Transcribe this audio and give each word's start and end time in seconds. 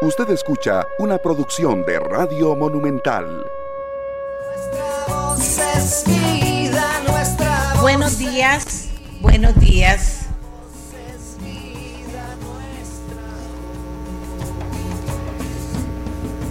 Usted 0.00 0.30
escucha 0.30 0.86
una 1.00 1.18
producción 1.18 1.84
de 1.84 1.98
Radio 1.98 2.54
Monumental. 2.54 3.44
Buenos 7.80 8.16
días, 8.16 8.90
buenos 9.20 9.58
días. 9.58 10.26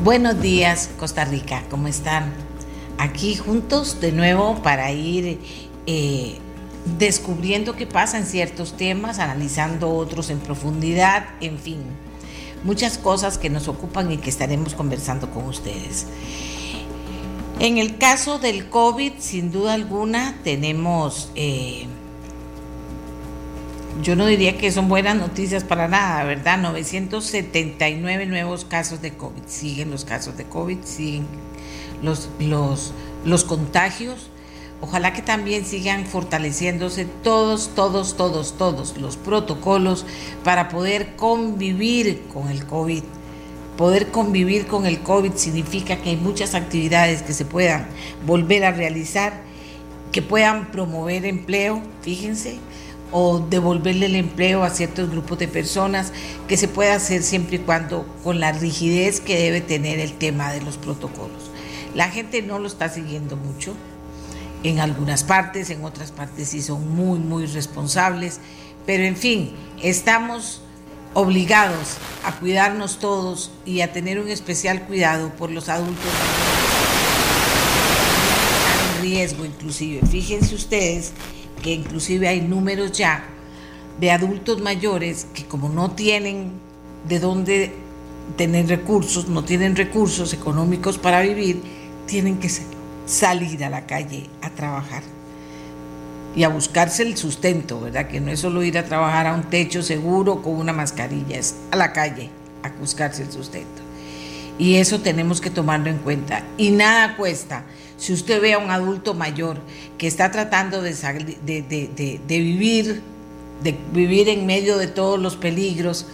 Buenos 0.03 0.41
días, 0.41 0.89
Costa 0.99 1.23
Rica, 1.23 1.63
¿cómo 1.69 1.87
están? 1.87 2.33
Aquí 2.97 3.37
juntos 3.37 4.01
de 4.01 4.11
nuevo 4.11 4.61
para 4.61 4.91
ir 4.91 5.39
eh, 5.85 6.37
descubriendo 6.97 7.77
qué 7.77 7.87
pasa 7.87 8.17
en 8.17 8.25
ciertos 8.25 8.75
temas, 8.75 9.19
analizando 9.19 9.89
otros 9.95 10.31
en 10.31 10.39
profundidad, 10.39 11.29
en 11.39 11.57
fin 11.57 12.07
muchas 12.63 12.97
cosas 12.97 13.37
que 13.37 13.49
nos 13.49 13.67
ocupan 13.67 14.11
y 14.11 14.17
que 14.17 14.29
estaremos 14.29 14.73
conversando 14.73 15.29
con 15.31 15.45
ustedes. 15.45 16.07
En 17.59 17.77
el 17.77 17.97
caso 17.97 18.37
del 18.37 18.69
COVID, 18.69 19.13
sin 19.19 19.51
duda 19.51 19.73
alguna, 19.73 20.37
tenemos, 20.43 21.31
eh, 21.33 21.87
yo 24.03 24.15
no 24.15 24.27
diría 24.27 24.57
que 24.57 24.71
son 24.71 24.87
buenas 24.89 25.15
noticias 25.15 25.63
para 25.63 25.87
nada, 25.87 26.23
¿verdad? 26.23 26.59
979 26.59 28.27
nuevos 28.27 28.63
casos 28.63 29.01
de 29.01 29.13
COVID. 29.13 29.41
Siguen 29.47 29.89
los 29.89 30.05
casos 30.05 30.37
de 30.37 30.43
COVID, 30.43 30.83
siguen 30.83 31.25
los, 32.03 32.29
los, 32.39 32.93
los 33.25 33.43
contagios. 33.43 34.29
Ojalá 34.79 35.11
que 35.11 35.23
también 35.23 35.65
sigan 35.65 36.05
fortaleciéndose 36.05 37.05
todos, 37.23 37.71
todos, 37.73 38.15
todos, 38.15 38.57
todos 38.57 38.97
los 38.97 39.17
protocolos 39.17 40.05
para 40.43 40.69
poder 40.69 41.15
convivir 41.15 42.21
con 42.31 42.49
el 42.49 42.65
COVID. 42.65 43.03
Poder 43.75 44.11
convivir 44.11 44.67
con 44.67 44.85
el 44.85 44.99
COVID 44.99 45.33
significa 45.33 45.97
que 45.97 46.11
hay 46.11 46.15
muchas 46.15 46.53
actividades 46.53 47.23
que 47.23 47.33
se 47.33 47.45
puedan 47.45 47.87
volver 48.25 48.65
a 48.65 48.71
realizar, 48.71 49.41
que 50.11 50.21
puedan 50.21 50.71
promover 50.71 51.25
empleo, 51.25 51.81
fíjense, 52.01 52.59
o 53.11 53.39
devolverle 53.39 54.07
el 54.07 54.15
empleo 54.15 54.63
a 54.63 54.69
ciertos 54.69 55.09
grupos 55.09 55.39
de 55.39 55.47
personas, 55.47 56.11
que 56.47 56.57
se 56.57 56.67
pueda 56.67 56.95
hacer 56.95 57.23
siempre 57.23 57.55
y 57.55 57.59
cuando 57.59 58.05
con 58.23 58.39
la 58.39 58.51
rigidez 58.51 59.21
que 59.21 59.39
debe 59.39 59.61
tener 59.61 59.99
el 59.99 60.13
tema 60.13 60.51
de 60.51 60.61
los 60.61 60.77
protocolos. 60.77 61.49
La 61.95 62.09
gente 62.09 62.41
no 62.41 62.59
lo 62.59 62.67
está 62.67 62.89
siguiendo 62.89 63.37
mucho, 63.37 63.73
en 64.63 64.79
algunas 64.79 65.23
partes, 65.23 65.69
en 65.69 65.83
otras 65.83 66.11
partes 66.11 66.49
sí 66.49 66.61
son 66.61 66.95
muy, 66.95 67.19
muy 67.19 67.45
responsables, 67.45 68.39
pero 68.85 69.03
en 69.03 69.15
fin, 69.15 69.53
estamos 69.81 70.61
obligados 71.13 71.97
a 72.23 72.39
cuidarnos 72.39 72.99
todos 72.99 73.51
y 73.65 73.81
a 73.81 73.91
tener 73.91 74.19
un 74.19 74.29
especial 74.29 74.83
cuidado 74.83 75.29
por 75.35 75.51
los 75.51 75.69
adultos 75.69 76.05
en 78.97 79.01
riesgo 79.01 79.45
inclusive. 79.45 80.05
Fíjense 80.07 80.55
ustedes 80.55 81.13
que 81.61 81.73
inclusive 81.73 82.27
hay 82.27 82.41
números 82.41 82.91
ya 82.91 83.23
de 83.99 84.11
adultos 84.11 84.61
mayores 84.61 85.27
que 85.33 85.45
como 85.45 85.69
no 85.69 85.91
tienen 85.91 86.51
de 87.07 87.19
dónde 87.19 87.73
tener 88.35 88.67
recursos, 88.67 89.27
no 89.27 89.43
tienen 89.43 89.75
recursos 89.75 90.33
económicos 90.33 90.97
para 90.97 91.21
vivir, 91.21 91.61
tienen 92.05 92.37
que 92.37 92.49
ser 92.49 92.76
salir 93.07 93.63
a 93.63 93.69
la 93.69 93.87
calle 93.87 94.29
a 94.41 94.51
trabajar 94.51 95.01
y 96.35 96.43
a 96.43 96.49
buscarse 96.49 97.01
el 97.01 97.17
sustento, 97.17 97.81
¿verdad? 97.81 98.07
Que 98.07 98.19
no 98.19 98.31
es 98.31 98.41
solo 98.41 98.61
ir 98.61 98.77
a 98.77 98.85
trabajar 98.85 99.25
a 99.25 99.33
un 99.33 99.43
techo 99.43 99.81
seguro 99.81 100.43
con 100.43 100.53
una 100.53 100.71
mascarilla, 100.71 101.39
es 101.39 101.55
a 101.71 101.75
la 101.75 101.93
calle 101.93 102.29
a 102.61 102.69
buscarse 102.79 103.23
el 103.23 103.31
sustento. 103.31 103.81
Y 104.59 104.75
eso 104.75 105.01
tenemos 105.01 105.41
que 105.41 105.49
tomarlo 105.49 105.89
en 105.89 105.97
cuenta. 105.97 106.43
Y 106.57 106.69
nada 106.69 107.15
cuesta. 107.15 107.63
Si 107.97 108.13
usted 108.13 108.39
ve 108.39 108.53
a 108.53 108.59
un 108.59 108.69
adulto 108.69 109.15
mayor 109.15 109.57
que 109.97 110.05
está 110.05 110.29
tratando 110.31 110.83
de, 110.83 110.93
de, 110.93 112.19
de 112.27 112.39
vivir, 112.39 113.01
de 113.63 113.75
vivir 113.93 114.29
en 114.29 114.45
medio 114.45 114.77
de 114.77 114.87
todos 114.87 115.19
los 115.19 115.35
peligros, 115.35 116.05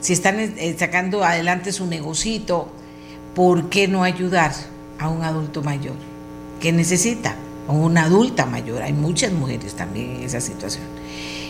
si 0.00 0.12
están 0.12 0.40
eh, 0.40 0.76
sacando 0.78 1.22
adelante 1.22 1.72
su 1.72 1.86
negocito, 1.86 2.68
¿por 3.34 3.68
qué 3.68 3.86
no 3.86 4.02
ayudar 4.02 4.52
a 4.98 5.08
un 5.08 5.22
adulto 5.22 5.62
mayor? 5.62 6.09
Que 6.60 6.72
necesita, 6.72 7.34
o 7.66 7.72
una 7.72 8.04
adulta 8.04 8.46
mayor. 8.46 8.82
Hay 8.82 8.92
muchas 8.92 9.32
mujeres 9.32 9.74
también 9.74 10.16
en 10.16 10.22
esa 10.22 10.40
situación. 10.40 10.84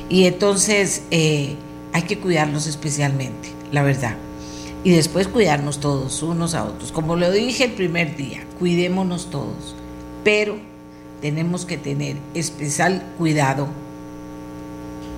Y 0.08 0.24
entonces 0.24 1.02
eh, 1.10 1.56
hay 1.92 2.02
que 2.02 2.18
cuidarlos 2.18 2.66
especialmente, 2.66 3.50
la 3.72 3.82
verdad. 3.82 4.16
Y 4.82 4.90
después 4.90 5.28
cuidarnos 5.28 5.80
todos, 5.80 6.22
unos 6.22 6.54
a 6.54 6.64
otros. 6.64 6.90
Como 6.92 7.16
lo 7.16 7.30
dije 7.30 7.64
el 7.64 7.72
primer 7.72 8.16
día, 8.16 8.44
cuidémonos 8.58 9.30
todos. 9.30 9.76
Pero 10.24 10.56
tenemos 11.20 11.66
que 11.66 11.76
tener 11.76 12.16
especial 12.34 13.02
cuidado 13.18 13.68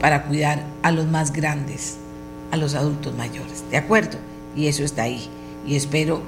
para 0.01 0.25
cuidar 0.25 0.65
a 0.83 0.91
los 0.91 1.07
más 1.07 1.33
grandes, 1.33 1.97
a 2.51 2.57
los 2.57 2.75
adultos 2.75 3.15
mayores. 3.15 3.63
¿De 3.71 3.77
acuerdo? 3.77 4.19
Y 4.57 4.67
eso 4.67 4.83
está 4.83 5.05
ahí. 5.05 5.29
Y 5.67 5.77
espero 5.77 6.23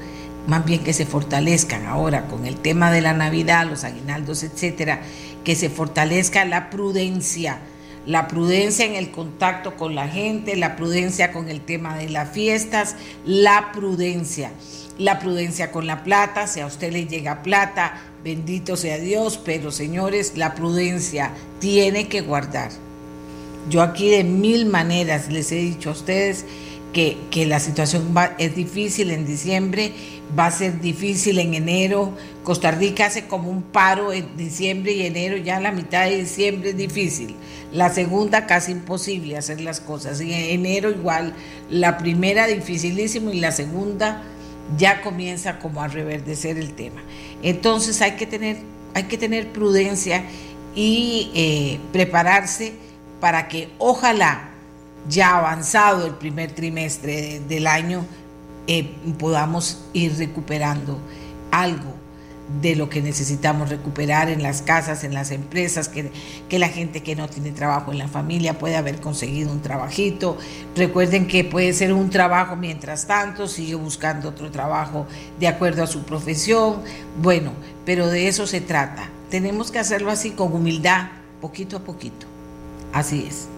más 0.46 0.64
bien 0.64 0.84
que 0.84 0.92
se 0.92 1.06
fortalezcan 1.06 1.86
ahora 1.86 2.26
con 2.26 2.46
el 2.46 2.56
tema 2.56 2.90
de 2.90 3.00
la 3.00 3.14
Navidad, 3.14 3.66
los 3.66 3.84
aguinaldos, 3.84 4.42
etcétera, 4.42 5.00
que 5.42 5.54
se 5.54 5.70
fortalezca 5.70 6.44
la 6.44 6.70
prudencia, 6.70 7.58
la 8.06 8.28
prudencia 8.28 8.84
en 8.84 8.94
el 8.94 9.10
contacto 9.10 9.76
con 9.76 9.94
la 9.94 10.08
gente, 10.08 10.56
la 10.56 10.76
prudencia 10.76 11.32
con 11.32 11.48
el 11.48 11.60
tema 11.60 11.96
de 11.96 12.10
las 12.10 12.30
fiestas, 12.30 12.96
la 13.24 13.72
prudencia, 13.72 14.50
la 14.98 15.18
prudencia 15.18 15.72
con 15.72 15.86
la 15.86 16.04
plata, 16.04 16.46
si 16.46 16.60
a 16.60 16.66
usted 16.66 16.92
le 16.92 17.06
llega 17.06 17.42
plata, 17.42 18.00
bendito 18.22 18.76
sea 18.76 18.98
Dios, 18.98 19.40
pero 19.42 19.70
señores, 19.70 20.36
la 20.36 20.54
prudencia 20.54 21.30
tiene 21.58 22.08
que 22.08 22.20
guardar. 22.20 22.70
Yo 23.70 23.80
aquí 23.80 24.10
de 24.10 24.24
mil 24.24 24.66
maneras 24.66 25.30
les 25.30 25.50
he 25.52 25.56
dicho 25.56 25.88
a 25.88 25.92
ustedes 25.92 26.44
que, 26.92 27.16
que 27.30 27.46
la 27.46 27.60
situación 27.60 28.14
es 28.38 28.54
difícil 28.54 29.10
en 29.10 29.26
diciembre 29.26 29.92
va 30.38 30.46
a 30.46 30.50
ser 30.50 30.80
difícil 30.80 31.38
en 31.38 31.54
enero. 31.54 32.12
Costa 32.42 32.70
Rica 32.70 33.06
hace 33.06 33.26
como 33.26 33.50
un 33.50 33.62
paro 33.62 34.12
en 34.12 34.36
diciembre 34.36 34.92
y 34.92 35.06
enero, 35.06 35.36
ya 35.36 35.60
la 35.60 35.72
mitad 35.72 36.04
de 36.04 36.18
diciembre 36.18 36.70
es 36.70 36.76
difícil. 36.76 37.34
La 37.72 37.92
segunda 37.92 38.46
casi 38.46 38.72
imposible 38.72 39.36
hacer 39.36 39.60
las 39.60 39.80
cosas. 39.80 40.20
En 40.20 40.30
enero 40.30 40.90
igual, 40.90 41.34
la 41.70 41.98
primera 41.98 42.46
dificilísimo 42.46 43.30
y 43.30 43.40
la 43.40 43.52
segunda 43.52 44.22
ya 44.78 45.02
comienza 45.02 45.58
como 45.58 45.82
a 45.82 45.88
reverdecer 45.88 46.58
el 46.58 46.74
tema. 46.74 47.02
Entonces 47.42 48.00
hay 48.00 48.12
que 48.12 48.26
tener, 48.26 48.56
hay 48.94 49.04
que 49.04 49.18
tener 49.18 49.48
prudencia 49.48 50.24
y 50.74 51.30
eh, 51.34 51.78
prepararse 51.92 52.72
para 53.20 53.48
que 53.48 53.68
ojalá 53.78 54.50
ya 55.08 55.36
avanzado 55.36 56.06
el 56.06 56.14
primer 56.14 56.52
trimestre 56.52 57.40
del 57.40 57.66
año 57.66 58.04
eh, 58.66 58.94
podamos 59.18 59.84
ir 59.92 60.16
recuperando 60.16 60.98
algo 61.50 61.94
de 62.60 62.76
lo 62.76 62.88
que 62.90 63.00
necesitamos 63.00 63.70
recuperar 63.70 64.28
en 64.28 64.42
las 64.42 64.60
casas, 64.62 65.02
en 65.02 65.14
las 65.14 65.30
empresas, 65.30 65.88
que, 65.88 66.12
que, 66.48 66.58
la 66.58 66.68
gente 66.68 67.02
que 67.02 67.16
no 67.16 67.28
tiene 67.28 67.52
trabajo 67.52 67.90
en 67.90 67.98
la 67.98 68.08
familia 68.08 68.58
puede 68.58 68.76
haber 68.76 69.00
conseguido 69.00 69.50
un 69.50 69.62
trabajito. 69.62 70.36
Recuerden 70.76 71.26
que 71.26 71.44
puede 71.44 71.72
ser 71.72 71.92
un 71.92 72.10
trabajo 72.10 72.54
mientras 72.56 73.06
tanto, 73.06 73.48
sigue 73.48 73.74
buscando 73.74 74.28
otro 74.28 74.50
trabajo 74.50 75.06
de 75.40 75.48
acuerdo 75.48 75.82
a 75.82 75.86
su 75.86 76.04
profesión. 76.04 76.82
Bueno, 77.20 77.52
pero 77.86 78.08
de 78.08 78.28
eso 78.28 78.46
se 78.46 78.60
trata. 78.60 79.08
Tenemos 79.30 79.70
que 79.70 79.78
hacerlo 79.78 80.10
así 80.10 80.30
con 80.30 80.52
humildad, 80.52 81.08
poquito 81.40 81.78
a 81.78 81.80
poquito. 81.80 82.26
Así 82.92 83.26
es. 83.26 83.48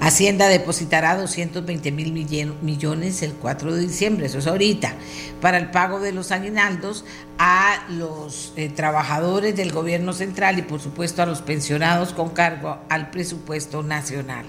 Hacienda 0.00 0.48
depositará 0.48 1.16
220 1.16 1.90
mil 1.90 2.12
millones 2.12 3.22
el 3.22 3.32
4 3.32 3.74
de 3.74 3.80
diciembre, 3.80 4.26
eso 4.26 4.38
es 4.38 4.46
ahorita, 4.46 4.92
para 5.40 5.56
el 5.56 5.70
pago 5.70 6.00
de 6.00 6.12
los 6.12 6.32
aguinaldos 6.32 7.04
a 7.38 7.84
los 7.88 8.52
eh, 8.56 8.68
trabajadores 8.68 9.56
del 9.56 9.72
gobierno 9.72 10.12
central 10.12 10.58
y 10.58 10.62
por 10.62 10.80
supuesto 10.80 11.22
a 11.22 11.26
los 11.26 11.40
pensionados 11.40 12.12
con 12.12 12.30
cargo 12.30 12.78
al 12.88 13.10
presupuesto 13.10 13.82
nacional. 13.82 14.44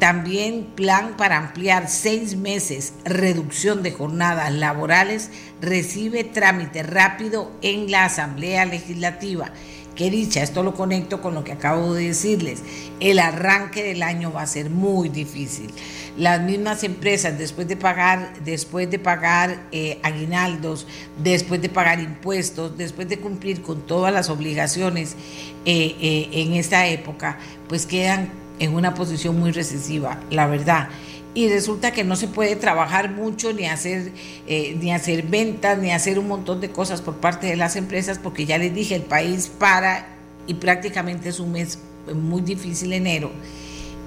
También 0.00 0.66
plan 0.76 1.16
para 1.16 1.38
ampliar 1.38 1.88
seis 1.88 2.36
meses 2.36 2.92
reducción 3.04 3.82
de 3.82 3.92
jornadas 3.92 4.52
laborales 4.52 5.30
recibe 5.60 6.22
trámite 6.22 6.82
rápido 6.84 7.50
en 7.62 7.90
la 7.90 8.04
Asamblea 8.04 8.64
Legislativa 8.64 9.50
Qué 9.98 10.12
dicha, 10.12 10.44
esto 10.44 10.62
lo 10.62 10.74
conecto 10.74 11.20
con 11.20 11.34
lo 11.34 11.42
que 11.42 11.50
acabo 11.50 11.92
de 11.92 12.04
decirles. 12.04 12.62
El 13.00 13.18
arranque 13.18 13.82
del 13.82 14.04
año 14.04 14.32
va 14.32 14.42
a 14.42 14.46
ser 14.46 14.70
muy 14.70 15.08
difícil. 15.08 15.72
Las 16.16 16.40
mismas 16.40 16.84
empresas, 16.84 17.36
después 17.36 17.66
de 17.66 17.76
pagar, 17.76 18.32
después 18.44 18.88
de 18.88 19.00
pagar 19.00 19.58
eh, 19.72 19.98
aguinaldos, 20.04 20.86
después 21.20 21.60
de 21.60 21.68
pagar 21.68 21.98
impuestos, 21.98 22.78
después 22.78 23.08
de 23.08 23.18
cumplir 23.18 23.60
con 23.60 23.88
todas 23.88 24.14
las 24.14 24.30
obligaciones 24.30 25.16
eh, 25.64 25.96
eh, 26.00 26.28
en 26.30 26.52
esta 26.52 26.86
época, 26.86 27.40
pues 27.68 27.84
quedan 27.84 28.30
en 28.60 28.74
una 28.74 28.94
posición 28.94 29.36
muy 29.36 29.50
recesiva, 29.50 30.20
la 30.30 30.46
verdad. 30.46 30.90
Y 31.34 31.48
resulta 31.48 31.92
que 31.92 32.04
no 32.04 32.16
se 32.16 32.28
puede 32.28 32.56
trabajar 32.56 33.10
mucho 33.10 33.52
ni 33.52 33.66
hacer 33.66 34.12
eh, 34.46 34.76
ni 34.80 34.92
hacer 34.92 35.22
ventas 35.22 35.78
ni 35.78 35.90
hacer 35.90 36.18
un 36.18 36.28
montón 36.28 36.60
de 36.60 36.70
cosas 36.70 37.00
por 37.00 37.16
parte 37.16 37.46
de 37.46 37.56
las 37.56 37.76
empresas 37.76 38.18
porque 38.18 38.46
ya 38.46 38.58
les 38.58 38.74
dije 38.74 38.94
el 38.94 39.02
país 39.02 39.48
para 39.58 40.06
y 40.46 40.54
prácticamente 40.54 41.28
es 41.28 41.38
un 41.38 41.52
mes 41.52 41.78
muy 42.14 42.40
difícil 42.40 42.92
enero 42.92 43.30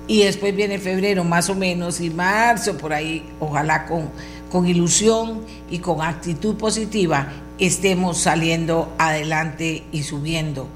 y 0.07 0.23
después 0.23 0.55
viene 0.55 0.79
febrero 0.79 1.23
más 1.23 1.49
o 1.49 1.55
menos 1.55 2.01
y 2.01 2.09
marzo 2.09 2.77
por 2.77 2.91
ahí 2.93 3.23
ojalá 3.39 3.85
con 3.85 4.09
con 4.51 4.67
ilusión 4.67 5.45
y 5.69 5.79
con 5.79 6.01
actitud 6.01 6.55
positiva 6.55 7.31
estemos 7.57 8.17
saliendo 8.17 8.93
adelante 8.97 9.83
y 9.91 10.03
subiendo 10.03 10.67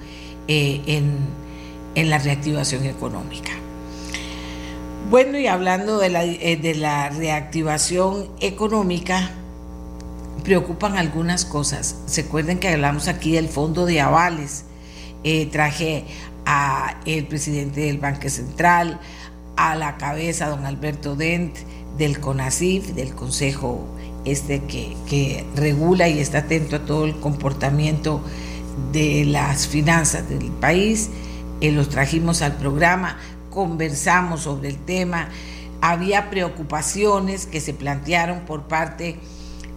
eh, 0.47 0.81
en, 0.85 1.17
en 1.95 2.09
la 2.09 2.17
reactivación 2.17 2.85
económica. 2.85 3.51
Bueno, 5.09 5.37
y 5.37 5.45
hablando 5.45 5.99
de 5.99 6.09
la, 6.09 6.25
eh, 6.25 6.57
de 6.59 6.73
la 6.73 7.09
reactivación 7.09 8.27
económica, 8.39 9.29
preocupan 10.43 10.97
algunas 10.97 11.45
cosas. 11.45 11.95
Se 12.07 12.21
acuerden 12.21 12.57
que 12.57 12.69
hablamos 12.69 13.07
aquí 13.07 13.33
del 13.33 13.47
fondo 13.47 13.85
de 13.85 14.01
avales. 14.01 14.65
Eh, 15.23 15.45
traje 15.45 16.05
a 16.47 16.99
el 17.05 17.27
presidente 17.27 17.81
del 17.81 17.99
Banco 17.99 18.29
Central, 18.29 18.99
a 19.57 19.75
la 19.75 19.97
cabeza, 19.97 20.49
don 20.49 20.65
Alberto 20.65 21.15
Dent, 21.15 21.55
del 21.99 22.19
CONACIF, 22.19 22.95
del 22.95 23.13
Consejo 23.13 23.85
este 24.25 24.63
que, 24.63 24.97
que 25.07 25.45
regula 25.55 26.09
y 26.09 26.17
está 26.17 26.39
atento 26.39 26.77
a 26.77 26.79
todo 26.79 27.05
el 27.05 27.15
comportamiento 27.19 28.23
de 28.91 29.23
las 29.25 29.67
finanzas 29.67 30.27
del 30.27 30.51
país. 30.51 31.11
Eh, 31.61 31.71
los 31.71 31.89
trajimos 31.89 32.41
al 32.41 32.57
programa 32.57 33.17
conversamos 33.55 34.41
sobre 34.41 34.69
el 34.69 34.77
tema, 34.77 35.29
había 35.81 36.29
preocupaciones 36.29 37.47
que 37.47 37.61
se 37.61 37.73
plantearon 37.73 38.41
por 38.41 38.67
parte 38.67 39.17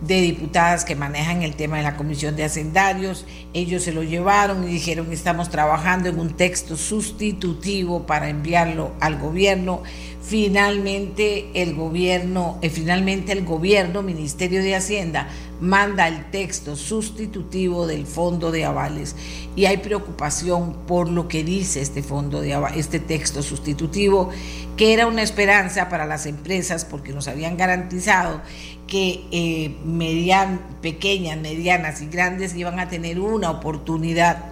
de 0.03 0.21
diputadas 0.21 0.85
que 0.85 0.95
manejan 0.95 1.43
el 1.43 1.57
tema 1.57 1.79
de 1.79 1.83
la 1.83 1.97
Comisión 1.97 2.37
de 2.37 2.45
Hacendarios. 2.45 3.25
Ellos 3.53 3.83
se 3.83 3.93
lo 3.93 4.03
llevaron 4.03 4.65
y 4.65 4.67
dijeron 4.69 5.13
estamos 5.13 5.49
trabajando 5.49 6.09
en 6.09 6.19
un 6.19 6.31
texto 6.31 6.77
sustitutivo 6.77 8.07
para 8.07 8.29
enviarlo 8.29 8.93
al 9.01 9.19
gobierno. 9.19 9.83
Finalmente 10.23 11.51
el 11.55 11.75
gobierno, 11.75 12.59
eh, 12.63 12.71
finalmente 12.71 13.33
el 13.33 13.45
gobierno, 13.45 14.03
Ministerio 14.03 14.63
de 14.63 14.77
Hacienda, 14.77 15.29
manda 15.61 16.07
el 16.07 16.31
texto 16.31 16.77
sustitutivo 16.77 17.87
del 17.87 18.07
fondo 18.07 18.51
de 18.51 18.65
avales 18.65 19.17
y 19.57 19.67
hay 19.67 19.79
preocupación 19.79 20.75
por 20.87 21.09
lo 21.09 21.27
que 21.27 21.43
dice 21.43 21.81
este 21.81 22.03
fondo 22.03 22.41
de 22.41 22.57
este 22.77 23.01
texto 23.01 23.43
sustitutivo 23.43 24.31
que 24.77 24.93
era 24.93 25.07
una 25.07 25.23
esperanza 25.23 25.89
para 25.89 26.07
las 26.07 26.27
empresas 26.27 26.85
porque 26.85 27.13
nos 27.13 27.27
habían 27.27 27.57
garantizado 27.57 28.41
que 28.87 29.25
eh, 29.33 29.77
median, 29.85 30.61
pequeñas, 30.81 31.39
medianas 31.39 32.01
y 32.01 32.07
grandes 32.07 32.55
iban 32.55 32.79
a 32.79 32.89
tener 32.89 33.21
una 33.21 33.51
oportunidad, 33.51 34.45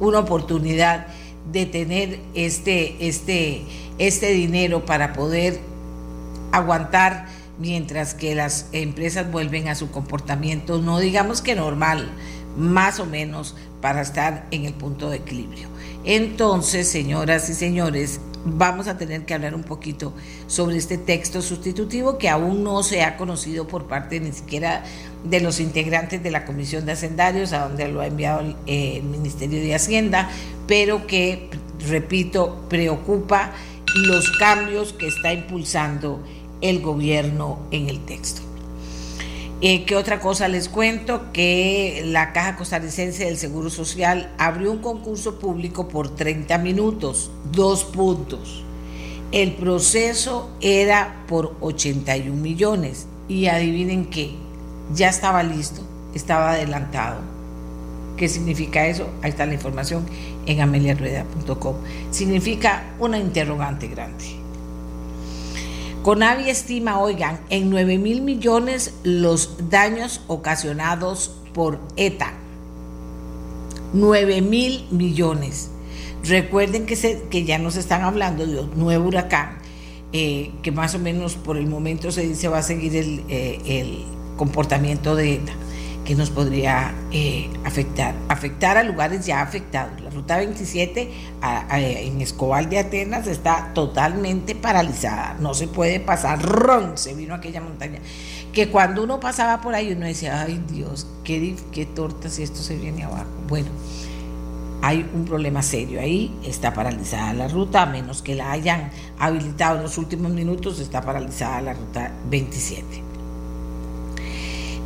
una 0.00 0.20
oportunidad 0.20 1.06
de 1.50 1.66
tener 1.66 2.20
este, 2.34 3.06
este, 3.06 3.62
este 3.98 4.32
dinero 4.32 4.86
para 4.86 5.12
poder 5.12 5.60
aguantar 6.52 7.26
mientras 7.62 8.14
que 8.14 8.34
las 8.34 8.66
empresas 8.72 9.30
vuelven 9.30 9.68
a 9.68 9.76
su 9.76 9.90
comportamiento, 9.92 10.82
no 10.82 10.98
digamos 10.98 11.40
que 11.40 11.54
normal, 11.54 12.10
más 12.56 12.98
o 12.98 13.06
menos 13.06 13.54
para 13.80 14.02
estar 14.02 14.46
en 14.50 14.64
el 14.64 14.74
punto 14.74 15.08
de 15.08 15.18
equilibrio. 15.18 15.68
Entonces, 16.04 16.88
señoras 16.88 17.48
y 17.48 17.54
señores, 17.54 18.20
vamos 18.44 18.88
a 18.88 18.98
tener 18.98 19.24
que 19.24 19.34
hablar 19.34 19.54
un 19.54 19.62
poquito 19.62 20.12
sobre 20.48 20.76
este 20.76 20.98
texto 20.98 21.40
sustitutivo 21.40 22.18
que 22.18 22.28
aún 22.28 22.64
no 22.64 22.82
se 22.82 23.02
ha 23.04 23.16
conocido 23.16 23.68
por 23.68 23.86
parte 23.86 24.18
ni 24.18 24.32
siquiera 24.32 24.82
de 25.22 25.40
los 25.40 25.60
integrantes 25.60 26.20
de 26.20 26.32
la 26.32 26.44
Comisión 26.44 26.84
de 26.84 26.92
Hacendarios, 26.92 27.52
a 27.52 27.68
donde 27.68 27.86
lo 27.86 28.00
ha 28.00 28.08
enviado 28.08 28.40
el, 28.40 28.56
el 28.66 29.04
Ministerio 29.04 29.60
de 29.60 29.72
Hacienda, 29.72 30.28
pero 30.66 31.06
que, 31.06 31.48
repito, 31.86 32.66
preocupa 32.68 33.52
los 33.94 34.30
cambios 34.38 34.92
que 34.92 35.06
está 35.06 35.32
impulsando 35.32 36.20
el 36.62 36.80
gobierno 36.80 37.58
en 37.70 37.88
el 37.88 38.00
texto. 38.00 38.40
Eh, 39.64 39.84
¿Qué 39.84 39.94
otra 39.94 40.18
cosa 40.18 40.48
les 40.48 40.68
cuento? 40.68 41.30
Que 41.32 42.02
la 42.06 42.32
Caja 42.32 42.56
Costarricense 42.56 43.26
del 43.26 43.36
Seguro 43.36 43.70
Social 43.70 44.32
abrió 44.36 44.72
un 44.72 44.78
concurso 44.78 45.38
público 45.38 45.86
por 45.86 46.16
30 46.16 46.58
minutos, 46.58 47.30
dos 47.52 47.84
puntos. 47.84 48.64
El 49.30 49.52
proceso 49.52 50.50
era 50.60 51.24
por 51.28 51.54
81 51.60 52.34
millones 52.34 53.06
y 53.28 53.46
adivinen 53.46 54.06
qué, 54.06 54.34
ya 54.94 55.08
estaba 55.08 55.44
listo, 55.44 55.82
estaba 56.12 56.50
adelantado. 56.50 57.20
¿Qué 58.16 58.28
significa 58.28 58.86
eso? 58.86 59.08
Ahí 59.22 59.30
está 59.30 59.46
la 59.46 59.54
información 59.54 60.04
en 60.44 60.60
ameliarueda.com. 60.60 61.76
Significa 62.10 62.82
una 62.98 63.16
interrogante 63.16 63.86
grande. 63.86 64.41
Conavi 66.02 66.50
estima, 66.50 66.98
oigan, 66.98 67.38
en 67.48 67.70
9 67.70 67.96
mil 67.98 68.22
millones 68.22 68.92
los 69.04 69.70
daños 69.70 70.20
ocasionados 70.26 71.30
por 71.54 71.78
ETA. 71.96 72.32
9 73.92 74.42
mil 74.42 74.86
millones. 74.90 75.70
Recuerden 76.24 76.86
que, 76.86 76.96
se, 76.96 77.22
que 77.30 77.44
ya 77.44 77.58
nos 77.58 77.76
están 77.76 78.02
hablando 78.02 78.44
de 78.44 78.60
un 78.60 78.78
nuevo 78.78 79.06
huracán, 79.08 79.58
eh, 80.12 80.50
que 80.62 80.72
más 80.72 80.94
o 80.96 80.98
menos 80.98 81.34
por 81.34 81.56
el 81.56 81.68
momento 81.68 82.10
se 82.10 82.22
dice 82.22 82.48
va 82.48 82.58
a 82.58 82.62
seguir 82.62 82.96
el, 82.96 83.24
eh, 83.28 83.60
el 83.64 84.04
comportamiento 84.36 85.14
de 85.14 85.34
ETA 85.34 85.52
que 86.04 86.14
nos 86.14 86.30
podría 86.30 86.94
eh, 87.12 87.48
afectar. 87.64 88.14
Afectar 88.28 88.76
a 88.76 88.82
lugares 88.82 89.24
ya 89.24 89.40
afectados. 89.40 90.00
La 90.00 90.10
ruta 90.10 90.36
27 90.36 91.10
en 91.70 92.20
Escobal 92.20 92.68
de 92.68 92.80
Atenas 92.80 93.26
está 93.26 93.72
totalmente 93.74 94.54
paralizada. 94.54 95.36
No 95.38 95.54
se 95.54 95.68
puede 95.68 96.00
pasar. 96.00 96.42
¡Ron! 96.42 96.98
Se 96.98 97.14
vino 97.14 97.34
aquella 97.34 97.60
montaña. 97.60 98.00
Que 98.52 98.68
cuando 98.68 99.02
uno 99.04 99.20
pasaba 99.20 99.60
por 99.60 99.74
ahí 99.74 99.92
uno 99.92 100.06
decía, 100.06 100.42
ay 100.42 100.62
Dios, 100.68 101.06
qué, 101.24 101.56
qué 101.70 101.86
torta 101.86 102.28
si 102.28 102.42
esto 102.42 102.60
se 102.60 102.76
viene 102.76 103.04
abajo. 103.04 103.30
Bueno, 103.48 103.70
hay 104.82 105.08
un 105.14 105.24
problema 105.24 105.62
serio 105.62 106.00
ahí, 106.00 106.36
está 106.44 106.74
paralizada 106.74 107.32
la 107.32 107.48
ruta, 107.48 107.82
a 107.82 107.86
menos 107.86 108.20
que 108.20 108.34
la 108.34 108.50
hayan 108.50 108.90
habilitado 109.16 109.76
en 109.76 109.84
los 109.84 109.96
últimos 109.96 110.32
minutos, 110.32 110.80
está 110.80 111.00
paralizada 111.00 111.60
la 111.62 111.72
ruta 111.72 112.12
27. 112.28 113.11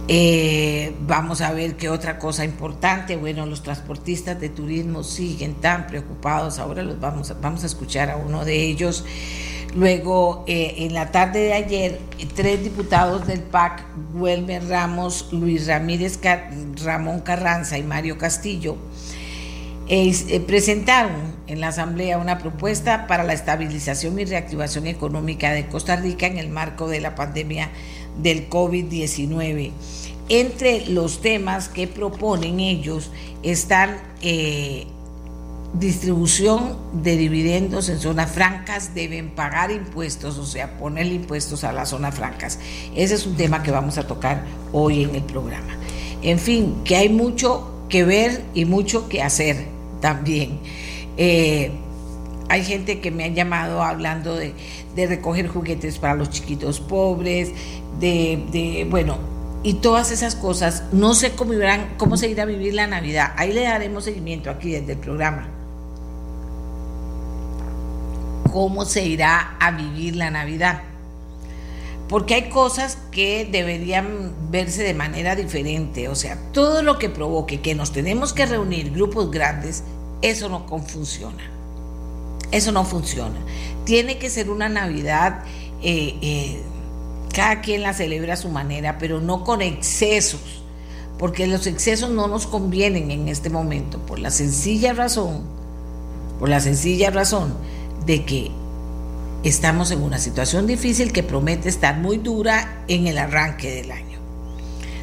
Eh, 0.08 0.94
vamos 1.00 1.40
a 1.40 1.52
ver 1.52 1.76
qué 1.76 1.88
otra 1.88 2.18
cosa 2.18 2.44
importante. 2.44 3.16
Bueno, 3.16 3.44
los 3.46 3.62
transportistas 3.62 4.40
de 4.40 4.48
turismo 4.48 5.02
siguen 5.02 5.54
tan 5.54 5.86
preocupados. 5.86 6.58
Ahora 6.58 6.82
los 6.82 7.00
vamos, 7.00 7.30
a, 7.30 7.34
vamos 7.34 7.64
a 7.64 7.66
escuchar 7.66 8.10
a 8.10 8.16
uno 8.16 8.44
de 8.44 8.62
ellos. 8.62 9.04
Luego, 9.74 10.44
eh, 10.46 10.74
en 10.78 10.94
la 10.94 11.10
tarde 11.10 11.40
de 11.40 11.52
ayer, 11.52 12.00
tres 12.34 12.62
diputados 12.62 13.26
del 13.26 13.40
PAC, 13.40 13.84
Wilmer 14.14 14.66
Ramos, 14.68 15.28
Luis 15.32 15.66
Ramírez, 15.66 16.20
Ramón 16.82 17.20
Carranza 17.20 17.76
y 17.76 17.82
Mario 17.82 18.16
Castillo, 18.16 18.76
eh, 19.88 20.40
presentaron 20.46 21.36
en 21.46 21.60
la 21.60 21.68
Asamblea 21.68 22.18
una 22.18 22.38
propuesta 22.38 23.06
para 23.06 23.22
la 23.22 23.34
estabilización 23.34 24.18
y 24.18 24.24
reactivación 24.24 24.86
económica 24.86 25.52
de 25.52 25.66
Costa 25.66 25.96
Rica 25.96 26.26
en 26.26 26.38
el 26.38 26.48
marco 26.48 26.88
de 26.88 27.00
la 27.00 27.14
pandemia 27.14 27.70
del 28.22 28.48
COVID-19. 28.48 29.72
Entre 30.28 30.86
los 30.86 31.20
temas 31.20 31.68
que 31.68 31.86
proponen 31.86 32.58
ellos 32.58 33.10
están 33.42 33.98
eh, 34.22 34.86
distribución 35.74 36.76
de 36.92 37.16
dividendos 37.16 37.88
en 37.88 37.98
zonas 37.98 38.30
francas, 38.30 38.94
deben 38.94 39.30
pagar 39.30 39.70
impuestos, 39.70 40.38
o 40.38 40.46
sea, 40.46 40.78
ponerle 40.78 41.14
impuestos 41.14 41.64
a 41.64 41.72
las 41.72 41.90
zonas 41.90 42.14
francas. 42.14 42.58
Ese 42.94 43.14
es 43.14 43.26
un 43.26 43.36
tema 43.36 43.62
que 43.62 43.70
vamos 43.70 43.98
a 43.98 44.06
tocar 44.06 44.44
hoy 44.72 45.04
en 45.04 45.14
el 45.14 45.22
programa. 45.22 45.76
En 46.22 46.38
fin, 46.38 46.76
que 46.84 46.96
hay 46.96 47.08
mucho 47.08 47.70
que 47.88 48.04
ver 48.04 48.42
y 48.54 48.64
mucho 48.64 49.08
que 49.08 49.22
hacer 49.22 49.66
también. 50.00 50.58
Eh, 51.16 51.70
hay 52.48 52.64
gente 52.64 53.00
que 53.00 53.10
me 53.10 53.24
ha 53.24 53.28
llamado 53.28 53.82
hablando 53.82 54.36
de, 54.36 54.54
recoger 54.96 55.48
juguetes 55.48 55.98
para 55.98 56.14
los 56.14 56.30
chiquitos 56.30 56.80
pobres, 56.80 57.52
de, 57.98 58.86
bueno, 58.88 59.18
y 59.62 59.74
todas 59.74 60.10
esas 60.10 60.36
cosas. 60.36 60.84
No 60.92 61.14
sé 61.14 61.32
cómo, 61.32 61.54
irán, 61.54 61.94
cómo 61.96 62.16
se 62.16 62.28
irá 62.28 62.44
a 62.44 62.46
vivir 62.46 62.74
la 62.74 62.86
Navidad. 62.86 63.32
Ahí 63.36 63.52
le 63.52 63.64
daremos 63.64 64.04
seguimiento 64.04 64.50
aquí 64.50 64.72
desde 64.72 64.92
el 64.92 64.98
programa. 64.98 65.48
¿Cómo 68.52 68.84
se 68.84 69.04
irá 69.04 69.56
a 69.60 69.72
vivir 69.72 70.16
la 70.16 70.30
Navidad? 70.30 70.82
Porque 72.08 72.34
hay 72.34 72.48
cosas 72.48 72.96
que 73.10 73.48
deberían 73.50 74.32
verse 74.50 74.84
de 74.84 74.94
manera 74.94 75.34
diferente. 75.34 76.08
O 76.08 76.14
sea, 76.14 76.38
todo 76.52 76.82
lo 76.82 76.98
que 76.98 77.10
provoque 77.10 77.60
que 77.60 77.74
nos 77.74 77.92
tenemos 77.92 78.32
que 78.32 78.46
reunir 78.46 78.92
grupos 78.92 79.32
grandes, 79.32 79.82
eso 80.22 80.48
no 80.48 80.64
funciona. 80.86 81.55
Eso 82.50 82.72
no 82.72 82.84
funciona. 82.84 83.38
Tiene 83.84 84.18
que 84.18 84.30
ser 84.30 84.50
una 84.50 84.68
Navidad 84.68 85.44
eh, 85.82 86.16
eh, 86.22 86.62
cada 87.32 87.60
quien 87.60 87.82
la 87.82 87.92
celebra 87.92 88.34
a 88.34 88.36
su 88.36 88.48
manera, 88.48 88.98
pero 88.98 89.20
no 89.20 89.44
con 89.44 89.62
excesos, 89.62 90.62
porque 91.18 91.46
los 91.46 91.66
excesos 91.66 92.10
no 92.10 92.28
nos 92.28 92.46
convienen 92.46 93.10
en 93.10 93.28
este 93.28 93.50
momento, 93.50 93.98
por 94.06 94.18
la 94.18 94.30
sencilla 94.30 94.92
razón, 94.92 95.42
por 96.38 96.48
la 96.48 96.60
sencilla 96.60 97.10
razón 97.10 97.54
de 98.06 98.24
que 98.24 98.50
estamos 99.44 99.90
en 99.90 100.02
una 100.02 100.18
situación 100.18 100.66
difícil 100.66 101.12
que 101.12 101.22
promete 101.22 101.68
estar 101.68 101.98
muy 101.98 102.16
dura 102.18 102.84
en 102.88 103.06
el 103.06 103.18
arranque 103.18 103.70
del 103.70 103.90
año 103.90 104.15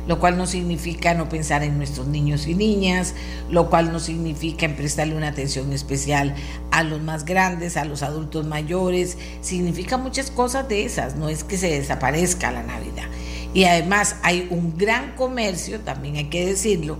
lo 0.07 0.19
cual 0.19 0.37
no 0.37 0.45
significa 0.45 1.13
no 1.13 1.29
pensar 1.29 1.63
en 1.63 1.77
nuestros 1.77 2.07
niños 2.07 2.47
y 2.47 2.55
niñas, 2.55 3.15
lo 3.49 3.69
cual 3.69 3.91
no 3.91 3.99
significa 3.99 4.65
en 4.65 4.75
prestarle 4.75 5.15
una 5.15 5.29
atención 5.29 5.71
especial 5.73 6.35
a 6.71 6.83
los 6.83 7.01
más 7.01 7.25
grandes, 7.25 7.77
a 7.77 7.85
los 7.85 8.03
adultos 8.03 8.45
mayores, 8.45 9.17
significa 9.41 9.97
muchas 9.97 10.31
cosas 10.31 10.67
de 10.67 10.85
esas, 10.85 11.15
no 11.15 11.29
es 11.29 11.43
que 11.43 11.57
se 11.57 11.69
desaparezca 11.69 12.51
la 12.51 12.63
Navidad. 12.63 13.05
Y 13.53 13.65
además 13.65 14.15
hay 14.23 14.47
un 14.49 14.77
gran 14.77 15.15
comercio, 15.15 15.79
también 15.79 16.17
hay 16.17 16.25
que 16.25 16.45
decirlo, 16.45 16.97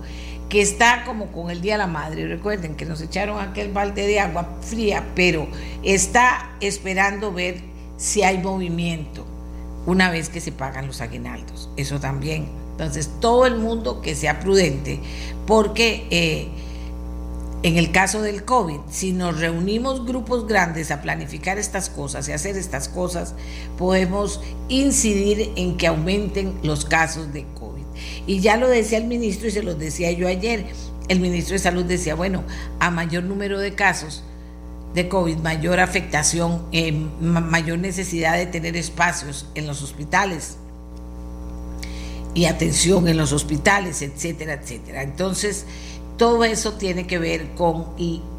que 0.50 0.62
está 0.62 1.04
como 1.04 1.32
con 1.32 1.50
el 1.50 1.62
Día 1.62 1.74
de 1.74 1.80
la 1.80 1.88
Madre. 1.88 2.28
Recuerden 2.28 2.76
que 2.76 2.86
nos 2.86 3.02
echaron 3.02 3.40
aquel 3.40 3.72
balde 3.72 4.06
de 4.06 4.20
agua 4.20 4.58
fría, 4.62 5.04
pero 5.16 5.48
está 5.82 6.52
esperando 6.62 7.34
ver 7.34 7.62
si 7.98 8.22
hay 8.22 8.38
movimiento 8.38 9.26
una 9.88 10.12
vez 10.12 10.30
que 10.30 10.40
se 10.40 10.52
pagan 10.52 10.86
los 10.86 11.02
aguinaldos. 11.02 11.72
Eso 11.76 12.00
también 12.00 12.63
entonces, 12.74 13.10
todo 13.20 13.46
el 13.46 13.56
mundo 13.56 14.02
que 14.02 14.16
sea 14.16 14.40
prudente, 14.40 15.00
porque 15.46 16.08
eh, 16.10 16.48
en 17.62 17.78
el 17.78 17.92
caso 17.92 18.24
del 18.24 18.44
COVID, 18.44 18.80
si 18.90 19.14
nos 19.14 19.40
reunimos 19.40 20.06
grupos 20.06 20.48
grandes 20.48 20.90
a 20.90 21.02
planificar 21.02 21.60
estas 21.60 21.90
cosas 21.90 22.28
y 22.28 22.32
hacer 22.32 22.58
estas 22.58 22.90
cosas, 22.90 23.36
podemos 23.78 24.42
incidir 24.70 25.52
en 25.56 25.78
que 25.78 25.86
aumenten 25.86 26.58
los 26.64 26.84
casos 26.84 27.32
de 27.32 27.46
COVID. 27.60 27.84
Y 28.26 28.40
ya 28.40 28.58
lo 28.58 28.68
decía 28.68 28.98
el 28.98 29.06
ministro 29.06 29.48
y 29.48 29.52
se 29.52 29.62
los 29.62 29.78
decía 29.78 30.12
yo 30.12 30.28
ayer. 30.28 30.66
El 31.10 31.20
ministro 31.20 31.54
de 31.54 31.60
Salud 31.60 31.86
decía, 31.86 32.16
bueno, 32.16 32.44
a 32.80 32.90
mayor 32.90 33.24
número 33.24 33.60
de 33.60 33.76
casos 33.76 34.24
de 34.96 35.08
COVID, 35.10 35.38
mayor 35.38 35.80
afectación, 35.80 36.66
eh, 36.72 36.92
mayor 36.92 37.78
necesidad 37.78 38.36
de 38.36 38.48
tener 38.48 38.76
espacios 38.76 39.48
en 39.54 39.68
los 39.68 39.84
hospitales 39.84 40.58
y 42.34 42.46
atención 42.46 43.08
en 43.08 43.18
los 43.18 43.32
hospitales, 43.32 44.02
etcétera, 44.02 44.54
etcétera. 44.54 45.04
Entonces, 45.04 45.66
todo 46.18 46.44
eso 46.44 46.74
tiene 46.74 47.08
que 47.08 47.20
ver 47.20 47.56
con 47.56 47.88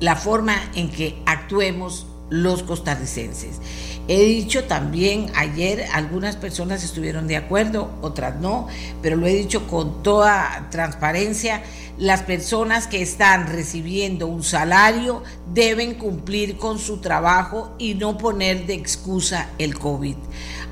la 0.00 0.16
forma 0.16 0.70
en 0.74 0.90
que 0.90 1.22
actuemos 1.26 2.06
los 2.30 2.62
costarricenses. 2.62 3.60
He 4.06 4.22
dicho 4.24 4.64
también 4.64 5.30
ayer, 5.34 5.86
algunas 5.92 6.36
personas 6.36 6.84
estuvieron 6.84 7.26
de 7.26 7.36
acuerdo, 7.36 7.90
otras 8.02 8.40
no, 8.40 8.68
pero 9.00 9.16
lo 9.16 9.26
he 9.26 9.34
dicho 9.34 9.66
con 9.66 10.02
toda 10.02 10.68
transparencia, 10.70 11.62
las 11.96 12.22
personas 12.22 12.86
que 12.86 13.00
están 13.00 13.46
recibiendo 13.46 14.26
un 14.26 14.42
salario 14.42 15.22
deben 15.52 15.94
cumplir 15.94 16.56
con 16.56 16.78
su 16.78 16.98
trabajo 16.98 17.74
y 17.78 17.94
no 17.94 18.18
poner 18.18 18.66
de 18.66 18.74
excusa 18.74 19.48
el 19.58 19.78
COVID. 19.78 20.16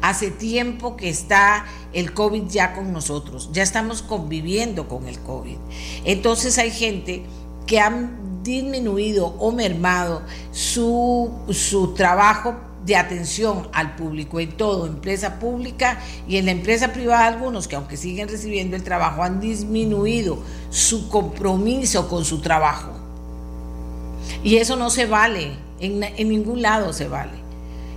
Hace 0.02 0.32
tiempo 0.32 0.96
que 0.96 1.08
está 1.08 1.64
el 1.92 2.12
COVID 2.12 2.48
ya 2.48 2.74
con 2.74 2.92
nosotros, 2.92 3.50
ya 3.52 3.62
estamos 3.62 4.02
conviviendo 4.02 4.88
con 4.88 5.06
el 5.06 5.18
COVID. 5.20 5.58
Entonces 6.04 6.58
hay 6.58 6.72
gente 6.72 7.22
que 7.66 7.78
ha 7.80 8.10
disminuido 8.42 9.26
o 9.38 9.52
mermado 9.52 10.22
su, 10.52 11.30
su 11.50 11.94
trabajo 11.94 12.56
de 12.84 12.96
atención 12.96 13.68
al 13.72 13.94
público 13.94 14.40
en 14.40 14.52
todo, 14.52 14.86
empresa 14.86 15.38
pública 15.38 16.00
y 16.26 16.36
en 16.36 16.46
la 16.46 16.50
empresa 16.50 16.92
privada 16.92 17.26
algunos 17.26 17.68
que 17.68 17.76
aunque 17.76 17.96
siguen 17.96 18.28
recibiendo 18.28 18.74
el 18.74 18.82
trabajo 18.82 19.22
han 19.22 19.40
disminuido 19.40 20.38
su 20.70 21.08
compromiso 21.08 22.08
con 22.08 22.24
su 22.24 22.40
trabajo. 22.40 22.90
Y 24.42 24.56
eso 24.56 24.76
no 24.76 24.90
se 24.90 25.06
vale, 25.06 25.52
en, 25.78 26.02
en 26.02 26.28
ningún 26.28 26.62
lado 26.62 26.92
se 26.92 27.06
vale. 27.08 27.42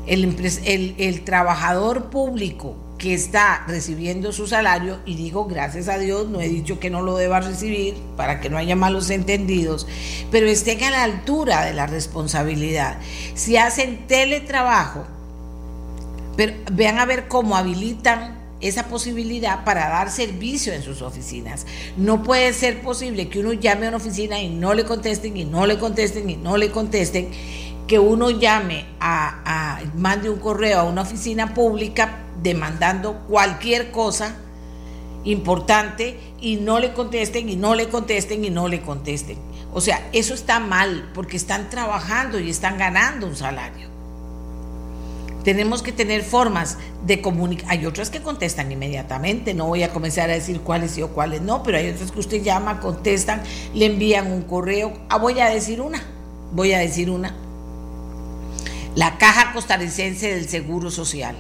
El, 0.05 0.35
el, 0.65 0.95
el 0.99 1.23
trabajador 1.23 2.11
público 2.11 2.75
que 2.97 3.13
está 3.13 3.63
recibiendo 3.67 4.31
su 4.31 4.47
salario, 4.47 4.99
y 5.05 5.15
digo 5.15 5.45
gracias 5.45 5.89
a 5.89 5.97
Dios, 5.97 6.29
no 6.29 6.39
he 6.39 6.47
dicho 6.47 6.79
que 6.79 6.89
no 6.89 7.01
lo 7.01 7.17
deba 7.17 7.41
recibir 7.41 7.95
para 8.15 8.39
que 8.39 8.49
no 8.49 8.57
haya 8.57 8.75
malos 8.75 9.09
entendidos, 9.09 9.85
pero 10.31 10.47
estén 10.47 10.83
a 10.83 10.91
la 10.91 11.03
altura 11.03 11.65
de 11.65 11.73
la 11.73 11.87
responsabilidad. 11.87 12.97
Si 13.33 13.57
hacen 13.57 14.07
teletrabajo, 14.07 15.05
pero 16.37 16.53
vean 16.71 16.99
a 16.99 17.05
ver 17.05 17.27
cómo 17.27 17.55
habilitan 17.55 18.35
esa 18.61 18.87
posibilidad 18.87 19.63
para 19.65 19.89
dar 19.89 20.09
servicio 20.09 20.73
en 20.73 20.81
sus 20.81 21.01
oficinas. 21.01 21.65
No 21.97 22.23
puede 22.23 22.53
ser 22.53 22.81
posible 22.81 23.29
que 23.29 23.39
uno 23.39 23.53
llame 23.53 23.85
a 23.85 23.89
una 23.89 23.97
oficina 23.97 24.41
y 24.41 24.49
no 24.49 24.73
le 24.73 24.85
contesten 24.85 25.35
y 25.37 25.45
no 25.45 25.65
le 25.65 25.77
contesten 25.77 26.29
y 26.29 26.37
no 26.37 26.57
le 26.57 26.71
contesten, 26.71 27.29
que 27.87 27.99
uno 27.99 28.31
llame 28.31 28.85
a, 28.99 29.75
a 29.77 29.81
mande 29.95 30.29
un 30.29 30.39
correo 30.39 30.79
a 30.79 30.83
una 30.83 31.01
oficina 31.01 31.53
pública 31.53 32.24
demandando 32.41 33.19
cualquier 33.27 33.91
cosa 33.91 34.35
importante 35.23 36.19
y 36.39 36.57
no 36.57 36.79
le 36.79 36.93
contesten 36.93 37.49
y 37.49 37.55
no 37.55 37.75
le 37.75 37.89
contesten 37.89 38.45
y 38.45 38.49
no 38.49 38.67
le 38.67 38.81
contesten. 38.81 39.37
O 39.73 39.81
sea, 39.81 40.07
eso 40.13 40.33
está 40.33 40.59
mal 40.59 41.11
porque 41.13 41.35
están 41.35 41.69
trabajando 41.69 42.39
y 42.39 42.49
están 42.49 42.77
ganando 42.77 43.27
un 43.27 43.35
salario. 43.35 43.89
Tenemos 45.43 45.83
que 45.83 45.91
tener 45.91 46.23
formas 46.23 46.77
de 47.05 47.21
comunicar. 47.21 47.69
Hay 47.69 47.85
otras 47.85 48.09
que 48.09 48.21
contestan 48.21 48.71
inmediatamente, 48.71 49.53
no 49.53 49.67
voy 49.67 49.83
a 49.83 49.93
comenzar 49.93 50.29
a 50.29 50.33
decir 50.33 50.61
cuáles 50.61 50.91
sí 50.91 51.03
o 51.03 51.09
cuáles 51.09 51.41
no, 51.41 51.61
pero 51.61 51.77
hay 51.77 51.89
otras 51.89 52.11
que 52.11 52.19
usted 52.19 52.41
llama, 52.41 52.79
contestan, 52.79 53.43
le 53.73 53.85
envían 53.85 54.31
un 54.31 54.43
correo. 54.43 54.93
Ah, 55.09 55.17
voy 55.17 55.39
a 55.39 55.49
decir 55.49 55.81
una, 55.81 56.01
voy 56.51 56.73
a 56.73 56.79
decir 56.79 57.09
una. 57.09 57.35
La 58.95 59.17
Caja 59.17 59.51
Costarricense 59.53 60.33
del 60.33 60.47
Seguro 60.47 60.89
Social 60.89 61.35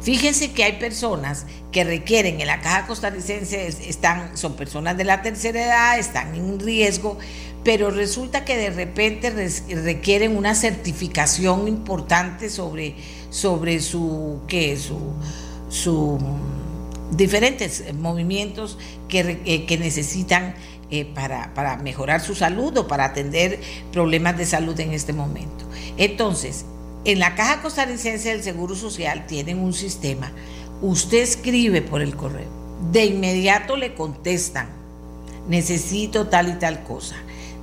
Fíjense 0.00 0.52
que 0.52 0.64
hay 0.64 0.72
personas 0.78 1.46
que 1.72 1.84
requieren 1.84 2.40
en 2.40 2.46
la 2.46 2.60
caja 2.60 2.86
costarricense, 2.86 3.66
están, 3.66 4.36
son 4.36 4.54
personas 4.54 4.96
de 4.96 5.04
la 5.04 5.22
tercera 5.22 5.62
edad, 5.62 5.98
están 5.98 6.34
en 6.34 6.60
riesgo, 6.60 7.18
pero 7.64 7.90
resulta 7.90 8.44
que 8.44 8.56
de 8.56 8.70
repente 8.70 9.30
requieren 9.74 10.36
una 10.36 10.54
certificación 10.54 11.68
importante 11.68 12.48
sobre, 12.48 12.94
sobre 13.30 13.80
su, 13.80 14.40
¿qué? 14.46 14.76
su, 14.76 15.12
su 15.68 16.18
diferentes 17.10 17.92
movimientos 17.94 18.78
que, 19.08 19.40
eh, 19.44 19.66
que 19.66 19.78
necesitan 19.78 20.54
eh, 20.90 21.04
para, 21.04 21.52
para, 21.54 21.76
mejorar 21.76 22.20
su 22.20 22.34
salud 22.34 22.76
o 22.78 22.88
para 22.88 23.06
atender 23.06 23.60
problemas 23.92 24.38
de 24.38 24.46
salud 24.46 24.78
en 24.80 24.92
este 24.92 25.12
momento. 25.12 25.66
Entonces, 25.96 26.64
en 27.04 27.18
la 27.18 27.34
Caja 27.34 27.62
Costarricense 27.62 28.30
del 28.30 28.42
Seguro 28.42 28.74
Social 28.74 29.26
tienen 29.26 29.58
un 29.58 29.72
sistema. 29.72 30.32
Usted 30.82 31.18
escribe 31.18 31.82
por 31.82 32.02
el 32.02 32.16
correo. 32.16 32.48
De 32.92 33.06
inmediato 33.06 33.76
le 33.76 33.94
contestan. 33.94 34.68
Necesito 35.48 36.28
tal 36.28 36.48
y 36.48 36.52
tal 36.54 36.82
cosa. 36.84 37.16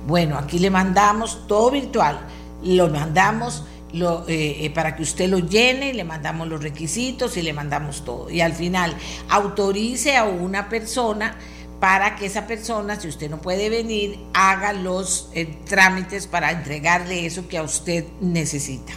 Bueno, 0.06 0.38
aquí 0.38 0.58
le 0.58 0.70
mandamos 0.70 1.46
todo 1.46 1.70
virtual. 1.70 2.20
Lo 2.62 2.88
mandamos 2.88 3.64
eh, 3.92 4.58
eh, 4.60 4.70
para 4.74 4.94
que 4.94 5.02
usted 5.02 5.28
lo 5.28 5.38
llene, 5.38 5.94
le 5.94 6.04
mandamos 6.04 6.48
los 6.48 6.62
requisitos 6.62 7.36
y 7.36 7.42
le 7.42 7.52
mandamos 7.52 8.04
todo. 8.04 8.28
Y 8.28 8.40
al 8.40 8.52
final 8.52 8.94
autorice 9.28 10.16
a 10.16 10.24
una 10.24 10.68
persona 10.68 11.36
para 11.80 12.16
que 12.16 12.26
esa 12.26 12.46
persona, 12.46 12.98
si 13.00 13.08
usted 13.08 13.30
no 13.30 13.40
puede 13.40 13.70
venir, 13.70 14.18
haga 14.34 14.72
los 14.72 15.30
eh, 15.34 15.46
trámites 15.66 16.26
para 16.26 16.50
entregarle 16.50 17.26
eso 17.26 17.48
que 17.48 17.58
a 17.58 17.62
usted 17.62 18.04
necesita. 18.20 18.92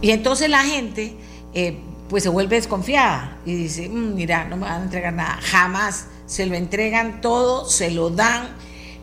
Y 0.00 0.10
entonces 0.10 0.48
la 0.48 0.64
gente 0.64 1.16
eh, 1.54 1.78
pues 2.08 2.22
se 2.22 2.28
vuelve 2.28 2.56
desconfiada 2.56 3.38
y 3.44 3.54
dice, 3.54 3.88
mm, 3.88 4.14
mira, 4.14 4.44
no 4.44 4.56
me 4.56 4.62
van 4.62 4.80
a 4.80 4.84
entregar 4.84 5.12
nada. 5.12 5.38
Jamás 5.42 6.06
se 6.26 6.46
lo 6.46 6.54
entregan 6.54 7.20
todo, 7.20 7.68
se 7.68 7.90
lo 7.90 8.10
dan. 8.10 8.48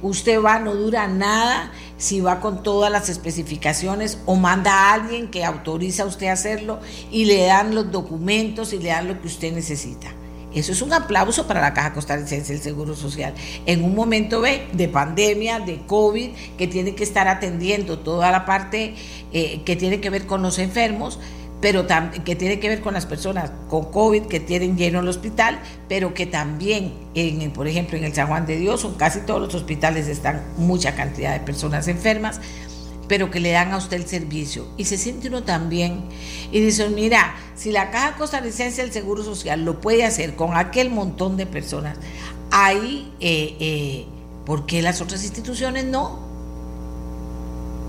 Usted 0.02 0.42
va, 0.42 0.60
no 0.60 0.76
dura 0.76 1.08
nada 1.08 1.72
si 1.98 2.20
va 2.22 2.40
con 2.40 2.64
todas 2.64 2.92
las 2.92 3.10
especificaciones 3.10 4.20
o 4.26 4.36
manda 4.36 4.72
a 4.72 4.94
alguien 4.94 5.30
que 5.30 5.46
autoriza 5.46 6.04
a 6.04 6.06
usted 6.06 6.28
a 6.28 6.34
hacerlo 6.34 6.80
y 7.12 7.26
le 7.26 7.46
dan 7.46 7.74
los 7.74 7.92
documentos 7.92 8.74
y 8.74 8.80
le 8.80 8.90
dan 8.90 9.08
lo 9.08 9.20
que 9.22 9.28
usted 9.28 9.54
necesita. 9.54 10.14
Eso 10.56 10.72
es 10.72 10.82
un 10.82 10.94
aplauso 10.94 11.46
para 11.48 11.62
la 11.62 11.74
Caja 11.74 11.94
Costarricense 11.94 12.54
del 12.54 12.62
Seguro 12.62 12.96
Social. 12.96 13.34
En 13.66 13.84
un 13.84 13.94
momento 13.94 14.42
de 14.42 14.88
pandemia, 14.88 15.60
de 15.60 15.82
COVID, 15.86 16.30
que 16.58 16.68
tiene 16.68 16.96
que 16.96 17.04
estar 17.04 17.28
atendiendo 17.28 18.00
toda 18.00 18.32
la 18.32 18.46
parte 18.46 18.96
eh, 19.34 19.62
que 19.66 19.76
tiene 19.76 20.00
que 20.00 20.10
ver 20.10 20.26
con 20.26 20.42
los 20.42 20.58
enfermos, 20.58 21.20
pero 21.60 21.86
que 22.24 22.36
tiene 22.36 22.60
que 22.60 22.70
ver 22.70 22.82
con 22.82 22.94
las 22.94 23.06
personas 23.06 23.52
con 23.70 23.92
COVID 23.92 24.24
que 24.24 24.40
tienen 24.40 24.78
lleno 24.78 25.00
el 25.00 25.08
hospital, 25.08 25.60
pero 25.90 26.14
que 26.14 26.26
también, 26.26 26.94
en, 27.16 27.52
por 27.52 27.68
ejemplo, 27.68 27.98
en 27.98 28.04
el 28.04 28.14
San 28.14 28.28
Juan 28.28 28.46
de 28.46 28.58
Dios, 28.58 28.86
en 28.86 28.94
casi 28.94 29.22
todos 29.22 29.42
los 29.42 29.56
hospitales 29.56 30.08
están 30.08 30.44
mucha 30.58 30.96
cantidad 30.96 31.34
de 31.34 31.40
personas 31.40 31.88
enfermas 31.88 32.40
pero 33.08 33.32
que 33.32 33.40
le 33.40 33.52
dan 33.52 33.72
a 33.72 33.78
usted 33.78 33.98
el 33.98 34.08
servicio. 34.08 34.68
Y 34.78 34.86
se 34.86 34.98
siente 34.98 35.28
uno 35.28 35.44
también 35.44 36.06
y 36.52 36.60
dice, 36.60 36.90
mira, 36.90 37.36
si 37.56 37.72
la 37.72 37.92
Caja 37.92 38.16
Costarricense 38.16 38.82
del 38.82 38.92
Seguro 38.92 39.24
Social 39.24 39.64
lo 39.64 39.82
puede 39.82 40.04
hacer 40.04 40.36
con 40.36 40.56
aquel 40.56 40.90
montón 40.90 41.38
de 41.38 41.46
personas, 41.46 41.98
ahí, 42.52 43.14
eh, 43.20 43.56
eh, 43.60 44.06
¿por 44.46 44.66
qué 44.66 44.82
las 44.82 45.02
otras 45.02 45.24
instituciones 45.24 45.86
no? 45.86 46.26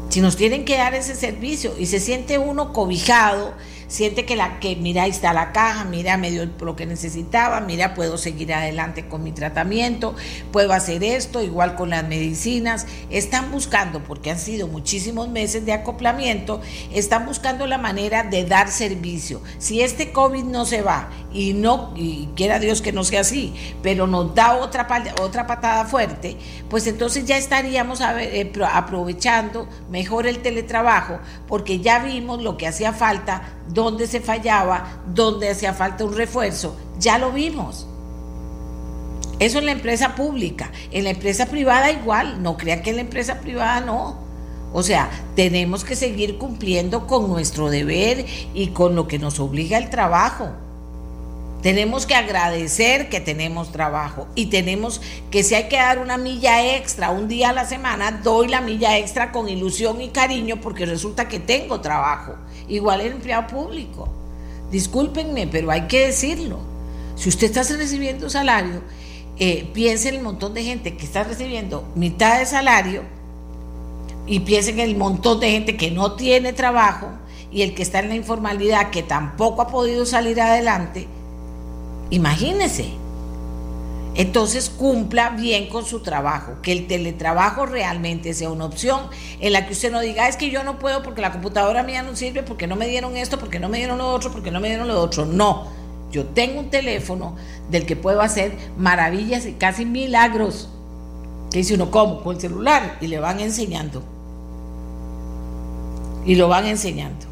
Si 0.08 0.20
nos 0.20 0.36
tienen 0.36 0.64
que 0.64 0.76
dar 0.76 0.94
ese 0.94 1.14
servicio 1.14 1.74
y 1.78 1.86
se 1.86 2.00
siente 2.00 2.38
uno 2.38 2.72
cobijado, 2.72 3.54
siente 3.88 4.24
que 4.24 4.36
la 4.36 4.58
que 4.60 4.76
mira 4.76 5.04
ahí 5.04 5.10
está 5.10 5.32
la 5.32 5.52
caja, 5.52 5.84
mira 5.84 6.16
me 6.16 6.30
dio 6.30 6.48
lo 6.60 6.76
que 6.76 6.86
necesitaba, 6.86 7.60
mira 7.60 7.94
puedo 7.94 8.18
seguir 8.18 8.52
adelante 8.52 9.08
con 9.08 9.22
mi 9.22 9.32
tratamiento, 9.32 10.14
puedo 10.52 10.72
hacer 10.72 11.04
esto, 11.04 11.42
igual 11.42 11.74
con 11.74 11.90
las 11.90 12.06
medicinas, 12.06 12.86
están 13.10 13.50
buscando 13.50 14.02
porque 14.02 14.30
han 14.30 14.38
sido 14.38 14.68
muchísimos 14.68 15.28
meses 15.28 15.64
de 15.64 15.72
acoplamiento, 15.72 16.60
están 16.92 17.26
buscando 17.26 17.66
la 17.66 17.78
manera 17.78 18.22
de 18.24 18.44
dar 18.44 18.70
servicio. 18.70 19.40
Si 19.58 19.80
este 19.80 20.12
COVID 20.12 20.44
no 20.44 20.64
se 20.64 20.82
va 20.82 21.10
y 21.32 21.52
no 21.52 21.92
y 21.96 22.28
quiera 22.36 22.58
Dios 22.58 22.82
que 22.82 22.92
no 22.92 23.04
sea 23.04 23.20
así, 23.20 23.54
pero 23.82 24.06
nos 24.06 24.34
da 24.34 24.56
otra 24.56 24.86
otra 25.20 25.46
patada 25.46 25.84
fuerte, 25.84 26.36
pues 26.68 26.86
entonces 26.86 27.24
ya 27.24 27.36
estaríamos 27.36 28.00
eh, 28.00 28.52
aprovechando 28.72 29.68
mejor 29.90 30.26
el 30.26 30.38
teletrabajo 30.38 31.18
porque 31.48 31.80
ya 31.80 32.00
vimos 32.00 32.42
lo 32.42 32.56
que 32.56 32.66
hacía 32.66 32.92
falta 32.92 33.42
dónde 33.76 34.06
se 34.06 34.20
fallaba, 34.20 35.02
dónde 35.06 35.50
hacía 35.50 35.74
falta 35.74 36.02
un 36.02 36.16
refuerzo, 36.16 36.74
ya 36.98 37.18
lo 37.18 37.30
vimos. 37.30 37.86
Eso 39.38 39.58
en 39.58 39.66
la 39.66 39.72
empresa 39.72 40.14
pública. 40.14 40.72
En 40.90 41.04
la 41.04 41.10
empresa 41.10 41.44
privada 41.46 41.92
igual, 41.92 42.42
no 42.42 42.56
crean 42.56 42.82
que 42.82 42.90
en 42.90 42.96
la 42.96 43.02
empresa 43.02 43.40
privada 43.40 43.82
no. 43.82 44.18
O 44.72 44.82
sea, 44.82 45.10
tenemos 45.36 45.84
que 45.84 45.94
seguir 45.94 46.38
cumpliendo 46.38 47.06
con 47.06 47.28
nuestro 47.28 47.68
deber 47.68 48.24
y 48.54 48.68
con 48.68 48.96
lo 48.96 49.06
que 49.06 49.18
nos 49.18 49.38
obliga 49.40 49.76
el 49.76 49.90
trabajo. 49.90 50.48
Tenemos 51.62 52.06
que 52.06 52.14
agradecer 52.14 53.10
que 53.10 53.20
tenemos 53.20 53.72
trabajo 53.72 54.26
y 54.34 54.46
tenemos 54.46 55.02
que 55.30 55.42
si 55.42 55.54
hay 55.54 55.68
que 55.68 55.76
dar 55.76 55.98
una 55.98 56.16
milla 56.16 56.76
extra 56.76 57.10
un 57.10 57.28
día 57.28 57.50
a 57.50 57.52
la 57.52 57.66
semana, 57.66 58.20
doy 58.22 58.48
la 58.48 58.60
milla 58.60 58.96
extra 58.96 59.32
con 59.32 59.48
ilusión 59.48 60.00
y 60.00 60.08
cariño 60.10 60.60
porque 60.62 60.86
resulta 60.86 61.28
que 61.28 61.40
tengo 61.40 61.80
trabajo. 61.80 62.36
Igual 62.68 63.00
el 63.00 63.12
empleado 63.12 63.46
público. 63.46 64.08
Discúlpenme, 64.70 65.46
pero 65.46 65.70
hay 65.70 65.82
que 65.82 66.06
decirlo. 66.06 66.58
Si 67.14 67.28
usted 67.28 67.46
está 67.46 67.62
recibiendo 67.76 68.28
salario, 68.28 68.82
eh, 69.38 69.70
piense 69.72 70.08
en 70.08 70.16
el 70.16 70.22
montón 70.22 70.54
de 70.54 70.64
gente 70.64 70.96
que 70.96 71.04
está 71.04 71.24
recibiendo 71.24 71.86
mitad 71.94 72.38
de 72.38 72.46
salario 72.46 73.02
y 74.26 74.40
piense 74.40 74.70
en 74.70 74.80
el 74.80 74.96
montón 74.96 75.40
de 75.40 75.50
gente 75.50 75.76
que 75.76 75.90
no 75.90 76.12
tiene 76.12 76.52
trabajo 76.52 77.08
y 77.52 77.62
el 77.62 77.74
que 77.74 77.82
está 77.82 78.00
en 78.00 78.08
la 78.08 78.16
informalidad 78.16 78.90
que 78.90 79.02
tampoco 79.02 79.62
ha 79.62 79.68
podido 79.68 80.04
salir 80.04 80.40
adelante. 80.40 81.06
Imagínese 82.10 82.90
entonces 84.16 84.70
cumpla 84.70 85.30
bien 85.30 85.68
con 85.68 85.84
su 85.84 86.00
trabajo, 86.00 86.54
que 86.62 86.72
el 86.72 86.86
teletrabajo 86.86 87.66
realmente 87.66 88.32
sea 88.32 88.50
una 88.50 88.64
opción 88.64 89.02
en 89.40 89.52
la 89.52 89.66
que 89.66 89.74
usted 89.74 89.92
no 89.92 90.00
diga, 90.00 90.26
es 90.26 90.36
que 90.36 90.50
yo 90.50 90.64
no 90.64 90.78
puedo 90.78 91.02
porque 91.02 91.20
la 91.20 91.32
computadora 91.32 91.82
mía 91.82 92.02
no 92.02 92.16
sirve, 92.16 92.42
porque 92.42 92.66
no 92.66 92.76
me 92.76 92.88
dieron 92.88 93.16
esto, 93.16 93.38
porque 93.38 93.58
no 93.58 93.68
me 93.68 93.76
dieron 93.76 93.98
lo 93.98 94.08
otro, 94.08 94.32
porque 94.32 94.50
no 94.50 94.58
me 94.58 94.68
dieron 94.68 94.88
lo 94.88 95.00
otro. 95.00 95.26
No, 95.26 95.66
yo 96.10 96.24
tengo 96.24 96.60
un 96.60 96.70
teléfono 96.70 97.36
del 97.70 97.84
que 97.84 97.94
puedo 97.94 98.22
hacer 98.22 98.56
maravillas 98.78 99.44
y 99.44 99.52
casi 99.52 99.84
milagros. 99.84 100.70
Que 101.50 101.58
dice 101.58 101.74
uno, 101.74 101.90
¿cómo? 101.90 102.22
Con 102.22 102.36
el 102.36 102.40
celular 102.40 102.96
y 103.02 103.08
le 103.08 103.20
van 103.20 103.40
enseñando. 103.40 104.02
Y 106.24 106.36
lo 106.36 106.48
van 106.48 106.66
enseñando. 106.66 107.26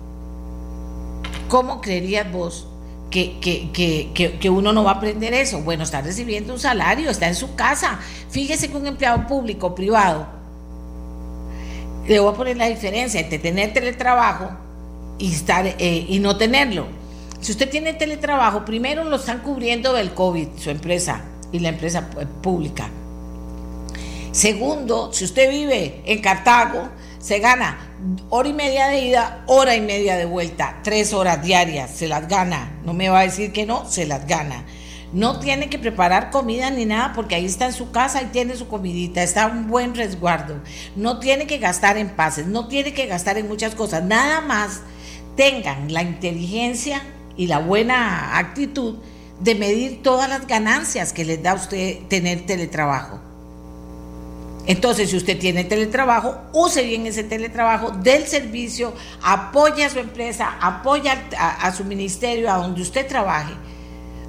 ¿Cómo 1.48 1.80
creerías 1.80 2.30
vos 2.30 2.66
que, 3.14 4.50
uno 4.50 4.72
no 4.72 4.82
va 4.82 4.92
a 4.92 4.94
aprender 4.94 5.32
eso. 5.34 5.60
Bueno, 5.60 5.84
está 5.84 6.00
recibiendo 6.00 6.52
un 6.52 6.58
salario, 6.58 7.10
está 7.10 7.28
en 7.28 7.36
su 7.36 7.54
casa. 7.54 8.00
Fíjese 8.30 8.68
que 8.68 8.76
un 8.76 8.86
empleado 8.86 9.26
público, 9.26 9.74
privado, 9.74 10.26
le 12.06 12.18
voy 12.18 12.32
a 12.32 12.36
poner 12.36 12.56
la 12.56 12.66
diferencia 12.66 13.20
entre 13.20 13.38
tener 13.38 13.72
teletrabajo 13.72 14.50
y, 15.18 15.32
estar, 15.32 15.66
eh, 15.66 16.06
y 16.08 16.18
no 16.18 16.36
tenerlo. 16.36 16.86
Si 17.40 17.52
usted 17.52 17.70
tiene 17.70 17.92
teletrabajo, 17.92 18.64
primero 18.64 19.04
lo 19.04 19.16
están 19.16 19.40
cubriendo 19.40 19.92
del 19.92 20.12
COVID, 20.12 20.48
su 20.56 20.70
empresa 20.70 21.22
y 21.52 21.60
la 21.60 21.68
empresa 21.68 22.10
pública. 22.42 22.90
Segundo, 24.32 25.12
si 25.12 25.24
usted 25.24 25.48
vive 25.48 26.02
en 26.04 26.20
Cartago, 26.20 26.88
se 27.24 27.38
gana 27.38 27.78
hora 28.28 28.50
y 28.50 28.52
media 28.52 28.88
de 28.88 29.00
ida, 29.00 29.44
hora 29.46 29.74
y 29.74 29.80
media 29.80 30.14
de 30.18 30.26
vuelta, 30.26 30.80
tres 30.84 31.14
horas 31.14 31.42
diarias, 31.42 31.90
se 31.90 32.06
las 32.06 32.28
gana. 32.28 32.70
No 32.84 32.92
me 32.92 33.08
va 33.08 33.20
a 33.20 33.22
decir 33.22 33.50
que 33.50 33.64
no, 33.64 33.88
se 33.88 34.04
las 34.04 34.26
gana. 34.26 34.66
No 35.14 35.40
tiene 35.40 35.70
que 35.70 35.78
preparar 35.78 36.30
comida 36.30 36.68
ni 36.70 36.84
nada 36.84 37.14
porque 37.14 37.34
ahí 37.34 37.46
está 37.46 37.64
en 37.64 37.72
su 37.72 37.90
casa 37.92 38.20
y 38.20 38.26
tiene 38.26 38.56
su 38.56 38.68
comidita, 38.68 39.22
está 39.22 39.46
un 39.46 39.68
buen 39.68 39.94
resguardo. 39.94 40.60
No 40.96 41.18
tiene 41.18 41.46
que 41.46 41.56
gastar 41.56 41.96
en 41.96 42.10
pases, 42.10 42.46
no 42.46 42.68
tiene 42.68 42.92
que 42.92 43.06
gastar 43.06 43.38
en 43.38 43.48
muchas 43.48 43.74
cosas. 43.74 44.04
Nada 44.04 44.42
más 44.42 44.82
tengan 45.34 45.94
la 45.94 46.02
inteligencia 46.02 47.00
y 47.38 47.46
la 47.46 47.58
buena 47.58 48.36
actitud 48.36 48.96
de 49.40 49.54
medir 49.54 50.02
todas 50.02 50.28
las 50.28 50.46
ganancias 50.46 51.14
que 51.14 51.24
les 51.24 51.42
da 51.42 51.52
a 51.52 51.54
usted 51.54 52.00
tener 52.08 52.44
teletrabajo. 52.44 53.33
Entonces, 54.66 55.10
si 55.10 55.16
usted 55.16 55.38
tiene 55.38 55.64
teletrabajo, 55.64 56.36
use 56.52 56.82
bien 56.82 57.06
ese 57.06 57.22
teletrabajo 57.22 57.90
del 57.90 58.26
servicio, 58.26 58.94
apoya 59.22 59.86
a 59.86 59.90
su 59.90 59.98
empresa, 59.98 60.56
apoya 60.60 61.22
a, 61.38 61.70
su 61.72 61.84
ministerio, 61.84 62.50
a 62.50 62.56
donde 62.56 62.80
usted 62.80 63.06
trabaje, 63.06 63.52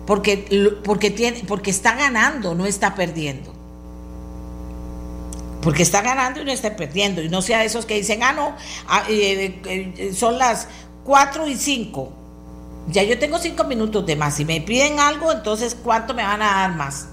porque, 0.06 0.78
porque, 0.84 1.10
tiene, 1.10 1.44
porque 1.48 1.72
está 1.72 1.96
ganando, 1.96 2.54
no 2.54 2.66
está 2.66 2.96
perdiendo. 2.96 3.54
Porque 5.62 5.84
está 5.84 6.02
ganando 6.02 6.42
y 6.42 6.46
no 6.46 6.52
está 6.52 6.76
perdiendo. 6.76 7.24
Y 7.24 7.30
no 7.30 7.42
sea 7.42 7.60
de 7.60 7.66
esos 7.66 7.86
que 7.86 7.96
dicen, 7.96 8.22
ah, 8.22 8.34
no, 8.34 8.56
ah, 8.88 9.04
eh, 9.10 9.62
eh, 9.66 10.14
son 10.14 10.38
las 10.38 10.68
4 11.06 11.48
y 11.48 11.56
5. 11.56 12.14
Ya 12.90 13.04
yo 13.04 13.18
tengo 13.18 13.40
5 13.40 13.64
minutos 13.64 14.06
de 14.06 14.16
más. 14.16 14.36
Si 14.36 14.46
me 14.46 14.62
piden 14.62 15.00
algo, 15.00 15.32
entonces, 15.32 15.76
¿cuánto 15.82 16.14
me 16.14 16.24
van 16.24 16.42
a 16.42 16.46
dar 16.46 16.76
más? 16.76 17.08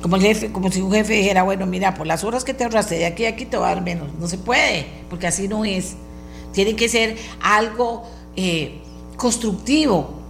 Como 0.00 0.70
si 0.70 0.80
un 0.80 0.92
jefe 0.92 1.14
dijera, 1.14 1.42
bueno, 1.42 1.66
mira, 1.66 1.94
por 1.94 2.06
las 2.06 2.24
horas 2.24 2.44
que 2.44 2.54
te 2.54 2.64
ahorraste 2.64 2.96
de 2.96 3.06
aquí 3.06 3.26
a 3.26 3.30
aquí 3.30 3.44
te 3.44 3.56
va 3.56 3.70
a 3.70 3.74
dar 3.74 3.84
menos. 3.84 4.08
No 4.18 4.28
se 4.28 4.38
puede, 4.38 4.86
porque 5.08 5.26
así 5.26 5.48
no 5.48 5.64
es. 5.64 5.96
Tiene 6.52 6.74
que 6.74 6.88
ser 6.88 7.16
algo 7.40 8.04
eh, 8.36 8.80
constructivo, 9.16 10.20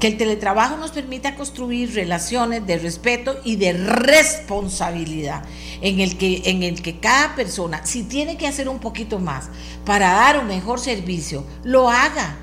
que 0.00 0.08
el 0.08 0.16
teletrabajo 0.16 0.78
nos 0.78 0.92
permita 0.92 1.36
construir 1.36 1.94
relaciones 1.94 2.66
de 2.66 2.78
respeto 2.78 3.38
y 3.44 3.56
de 3.56 3.74
responsabilidad, 3.74 5.44
en 5.82 6.00
el 6.00 6.16
que, 6.16 6.42
en 6.46 6.62
el 6.62 6.80
que 6.80 6.98
cada 6.98 7.36
persona, 7.36 7.84
si 7.84 8.02
tiene 8.04 8.38
que 8.38 8.46
hacer 8.46 8.68
un 8.68 8.78
poquito 8.78 9.18
más 9.18 9.50
para 9.84 10.12
dar 10.12 10.38
un 10.38 10.46
mejor 10.46 10.80
servicio, 10.80 11.44
lo 11.64 11.90
haga. 11.90 12.38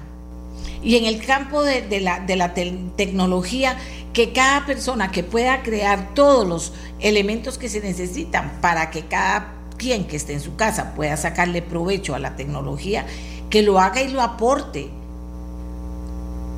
Y 0.84 0.96
en 0.96 1.06
el 1.06 1.26
campo 1.26 1.64
de, 1.64 2.00
la, 2.00 2.54
tecnología, 2.96 3.78
que 4.14 4.32
cada 4.32 4.66
persona 4.66 5.12
que 5.12 5.24
pueda 5.24 5.64
crear 5.64 6.14
todos 6.14 6.48
los 6.48 6.74
elementos 7.00 7.58
que 7.58 7.70
se 7.70 7.82
necesitan 7.82 8.60
para 8.62 8.90
que 8.90 9.06
cada 9.06 9.54
quien 9.78 10.06
que 10.06 10.16
esté 10.16 10.34
en 10.34 10.42
su 10.42 10.56
casa 10.56 10.94
pueda 10.96 11.18
sacarle 11.18 11.62
provecho 11.62 12.16
a 12.16 12.20
la 12.20 12.36
tecnología, 12.36 13.06
que 13.50 13.62
lo 13.62 13.80
haga 13.80 14.02
y 14.02 14.10
lo 14.10 14.22
aporte. 14.22 14.90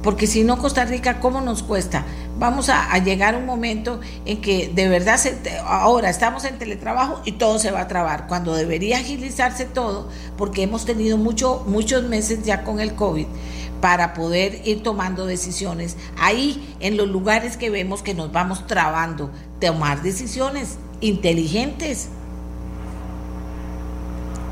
Porque 0.03 0.27
si 0.27 0.43
no, 0.43 0.57
Costa 0.59 0.85
Rica, 0.85 1.19
¿cómo 1.19 1.41
nos 1.41 1.61
cuesta? 1.61 2.05
Vamos 2.37 2.69
a, 2.69 2.97
llegar 2.99 3.35
a 3.35 3.37
un 3.37 3.45
momento 3.45 3.99
en 4.25 4.39
que 4.39 4.71
de 4.73 4.87
verdad, 4.87 5.19
ahora 5.65 6.09
estamos 6.09 6.45
en 6.45 6.57
teletrabajo 6.57 7.21
y 7.25 7.33
todo 7.33 7.59
se 7.59 7.69
va 7.69 7.81
a 7.81 7.87
trabar, 7.89 8.27
cuando 8.27 8.55
debería 8.55 8.99
agilizarse 8.99 9.65
todo, 9.65 10.07
porque 10.37 10.63
hemos 10.63 10.85
tenido 10.85 11.17
mucho, 11.17 11.65
muchos 11.67 12.03
meses 12.03 12.43
ya 12.43 12.63
con 12.63 12.79
el 12.79 12.95
COVID 12.95 13.25
para 13.81 14.13
poder 14.13 14.61
ir 14.65 14.83
tomando 14.83 15.25
decisiones. 15.25 15.97
Ahí, 16.17 16.75
en 16.79 16.97
los 16.97 17.07
lugares 17.07 17.57
que 17.57 17.69
vemos 17.69 18.03
que 18.03 18.13
nos 18.13 18.31
vamos 18.31 18.67
trabando, 18.67 19.31
tomar 19.59 20.01
decisiones 20.01 20.77
inteligentes. 21.01 22.09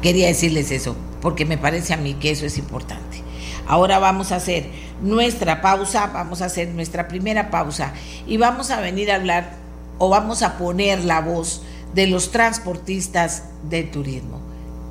Quería 0.01 0.27
decirles 0.27 0.71
eso, 0.71 0.95
porque 1.21 1.45
me 1.45 1.57
parece 1.57 1.93
a 1.93 1.97
mí 1.97 2.13
que 2.15 2.31
eso 2.31 2.45
es 2.45 2.57
importante. 2.57 3.23
Ahora 3.67 3.99
vamos 3.99 4.31
a 4.31 4.37
hacer 4.37 4.69
nuestra 5.01 5.61
pausa, 5.61 6.07
vamos 6.07 6.41
a 6.41 6.45
hacer 6.45 6.69
nuestra 6.69 7.07
primera 7.07 7.51
pausa 7.51 7.93
y 8.25 8.37
vamos 8.37 8.71
a 8.71 8.79
venir 8.79 9.11
a 9.11 9.15
hablar 9.15 9.51
o 9.97 10.09
vamos 10.09 10.41
a 10.41 10.57
poner 10.57 11.03
la 11.03 11.21
voz 11.21 11.63
de 11.93 12.07
los 12.07 12.31
transportistas 12.31 13.43
del 13.63 13.91
turismo. 13.91 14.39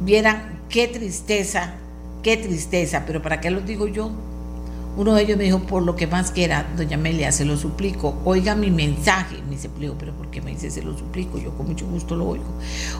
Vieran 0.01 0.61
qué 0.69 0.89
tristeza, 0.89 1.75
qué 2.27 2.37
tristeza, 2.37 3.05
pero 3.07 3.23
¿para 3.23 3.41
qué 3.41 3.53
lo 3.53 3.61
digo 3.61 3.87
yo? 3.87 4.11
Uno 4.97 5.15
de 5.15 5.23
ellos 5.23 5.39
me 5.39 5.45
dijo, 5.45 5.61
por 5.61 5.85
lo 5.85 5.95
que 5.95 6.09
más 6.09 6.33
quiera, 6.33 6.67
doña 6.77 6.97
Amelia, 6.97 7.31
se 7.31 7.45
lo 7.45 7.57
suplico, 7.57 8.21
oiga 8.25 8.57
mi 8.57 8.73
mensaje. 8.73 9.37
Me 9.45 9.53
dice, 9.53 9.71
pero 9.79 9.95
¿por 9.95 10.29
qué 10.33 10.41
me 10.41 10.51
dice 10.51 10.69
se 10.73 10.83
lo 10.83 10.99
suplico? 10.99 11.39
Yo 11.39 11.57
con 11.57 11.69
mucho 11.69 11.87
gusto 11.87 12.17
lo 12.17 12.27
oigo. 12.27 12.53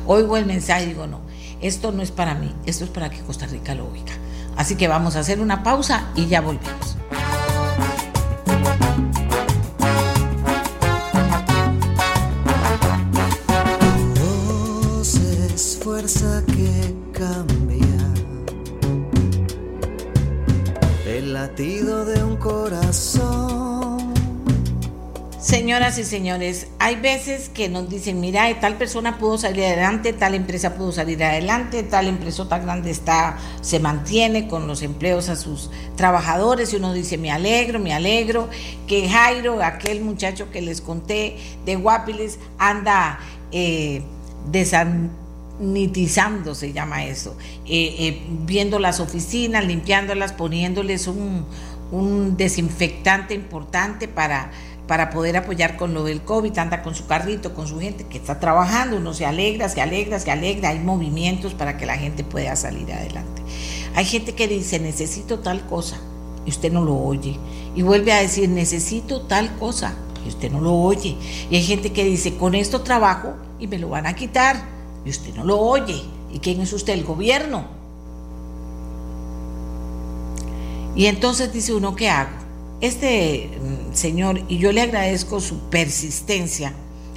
Oigo 0.07 0.37
el 0.37 0.47
mensaje 0.47 0.85
y 0.85 0.87
digo, 0.91 1.09
no, 1.09 1.23
esto 1.61 1.91
no 1.91 2.03
es 2.05 2.13
para 2.13 2.37
mí, 2.37 2.55
esto 2.67 2.85
es 2.85 2.91
para 2.91 3.11
que 3.11 3.19
Costa 3.19 3.47
Rica 3.47 3.75
lo 3.75 3.91
oiga. 3.91 4.13
Así 4.57 4.77
que 4.77 4.87
vamos 4.87 5.17
a 5.17 5.21
hacer 5.21 5.41
una 5.41 5.65
pausa 5.65 6.09
y 6.15 6.27
ya 6.27 6.41
volvemos. 6.41 6.97
que 16.07 16.36
latido 21.47 22.05
de 22.05 22.25
un 22.25 22.37
corazón. 22.39 24.13
Señoras 25.39 25.97
y 25.97 26.03
señores, 26.03 26.67
hay 26.81 26.97
veces 26.97 27.49
que 27.51 27.69
nos 27.69 27.89
dicen, 27.89 28.21
mira, 28.21 28.49
tal 28.61 28.75
persona 28.75 29.17
pudo 29.17 29.39
salir 29.39 29.65
adelante, 29.65 30.13
tal 30.13 30.35
empresa 30.35 30.75
pudo 30.75 30.91
salir 30.91 31.23
adelante, 31.23 31.85
tal 31.85 32.09
empresa 32.09 32.49
tan 32.49 32.65
grande 32.65 32.91
está, 32.91 33.39
se 33.61 33.79
mantiene 33.79 34.49
con 34.49 34.67
los 34.67 34.83
empleos 34.83 35.29
a 35.29 35.37
sus 35.37 35.71
trabajadores 35.95 36.73
y 36.73 36.77
uno 36.77 36.93
dice, 36.93 37.17
me 37.17 37.31
alegro, 37.31 37.79
me 37.79 37.95
alegro, 37.95 38.49
que 38.89 39.09
Jairo, 39.09 39.63
aquel 39.63 40.01
muchacho 40.01 40.51
que 40.51 40.63
les 40.63 40.81
conté 40.81 41.37
de 41.65 41.77
Guapiles, 41.77 42.41
anda 42.59 43.21
eh, 43.53 44.03
nitizando 45.59 46.55
se 46.55 46.73
llama 46.73 47.05
eso, 47.05 47.37
eh, 47.67 47.95
eh, 47.99 48.23
viendo 48.45 48.79
las 48.79 49.01
oficinas, 49.01 49.65
limpiándolas, 49.65 50.33
poniéndoles 50.33 51.07
un, 51.07 51.47
desinfectante 52.37 53.33
importante 53.33 54.09
para, 54.09 54.51
para 54.89 55.09
poder 55.11 55.37
apoyar 55.37 55.77
con 55.77 55.95
lo 55.95 56.03
del 56.03 56.23
COVID, 56.23 56.59
anda 56.59 56.83
con 56.83 56.97
su 56.97 57.07
carrito, 57.07 57.55
con 57.55 57.69
su 57.69 57.79
gente 57.79 58.05
que 58.05 58.19
está 58.19 58.41
trabajando, 58.41 58.97
uno 58.97 59.15
se 59.15 59.25
alegra, 59.25 59.69
se 59.69 59.81
alegra, 59.81 60.19
se 60.19 60.33
alegra, 60.33 60.71
hay 60.71 60.81
movimientos 60.81 61.55
para 61.55 61.79
que 61.79 61.87
la 61.87 61.97
gente 61.97 62.25
pueda 62.25 62.57
salir 62.57 62.93
adelante. 62.93 63.41
Hay 63.95 64.05
gente 64.05 64.35
que 64.35 64.49
dice, 64.49 64.81
necesito 64.81 65.39
tal 65.39 65.65
cosa, 65.67 65.97
y 66.45 66.51
usted 66.51 66.73
no 66.73 66.85
lo 66.85 66.97
oye, 66.99 67.39
y 67.77 67.83
vuelve 67.83 68.13
a 68.13 68.21
decir, 68.21 68.49
necesito 68.49 69.23
tal 69.23 69.57
cosa, 69.59 69.95
y 70.25 70.29
usted 70.29 70.51
no 70.51 70.61
lo 70.61 70.75
oye, 70.75 71.17
y 71.51 71.55
hay 71.55 71.63
gente 71.63 71.93
que 71.93 72.05
dice, 72.05 72.37
con 72.37 72.57
esto 72.57 72.81
trabajo 72.81 73.37
y 73.61 73.69
me 73.69 73.79
lo 73.79 73.91
van 73.91 74.07
a 74.07 74.15
quitar 74.15 74.76
y 75.07 75.11
usted 75.11 75.35
no 75.35 75.45
lo 75.45 75.59
oye. 75.59 76.03
¿Y 76.33 76.41
quién 76.41 76.61
es 76.61 76.73
usted? 76.73 76.93
El 76.93 77.05
gobierno. 77.05 77.65
Y 80.97 81.07
entonces 81.07 81.53
dice 81.53 81.73
uno, 81.75 81.95
¿qué 81.95 82.11
hago? 82.11 82.31
Este 82.81 83.51
mm, 83.63 83.95
señor, 83.95 84.43
y 84.49 84.59
yo 84.59 84.73
le 84.73 84.83
agradezco 84.83 85.41
su 85.41 85.61
persistencia, 85.71 86.73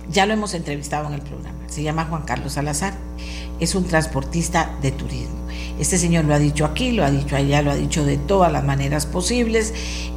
ya 0.09 0.25
lo 0.25 0.33
hemos 0.33 0.53
entrevistado 0.53 1.07
en 1.07 1.13
el 1.13 1.21
programa, 1.21 1.57
se 1.67 1.83
llama 1.83 2.05
Juan 2.05 2.23
Carlos 2.23 2.53
Salazar, 2.53 2.93
es 3.59 3.75
un 3.75 3.85
transportista 3.85 4.77
de 4.81 4.91
turismo. 4.91 5.39
Este 5.79 5.97
señor 5.97 6.25
lo 6.25 6.33
ha 6.33 6.39
dicho 6.39 6.65
aquí, 6.65 6.91
lo 6.91 7.05
ha 7.05 7.11
dicho 7.11 7.37
allá, 7.37 7.61
lo 7.61 7.71
ha 7.71 7.75
dicho 7.75 8.03
de 8.03 8.17
todas 8.17 8.51
las 8.51 8.65
maneras 8.65 9.05
posibles. 9.05 9.73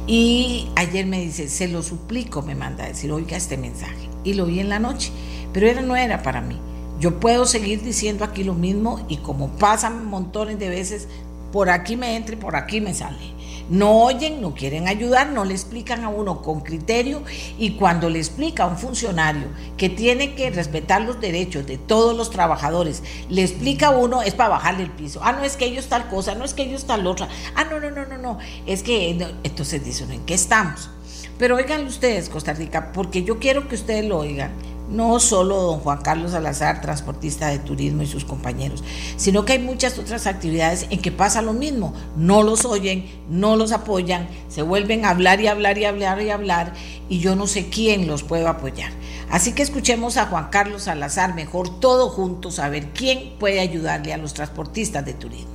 Y 0.07 0.67
ayer 0.75 1.05
me 1.05 1.21
dice, 1.21 1.47
se 1.47 1.69
lo 1.69 1.81
suplico, 1.83 2.41
me 2.41 2.53
manda 2.53 2.83
a 2.83 2.87
decir, 2.87 3.11
oiga 3.13 3.37
este 3.37 3.55
mensaje. 3.55 4.09
Y 4.25 4.33
lo 4.33 4.45
vi 4.45 4.59
en 4.59 4.67
la 4.67 4.79
noche, 4.79 5.11
pero 5.53 5.67
era, 5.67 5.81
no 5.81 5.95
era 5.95 6.21
para 6.21 6.41
mí. 6.41 6.59
Yo 7.03 7.19
puedo 7.19 7.45
seguir 7.45 7.83
diciendo 7.83 8.23
aquí 8.23 8.45
lo 8.45 8.53
mismo 8.53 9.05
y 9.09 9.17
como 9.17 9.49
pasan 9.57 10.05
montones 10.05 10.57
de 10.57 10.69
veces, 10.69 11.09
por 11.51 11.69
aquí 11.69 11.97
me 11.97 12.15
entra 12.15 12.35
y 12.35 12.37
por 12.37 12.55
aquí 12.55 12.79
me 12.79 12.93
sale. 12.93 13.33
No 13.69 14.03
oyen, 14.05 14.39
no 14.39 14.53
quieren 14.53 14.87
ayudar, 14.87 15.27
no 15.27 15.43
le 15.43 15.53
explican 15.53 16.05
a 16.05 16.07
uno 16.07 16.41
con 16.41 16.61
criterio 16.61 17.21
y 17.59 17.71
cuando 17.71 18.09
le 18.09 18.19
explica 18.19 18.63
a 18.63 18.67
un 18.67 18.77
funcionario 18.77 19.49
que 19.75 19.89
tiene 19.89 20.33
que 20.33 20.49
respetar 20.49 21.01
los 21.01 21.19
derechos 21.19 21.67
de 21.67 21.77
todos 21.77 22.15
los 22.15 22.29
trabajadores, 22.29 23.03
le 23.27 23.41
explica 23.41 23.87
a 23.87 23.97
uno 23.97 24.21
es 24.21 24.33
para 24.33 24.51
bajarle 24.51 24.83
el 24.83 24.91
piso. 24.91 25.19
Ah, 25.23 25.33
no 25.33 25.43
es 25.43 25.57
que 25.57 25.65
ellos 25.65 25.89
tal 25.89 26.07
cosa, 26.07 26.35
no 26.35 26.45
es 26.45 26.53
que 26.53 26.63
ellos 26.63 26.85
tal 26.85 27.05
otra. 27.05 27.27
Ah, 27.53 27.65
no, 27.65 27.81
no, 27.81 27.91
no, 27.91 28.05
no, 28.05 28.17
no. 28.17 28.39
Es 28.65 28.81
que 28.81 29.09
entonces 29.43 29.83
dicen, 29.83 30.09
¿en 30.09 30.25
qué 30.25 30.35
estamos? 30.35 30.89
Pero 31.37 31.57
oigan 31.57 31.85
ustedes, 31.85 32.29
Costa 32.29 32.53
Rica, 32.53 32.93
porque 32.93 33.23
yo 33.23 33.39
quiero 33.39 33.67
que 33.67 33.75
ustedes 33.75 34.05
lo 34.05 34.19
oigan 34.19 34.51
no 34.93 35.19
solo 35.19 35.61
don 35.61 35.79
Juan 35.79 36.01
Carlos 36.01 36.31
Salazar, 36.31 36.81
transportista 36.81 37.47
de 37.47 37.59
turismo 37.59 38.03
y 38.03 38.07
sus 38.07 38.25
compañeros, 38.25 38.83
sino 39.17 39.43
que 39.43 39.53
hay 39.53 39.59
muchas 39.59 39.97
otras 39.97 40.27
actividades 40.27 40.87
en 40.89 41.01
que 41.01 41.11
pasa 41.11 41.41
lo 41.41 41.53
mismo. 41.53 41.93
No 42.15 42.43
los 42.43 42.63
oyen, 42.65 43.05
no 43.29 43.55
los 43.55 43.71
apoyan, 43.71 44.27
se 44.47 44.61
vuelven 44.61 45.05
a 45.05 45.09
hablar 45.09 45.41
y 45.41 45.47
hablar 45.47 45.77
y 45.77 45.85
hablar 45.85 46.21
y 46.21 46.29
hablar 46.29 46.73
y 47.09 47.19
yo 47.19 47.35
no 47.35 47.47
sé 47.47 47.69
quién 47.69 48.07
los 48.07 48.23
puede 48.23 48.47
apoyar. 48.47 48.91
Así 49.29 49.53
que 49.53 49.63
escuchemos 49.63 50.17
a 50.17 50.27
Juan 50.27 50.47
Carlos 50.51 50.83
Salazar, 50.83 51.33
mejor 51.33 51.79
todos 51.79 52.13
juntos, 52.13 52.59
a 52.59 52.69
ver 52.69 52.89
quién 52.89 53.33
puede 53.39 53.59
ayudarle 53.59 54.13
a 54.13 54.17
los 54.17 54.33
transportistas 54.33 55.03
de 55.05 55.13
turismo. 55.13 55.51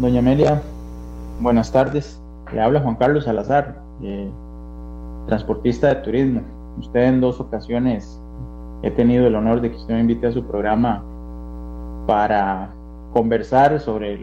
Doña 0.00 0.18
Amelia, 0.18 0.60
buenas 1.40 1.70
tardes. 1.70 2.18
Le 2.52 2.60
habla 2.60 2.80
Juan 2.80 2.96
Carlos 2.96 3.24
Salazar, 3.24 3.80
eh, 4.02 4.28
transportista 5.28 5.88
de 5.88 5.94
turismo 5.96 6.61
Usted 6.78 7.04
en 7.04 7.20
dos 7.20 7.40
ocasiones 7.40 8.20
he 8.82 8.90
tenido 8.90 9.26
el 9.26 9.34
honor 9.34 9.60
de 9.60 9.70
que 9.70 9.76
usted 9.76 9.94
me 9.94 10.00
invite 10.00 10.26
a 10.26 10.32
su 10.32 10.44
programa 10.44 11.04
para 12.06 12.70
conversar 13.12 13.78
sobre 13.78 14.14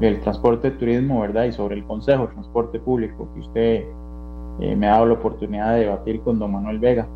el, 0.00 0.20
transporte 0.20 0.70
de 0.70 0.76
turismo, 0.76 1.20
¿verdad? 1.20 1.44
Y 1.44 1.52
sobre 1.52 1.76
el 1.76 1.84
Consejo 1.84 2.26
de 2.26 2.34
Transporte 2.34 2.78
Público, 2.78 3.28
que 3.34 3.40
usted 3.40 3.84
eh, 4.60 4.76
me 4.76 4.86
ha 4.86 4.92
dado 4.92 5.06
la 5.06 5.14
oportunidad 5.14 5.72
de 5.72 5.80
debatir 5.80 6.20
con 6.20 6.38
don 6.38 6.52
Manuel 6.52 6.78
Vega, 6.78 7.06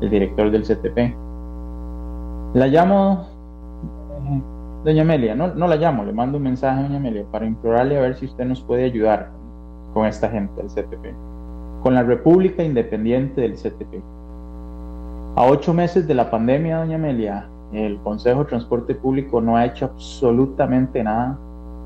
el 0.00 0.10
director 0.10 0.50
del 0.50 0.62
CTP. 0.62 1.14
La 2.54 2.66
llamo, 2.68 3.26
doña 4.84 5.02
Amelia, 5.02 5.34
no, 5.34 5.54
no 5.54 5.68
la 5.68 5.76
llamo, 5.76 6.04
le 6.04 6.12
mando 6.12 6.38
un 6.38 6.44
mensaje 6.44 6.80
a 6.80 6.82
doña 6.84 6.96
Amelia 6.96 7.24
para 7.30 7.46
implorarle 7.46 7.98
a 7.98 8.00
ver 8.00 8.16
si 8.16 8.26
usted 8.26 8.46
nos 8.46 8.62
puede 8.62 8.84
ayudar 8.84 9.30
con 9.92 10.06
esta 10.06 10.28
gente 10.28 10.62
del 10.62 10.70
CTP 10.70 11.33
con 11.84 11.94
la 11.94 12.02
República 12.02 12.64
Independiente 12.64 13.42
del 13.42 13.56
CTP. 13.56 14.02
A 15.36 15.44
ocho 15.44 15.74
meses 15.74 16.08
de 16.08 16.14
la 16.14 16.30
pandemia, 16.30 16.78
doña 16.78 16.96
Amelia, 16.96 17.46
el 17.74 17.98
Consejo 17.98 18.38
de 18.38 18.46
Transporte 18.46 18.94
Público 18.94 19.38
no 19.42 19.58
ha 19.58 19.66
hecho 19.66 19.84
absolutamente 19.84 21.04
nada 21.04 21.38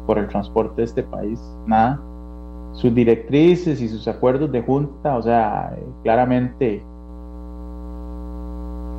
por 0.07 0.19
el 0.19 0.29
transporte 0.29 0.83
de 0.83 0.85
este 0.85 1.03
país, 1.03 1.41
nada. 1.67 2.01
Sus 2.75 2.95
directrices 2.95 3.81
y 3.81 3.89
sus 3.89 4.07
acuerdos 4.07 4.53
de 4.53 4.63
junta, 4.63 5.17
o 5.17 5.23
sea, 5.23 5.75
eh, 5.77 5.83
claramente 6.05 6.81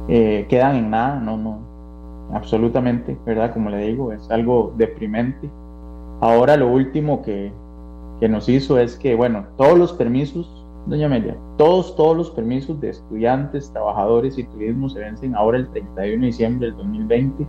eh, 0.10 0.48
quedan 0.50 0.76
en 0.76 0.90
nada, 0.90 1.18
no, 1.18 1.38
no, 1.38 1.60
absolutamente, 2.34 3.18
¿verdad? 3.26 3.54
Como 3.54 3.70
le 3.70 3.88
digo, 3.88 4.12
es 4.12 4.30
algo 4.30 4.74
deprimente. 4.76 5.50
Ahora 6.20 6.58
lo 6.58 6.68
último 6.68 7.22
que, 7.22 7.54
que 8.20 8.28
nos 8.28 8.50
hizo 8.50 8.78
es 8.78 8.98
que, 8.98 9.16
bueno, 9.16 9.46
todos 9.56 9.80
los 9.80 9.94
permisos 9.94 10.59
Doña 10.89 11.06
Amelia, 11.06 11.38
todos, 11.58 11.95
todos 11.95 12.17
los 12.17 12.32
permisos 12.32 12.82
de 12.82 12.89
estudiantes, 12.89 13.71
trabajadores 13.71 14.39
y 14.39 14.43
turismo 14.43 14.89
se 14.89 14.99
vencen 14.99 15.36
ahora 15.36 15.60
el 15.60 15.69
31 15.69 16.21
de 16.21 16.25
diciembre 16.25 16.67
del 16.67 16.78
2020. 16.78 17.47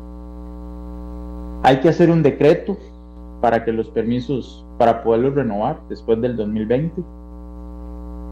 Hay 1.63 1.81
que 1.81 1.89
hacer 1.89 2.11
un 2.11 2.23
decreto 2.23 2.77
para 3.41 3.65
que 3.65 3.73
los 3.73 3.89
permisos, 3.89 4.67
para 4.77 5.03
poderlos 5.03 5.35
renovar 5.37 5.81
después 5.89 6.21
del 6.21 6.37
2020, 6.37 7.03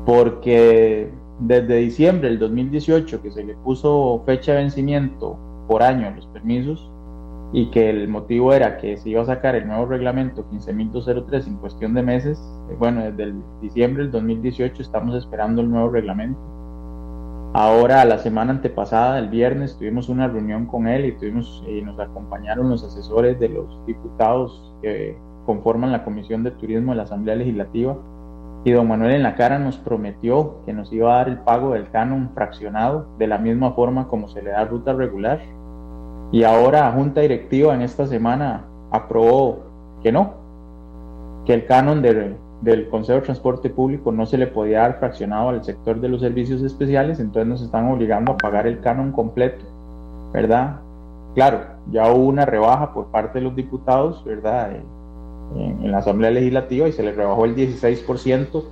porque 0.05 1.11
desde 1.41 1.77
diciembre 1.77 2.29
del 2.29 2.39
2018 2.39 3.23
que 3.23 3.31
se 3.31 3.45
le 3.45 3.55
puso 3.55 4.23
fecha 4.27 4.53
de 4.53 4.59
vencimiento 4.59 5.39
por 5.69 5.83
año 5.83 6.09
a 6.09 6.11
los 6.11 6.27
permisos, 6.27 6.91
y 7.53 7.71
que 7.71 7.89
el 7.89 8.09
motivo 8.09 8.53
era 8.53 8.77
que 8.77 8.97
se 8.99 9.11
iba 9.11 9.23
a 9.23 9.27
sacar 9.27 9.55
el 9.55 9.67
nuevo 9.67 9.87
reglamento 9.87 10.45
15.203 10.51 11.47
en 11.47 11.57
cuestión 11.57 11.95
de 11.95 12.03
meses. 12.03 12.39
Eh, 12.71 12.77
bueno, 12.79 13.03
desde 13.05 13.23
el 13.25 13.43
diciembre 13.63 14.03
del 14.05 14.13
2018 14.13 14.83
estamos 14.83 15.15
esperando 15.15 15.63
el 15.63 15.71
nuevo 15.71 15.89
reglamento. 15.89 16.39
Ahora, 17.55 18.05
la 18.05 18.19
semana 18.19 18.53
antepasada, 18.53 19.19
el 19.19 19.29
viernes, 19.29 19.79
tuvimos 19.79 20.11
una 20.11 20.29
reunión 20.29 20.67
con 20.67 20.87
él 20.87 21.07
y, 21.07 21.13
tuvimos, 21.13 21.65
y 21.67 21.81
nos 21.81 21.99
acompañaron 21.99 22.69
los 22.69 22.85
asesores 22.85 23.41
de 23.41 23.49
los 23.49 23.87
diputados 23.87 24.75
que 24.83 25.17
conforman 25.47 25.91
la 25.91 26.05
Comisión 26.05 26.45
de 26.45 26.51
Turismo 26.51 26.93
de 26.93 26.99
la 26.99 27.05
Asamblea 27.05 27.37
Legislativa. 27.37 27.97
Y 28.65 28.73
don 28.73 28.87
Manuel 28.87 29.13
en 29.13 29.23
la 29.23 29.35
cara 29.35 29.59
nos 29.59 29.79
prometió 29.79 30.57
que 30.67 30.75
nos 30.75 30.93
iba 30.93 31.15
a 31.15 31.19
dar 31.19 31.29
el 31.31 31.39
pago 31.39 31.73
del 31.73 31.89
canon 31.91 32.31
fraccionado 32.35 33.09
de 33.19 33.27
la 33.27 33.39
misma 33.39 33.73
forma 33.73 34.09
como 34.09 34.29
se 34.29 34.43
le 34.43 34.51
da 34.51 34.65
ruta 34.67 34.93
regular 34.93 35.41
y 36.31 36.45
ahora 36.45 36.93
Junta 36.93 37.21
Directiva 37.21 37.75
en 37.75 37.83
esta 37.83 38.07
semana 38.07 38.65
aprobó 38.91 39.61
que 40.03 40.13
no, 40.13 40.35
que 41.47 41.55
el 41.55 41.67
canon 41.67 42.03
del 42.03 42.89
Consejo 42.91 43.21
de 43.21 43.25
Transporte 43.25 43.71
Público 43.71 44.13
no 44.13 44.27
se 44.27 44.37
le 44.37 44.47
podía 44.47 44.81
dar 44.81 44.99
fraccionado 44.99 45.49
al 45.49 45.65
sector 45.65 46.01
de 46.01 46.09
los 46.09 46.21
servicios 46.21 46.63
especiales, 46.63 47.21
entonces 47.21 47.49
nos 47.49 47.63
están 47.63 47.91
obligando 47.91 48.33
a 48.33 48.37
pagar 48.37 48.67
el 48.67 48.81
canon 48.81 49.13
completo, 49.13 49.65
¿verdad? 50.33 50.81
Claro, 51.35 51.61
ya 51.91 52.11
hubo 52.13 52.27
una 52.27 52.45
rebaja 52.45 52.93
por 52.93 53.07
parte 53.07 53.39
de 53.39 53.45
los 53.45 53.57
diputados, 53.57 54.25
¿verdad? 54.25 54.73
en, 55.57 55.91
la 55.91 55.99
Asamblea 55.99 56.31
Legislativa 56.31 56.89
y 56.89 56.93
se 56.93 57.03
le 57.03 57.13
rebajó 57.13 57.45
el 57.45 57.55
16%, 57.57 58.65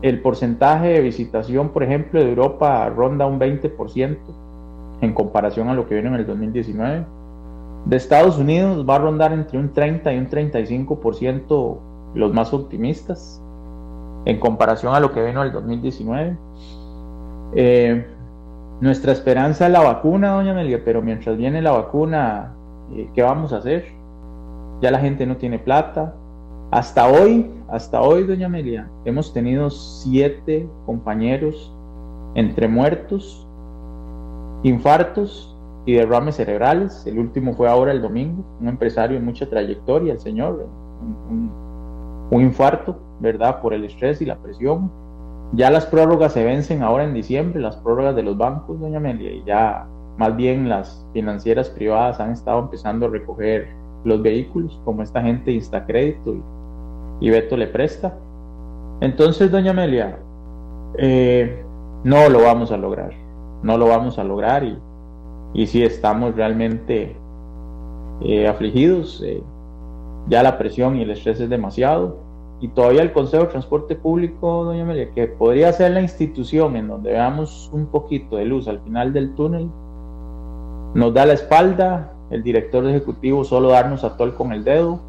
el 0.00 0.20
porcentaje 0.20 0.88
de 0.88 1.00
visitación, 1.00 1.68
por 1.68 1.82
ejemplo, 1.82 2.20
de 2.20 2.28
Europa 2.28 2.88
ronda 2.88 3.26
un 3.26 3.38
20% 3.38 4.16
en 5.00 5.12
comparación 5.12 5.68
a 5.68 5.74
lo 5.74 5.86
que 5.86 5.94
viene 5.94 6.08
en 6.08 6.14
el 6.14 6.26
2019. 6.26 7.04
De 7.84 7.96
Estados 7.96 8.38
Unidos 8.38 8.86
va 8.88 8.96
a 8.96 8.98
rondar 8.98 9.32
entre 9.32 9.58
un 9.58 9.72
30 9.72 10.12
y 10.12 10.18
un 10.18 10.28
35% 10.28 11.78
los 12.14 12.32
más 12.32 12.52
optimistas 12.52 13.42
en 14.24 14.38
comparación 14.38 14.94
a 14.94 15.00
lo 15.00 15.12
que 15.12 15.24
vino 15.24 15.42
el 15.42 15.52
2019. 15.52 16.36
Eh, 17.54 18.06
nuestra 18.80 19.12
esperanza 19.12 19.66
es 19.66 19.72
la 19.72 19.80
vacuna, 19.80 20.32
doña 20.32 20.52
Amelia, 20.52 20.82
pero 20.84 21.02
mientras 21.02 21.36
viene 21.36 21.60
la 21.60 21.72
vacuna, 21.72 22.52
eh, 22.94 23.08
¿qué 23.14 23.22
vamos 23.22 23.52
a 23.52 23.58
hacer? 23.58 23.86
Ya 24.80 24.90
la 24.90 24.98
gente 24.98 25.26
no 25.26 25.36
tiene 25.36 25.58
plata, 25.58 26.14
hasta 26.70 27.06
hoy, 27.06 27.50
hasta 27.68 28.00
hoy, 28.00 28.24
doña 28.24 28.46
Amelia, 28.46 28.88
hemos 29.04 29.32
tenido 29.32 29.70
siete 29.70 30.68
compañeros 30.86 31.72
entre 32.34 32.66
muertos, 32.66 33.46
infartos 34.62 35.51
y 35.84 35.94
derrames 35.94 36.36
cerebrales. 36.36 37.06
El 37.06 37.18
último 37.18 37.54
fue 37.54 37.68
ahora 37.68 37.92
el 37.92 38.02
domingo, 38.02 38.44
un 38.60 38.68
empresario 38.68 39.18
de 39.18 39.24
mucha 39.24 39.48
trayectoria, 39.48 40.12
el 40.12 40.20
señor, 40.20 40.68
un, 41.00 41.50
un 42.30 42.40
infarto, 42.40 42.98
¿verdad? 43.20 43.60
Por 43.60 43.74
el 43.74 43.84
estrés 43.84 44.20
y 44.20 44.26
la 44.26 44.36
presión. 44.36 44.90
Ya 45.52 45.70
las 45.70 45.86
prórrogas 45.86 46.32
se 46.32 46.44
vencen 46.44 46.82
ahora 46.82 47.04
en 47.04 47.12
diciembre, 47.12 47.60
las 47.60 47.76
prórrogas 47.76 48.16
de 48.16 48.22
los 48.22 48.38
bancos, 48.38 48.80
doña 48.80 48.96
Amelia, 48.98 49.30
y 49.32 49.42
ya 49.44 49.86
más 50.16 50.34
bien 50.34 50.68
las 50.68 51.06
financieras 51.12 51.68
privadas 51.68 52.20
han 52.20 52.30
estado 52.30 52.60
empezando 52.60 53.06
a 53.06 53.10
recoger 53.10 53.68
los 54.04 54.22
vehículos, 54.22 54.80
como 54.84 55.02
esta 55.02 55.20
gente 55.20 55.52
Instacrédito 55.52 56.34
y 56.34 56.42
y 57.22 57.30
Beto 57.30 57.56
le 57.56 57.68
presta. 57.68 58.18
Entonces, 59.00 59.48
doña 59.48 59.70
Amelia, 59.70 60.18
eh, 60.98 61.64
no 62.02 62.28
lo 62.28 62.42
vamos 62.42 62.72
a 62.72 62.76
lograr, 62.76 63.12
no 63.62 63.78
lo 63.78 63.86
vamos 63.86 64.18
a 64.18 64.24
lograr 64.24 64.64
y, 64.64 64.76
y 65.54 65.66
si 65.66 65.82
estamos 65.82 66.34
realmente 66.34 67.16
eh, 68.22 68.48
afligidos, 68.48 69.22
eh, 69.24 69.42
ya 70.28 70.42
la 70.42 70.58
presión 70.58 70.96
y 70.96 71.02
el 71.02 71.10
estrés 71.10 71.40
es 71.40 71.50
demasiado. 71.50 72.18
Y 72.60 72.68
todavía 72.68 73.02
el 73.02 73.12
Consejo 73.12 73.44
de 73.44 73.50
Transporte 73.50 73.96
Público, 73.96 74.64
doña 74.64 74.82
Amelia, 74.82 75.10
que 75.12 75.26
podría 75.26 75.72
ser 75.72 75.92
la 75.92 76.00
institución 76.00 76.76
en 76.76 76.86
donde 76.86 77.10
veamos 77.10 77.68
un 77.72 77.86
poquito 77.86 78.36
de 78.36 78.44
luz 78.44 78.68
al 78.68 78.80
final 78.80 79.12
del 79.12 79.34
túnel, 79.34 79.68
nos 80.94 81.12
da 81.12 81.26
la 81.26 81.32
espalda, 81.32 82.12
el 82.30 82.42
director 82.42 82.86
ejecutivo 82.86 83.44
solo 83.44 83.70
darnos 83.70 84.04
a 84.04 84.16
tol 84.16 84.34
con 84.34 84.52
el 84.52 84.62
dedo, 84.62 85.00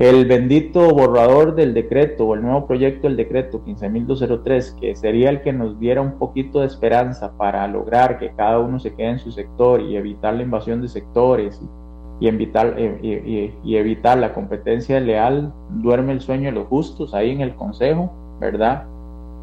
el 0.00 0.24
bendito 0.24 0.94
borrador 0.94 1.54
del 1.54 1.74
decreto 1.74 2.26
o 2.26 2.34
el 2.34 2.40
nuevo 2.40 2.66
proyecto 2.66 3.06
del 3.06 3.18
decreto 3.18 3.62
15.203, 3.62 4.80
que 4.80 4.96
sería 4.96 5.28
el 5.28 5.42
que 5.42 5.52
nos 5.52 5.78
diera 5.78 6.00
un 6.00 6.12
poquito 6.12 6.60
de 6.60 6.66
esperanza 6.66 7.36
para 7.36 7.68
lograr 7.68 8.18
que 8.18 8.32
cada 8.34 8.60
uno 8.60 8.80
se 8.80 8.94
quede 8.94 9.10
en 9.10 9.18
su 9.18 9.30
sector 9.30 9.82
y 9.82 9.96
evitar 9.96 10.32
la 10.32 10.42
invasión 10.42 10.80
de 10.80 10.88
sectores 10.88 11.60
y, 12.18 12.28
evitar, 12.28 12.76
eh, 12.78 13.52
y, 13.62 13.76
evitar 13.76 14.16
la 14.16 14.32
competencia 14.32 14.98
leal, 15.00 15.52
duerme 15.68 16.12
el 16.12 16.22
sueño 16.22 16.46
de 16.46 16.52
los 16.52 16.68
justos 16.68 17.12
ahí 17.12 17.32
en 17.32 17.42
el 17.42 17.54
Consejo, 17.54 18.10
¿verdad? 18.40 18.84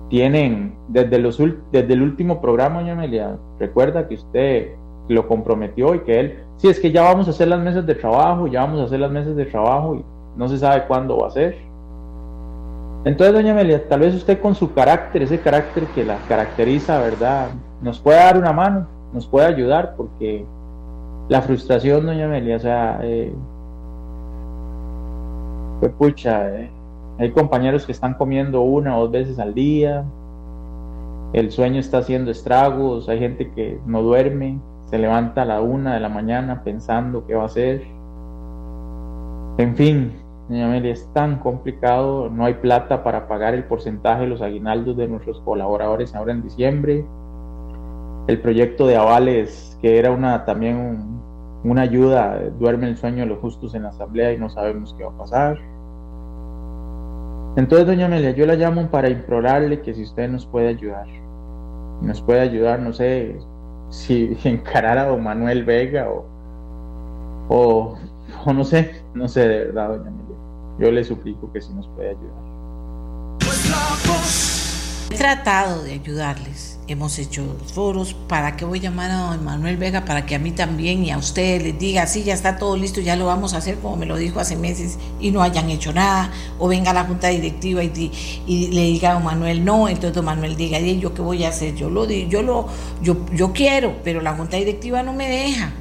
Tienen, 0.09 0.73
desde, 0.87 1.19
los, 1.19 1.37
desde 1.71 1.93
el 1.93 2.01
último 2.01 2.41
programa, 2.41 2.79
Amelia, 2.79 3.37
recuerda 3.59 4.07
que 4.07 4.15
usted 4.15 4.71
lo 5.07 5.27
comprometió 5.27 5.93
y 5.93 5.99
que 5.99 6.19
él, 6.19 6.39
si 6.55 6.67
es 6.67 6.79
que 6.79 6.91
ya 6.91 7.03
vamos 7.03 7.27
a 7.27 7.29
hacer 7.29 7.47
las 7.47 7.61
mesas 7.61 7.85
de 7.85 7.93
trabajo, 7.93 8.47
ya 8.47 8.61
vamos 8.61 8.81
a 8.81 8.85
hacer 8.85 8.99
las 8.99 9.11
mesas 9.11 9.35
de 9.35 9.45
trabajo 9.45 9.95
y 9.95 10.16
no 10.37 10.47
se 10.47 10.57
sabe 10.57 10.85
cuándo 10.87 11.17
va 11.17 11.27
a 11.27 11.31
ser. 11.31 11.57
Entonces, 13.05 13.33
doña 13.33 13.51
Amelia, 13.51 13.87
tal 13.87 14.01
vez 14.01 14.13
usted 14.13 14.39
con 14.41 14.55
su 14.55 14.73
carácter, 14.73 15.23
ese 15.23 15.39
carácter 15.39 15.85
que 15.87 16.03
la 16.03 16.17
caracteriza, 16.27 16.99
¿verdad? 16.99 17.49
Nos 17.81 17.99
puede 17.99 18.17
dar 18.17 18.37
una 18.37 18.51
mano, 18.51 18.87
nos 19.13 19.27
puede 19.27 19.47
ayudar, 19.47 19.95
porque 19.95 20.45
la 21.29 21.41
frustración, 21.41 22.05
doña 22.05 22.25
Amelia, 22.25 22.57
o 22.57 22.59
sea, 22.59 22.99
eh, 23.03 23.33
pues 25.79 25.91
pucha, 25.93 26.49
eh, 26.49 26.69
hay 27.19 27.31
compañeros 27.31 27.85
que 27.85 27.91
están 27.91 28.15
comiendo 28.15 28.61
una 28.61 28.97
o 28.97 29.01
dos 29.01 29.11
veces 29.11 29.39
al 29.39 29.53
día, 29.53 30.03
el 31.33 31.51
sueño 31.51 31.79
está 31.79 31.99
haciendo 31.99 32.31
estragos, 32.31 33.09
hay 33.09 33.19
gente 33.19 33.51
que 33.51 33.79
no 33.85 34.01
duerme, 34.01 34.59
se 34.89 34.97
levanta 34.97 35.41
a 35.41 35.45
la 35.45 35.61
una 35.61 35.93
de 35.93 35.99
la 35.99 36.09
mañana 36.09 36.63
pensando 36.63 37.25
qué 37.25 37.35
va 37.35 37.43
a 37.43 37.47
hacer. 37.47 37.83
En 39.57 39.75
fin, 39.75 40.13
Doña 40.49 40.65
Amelia, 40.67 40.93
es 40.93 41.11
tan 41.13 41.39
complicado, 41.39 42.29
no 42.29 42.45
hay 42.45 42.55
plata 42.55 43.03
para 43.03 43.27
pagar 43.27 43.53
el 43.53 43.65
porcentaje 43.65 44.21
de 44.21 44.27
los 44.27 44.41
aguinaldos 44.41 44.95
de 44.95 45.07
nuestros 45.07 45.41
colaboradores 45.41 46.15
ahora 46.15 46.31
en 46.31 46.41
diciembre. 46.41 47.05
El 48.27 48.39
proyecto 48.39 48.87
de 48.87 48.95
avales, 48.95 49.77
que 49.81 49.99
era 49.99 50.11
una 50.11 50.45
también 50.45 51.17
una 51.63 51.81
ayuda, 51.81 52.39
duerme 52.59 52.87
el 52.87 52.97
sueño 52.97 53.19
de 53.19 53.25
los 53.25 53.39
justos 53.39 53.75
en 53.75 53.83
la 53.83 53.89
asamblea 53.89 54.31
y 54.31 54.37
no 54.37 54.49
sabemos 54.49 54.93
qué 54.97 55.03
va 55.03 55.11
a 55.11 55.17
pasar. 55.17 55.57
Entonces, 57.57 57.87
doña 57.87 58.05
Amelia, 58.05 58.31
yo 58.31 58.45
la 58.45 58.55
llamo 58.55 58.89
para 58.89 59.09
implorarle 59.09 59.81
que 59.81 59.93
si 59.93 60.03
usted 60.03 60.29
nos 60.29 60.45
puede 60.45 60.69
ayudar, 60.69 61.07
nos 62.01 62.21
puede 62.21 62.41
ayudar, 62.41 62.79
no 62.79 62.93
sé, 62.93 63.39
si 63.89 64.37
encarar 64.43 64.97
a 64.97 65.05
don 65.05 65.23
Manuel 65.23 65.65
Vega 65.65 66.07
o, 66.09 66.25
o, 67.49 67.95
o 68.45 68.53
no 68.53 68.63
sé, 68.63 69.03
no 69.13 69.27
sé 69.27 69.47
de 69.47 69.65
verdad, 69.65 69.89
doña 69.89 70.09
Amelia. 70.09 70.26
Yo 70.79 70.91
le 70.91 71.03
suplico 71.03 71.51
que 71.51 71.61
si 71.61 71.73
nos 71.73 71.87
puede 71.89 72.09
ayudar. 72.09 72.47
He 75.09 75.15
tratado 75.15 75.83
de 75.83 75.93
ayudarles. 75.93 76.79
Hemos 76.87 77.17
hecho 77.17 77.43
foros. 77.73 78.13
¿Para 78.13 78.55
qué 78.55 78.65
voy 78.65 78.79
a 78.79 78.83
llamar 78.83 79.09
a 79.09 79.17
don 79.17 79.43
Manuel 79.43 79.77
Vega? 79.77 80.05
Para 80.05 80.25
que 80.25 80.35
a 80.35 80.39
mí 80.39 80.51
también 80.51 81.03
y 81.03 81.11
a 81.11 81.17
ustedes 81.17 81.63
les 81.63 81.79
diga, 81.79 82.05
sí, 82.05 82.23
ya 82.23 82.33
está 82.33 82.57
todo 82.57 82.77
listo, 82.77 83.01
ya 83.01 83.15
lo 83.15 83.25
vamos 83.25 83.53
a 83.53 83.57
hacer, 83.57 83.79
como 83.79 83.95
me 83.95 84.05
lo 84.05 84.17
dijo 84.17 84.39
hace 84.39 84.55
meses, 84.55 84.99
y 85.19 85.31
no 85.31 85.41
hayan 85.41 85.69
hecho 85.69 85.91
nada. 85.93 86.31
O 86.59 86.67
venga 86.67 86.93
la 86.93 87.05
junta 87.05 87.29
directiva 87.29 87.83
y, 87.83 88.11
y 88.45 88.67
le 88.67 88.83
diga 88.83 89.11
a 89.11 89.13
don 89.15 89.23
Manuel 89.23 89.65
no, 89.65 89.89
entonces 89.89 90.13
don 90.13 90.25
Manuel 90.25 90.55
diga, 90.55 90.79
¿y 90.79 90.99
yo 90.99 91.13
qué 91.13 91.21
voy 91.21 91.43
a 91.43 91.49
hacer? 91.49 91.73
Yo 91.75 91.89
lo, 91.89 92.05
yo 92.05 92.41
lo, 92.41 92.67
yo, 93.01 93.17
yo 93.33 93.51
quiero, 93.51 93.95
pero 94.03 94.21
la 94.21 94.35
junta 94.35 94.57
directiva 94.57 95.01
no 95.01 95.13
me 95.13 95.27
deja. 95.27 95.73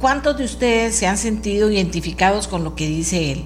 ¿Cuántos 0.00 0.38
de 0.38 0.44
ustedes 0.44 0.96
se 0.96 1.06
han 1.06 1.18
sentido 1.18 1.70
identificados 1.70 2.48
con 2.48 2.64
lo 2.64 2.74
que 2.74 2.86
dice 2.86 3.32
él? 3.32 3.44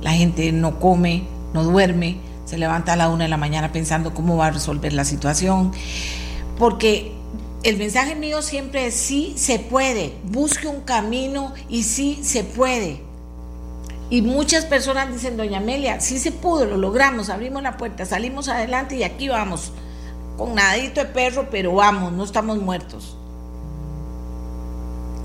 La 0.00 0.12
gente 0.12 0.52
no 0.52 0.78
come, 0.78 1.24
no 1.54 1.64
duerme, 1.64 2.18
se 2.44 2.56
levanta 2.56 2.92
a 2.92 2.96
la 2.96 3.08
una 3.08 3.24
de 3.24 3.30
la 3.30 3.36
mañana 3.36 3.72
pensando 3.72 4.14
cómo 4.14 4.36
va 4.36 4.46
a 4.46 4.50
resolver 4.52 4.92
la 4.92 5.04
situación. 5.04 5.72
Porque 6.56 7.10
el 7.64 7.78
mensaje 7.78 8.14
mío 8.14 8.42
siempre 8.42 8.86
es 8.86 8.94
sí 8.94 9.34
se 9.36 9.58
puede, 9.58 10.14
busque 10.22 10.68
un 10.68 10.82
camino 10.82 11.52
y 11.68 11.82
sí 11.82 12.20
se 12.22 12.44
puede. 12.44 13.00
Y 14.08 14.22
muchas 14.22 14.64
personas 14.66 15.12
dicen, 15.12 15.36
doña 15.36 15.58
Amelia, 15.58 15.98
sí 15.98 16.20
se 16.20 16.30
pudo, 16.30 16.64
lo 16.64 16.76
logramos, 16.76 17.28
abrimos 17.28 17.60
la 17.60 17.76
puerta, 17.76 18.06
salimos 18.06 18.48
adelante 18.48 18.94
y 18.94 19.02
aquí 19.02 19.28
vamos, 19.28 19.72
con 20.38 20.54
nadito 20.54 21.00
de 21.00 21.06
perro, 21.06 21.48
pero 21.50 21.74
vamos, 21.74 22.12
no 22.12 22.22
estamos 22.22 22.58
muertos. 22.58 23.16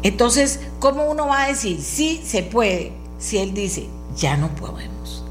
Entonces, 0.08 0.62
¿cómo 0.80 1.12
uno 1.12 1.28
va 1.28 1.44
a 1.44 1.48
decir, 1.50 1.82
sí 1.82 2.24
se 2.26 2.42
puede, 2.42 2.94
si 3.20 3.40
él 3.40 3.54
dice, 3.54 3.90
ya 4.16 4.38
no 4.38 4.48
podemos? 4.56 5.26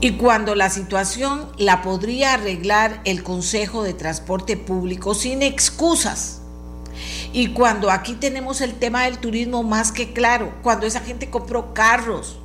Y 0.00 0.12
cuando 0.12 0.54
la 0.54 0.70
situación 0.70 1.46
la 1.58 1.82
podría 1.82 2.32
arreglar 2.32 3.02
el 3.04 3.22
Consejo 3.22 3.82
de 3.82 3.92
Transporte 3.92 4.56
Público 4.56 5.12
sin 5.12 5.42
excusas. 5.42 6.40
Y 7.34 7.48
cuando 7.48 7.90
aquí 7.90 8.14
tenemos 8.14 8.62
el 8.62 8.72
tema 8.72 9.04
del 9.04 9.18
turismo 9.18 9.62
más 9.62 9.92
que 9.92 10.14
claro, 10.14 10.54
cuando 10.62 10.86
esa 10.86 11.00
gente 11.00 11.28
compró 11.28 11.74
carros 11.74 12.38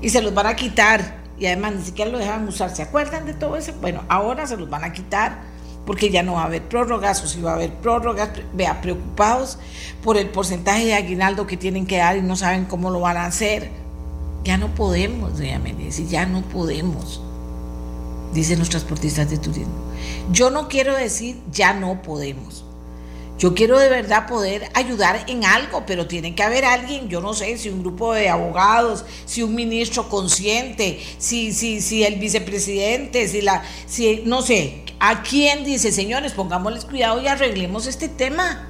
y 0.00 0.08
se 0.08 0.20
los 0.20 0.34
van 0.34 0.48
a 0.48 0.56
quitar 0.56 1.18
y 1.38 1.46
además 1.46 1.74
ni 1.76 1.84
siquiera 1.84 2.10
lo 2.10 2.18
dejan 2.18 2.48
usar, 2.48 2.74
¿se 2.74 2.82
acuerdan 2.82 3.24
de 3.24 3.34
todo 3.34 3.56
eso? 3.56 3.72
Bueno, 3.80 4.02
ahora 4.08 4.48
se 4.48 4.56
los 4.56 4.68
van 4.68 4.82
a 4.82 4.92
quitar 4.92 5.42
porque 5.86 6.10
ya 6.10 6.22
no 6.22 6.34
va 6.34 6.42
a 6.42 6.46
haber 6.46 6.62
prórrogas 6.62 7.22
o 7.22 7.28
si 7.28 7.40
va 7.40 7.52
a 7.52 7.54
haber 7.54 7.72
prórrogas, 7.74 8.30
vea, 8.52 8.80
preocupados 8.80 9.58
por 10.02 10.18
el 10.18 10.28
porcentaje 10.28 10.84
de 10.84 10.94
aguinaldo 10.94 11.46
que 11.46 11.56
tienen 11.56 11.86
que 11.86 11.98
dar 11.98 12.16
y 12.16 12.22
no 12.22 12.36
saben 12.36 12.64
cómo 12.64 12.90
lo 12.90 13.00
van 13.00 13.16
a 13.16 13.26
hacer. 13.26 13.70
Ya 14.44 14.58
no 14.58 14.74
podemos, 14.74 15.38
doña 15.38 15.58
Menezes, 15.58 16.10
ya 16.10 16.26
no 16.26 16.42
podemos, 16.42 17.20
dicen 18.34 18.58
los 18.58 18.68
transportistas 18.68 19.30
de 19.30 19.38
turismo. 19.38 19.74
Yo 20.30 20.50
no 20.50 20.68
quiero 20.68 20.94
decir 20.94 21.38
ya 21.50 21.72
no 21.72 22.02
podemos. 22.02 22.64
Yo 23.38 23.54
quiero 23.54 23.78
de 23.78 23.90
verdad 23.90 24.26
poder 24.26 24.70
ayudar 24.72 25.24
en 25.28 25.44
algo, 25.44 25.84
pero 25.86 26.06
tiene 26.06 26.34
que 26.34 26.42
haber 26.42 26.64
alguien, 26.64 27.08
yo 27.08 27.20
no 27.20 27.34
sé, 27.34 27.58
si 27.58 27.68
un 27.68 27.82
grupo 27.82 28.14
de 28.14 28.30
abogados, 28.30 29.04
si 29.26 29.42
un 29.42 29.54
ministro 29.54 30.08
consciente, 30.08 31.00
si, 31.18 31.52
si, 31.52 31.82
si 31.82 32.02
el 32.02 32.18
vicepresidente, 32.18 33.28
si 33.28 33.42
la, 33.42 33.62
si, 33.86 34.22
no 34.24 34.40
sé, 34.40 34.85
¿A 34.98 35.22
quién 35.22 35.64
dice, 35.64 35.92
señores, 35.92 36.32
pongámosles 36.32 36.84
cuidado 36.84 37.20
y 37.20 37.26
arreglemos 37.26 37.86
este 37.86 38.08
tema? 38.08 38.66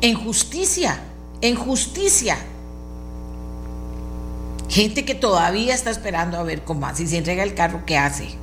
En 0.00 0.14
justicia, 0.14 1.00
en 1.40 1.56
justicia. 1.56 2.36
Gente 4.68 5.04
que 5.04 5.14
todavía 5.14 5.74
está 5.74 5.90
esperando 5.90 6.38
a 6.38 6.42
ver 6.42 6.62
cómo. 6.64 6.94
Si 6.94 7.06
se 7.06 7.18
entrega 7.18 7.42
el 7.42 7.54
carro, 7.54 7.84
¿qué 7.86 7.96
hace? 7.96 8.36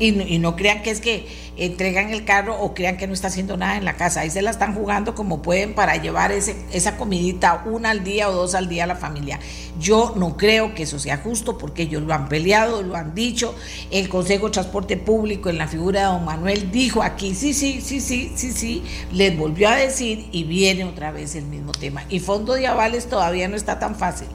Y 0.00 0.38
no, 0.38 0.54
crean 0.54 0.82
que 0.82 0.90
es 0.90 1.00
que 1.00 1.26
entregan 1.56 2.10
el 2.10 2.24
carro 2.24 2.56
o 2.60 2.72
crean 2.72 2.96
que 2.96 3.08
no 3.08 3.14
está 3.14 3.26
haciendo 3.26 3.56
nada 3.56 3.76
en 3.76 3.84
la 3.84 3.96
casa. 3.96 4.20
Ahí 4.20 4.30
se 4.30 4.42
la 4.42 4.50
están 4.50 4.74
jugando 4.74 5.16
como 5.16 5.42
pueden 5.42 5.74
para 5.74 5.96
llevar 5.96 6.30
ese, 6.30 6.54
esa 6.72 6.96
comidita 6.96 7.64
una 7.66 7.90
al 7.90 8.04
día 8.04 8.28
o 8.28 8.32
dos 8.32 8.54
al 8.54 8.68
día 8.68 8.84
a 8.84 8.86
la 8.86 8.94
familia. 8.94 9.40
Yo 9.80 10.14
no 10.16 10.36
creo 10.36 10.74
que 10.74 10.84
eso 10.84 11.00
sea 11.00 11.18
justo 11.18 11.58
porque 11.58 11.82
ellos 11.82 12.02
lo 12.02 12.14
han 12.14 12.28
peleado, 12.28 12.82
lo 12.82 12.94
han 12.94 13.12
dicho. 13.14 13.56
El 13.90 14.08
Consejo 14.08 14.46
de 14.46 14.52
Transporte 14.52 14.96
Público 14.96 15.50
en 15.50 15.58
la 15.58 15.66
figura 15.66 16.00
de 16.00 16.06
don 16.06 16.24
Manuel 16.24 16.70
dijo 16.70 17.02
aquí, 17.02 17.34
sí, 17.34 17.52
sí, 17.52 17.80
sí, 17.80 18.00
sí, 18.00 18.32
sí, 18.36 18.52
sí, 18.52 18.84
les 19.12 19.36
volvió 19.36 19.68
a 19.68 19.74
decir 19.74 20.28
y 20.30 20.44
viene 20.44 20.84
otra 20.84 21.10
vez 21.10 21.34
el 21.34 21.46
mismo 21.46 21.72
tema. 21.72 22.04
Y 22.08 22.20
fondo 22.20 22.54
de 22.54 22.68
avales 22.68 23.08
todavía 23.08 23.48
no 23.48 23.56
está 23.56 23.80
tan 23.80 23.96
fácil 23.96 24.28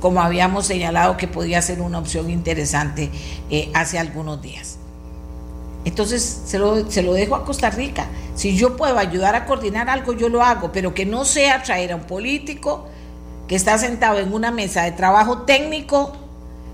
como 0.00 0.20
habíamos 0.20 0.66
señalado 0.66 1.16
que 1.16 1.28
podía 1.28 1.62
ser 1.62 1.80
una 1.80 2.00
opción 2.00 2.28
interesante 2.28 3.08
eh, 3.50 3.70
hace 3.72 4.00
algunos 4.00 4.42
días. 4.42 4.81
Entonces 5.84 6.42
se 6.46 6.58
lo, 6.58 6.90
se 6.90 7.02
lo 7.02 7.12
dejo 7.12 7.34
a 7.34 7.44
Costa 7.44 7.70
Rica. 7.70 8.06
Si 8.34 8.56
yo 8.56 8.76
puedo 8.76 8.98
ayudar 8.98 9.34
a 9.34 9.46
coordinar 9.46 9.90
algo, 9.90 10.12
yo 10.12 10.28
lo 10.28 10.42
hago, 10.42 10.72
pero 10.72 10.94
que 10.94 11.04
no 11.04 11.24
sea 11.24 11.62
traer 11.62 11.92
a 11.92 11.96
un 11.96 12.04
político 12.04 12.86
que 13.48 13.56
está 13.56 13.76
sentado 13.78 14.18
en 14.18 14.32
una 14.32 14.50
mesa 14.50 14.84
de 14.84 14.92
trabajo 14.92 15.42
técnico 15.42 16.12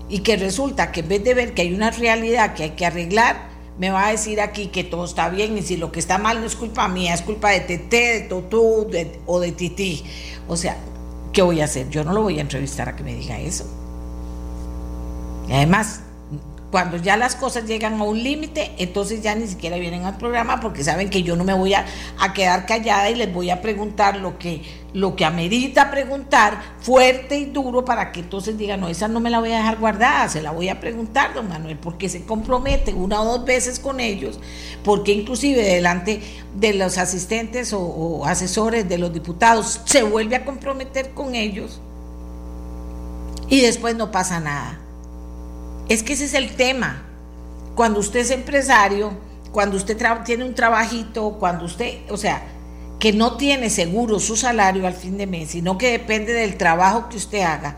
y 0.07 0.19
que 0.19 0.37
resulta 0.37 0.91
que 0.91 1.01
en 1.01 1.09
vez 1.09 1.23
de 1.23 1.33
ver 1.33 1.53
que 1.53 1.63
hay 1.63 1.73
una 1.73 1.91
realidad 1.91 2.53
que 2.53 2.63
hay 2.63 2.69
que 2.71 2.85
arreglar, 2.85 3.49
me 3.79 3.89
va 3.89 4.07
a 4.07 4.11
decir 4.11 4.41
aquí 4.41 4.67
que 4.67 4.83
todo 4.83 5.05
está 5.05 5.29
bien 5.29 5.57
y 5.57 5.61
si 5.61 5.77
lo 5.77 5.91
que 5.91 5.99
está 5.99 6.17
mal 6.17 6.41
no 6.41 6.45
es 6.45 6.55
culpa 6.55 6.87
mía, 6.87 7.13
es 7.13 7.21
culpa 7.21 7.49
de 7.49 7.61
Tete, 7.61 7.97
de 7.97 8.21
Totú 8.21 8.87
o 9.25 9.39
de 9.39 9.51
Titi. 9.53 10.03
O 10.47 10.57
sea, 10.57 10.77
¿qué 11.31 11.41
voy 11.41 11.61
a 11.61 11.65
hacer? 11.65 11.89
Yo 11.89 12.03
no 12.03 12.13
lo 12.13 12.21
voy 12.21 12.39
a 12.39 12.41
entrevistar 12.41 12.89
a 12.89 12.95
que 12.95 13.03
me 13.03 13.15
diga 13.15 13.39
eso. 13.39 13.65
Y 15.47 15.53
además, 15.53 16.01
cuando 16.71 16.97
ya 16.97 17.17
las 17.17 17.35
cosas 17.35 17.65
llegan 17.65 17.99
a 17.99 18.03
un 18.03 18.21
límite, 18.21 18.71
entonces 18.77 19.21
ya 19.21 19.33
ni 19.33 19.47
siquiera 19.47 19.77
vienen 19.77 20.05
al 20.05 20.17
programa 20.17 20.59
porque 20.59 20.83
saben 20.83 21.09
que 21.09 21.23
yo 21.23 21.35
no 21.35 21.43
me 21.43 21.53
voy 21.53 21.73
a, 21.73 21.85
quedar 22.35 22.65
callada 22.67 23.09
y 23.09 23.15
les 23.15 23.33
voy 23.33 23.49
a 23.49 23.61
preguntar 23.61 24.17
lo 24.17 24.37
que, 24.37 24.61
lo 24.93 25.15
que 25.15 25.25
amerita 25.25 25.89
preguntar 25.89 26.61
fuerte 26.79 27.37
y 27.39 27.45
duro 27.45 27.83
para 27.83 28.11
que 28.11 28.19
entonces 28.19 28.57
digan, 28.57 28.81
no, 28.81 28.87
esa 28.87 29.07
no 29.07 29.19
me 29.19 29.31
la 29.31 29.39
voy 29.39 29.51
a 29.51 29.57
dejar 29.57 29.79
guardada, 29.79 30.29
se 30.29 30.41
la 30.41 30.51
voy 30.51 30.69
a 30.69 30.79
preguntar, 30.79 31.33
don 31.33 31.49
Manuel, 31.49 31.77
porque 31.77 32.07
se 32.07 32.23
compromete 32.23 32.93
una 32.93 33.21
o 33.21 33.25
dos 33.25 33.45
veces 33.45 33.79
con 33.79 33.99
ellos, 33.99 34.39
porque 34.83 35.11
inclusive 35.11 35.63
delante 35.63 36.21
de 36.55 36.73
los 36.73 36.99
asistentes 36.99 37.73
o, 37.73 38.23
asesores 38.25 38.87
de 38.87 38.99
los 38.99 39.11
diputados 39.11 39.81
se 39.85 40.03
vuelve 40.03 40.35
a 40.35 40.45
comprometer 40.45 41.11
con 41.11 41.33
ellos 41.33 41.81
y 43.49 43.61
después 43.61 43.95
no 43.95 44.11
pasa 44.11 44.39
nada. 44.39 44.79
Es 45.89 46.03
que 46.03 46.13
ese 46.13 46.25
es 46.25 46.35
el 46.35 46.55
tema. 46.55 47.01
Cuando 47.75 47.99
usted 47.99 48.19
es 48.19 48.29
empresario, 48.29 49.11
cuando 49.51 49.75
usted 49.75 49.97
tiene 50.23 50.45
un 50.45 50.53
trabajito, 50.53 51.37
cuando 51.39 51.65
usted, 51.65 51.99
o 52.11 52.17
sea, 52.17 52.43
que 52.99 53.11
no 53.11 53.37
tiene 53.37 53.71
seguro 53.71 54.19
su 54.19 54.35
salario 54.35 54.85
al 54.85 54.93
fin 54.93 55.17
de 55.17 55.25
mes, 55.25 55.51
sino 55.51 55.77
que 55.79 55.91
depende 55.91 56.33
del 56.33 56.57
trabajo 56.57 57.09
que 57.09 57.17
usted 57.17 57.41
haga, 57.41 57.77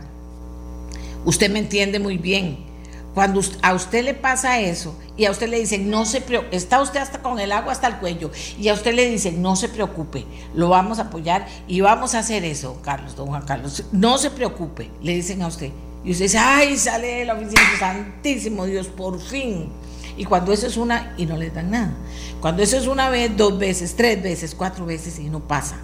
usted 1.23 1.49
me 1.49 1.59
entiende 1.59 1.99
muy 1.99 2.17
bien. 2.17 2.69
Cuando 3.13 3.41
a 3.61 3.73
usted 3.73 4.03
le 4.03 4.13
pasa 4.13 4.59
eso 4.59 4.97
y 5.15 5.25
a 5.25 5.31
usted 5.31 5.47
le 5.49 5.59
dicen, 5.59 5.89
no 5.89 6.05
se 6.05 6.21
preocupe, 6.21 6.55
está 6.55 6.81
usted 6.81 6.99
hasta 6.99 7.21
con 7.21 7.39
el 7.39 7.51
agua 7.51 7.73
hasta 7.73 7.87
el 7.87 7.97
cuello, 7.97 8.31
y 8.57 8.69
a 8.69 8.73
usted 8.73 8.93
le 8.93 9.09
dicen, 9.09 9.41
no 9.41 9.55
se 9.55 9.69
preocupe, 9.69 10.25
lo 10.53 10.69
vamos 10.69 10.99
a 10.99 11.03
apoyar 11.03 11.45
y 11.67 11.81
vamos 11.81 12.15
a 12.15 12.19
hacer 12.19 12.45
eso, 12.45 12.81
Carlos, 12.81 13.15
don 13.15 13.27
Juan 13.27 13.45
Carlos, 13.45 13.83
no 13.91 14.17
se 14.17 14.31
preocupe, 14.31 14.89
le 15.01 15.13
dicen 15.13 15.41
a 15.41 15.47
usted. 15.47 15.71
Y 16.03 16.11
usted 16.11 16.25
dice, 16.25 16.37
ay, 16.39 16.77
sale 16.77 17.07
de 17.07 17.25
la 17.25 17.35
oficina, 17.35 17.61
santísimo 17.79 18.65
Dios, 18.65 18.87
por 18.87 19.19
fin. 19.19 19.69
Y 20.17 20.25
cuando 20.25 20.51
eso 20.51 20.67
es 20.67 20.77
una, 20.77 21.13
y 21.17 21.25
no 21.25 21.37
le 21.37 21.49
dan 21.51 21.71
nada. 21.71 21.93
Cuando 22.39 22.63
eso 22.63 22.77
es 22.77 22.87
una 22.87 23.09
vez, 23.09 23.35
dos 23.37 23.57
veces, 23.57 23.95
tres 23.95 24.21
veces, 24.21 24.55
cuatro 24.55 24.85
veces 24.85 25.19
y 25.19 25.29
no 25.29 25.39
pasa. 25.39 25.77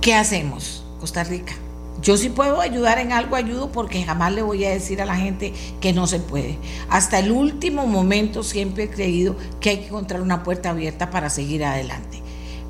¿Qué 0.00 0.14
hacemos, 0.14 0.84
Costa 1.00 1.24
Rica? 1.24 1.54
Yo 2.02 2.16
sí 2.16 2.30
puedo 2.30 2.60
ayudar 2.60 2.98
en 2.98 3.12
algo, 3.12 3.36
ayudo 3.36 3.72
porque 3.72 4.02
jamás 4.02 4.32
le 4.32 4.40
voy 4.40 4.64
a 4.64 4.70
decir 4.70 5.02
a 5.02 5.06
la 5.06 5.16
gente 5.16 5.52
que 5.80 5.92
no 5.92 6.06
se 6.06 6.18
puede. 6.18 6.56
Hasta 6.88 7.18
el 7.18 7.30
último 7.30 7.86
momento 7.86 8.42
siempre 8.42 8.84
he 8.84 8.90
creído 8.90 9.36
que 9.60 9.70
hay 9.70 9.78
que 9.78 9.88
encontrar 9.88 10.22
una 10.22 10.42
puerta 10.42 10.70
abierta 10.70 11.10
para 11.10 11.28
seguir 11.28 11.64
adelante. 11.64 12.22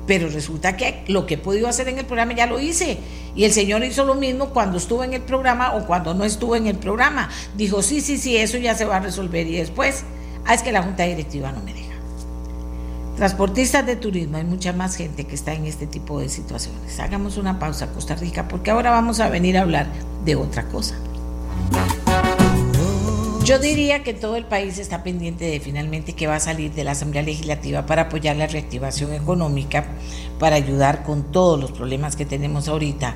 Pero 0.07 0.29
resulta 0.29 0.75
que 0.77 1.03
lo 1.07 1.25
que 1.25 1.35
he 1.35 1.37
podido 1.37 1.67
hacer 1.67 1.87
en 1.87 1.99
el 1.99 2.05
programa 2.05 2.33
ya 2.33 2.47
lo 2.47 2.59
hice. 2.59 2.97
Y 3.35 3.45
el 3.45 3.53
Señor 3.53 3.83
hizo 3.83 4.03
lo 4.03 4.15
mismo 4.15 4.49
cuando 4.49 4.77
estuvo 4.77 5.03
en 5.03 5.13
el 5.13 5.21
programa 5.21 5.75
o 5.75 5.85
cuando 5.85 6.13
no 6.13 6.23
estuvo 6.23 6.55
en 6.55 6.67
el 6.67 6.77
programa. 6.77 7.29
Dijo, 7.55 7.81
sí, 7.81 8.01
sí, 8.01 8.17
sí, 8.17 8.35
eso 8.37 8.57
ya 8.57 8.75
se 8.75 8.85
va 8.85 8.97
a 8.97 8.99
resolver. 8.99 9.47
Y 9.47 9.57
después, 9.57 10.03
ah, 10.45 10.53
es 10.53 10.63
que 10.63 10.71
la 10.71 10.83
Junta 10.83 11.03
Directiva 11.03 11.51
no 11.51 11.61
me 11.61 11.73
deja. 11.73 11.91
Transportistas 13.15 13.85
de 13.85 13.95
turismo, 13.95 14.37
hay 14.37 14.43
mucha 14.43 14.73
más 14.73 14.95
gente 14.95 15.25
que 15.25 15.35
está 15.35 15.53
en 15.53 15.65
este 15.65 15.85
tipo 15.85 16.19
de 16.19 16.29
situaciones. 16.29 16.99
Hagamos 16.99 17.37
una 17.37 17.59
pausa, 17.59 17.91
Costa 17.93 18.15
Rica, 18.15 18.47
porque 18.47 18.71
ahora 18.71 18.91
vamos 18.91 19.19
a 19.19 19.29
venir 19.29 19.57
a 19.57 19.61
hablar 19.61 19.87
de 20.25 20.35
otra 20.35 20.67
cosa. 20.67 20.95
Yo 23.43 23.57
diría 23.57 24.03
que 24.03 24.13
todo 24.13 24.35
el 24.35 24.45
país 24.45 24.77
está 24.77 25.01
pendiente 25.01 25.45
de 25.45 25.59
finalmente 25.59 26.13
que 26.13 26.27
va 26.27 26.35
a 26.35 26.39
salir 26.39 26.73
de 26.73 26.83
la 26.83 26.91
Asamblea 26.91 27.23
Legislativa 27.23 27.87
para 27.87 28.03
apoyar 28.03 28.35
la 28.35 28.45
reactivación 28.45 29.13
económica, 29.13 29.83
para 30.37 30.57
ayudar 30.57 31.01
con 31.01 31.31
todos 31.31 31.59
los 31.59 31.71
problemas 31.71 32.15
que 32.15 32.23
tenemos 32.23 32.67
ahorita 32.67 33.15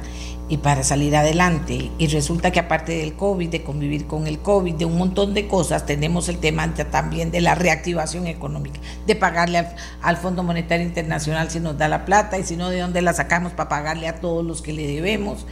y 0.49 0.57
para 0.57 0.83
salir 0.83 1.15
adelante. 1.15 1.91
Y 1.99 2.07
resulta 2.07 2.49
que 2.49 2.59
aparte 2.59 2.97
del 2.97 3.13
COVID, 3.13 3.49
de 3.49 3.63
convivir 3.63 4.07
con 4.07 4.25
el 4.25 4.39
COVID, 4.39 4.73
de 4.73 4.85
un 4.85 4.97
montón 4.97 5.35
de 5.35 5.47
cosas, 5.47 5.85
tenemos 5.85 6.27
el 6.27 6.39
tema 6.39 6.73
también 6.73 7.29
de 7.29 7.41
la 7.41 7.53
reactivación 7.53 8.25
económica, 8.25 8.79
de 9.05 9.15
pagarle 9.15 9.63
al, 10.01 10.17
Fondo 10.17 10.41
Monetario 10.41 10.87
Internacional 10.87 11.51
si 11.51 11.59
nos 11.59 11.77
da 11.77 11.87
la 11.87 12.03
plata 12.03 12.39
y 12.39 12.43
si 12.43 12.57
no, 12.57 12.71
de 12.71 12.79
dónde 12.79 13.03
la 13.03 13.13
sacamos 13.13 13.53
para 13.53 13.69
pagarle 13.69 14.07
a 14.07 14.19
todos 14.19 14.43
los 14.43 14.63
que 14.63 14.73
le 14.73 14.87
debemos. 14.87 15.45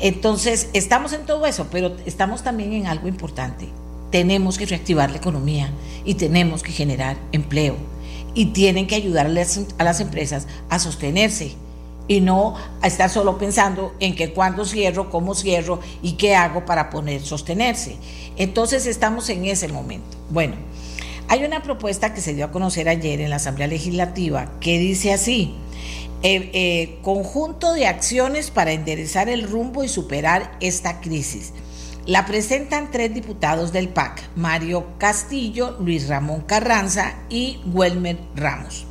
Entonces, 0.00 0.68
estamos 0.74 1.14
en 1.14 1.24
todo 1.24 1.46
eso, 1.46 1.68
pero 1.72 1.96
estamos 2.04 2.42
también 2.42 2.74
en 2.74 2.86
algo 2.86 3.08
importante 3.08 3.68
tenemos 4.12 4.58
que 4.58 4.66
reactivar 4.66 5.10
la 5.10 5.16
economía 5.16 5.72
y 6.04 6.14
tenemos 6.14 6.62
que 6.62 6.70
generar 6.70 7.16
empleo. 7.32 7.76
Y 8.34 8.46
tienen 8.46 8.86
que 8.86 8.94
ayudar 8.94 9.26
a 9.26 9.84
las 9.84 10.00
empresas 10.00 10.46
a 10.70 10.78
sostenerse 10.78 11.56
y 12.08 12.20
no 12.20 12.54
a 12.80 12.86
estar 12.86 13.10
solo 13.10 13.38
pensando 13.38 13.94
en 14.00 14.14
que 14.14 14.32
cuándo 14.32 14.64
cierro, 14.64 15.10
cómo 15.10 15.34
cierro 15.34 15.80
y 16.02 16.12
qué 16.12 16.34
hago 16.34 16.64
para 16.64 16.90
poder 16.90 17.22
sostenerse. 17.22 17.96
Entonces 18.36 18.86
estamos 18.86 19.28
en 19.28 19.44
ese 19.44 19.68
momento. 19.68 20.16
Bueno, 20.30 20.54
hay 21.28 21.44
una 21.44 21.62
propuesta 21.62 22.14
que 22.14 22.20
se 22.20 22.34
dio 22.34 22.46
a 22.46 22.52
conocer 22.52 22.88
ayer 22.88 23.20
en 23.20 23.30
la 23.30 23.36
Asamblea 23.36 23.66
Legislativa 23.66 24.52
que 24.60 24.78
dice 24.78 25.12
así, 25.12 25.54
eh, 26.22 26.50
eh, 26.52 26.98
conjunto 27.02 27.72
de 27.72 27.86
acciones 27.86 28.50
para 28.50 28.72
enderezar 28.72 29.28
el 29.28 29.42
rumbo 29.42 29.84
y 29.84 29.88
superar 29.88 30.56
esta 30.60 31.00
crisis. 31.00 31.52
La 32.06 32.26
presentan 32.26 32.90
tres 32.90 33.14
diputados 33.14 33.72
del 33.72 33.88
PAC, 33.88 34.28
Mario 34.34 34.86
Castillo, 34.98 35.76
Luis 35.78 36.08
Ramón 36.08 36.40
Carranza 36.40 37.14
y 37.30 37.60
Welmer 37.72 38.18
Ramos. 38.34 38.86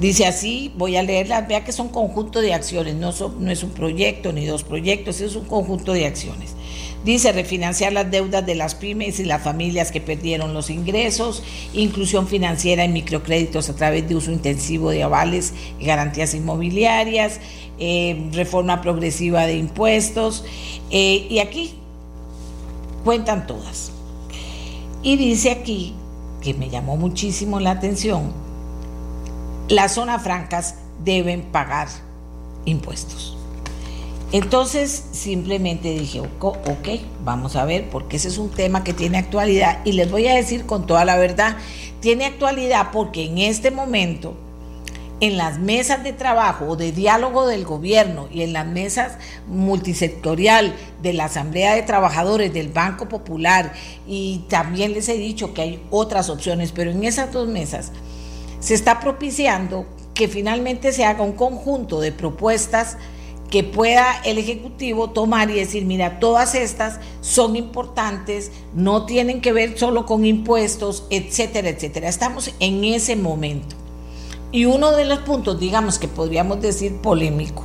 Dice 0.00 0.24
así, 0.24 0.72
voy 0.78 0.96
a 0.96 1.02
leerlas, 1.02 1.46
vea 1.46 1.62
que 1.62 1.72
son 1.72 1.90
conjunto 1.90 2.40
de 2.40 2.54
acciones, 2.54 2.94
no, 2.94 3.12
no 3.38 3.50
es 3.50 3.62
un 3.62 3.70
proyecto 3.70 4.32
ni 4.32 4.46
dos 4.46 4.64
proyectos, 4.64 5.20
es 5.20 5.36
un 5.36 5.44
conjunto 5.44 5.92
de 5.92 6.06
acciones. 6.06 6.54
Dice 7.04 7.32
refinanciar 7.32 7.92
las 7.92 8.10
deudas 8.10 8.46
de 8.46 8.54
las 8.54 8.76
pymes 8.76 9.18
y 9.18 9.24
las 9.24 9.42
familias 9.42 9.90
que 9.90 10.00
perdieron 10.00 10.54
los 10.54 10.70
ingresos, 10.70 11.42
inclusión 11.72 12.28
financiera 12.28 12.84
en 12.84 12.92
microcréditos 12.92 13.68
a 13.68 13.74
través 13.74 14.08
de 14.08 14.14
uso 14.14 14.30
intensivo 14.30 14.90
de 14.90 15.02
avales 15.02 15.52
y 15.80 15.84
garantías 15.84 16.32
inmobiliarias, 16.32 17.40
eh, 17.78 18.28
reforma 18.32 18.80
progresiva 18.80 19.46
de 19.46 19.56
impuestos. 19.56 20.44
Eh, 20.90 21.26
y 21.30 21.38
aquí 21.38 21.74
cuentan 23.04 23.46
todas. 23.46 23.92
Y 25.02 25.16
dice 25.16 25.50
aquí, 25.50 25.94
que 26.42 26.54
me 26.54 26.68
llamó 26.68 26.96
muchísimo 26.96 27.60
la 27.60 27.70
atención, 27.70 28.32
las 29.68 29.94
zonas 29.94 30.22
francas 30.22 30.76
deben 31.04 31.42
pagar 31.42 31.88
impuestos. 32.64 33.36
Entonces 34.32 35.04
simplemente 35.12 35.90
dije, 35.90 36.20
ok, 36.20 36.88
vamos 37.22 37.54
a 37.54 37.64
ver, 37.66 37.90
porque 37.90 38.16
ese 38.16 38.28
es 38.28 38.38
un 38.38 38.50
tema 38.50 38.82
que 38.82 38.94
tiene 38.94 39.18
actualidad 39.18 39.84
y 39.84 39.92
les 39.92 40.10
voy 40.10 40.26
a 40.26 40.34
decir 40.34 40.64
con 40.64 40.86
toda 40.86 41.04
la 41.04 41.18
verdad, 41.18 41.58
tiene 42.00 42.24
actualidad 42.24 42.90
porque 42.92 43.26
en 43.26 43.38
este 43.38 43.70
momento 43.70 44.34
en 45.22 45.36
las 45.36 45.60
mesas 45.60 46.02
de 46.02 46.12
trabajo 46.12 46.66
o 46.66 46.76
de 46.76 46.90
diálogo 46.90 47.46
del 47.46 47.64
gobierno 47.64 48.26
y 48.32 48.42
en 48.42 48.52
las 48.52 48.66
mesas 48.66 49.18
multisectorial 49.46 50.74
de 51.00 51.12
la 51.12 51.26
Asamblea 51.26 51.76
de 51.76 51.82
Trabajadores 51.82 52.52
del 52.52 52.70
Banco 52.70 53.08
Popular 53.08 53.72
y 54.04 54.44
también 54.48 54.92
les 54.94 55.08
he 55.08 55.14
dicho 55.14 55.54
que 55.54 55.62
hay 55.62 55.82
otras 55.90 56.28
opciones, 56.28 56.72
pero 56.72 56.90
en 56.90 57.04
esas 57.04 57.32
dos 57.32 57.46
mesas 57.46 57.92
se 58.58 58.74
está 58.74 58.98
propiciando 58.98 59.86
que 60.12 60.26
finalmente 60.26 60.92
se 60.92 61.04
haga 61.04 61.22
un 61.22 61.34
conjunto 61.34 62.00
de 62.00 62.10
propuestas 62.10 62.96
que 63.48 63.62
pueda 63.62 64.20
el 64.24 64.38
Ejecutivo 64.38 65.10
tomar 65.10 65.50
y 65.50 65.54
decir, 65.54 65.84
mira, 65.84 66.18
todas 66.18 66.56
estas 66.56 66.98
son 67.20 67.54
importantes, 67.54 68.50
no 68.74 69.06
tienen 69.06 69.40
que 69.40 69.52
ver 69.52 69.78
solo 69.78 70.04
con 70.04 70.24
impuestos, 70.24 71.06
etcétera, 71.10 71.68
etcétera. 71.68 72.08
Estamos 72.08 72.52
en 72.58 72.82
ese 72.82 73.14
momento. 73.14 73.81
Y 74.52 74.66
uno 74.66 74.92
de 74.92 75.06
los 75.06 75.20
puntos, 75.20 75.58
digamos 75.58 75.98
que 75.98 76.08
podríamos 76.08 76.60
decir 76.60 76.96
polémico, 76.98 77.64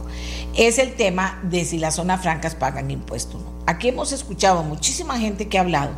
es 0.56 0.80
el 0.80 0.96
tema 0.96 1.40
de 1.44 1.66
si 1.66 1.78
las 1.78 1.96
zonas 1.96 2.22
francas 2.22 2.56
pagan 2.56 2.90
impuestos 2.90 3.36
o 3.36 3.40
no. 3.40 3.58
Aquí 3.68 3.90
hemos 3.90 4.14
escuchado 4.14 4.64
muchísima 4.64 5.20
gente 5.20 5.50
que 5.50 5.58
ha 5.58 5.62
hablado 5.62 5.92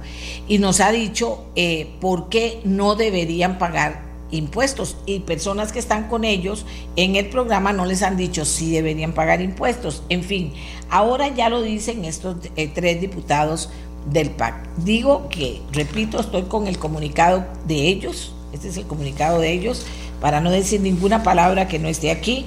y 0.48 0.58
nos 0.58 0.80
ha 0.80 0.92
dicho 0.92 1.46
eh, 1.56 1.96
por 2.02 2.30
qué 2.30 2.62
no 2.66 2.96
deberían 2.96 3.60
pagar 3.60 4.10
impuestos 4.32 4.98
y 5.06 5.20
personas 5.20 5.72
que 5.72 5.80
están 5.80 6.08
con 6.08 6.24
ellos 6.24 6.66
en 6.96 7.16
el 7.16 7.30
programa 7.30 7.74
no 7.74 7.86
les 7.86 8.02
han 8.04 8.18
dicho 8.18 8.46
si 8.46 8.72
deberían 8.72 9.14
pagar 9.14 9.42
impuestos. 9.42 10.04
En 10.10 10.24
fin, 10.24 10.54
ahora 10.90 11.28
ya 11.28 11.50
lo 11.50 11.62
dicen 11.62 12.06
estos 12.06 12.38
eh, 12.56 12.72
tres 12.74 13.02
diputados 13.02 13.70
del 14.12 14.32
PAC. 14.32 14.76
Digo 14.78 15.30
que, 15.30 15.62
repito, 15.72 16.20
estoy 16.20 16.44
con 16.44 16.68
el 16.68 16.80
comunicado 16.80 17.46
de 17.68 17.88
ellos, 17.88 18.34
este 18.52 18.70
es 18.70 18.78
el 18.78 18.88
comunicado 18.88 19.40
de 19.40 19.52
ellos, 19.52 19.86
para 20.22 20.42
no 20.42 20.52
decir 20.52 20.82
ninguna 20.82 21.24
palabra 21.24 21.68
que 21.68 21.80
no 21.80 21.88
esté 21.88 22.12
aquí, 22.12 22.46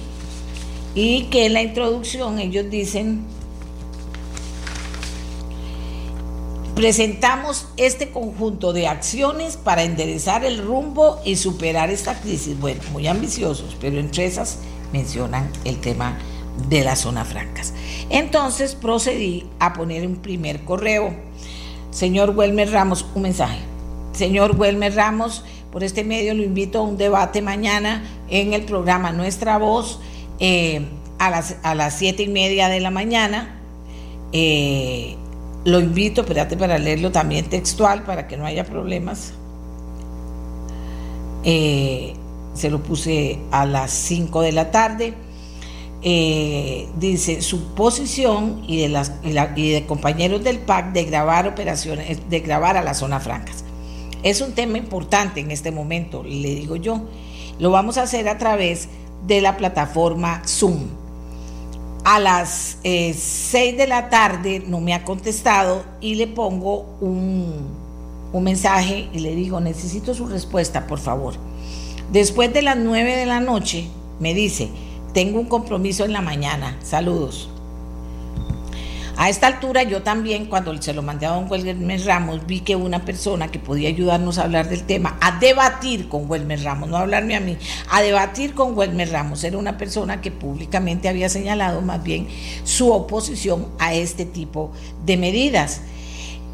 y 0.94 1.24
que 1.24 1.46
en 1.46 1.54
la 1.54 1.62
introducción 1.62 2.38
ellos 2.38 2.68
dicen, 2.70 3.24
presentamos 6.74 7.66
este 7.76 8.10
conjunto 8.10 8.72
de 8.72 8.88
acciones 8.88 9.56
para 9.56 9.84
enderezar 9.84 10.44
el 10.44 10.58
rumbo 10.58 11.20
y 11.24 11.36
superar 11.36 11.90
esta 11.90 12.20
crisis. 12.20 12.58
Bueno, 12.58 12.80
muy 12.92 13.06
ambiciosos, 13.06 13.76
pero 13.80 13.98
entre 13.98 14.26
esas 14.26 14.58
mencionan 14.92 15.50
el 15.64 15.80
tema 15.80 16.18
de 16.68 16.84
las 16.84 17.00
zonas 17.00 17.28
francas. 17.28 17.72
Entonces 18.10 18.74
procedí 18.74 19.46
a 19.58 19.72
poner 19.72 20.06
un 20.06 20.16
primer 20.16 20.64
correo. 20.64 21.14
Señor 21.90 22.30
Welmer 22.30 22.70
Ramos, 22.70 23.06
un 23.14 23.22
mensaje. 23.22 23.60
Señor 24.12 24.56
Welmer 24.58 24.94
Ramos, 24.94 25.44
por 25.72 25.82
este 25.82 26.04
medio 26.04 26.34
lo 26.34 26.42
invito 26.42 26.80
a 26.80 26.82
un 26.82 26.98
debate 26.98 27.40
mañana 27.40 28.04
en 28.28 28.52
el 28.52 28.62
programa 28.64 29.10
Nuestra 29.10 29.56
Voz 29.56 30.00
eh, 30.38 30.86
a, 31.18 31.30
las, 31.30 31.56
a 31.62 31.74
las 31.74 31.96
siete 31.96 32.24
y 32.24 32.28
media 32.28 32.68
de 32.68 32.78
la 32.80 32.90
mañana. 32.90 33.58
Eh, 34.32 35.16
lo 35.64 35.80
invito, 35.80 36.20
espérate 36.20 36.56
para 36.58 36.78
leerlo 36.78 37.10
también 37.10 37.46
textual 37.46 38.04
para 38.04 38.28
que 38.28 38.36
no 38.36 38.44
haya 38.44 38.64
problemas. 38.64 39.32
Eh, 41.42 42.14
se 42.52 42.68
lo 42.68 42.82
puse 42.82 43.38
a 43.50 43.64
las 43.64 43.90
5 43.92 44.42
de 44.42 44.52
la 44.52 44.70
tarde. 44.70 45.14
dice 46.02 47.40
su 47.40 47.72
posición 47.74 48.62
y 48.66 48.82
de, 48.82 48.88
las, 48.90 49.12
y 49.56 49.70
de 49.70 49.86
compañeros 49.86 50.44
del 50.44 50.58
PAC 50.58 50.92
de 50.92 51.04
grabar 51.04 51.48
operaciones, 51.48 52.28
de 52.28 52.40
grabar 52.40 52.76
a 52.76 52.82
las 52.82 52.98
zonas 52.98 53.22
francas. 53.22 53.64
Es 54.22 54.40
un 54.40 54.52
tema 54.52 54.78
importante 54.78 55.40
en 55.40 55.50
este 55.50 55.70
momento, 55.70 56.22
le 56.22 56.54
digo 56.54 56.76
yo. 56.76 57.02
Lo 57.58 57.70
vamos 57.70 57.98
a 57.98 58.02
hacer 58.02 58.28
a 58.28 58.38
través 58.38 58.88
de 59.26 59.40
la 59.40 59.56
plataforma 59.56 60.42
Zoom. 60.46 60.88
A 62.04 62.18
las 62.18 62.78
6 62.82 62.82
eh, 62.84 63.74
de 63.76 63.86
la 63.86 64.08
tarde 64.10 64.62
no 64.66 64.80
me 64.80 64.94
ha 64.94 65.04
contestado 65.04 65.84
y 66.00 66.16
le 66.16 66.26
pongo 66.26 66.96
un, 67.00 67.68
un 68.32 68.44
mensaje 68.44 69.08
y 69.12 69.20
le 69.20 69.34
digo, 69.34 69.60
necesito 69.60 70.14
su 70.14 70.26
respuesta, 70.26 70.86
por 70.86 70.98
favor. 70.98 71.34
Después 72.10 72.52
de 72.52 72.62
las 72.62 72.76
9 72.76 73.16
de 73.16 73.26
la 73.26 73.40
noche 73.40 73.86
me 74.18 74.34
dice, 74.34 74.68
tengo 75.12 75.38
un 75.40 75.46
compromiso 75.46 76.04
en 76.04 76.12
la 76.12 76.22
mañana, 76.22 76.78
saludos. 76.82 77.48
A 79.16 79.28
esta 79.28 79.46
altura 79.46 79.82
yo 79.82 80.02
también, 80.02 80.46
cuando 80.46 80.80
se 80.80 80.94
lo 80.94 81.02
mandé 81.02 81.26
a 81.26 81.32
don 81.32 81.50
Welmer 81.50 82.04
Ramos, 82.04 82.46
vi 82.46 82.60
que 82.60 82.76
una 82.76 83.04
persona 83.04 83.50
que 83.50 83.58
podía 83.58 83.88
ayudarnos 83.88 84.38
a 84.38 84.44
hablar 84.44 84.68
del 84.68 84.84
tema, 84.84 85.18
a 85.20 85.38
debatir 85.38 86.08
con 86.08 86.28
Welmer 86.28 86.62
Ramos, 86.62 86.88
no 86.88 86.96
a 86.96 87.02
hablarme 87.02 87.36
a 87.36 87.40
mí, 87.40 87.56
a 87.90 88.00
debatir 88.00 88.54
con 88.54 88.76
Welmer 88.76 89.10
Ramos, 89.10 89.44
era 89.44 89.58
una 89.58 89.76
persona 89.76 90.20
que 90.20 90.30
públicamente 90.30 91.08
había 91.08 91.28
señalado 91.28 91.82
más 91.82 92.02
bien 92.02 92.26
su 92.64 92.90
oposición 92.90 93.68
a 93.78 93.92
este 93.94 94.24
tipo 94.24 94.72
de 95.04 95.16
medidas. 95.18 95.82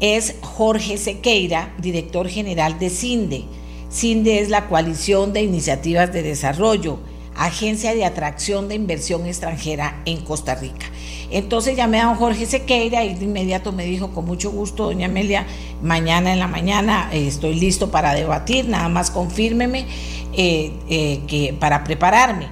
Es 0.01 0.35
Jorge 0.41 0.97
Sequeira, 0.97 1.73
director 1.79 2.27
general 2.27 2.77
de 2.77 2.89
CINDE. 2.89 3.45
CINDE 3.89 4.41
es 4.41 4.49
la 4.49 4.67
Coalición 4.67 5.33
de 5.33 5.41
Iniciativas 5.41 6.11
de 6.13 6.23
Desarrollo, 6.23 6.99
agencia 7.35 7.95
de 7.95 8.05
atracción 8.05 8.67
de 8.67 8.75
inversión 8.75 9.25
extranjera 9.25 10.01
en 10.05 10.21
Costa 10.23 10.55
Rica. 10.55 10.85
Entonces 11.31 11.75
llamé 11.75 11.99
a 11.99 12.05
don 12.05 12.15
Jorge 12.15 12.45
Sequeira 12.45 13.03
y 13.03 13.13
de 13.13 13.25
inmediato 13.25 13.71
me 13.71 13.85
dijo, 13.85 14.11
con 14.11 14.25
mucho 14.25 14.51
gusto, 14.51 14.85
doña 14.85 15.07
Amelia, 15.07 15.45
mañana 15.81 16.33
en 16.33 16.39
la 16.39 16.47
mañana 16.47 17.09
eh, 17.11 17.27
estoy 17.27 17.55
listo 17.55 17.91
para 17.91 18.13
debatir, 18.13 18.67
nada 18.67 18.89
más 18.89 19.11
confírmeme 19.11 19.85
eh, 20.33 20.73
eh, 20.89 21.21
que 21.27 21.55
para 21.59 21.83
prepararme. 21.83 22.47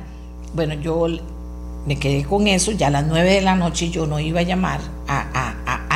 Bueno, 0.53 0.75
yo 0.75 1.07
me 1.85 1.97
quedé 1.97 2.23
con 2.23 2.47
eso, 2.47 2.71
ya 2.71 2.87
a 2.87 2.91
las 2.91 3.05
nueve 3.05 3.31
de 3.31 3.41
la 3.41 3.55
noche 3.55 3.89
yo 3.89 4.05
no 4.05 4.19
iba 4.19 4.41
a 4.41 4.43
llamar 4.43 4.96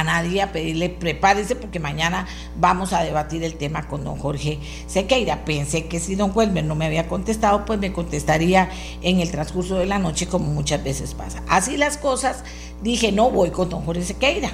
a, 0.01 0.03
nadie 0.03 0.41
a 0.41 0.51
pedirle 0.51 0.89
prepárese 0.89 1.55
porque 1.55 1.79
mañana 1.79 2.27
vamos 2.57 2.93
a 2.93 3.03
debatir 3.03 3.43
el 3.43 3.55
tema 3.55 3.87
con 3.87 4.03
don 4.03 4.17
Jorge 4.17 4.59
Sequeira. 4.87 5.45
Pensé 5.45 5.85
que 5.85 5.99
si 5.99 6.15
don 6.15 6.31
Welmer 6.35 6.63
no 6.63 6.75
me 6.75 6.85
había 6.85 7.07
contestado, 7.07 7.65
pues 7.65 7.79
me 7.79 7.93
contestaría 7.93 8.69
en 9.01 9.19
el 9.19 9.31
transcurso 9.31 9.75
de 9.77 9.85
la 9.85 9.99
noche 9.99 10.27
como 10.27 10.45
muchas 10.45 10.83
veces 10.83 11.13
pasa. 11.13 11.43
Así 11.47 11.77
las 11.77 11.97
cosas, 11.97 12.43
dije, 12.81 13.11
no 13.11 13.31
voy 13.31 13.51
con 13.51 13.69
don 13.69 13.83
Jorge 13.85 14.03
Sequeira, 14.03 14.51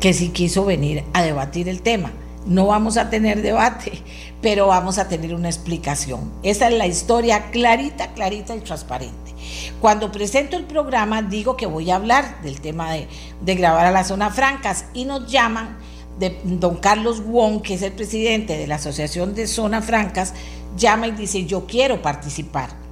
que 0.00 0.12
sí 0.12 0.28
quiso 0.30 0.64
venir 0.64 1.04
a 1.12 1.22
debatir 1.22 1.68
el 1.68 1.82
tema. 1.82 2.12
No 2.46 2.66
vamos 2.66 2.98
a 2.98 3.08
tener 3.08 3.40
debate, 3.40 3.92
pero 4.42 4.66
vamos 4.66 4.98
a 4.98 5.08
tener 5.08 5.34
una 5.34 5.48
explicación. 5.48 6.30
Esa 6.42 6.68
es 6.68 6.74
la 6.76 6.86
historia 6.86 7.50
clarita, 7.50 8.12
clarita 8.12 8.54
y 8.54 8.60
transparente. 8.60 9.33
Cuando 9.80 10.12
presento 10.12 10.56
el 10.56 10.64
programa 10.64 11.22
digo 11.22 11.56
que 11.56 11.66
voy 11.66 11.90
a 11.90 11.96
hablar 11.96 12.42
del 12.42 12.60
tema 12.60 12.92
de, 12.92 13.08
grabar 13.54 13.86
a 13.86 13.90
las 13.90 14.08
zonas 14.08 14.34
francas 14.34 14.86
y 14.94 15.04
nos 15.04 15.30
llaman 15.30 15.76
de 16.18 16.38
don 16.44 16.76
Carlos 16.76 17.24
Wong, 17.24 17.62
que 17.62 17.74
es 17.74 17.82
el 17.82 17.92
presidente 17.92 18.56
de 18.56 18.66
la 18.66 18.76
Asociación 18.76 19.34
de 19.34 19.46
Zonas 19.46 19.84
Francas, 19.84 20.32
llama 20.76 21.08
y 21.08 21.12
dice, 21.12 21.44
yo 21.44 21.66
quiero 21.66 22.02
participar 22.02 22.84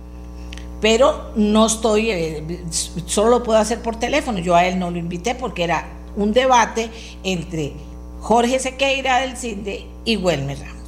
pero 0.83 1.31
no 1.37 1.67
estoy, 1.67 2.11
eh, 2.11 2.65
solo 3.07 3.31
lo 3.31 3.43
puedo 3.45 3.61
hacer 3.61 3.81
por 3.81 4.01
teléfono. 4.01 4.41
Yo 4.41 4.57
a 4.57 4.67
él 4.67 4.81
no 4.81 4.91
lo 4.91 4.99
invité 4.99 5.37
porque 5.37 5.63
era 5.63 5.87
un 6.17 6.33
debate 6.33 6.91
entre 7.23 7.75
Jorge 8.21 8.59
Sequeira 8.59 9.21
del 9.21 9.37
CINDE 9.37 9.87
y 10.05 10.17
Welmer 10.17 10.59
Ramos. 10.59 10.82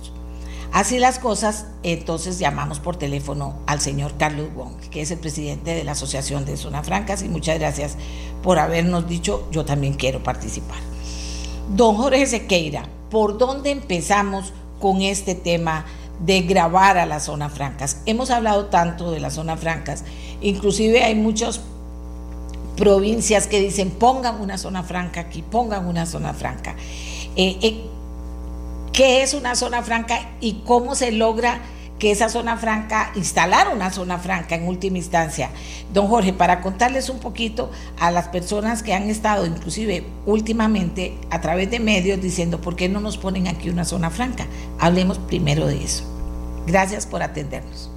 Así 0.74 0.98
las 0.98 1.20
cosas, 1.20 1.66
entonces 1.84 2.40
llamamos 2.40 2.80
por 2.80 2.96
teléfono 2.96 3.54
al 3.68 3.80
señor 3.80 4.14
Carlos 4.18 4.48
Wong, 4.56 4.74
que 4.90 5.02
es 5.02 5.12
el 5.12 5.20
presidente 5.20 5.72
de 5.72 5.84
la 5.84 5.92
Asociación 5.92 6.44
de 6.44 6.56
Zona 6.56 6.82
Francas, 6.82 7.22
y 7.22 7.28
muchas 7.28 7.60
gracias 7.60 7.96
por 8.42 8.58
habernos 8.58 9.08
dicho, 9.08 9.46
yo 9.52 9.64
también 9.64 9.94
quiero 9.94 10.24
participar. 10.24 10.78
Don 11.76 11.94
Jorge 11.94 12.26
Sequeira, 12.26 12.88
¿por 13.08 13.38
dónde 13.38 13.70
empezamos 13.70 14.52
con 14.80 15.00
este 15.00 15.36
tema? 15.36 15.86
de 16.20 16.42
grabar 16.42 16.96
a 16.96 17.06
las 17.06 17.24
zonas 17.24 17.52
francas. 17.52 18.00
Hemos 18.06 18.30
hablado 18.30 18.66
tanto 18.66 19.10
de 19.10 19.18
las 19.18 19.34
zonas 19.34 19.58
francas, 19.58 20.04
inclusive 20.40 21.02
hay 21.02 21.16
muchos 21.16 21.60
provincias 22.76 23.48
que 23.48 23.60
dicen 23.60 23.90
pongan 23.90 24.40
una 24.40 24.56
zona 24.56 24.84
franca 24.84 25.22
aquí, 25.22 25.42
pongan 25.42 25.86
una 25.86 26.06
zona 26.06 26.32
franca. 26.32 26.76
Eh, 27.34 27.58
eh, 27.62 27.84
¿Qué 28.94 29.24
es 29.24 29.34
una 29.34 29.56
zona 29.56 29.82
franca 29.82 30.20
y 30.40 30.62
cómo 30.64 30.94
se 30.94 31.10
logra 31.10 31.58
que 31.98 32.12
esa 32.12 32.28
zona 32.28 32.56
franca, 32.56 33.10
instalar 33.16 33.74
una 33.74 33.90
zona 33.90 34.18
franca 34.18 34.54
en 34.54 34.68
última 34.68 34.98
instancia? 34.98 35.50
Don 35.92 36.06
Jorge, 36.06 36.32
para 36.32 36.60
contarles 36.60 37.08
un 37.08 37.18
poquito 37.18 37.72
a 37.98 38.12
las 38.12 38.28
personas 38.28 38.84
que 38.84 38.94
han 38.94 39.10
estado 39.10 39.46
inclusive 39.46 40.06
últimamente 40.26 41.18
a 41.30 41.40
través 41.40 41.72
de 41.72 41.80
medios 41.80 42.22
diciendo, 42.22 42.60
¿por 42.60 42.76
qué 42.76 42.88
no 42.88 43.00
nos 43.00 43.18
ponen 43.18 43.48
aquí 43.48 43.68
una 43.68 43.84
zona 43.84 44.10
franca? 44.10 44.46
Hablemos 44.78 45.18
primero 45.18 45.66
de 45.66 45.82
eso. 45.82 46.04
Gracias 46.64 47.04
por 47.04 47.20
atendernos. 47.24 47.90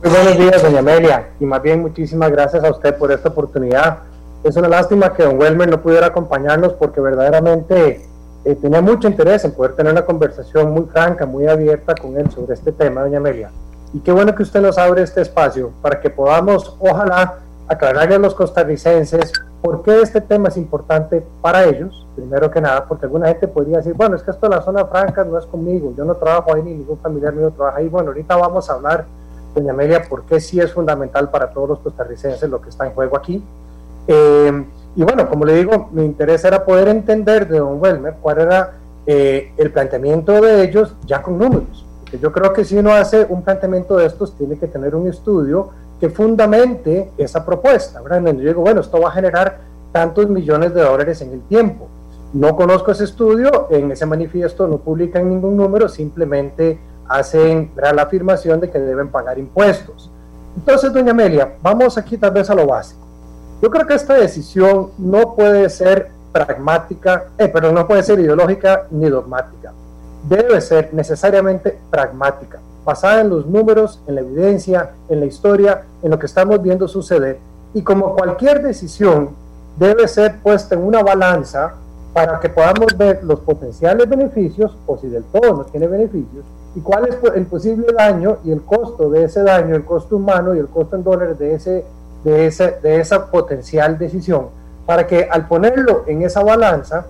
Muy 0.00 0.12
buenos 0.12 0.38
días, 0.38 0.62
doña 0.62 0.78
Amelia, 0.78 1.30
y 1.40 1.44
más 1.44 1.60
bien 1.60 1.80
muchísimas 1.80 2.30
gracias 2.30 2.62
a 2.62 2.70
usted 2.70 2.96
por 2.96 3.10
esta 3.10 3.30
oportunidad. 3.30 3.98
Es 4.44 4.56
una 4.56 4.68
lástima 4.68 5.12
que 5.12 5.24
don 5.24 5.40
Welmer 5.40 5.68
no 5.68 5.82
pudiera 5.82 6.06
acompañarnos 6.06 6.74
porque 6.74 7.00
verdaderamente 7.00 8.06
eh, 8.44 8.54
tenía 8.54 8.80
mucho 8.80 9.08
interés 9.08 9.44
en 9.44 9.50
poder 9.50 9.74
tener 9.74 9.90
una 9.90 10.04
conversación 10.04 10.70
muy 10.70 10.84
franca, 10.84 11.26
muy 11.26 11.48
abierta 11.48 11.96
con 11.96 12.16
él 12.16 12.30
sobre 12.30 12.54
este 12.54 12.70
tema, 12.70 13.00
doña 13.00 13.18
Amelia. 13.18 13.50
Y 13.92 13.98
qué 13.98 14.12
bueno 14.12 14.36
que 14.36 14.44
usted 14.44 14.60
nos 14.60 14.78
abre 14.78 15.02
este 15.02 15.20
espacio 15.20 15.72
para 15.82 16.00
que 16.00 16.10
podamos, 16.10 16.76
ojalá, 16.78 17.38
aclararle 17.66 18.14
a 18.14 18.18
los 18.18 18.36
costarricenses 18.36 19.32
por 19.60 19.82
qué 19.82 20.00
este 20.00 20.20
tema 20.20 20.46
es 20.46 20.56
importante 20.56 21.26
para 21.42 21.64
ellos, 21.64 22.06
primero 22.14 22.52
que 22.52 22.60
nada, 22.60 22.84
porque 22.84 23.06
alguna 23.06 23.26
gente 23.26 23.48
podría 23.48 23.78
decir, 23.78 23.94
bueno, 23.94 24.14
es 24.14 24.22
que 24.22 24.30
esto 24.30 24.48
de 24.48 24.54
la 24.54 24.62
zona 24.62 24.84
franca 24.84 25.24
no 25.24 25.36
es 25.36 25.46
conmigo, 25.46 25.92
yo 25.96 26.04
no 26.04 26.14
trabajo 26.14 26.54
ahí, 26.54 26.62
ni 26.62 26.74
ningún 26.74 26.98
familiar 26.98 27.34
mío 27.34 27.50
trabaja 27.50 27.78
ahí. 27.78 27.88
Bueno, 27.88 28.10
ahorita 28.10 28.36
vamos 28.36 28.70
a 28.70 28.74
hablar 28.74 29.17
doña 29.54 29.72
Amelia, 29.72 30.02
por 30.08 30.24
qué 30.24 30.40
sí 30.40 30.60
es 30.60 30.72
fundamental 30.72 31.30
para 31.30 31.50
todos 31.50 31.68
los 31.68 31.78
costarricenses 31.80 32.48
lo 32.48 32.60
que 32.60 32.70
está 32.70 32.86
en 32.86 32.92
juego 32.92 33.16
aquí. 33.16 33.42
Eh, 34.06 34.64
y 34.96 35.02
bueno, 35.02 35.28
como 35.28 35.44
le 35.44 35.54
digo, 35.54 35.88
mi 35.92 36.04
interés 36.04 36.44
era 36.44 36.64
poder 36.64 36.88
entender 36.88 37.46
de 37.48 37.58
don 37.58 37.80
Welmer 37.80 38.14
cuál 38.20 38.40
era 38.40 38.72
eh, 39.06 39.52
el 39.56 39.70
planteamiento 39.70 40.40
de 40.40 40.64
ellos 40.64 40.94
ya 41.06 41.22
con 41.22 41.38
números. 41.38 41.84
Porque 42.00 42.18
yo 42.18 42.32
creo 42.32 42.52
que 42.52 42.64
si 42.64 42.76
uno 42.76 42.92
hace 42.92 43.26
un 43.28 43.42
planteamiento 43.42 43.96
de 43.96 44.06
estos, 44.06 44.36
tiene 44.36 44.58
que 44.58 44.66
tener 44.66 44.94
un 44.94 45.08
estudio 45.08 45.70
que 46.00 46.10
fundamente 46.10 47.10
esa 47.18 47.44
propuesta. 47.44 48.00
¿verdad? 48.00 48.32
Yo 48.34 48.48
digo, 48.48 48.62
bueno, 48.62 48.80
esto 48.80 49.00
va 49.00 49.08
a 49.08 49.12
generar 49.12 49.58
tantos 49.92 50.28
millones 50.28 50.74
de 50.74 50.82
dólares 50.82 51.20
en 51.22 51.32
el 51.32 51.42
tiempo. 51.42 51.88
No 52.32 52.56
conozco 52.56 52.90
ese 52.90 53.04
estudio, 53.04 53.68
en 53.70 53.90
ese 53.90 54.04
manifiesto 54.04 54.68
no 54.68 54.78
publican 54.78 55.28
ningún 55.28 55.56
número, 55.56 55.88
simplemente 55.88 56.78
hacen 57.08 57.70
la 57.76 58.02
afirmación 58.02 58.60
de 58.60 58.70
que 58.70 58.78
deben 58.78 59.08
pagar 59.08 59.38
impuestos. 59.38 60.10
Entonces, 60.56 60.92
doña 60.92 61.12
Amelia, 61.12 61.54
vamos 61.62 61.96
aquí 61.96 62.18
tal 62.18 62.32
vez 62.32 62.50
a 62.50 62.54
lo 62.54 62.66
básico. 62.66 63.00
Yo 63.62 63.70
creo 63.70 63.86
que 63.86 63.94
esta 63.94 64.14
decisión 64.14 64.90
no 64.98 65.34
puede 65.34 65.68
ser 65.70 66.10
pragmática, 66.32 67.24
eh, 67.38 67.48
pero 67.48 67.72
no 67.72 67.86
puede 67.86 68.02
ser 68.02 68.20
ideológica 68.20 68.86
ni 68.90 69.08
dogmática. 69.08 69.72
Debe 70.28 70.60
ser 70.60 70.90
necesariamente 70.92 71.78
pragmática, 71.90 72.60
basada 72.84 73.20
en 73.20 73.30
los 73.30 73.46
números, 73.46 74.00
en 74.06 74.16
la 74.16 74.20
evidencia, 74.20 74.90
en 75.08 75.20
la 75.20 75.26
historia, 75.26 75.82
en 76.02 76.10
lo 76.10 76.18
que 76.18 76.26
estamos 76.26 76.60
viendo 76.62 76.86
suceder. 76.86 77.38
Y 77.74 77.82
como 77.82 78.14
cualquier 78.14 78.62
decisión, 78.62 79.30
debe 79.78 80.06
ser 80.08 80.38
puesta 80.40 80.74
en 80.74 80.82
una 80.82 81.02
balanza 81.02 81.74
para 82.12 82.40
que 82.40 82.48
podamos 82.48 82.96
ver 82.96 83.22
los 83.22 83.40
potenciales 83.40 84.08
beneficios 84.08 84.76
o 84.86 84.98
si 84.98 85.08
del 85.08 85.24
todo 85.24 85.52
no 85.52 85.64
tiene 85.64 85.86
beneficios 85.86 86.44
y 86.78 86.80
cuál 86.80 87.08
es 87.08 87.16
el 87.34 87.44
posible 87.46 87.88
daño 87.92 88.36
y 88.44 88.52
el 88.52 88.62
costo 88.62 89.10
de 89.10 89.24
ese 89.24 89.42
daño, 89.42 89.74
el 89.74 89.84
costo 89.84 90.14
humano 90.14 90.54
y 90.54 90.60
el 90.60 90.68
costo 90.68 90.94
en 90.94 91.02
dólares 91.02 91.36
de, 91.36 91.54
ese, 91.54 91.84
de, 92.22 92.46
ese, 92.46 92.78
de 92.80 93.00
esa 93.00 93.28
potencial 93.32 93.98
decisión, 93.98 94.46
para 94.86 95.04
que 95.04 95.28
al 95.28 95.48
ponerlo 95.48 96.04
en 96.06 96.22
esa 96.22 96.40
balanza 96.44 97.06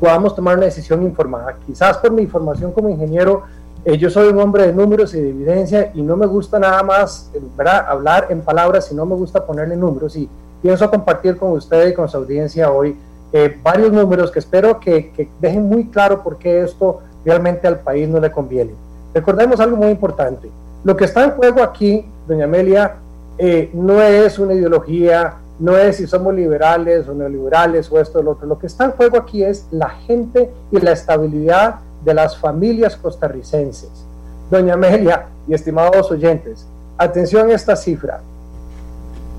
podamos 0.00 0.34
tomar 0.34 0.56
una 0.56 0.64
decisión 0.64 1.02
informada. 1.02 1.56
Quizás 1.66 1.98
por 1.98 2.10
mi 2.10 2.26
formación 2.26 2.72
como 2.72 2.88
ingeniero, 2.88 3.42
eh, 3.84 3.98
yo 3.98 4.08
soy 4.08 4.28
un 4.28 4.40
hombre 4.40 4.66
de 4.66 4.72
números 4.72 5.14
y 5.14 5.20
de 5.20 5.28
evidencia 5.28 5.90
y 5.92 6.00
no 6.00 6.16
me 6.16 6.24
gusta 6.24 6.58
nada 6.58 6.82
más 6.82 7.30
¿verdad? 7.54 7.84
hablar 7.86 8.28
en 8.30 8.40
palabras, 8.40 8.86
sino 8.86 9.04
me 9.04 9.14
gusta 9.14 9.44
ponerle 9.44 9.76
números 9.76 10.16
y 10.16 10.26
pienso 10.62 10.88
compartir 10.88 11.36
con 11.36 11.52
usted 11.52 11.88
y 11.88 11.92
con 11.92 12.08
su 12.08 12.16
audiencia 12.16 12.72
hoy 12.72 12.96
eh, 13.30 13.60
varios 13.62 13.92
números 13.92 14.30
que 14.30 14.38
espero 14.38 14.80
que, 14.80 15.10
que 15.10 15.28
dejen 15.38 15.68
muy 15.68 15.88
claro 15.88 16.22
por 16.22 16.38
qué 16.38 16.62
esto 16.62 17.00
realmente 17.26 17.68
al 17.68 17.80
país 17.80 18.08
no 18.08 18.20
le 18.20 18.32
conviene. 18.32 18.85
Recordemos 19.16 19.60
algo 19.60 19.78
muy 19.78 19.88
importante. 19.88 20.50
Lo 20.84 20.94
que 20.94 21.06
está 21.06 21.24
en 21.24 21.30
juego 21.30 21.62
aquí, 21.62 22.04
doña 22.28 22.44
Amelia, 22.44 22.96
eh, 23.38 23.70
no 23.72 24.02
es 24.02 24.38
una 24.38 24.52
ideología, 24.52 25.36
no 25.58 25.74
es 25.74 25.96
si 25.96 26.06
somos 26.06 26.34
liberales 26.34 27.08
o 27.08 27.14
neoliberales 27.14 27.90
o 27.90 27.98
esto 27.98 28.18
o 28.18 28.22
lo 28.22 28.32
otro. 28.32 28.46
Lo 28.46 28.58
que 28.58 28.66
está 28.66 28.84
en 28.84 28.90
juego 28.90 29.16
aquí 29.16 29.42
es 29.42 29.68
la 29.70 29.88
gente 29.88 30.50
y 30.70 30.80
la 30.80 30.92
estabilidad 30.92 31.76
de 32.04 32.12
las 32.12 32.36
familias 32.36 32.94
costarricenses. 32.94 34.04
Doña 34.50 34.74
Amelia 34.74 35.28
y 35.48 35.54
estimados 35.54 36.10
oyentes, 36.10 36.66
atención 36.98 37.48
a 37.48 37.54
esta 37.54 37.74
cifra. 37.74 38.20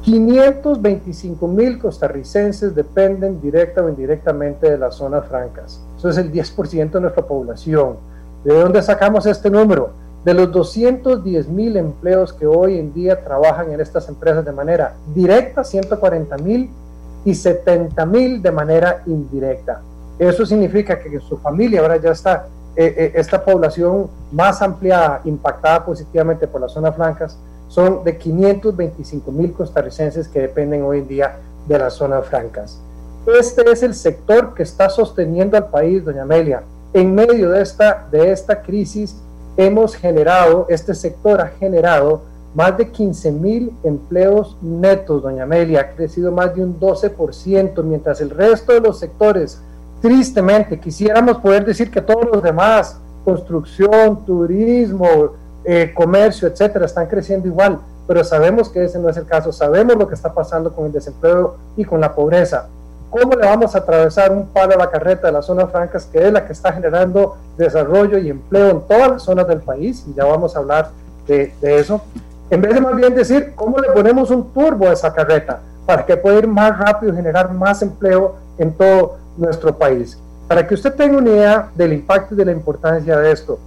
525 0.02 1.48
mil 1.48 1.78
costarricenses 1.78 2.74
dependen 2.74 3.40
directa 3.40 3.84
o 3.84 3.90
indirectamente 3.90 4.72
de 4.72 4.80
las 4.80 4.96
zonas 4.96 5.28
francas. 5.28 5.80
Eso 6.00 6.10
es 6.10 6.18
el 6.18 6.32
10% 6.32 6.90
de 6.90 7.02
nuestra 7.02 7.28
población. 7.28 8.07
¿De 8.44 8.54
dónde 8.54 8.82
sacamos 8.82 9.26
este 9.26 9.50
número? 9.50 9.92
De 10.24 10.34
los 10.34 10.52
210 10.52 11.48
mil 11.50 11.78
empleos 11.78 12.34
que 12.34 12.46
hoy 12.46 12.80
en 12.80 12.94
día 12.94 13.24
trabajan 13.24 13.72
en 13.72 13.80
estas 13.80 14.08
empresas 14.10 14.46
de 14.46 14.52
manera 14.52 14.94
directa, 15.14 15.64
140 15.64 16.38
mil 16.38 16.70
y 17.26 17.34
70 17.34 18.06
mil 18.06 18.42
de 18.42 18.52
manera 18.52 19.04
indirecta. 19.06 19.82
Eso 20.20 20.46
significa 20.46 21.00
que 21.00 21.20
su 21.20 21.38
familia 21.38 21.82
ahora 21.82 21.98
ya 21.98 22.12
está, 22.12 22.48
eh, 22.76 22.94
eh, 22.98 23.12
esta 23.16 23.44
población 23.44 24.08
más 24.32 24.62
ampliada, 24.62 25.22
impactada 25.26 25.86
positivamente 25.86 26.48
por 26.48 26.62
las 26.62 26.72
zonas 26.72 26.96
francas, 26.96 27.38
son 27.68 28.04
de 28.04 28.18
525 28.18 29.32
mil 29.32 29.54
costarricenses 29.54 30.28
que 30.28 30.42
dependen 30.42 30.84
hoy 30.84 31.00
en 31.00 31.08
día 31.08 31.38
de 31.68 31.80
las 31.80 31.94
zonas 31.94 32.26
francas. 32.26 32.80
Este 33.28 33.70
es 33.70 33.84
el 33.84 33.94
sector 33.94 34.54
que 34.54 34.64
está 34.64 34.90
sosteniendo 34.90 35.58
al 35.58 35.68
país, 35.68 36.04
doña 36.06 36.22
Amelia. 36.22 36.64
En 36.94 37.14
medio 37.14 37.52
de 37.52 37.62
esta, 37.62 38.08
de 38.12 38.32
esta 38.32 38.62
crisis 38.62 39.16
hemos 39.58 39.96
generado, 39.96 40.66
este 40.70 40.94
sector 40.96 41.42
ha 41.42 41.48
generado 41.48 42.22
más 42.54 42.78
de 42.78 42.90
15 42.90 43.32
mil 43.34 43.72
empleos 43.84 44.58
netos, 44.62 45.22
doña 45.22 45.44
Amelia, 45.44 45.82
ha 45.82 45.96
crecido 45.96 46.32
más 46.32 46.56
de 46.56 46.64
un 46.64 46.80
12%, 46.80 47.84
mientras 47.84 48.22
el 48.22 48.30
resto 48.30 48.74
de 48.74 48.82
los 48.82 49.00
sectores, 49.00 49.62
tristemente, 50.02 50.80
quisiéramos 50.80 51.38
poder 51.38 51.66
decir 51.66 51.92
que 51.92 52.02
todos 52.02 52.26
los 52.32 52.42
demás, 52.42 52.98
construcción, 53.26 54.26
turismo, 54.26 55.34
eh, 55.66 55.92
comercio, 55.94 56.48
etcétera, 56.48 56.86
están 56.86 57.08
creciendo 57.08 57.48
igual, 57.48 57.80
pero 58.08 58.24
sabemos 58.24 58.70
que 58.70 58.86
ese 58.86 58.98
no 59.00 59.10
es 59.10 59.18
el 59.18 59.26
caso, 59.26 59.52
sabemos 59.52 59.96
lo 59.98 60.08
que 60.08 60.16
está 60.16 60.34
pasando 60.34 60.74
con 60.74 60.86
el 60.86 60.92
desempleo 60.94 61.58
y 61.76 61.84
con 61.84 62.00
la 62.00 62.16
pobreza. 62.16 62.70
¿Cómo 63.10 63.34
le 63.34 63.46
vamos 63.46 63.76
a 63.76 63.80
atravesar 63.80 64.32
un 64.32 64.48
palo 64.48 64.74
a 64.74 64.78
la 64.78 64.90
carreta 64.90 65.28
de 65.28 65.34
las 65.34 65.46
zonas 65.46 65.72
francas, 65.72 66.06
que 66.06 66.26
es 66.26 66.32
la 66.32 66.46
que 66.46 66.54
está 66.54 66.74
generando 66.74 67.38
desarrollo 67.58 68.18
y 68.18 68.30
empleo 68.30 68.70
en 68.70 68.82
todas 68.82 69.12
las 69.12 69.24
zonas 69.24 69.48
del 69.48 69.62
país? 69.62 70.06
Y 70.08 70.14
ya 70.14 70.26
vamos 70.26 70.56
a 70.56 70.60
hablar 70.60 70.90
de, 71.28 71.54
de 71.62 71.80
eso. 71.80 72.02
En 72.50 72.62
vez 72.62 72.74
de 72.74 72.82
más 72.82 72.96
bien 72.96 73.16
decir, 73.16 73.54
¿cómo 73.56 73.78
le 73.80 73.90
ponemos 73.92 74.30
un 74.32 74.52
turbo 74.52 74.90
a 74.90 74.94
esa 74.94 75.14
carreta 75.14 75.60
para 75.86 76.06
que 76.06 76.18
pueda 76.18 76.40
ir 76.40 76.48
más 76.48 76.78
rápido 76.78 77.14
y 77.14 77.16
generar 77.16 77.52
más 77.54 77.82
empleo 77.82 78.36
en 78.58 78.74
todo 78.74 79.18
nuestro 79.38 79.78
país? 79.78 80.18
Para 80.48 80.66
que 80.66 80.74
usted 80.74 80.94
tenga 80.94 81.18
una 81.18 81.30
idea 81.30 81.70
del 81.76 81.94
impacto 81.94 82.34
y 82.34 82.38
de 82.38 82.46
la 82.46 82.52
importancia 82.52 83.18
de 83.18 83.32
esto, 83.32 83.60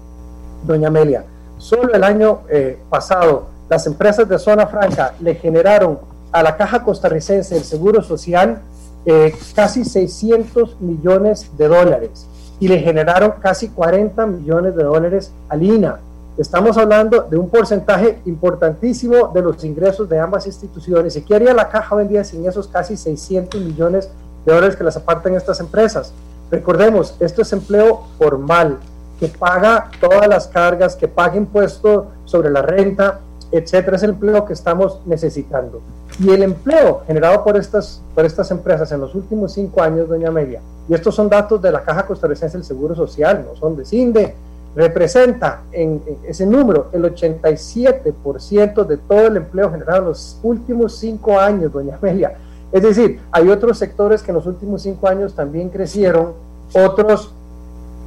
doña 0.64 0.88
Amelia, 0.88 1.24
Solo 1.60 1.92
el 1.92 2.02
año 2.04 2.40
eh, 2.48 2.78
pasado, 2.88 3.48
las 3.68 3.86
empresas 3.86 4.26
de 4.26 4.38
zona 4.38 4.66
franca 4.66 5.12
le 5.20 5.34
generaron 5.34 5.98
a 6.32 6.42
la 6.42 6.56
Caja 6.56 6.82
Costarricense 6.82 7.54
del 7.54 7.64
Seguro 7.64 8.02
Social 8.02 8.62
eh, 9.06 9.34
casi 9.54 9.84
600 9.84 10.80
millones 10.80 11.50
de 11.56 11.68
dólares 11.68 12.26
y 12.58 12.68
le 12.68 12.78
generaron 12.78 13.34
casi 13.40 13.68
40 13.68 14.26
millones 14.26 14.76
de 14.76 14.84
dólares 14.84 15.32
al 15.48 15.62
INA. 15.62 16.00
Estamos 16.36 16.76
hablando 16.76 17.22
de 17.22 17.36
un 17.36 17.48
porcentaje 17.48 18.18
importantísimo 18.26 19.28
de 19.34 19.42
los 19.42 19.64
ingresos 19.64 20.08
de 20.08 20.18
ambas 20.18 20.46
instituciones. 20.46 21.16
¿Y 21.16 21.22
qué 21.22 21.34
haría 21.34 21.52
la 21.54 21.68
caja 21.68 21.94
hoy 21.94 22.02
en 22.02 22.08
día 22.08 22.24
sin 22.24 22.46
esos 22.46 22.68
casi 22.68 22.96
600 22.96 23.60
millones 23.60 24.10
de 24.44 24.52
dólares 24.52 24.76
que 24.76 24.84
les 24.84 24.96
apartan 24.96 25.34
estas 25.34 25.60
empresas? 25.60 26.12
Recordemos, 26.50 27.14
esto 27.20 27.42
es 27.42 27.52
empleo 27.52 28.04
formal, 28.18 28.78
que 29.18 29.28
paga 29.28 29.90
todas 30.00 30.26
las 30.28 30.48
cargas, 30.48 30.96
que 30.96 31.08
paga 31.08 31.36
impuestos 31.36 32.06
sobre 32.24 32.50
la 32.50 32.62
renta, 32.62 33.20
etcétera, 33.52 33.96
es 33.96 34.02
el 34.02 34.10
empleo 34.10 34.44
que 34.44 34.52
estamos 34.52 35.00
necesitando. 35.06 35.80
Y 36.20 36.28
el 36.30 36.42
empleo 36.42 37.02
generado 37.06 37.42
por 37.42 37.56
estas, 37.56 38.02
por 38.14 38.26
estas 38.26 38.50
empresas 38.50 38.92
en 38.92 39.00
los 39.00 39.14
últimos 39.14 39.54
cinco 39.54 39.82
años, 39.82 40.06
doña 40.06 40.28
Amelia, 40.28 40.60
y 40.86 40.92
estos 40.92 41.14
son 41.14 41.30
datos 41.30 41.62
de 41.62 41.72
la 41.72 41.82
Caja 41.82 42.06
Costarricense 42.06 42.58
del 42.58 42.64
Seguro 42.64 42.94
Social, 42.94 43.46
no 43.48 43.56
son 43.56 43.74
de 43.74 43.86
CINDE, 43.86 44.34
representa 44.76 45.62
en, 45.72 46.02
ese 46.28 46.44
número 46.44 46.88
el 46.92 47.02
87% 47.04 48.86
de 48.86 48.96
todo 48.98 49.26
el 49.26 49.38
empleo 49.38 49.70
generado 49.70 50.00
en 50.00 50.04
los 50.08 50.38
últimos 50.42 50.96
cinco 50.96 51.40
años, 51.40 51.72
doña 51.72 51.96
Amelia. 51.96 52.36
Es 52.70 52.82
decir, 52.82 53.20
hay 53.32 53.48
otros 53.48 53.78
sectores 53.78 54.22
que 54.22 54.30
en 54.30 54.36
los 54.36 54.46
últimos 54.46 54.82
cinco 54.82 55.08
años 55.08 55.34
también 55.34 55.70
crecieron, 55.70 56.34
otros 56.74 57.32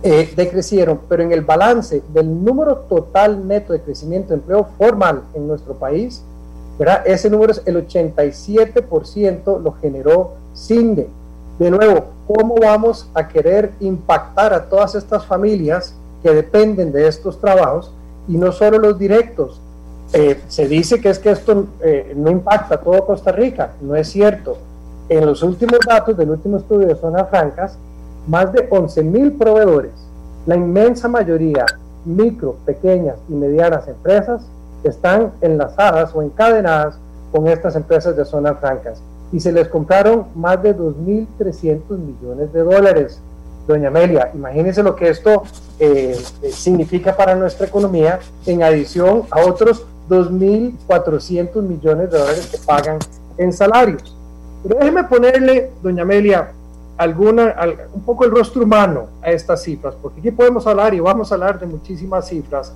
eh, 0.03 0.31
decrecieron, 0.35 0.99
pero 1.09 1.23
en 1.23 1.31
el 1.31 1.41
balance 1.41 2.03
del 2.13 2.43
número 2.43 2.75
total 2.77 3.47
neto 3.47 3.73
de 3.73 3.81
crecimiento 3.81 4.29
de 4.29 4.35
empleo 4.35 4.67
formal 4.77 5.23
en 5.33 5.47
nuestro 5.47 5.73
país, 5.73 6.23
¿verdad? 6.77 7.03
ese 7.05 7.29
número 7.29 7.51
es 7.51 7.61
el 7.65 7.87
87% 7.87 9.61
lo 9.61 9.71
generó 9.73 10.33
CINDE. 10.55 11.07
De 11.59 11.69
nuevo, 11.69 12.05
¿cómo 12.27 12.55
vamos 12.55 13.09
a 13.13 13.27
querer 13.27 13.71
impactar 13.79 14.53
a 14.53 14.67
todas 14.67 14.95
estas 14.95 15.25
familias 15.25 15.95
que 16.23 16.31
dependen 16.31 16.91
de 16.91 17.07
estos 17.07 17.39
trabajos 17.39 17.91
y 18.27 18.37
no 18.37 18.51
solo 18.51 18.79
los 18.79 18.97
directos? 18.97 19.61
Eh, 20.13 20.41
se 20.47 20.67
dice 20.67 20.99
que 20.99 21.09
es 21.09 21.19
que 21.19 21.31
esto 21.31 21.67
eh, 21.81 22.13
no 22.15 22.29
impacta 22.31 22.75
a 22.75 22.81
todo 22.81 23.05
Costa 23.05 23.31
Rica, 23.31 23.73
no 23.81 23.95
es 23.95 24.09
cierto. 24.09 24.57
En 25.09 25.25
los 25.25 25.43
últimos 25.43 25.79
datos 25.87 26.17
del 26.17 26.29
último 26.29 26.57
estudio 26.57 26.87
de 26.87 26.95
zonas 26.95 27.29
francas, 27.29 27.77
más 28.27 28.51
de 28.53 28.67
11 28.69 29.03
mil 29.03 29.33
proveedores, 29.33 29.91
la 30.45 30.55
inmensa 30.55 31.07
mayoría 31.07 31.65
micro, 32.05 32.55
pequeñas 32.65 33.17
y 33.29 33.33
medianas 33.33 33.87
empresas, 33.87 34.41
están 34.89 35.31
enlazadas 35.41 36.13
o 36.13 36.21
encadenadas 36.21 36.97
con 37.31 37.47
estas 37.47 37.75
empresas 37.75 38.15
de 38.15 38.25
zonas 38.25 38.59
francas 38.59 39.01
y 39.31 39.39
se 39.39 39.51
les 39.51 39.67
compraron 39.67 40.27
más 40.35 40.61
de 40.61 40.77
2.300 40.77 41.97
millones 41.97 42.53
de 42.53 42.63
dólares. 42.63 43.19
Doña 43.67 43.87
Amelia, 43.87 44.29
imagínense 44.33 44.83
lo 44.83 44.95
que 44.95 45.09
esto 45.09 45.43
eh, 45.79 46.15
eh, 46.41 46.51
significa 46.51 47.15
para 47.15 47.33
nuestra 47.33 47.65
economía 47.65 48.19
en 48.45 48.61
adición 48.61 49.23
a 49.31 49.41
otros 49.41 49.85
2.400 50.09 51.61
millones 51.61 52.11
de 52.11 52.19
dólares 52.19 52.47
que 52.51 52.57
pagan 52.59 52.99
en 53.37 53.51
salarios. 53.51 54.15
Pero 54.61 54.77
déjeme 54.79 55.03
ponerle, 55.05 55.71
doña 55.81 56.03
Amelia, 56.03 56.51
alguna, 56.97 57.55
un 57.93 58.01
poco 58.01 58.25
el 58.25 58.31
rostro 58.31 58.63
humano 58.63 59.07
a 59.21 59.31
estas 59.31 59.63
cifras, 59.63 59.95
porque 60.01 60.19
aquí 60.19 60.31
podemos 60.31 60.67
hablar 60.67 60.93
y 60.93 60.99
vamos 60.99 61.31
a 61.31 61.35
hablar 61.35 61.59
de 61.59 61.65
muchísimas 61.65 62.27
cifras. 62.27 62.73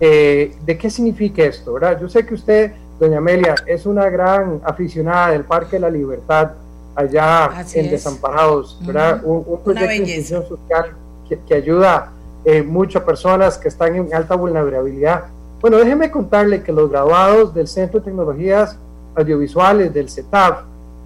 Eh, 0.00 0.54
¿De 0.64 0.78
qué 0.78 0.90
significa 0.90 1.42
esto? 1.42 1.72
¿verdad? 1.74 2.00
Yo 2.00 2.08
sé 2.08 2.24
que 2.24 2.34
usted 2.34 2.72
doña 2.98 3.18
Amelia, 3.18 3.54
es 3.66 3.86
una 3.86 4.08
gran 4.10 4.60
aficionada 4.64 5.30
del 5.30 5.44
Parque 5.44 5.76
de 5.76 5.80
la 5.80 5.90
Libertad 5.90 6.52
allá 6.94 7.64
en 7.74 7.90
Desamparados, 7.90 8.78
¿verdad? 8.84 9.20
un, 9.24 9.44
proyecto 9.62 9.88
de 9.88 9.96
inclusión 9.96 10.48
social 10.48 10.96
que, 11.46 11.54
ayuda 11.54 12.10
eh, 12.44 12.62
mucho 12.62 12.98
a 12.98 13.04
personas 13.04 13.56
que 13.56 13.68
están 13.68 13.94
en 13.94 14.12
alta 14.12 14.34
vulnerabilidad. 14.34 15.24
Bueno, 15.60 15.76
déjeme 15.76 16.10
contarle 16.10 16.62
que 16.62 16.72
los 16.72 16.90
graduados 16.90 17.54
del 17.54 17.68
Centro 17.68 18.00
de 18.00 18.06
Tecnologías 18.06 18.76
Audiovisuales 19.14 19.92
del 19.92 20.08
CETAF 20.08 20.62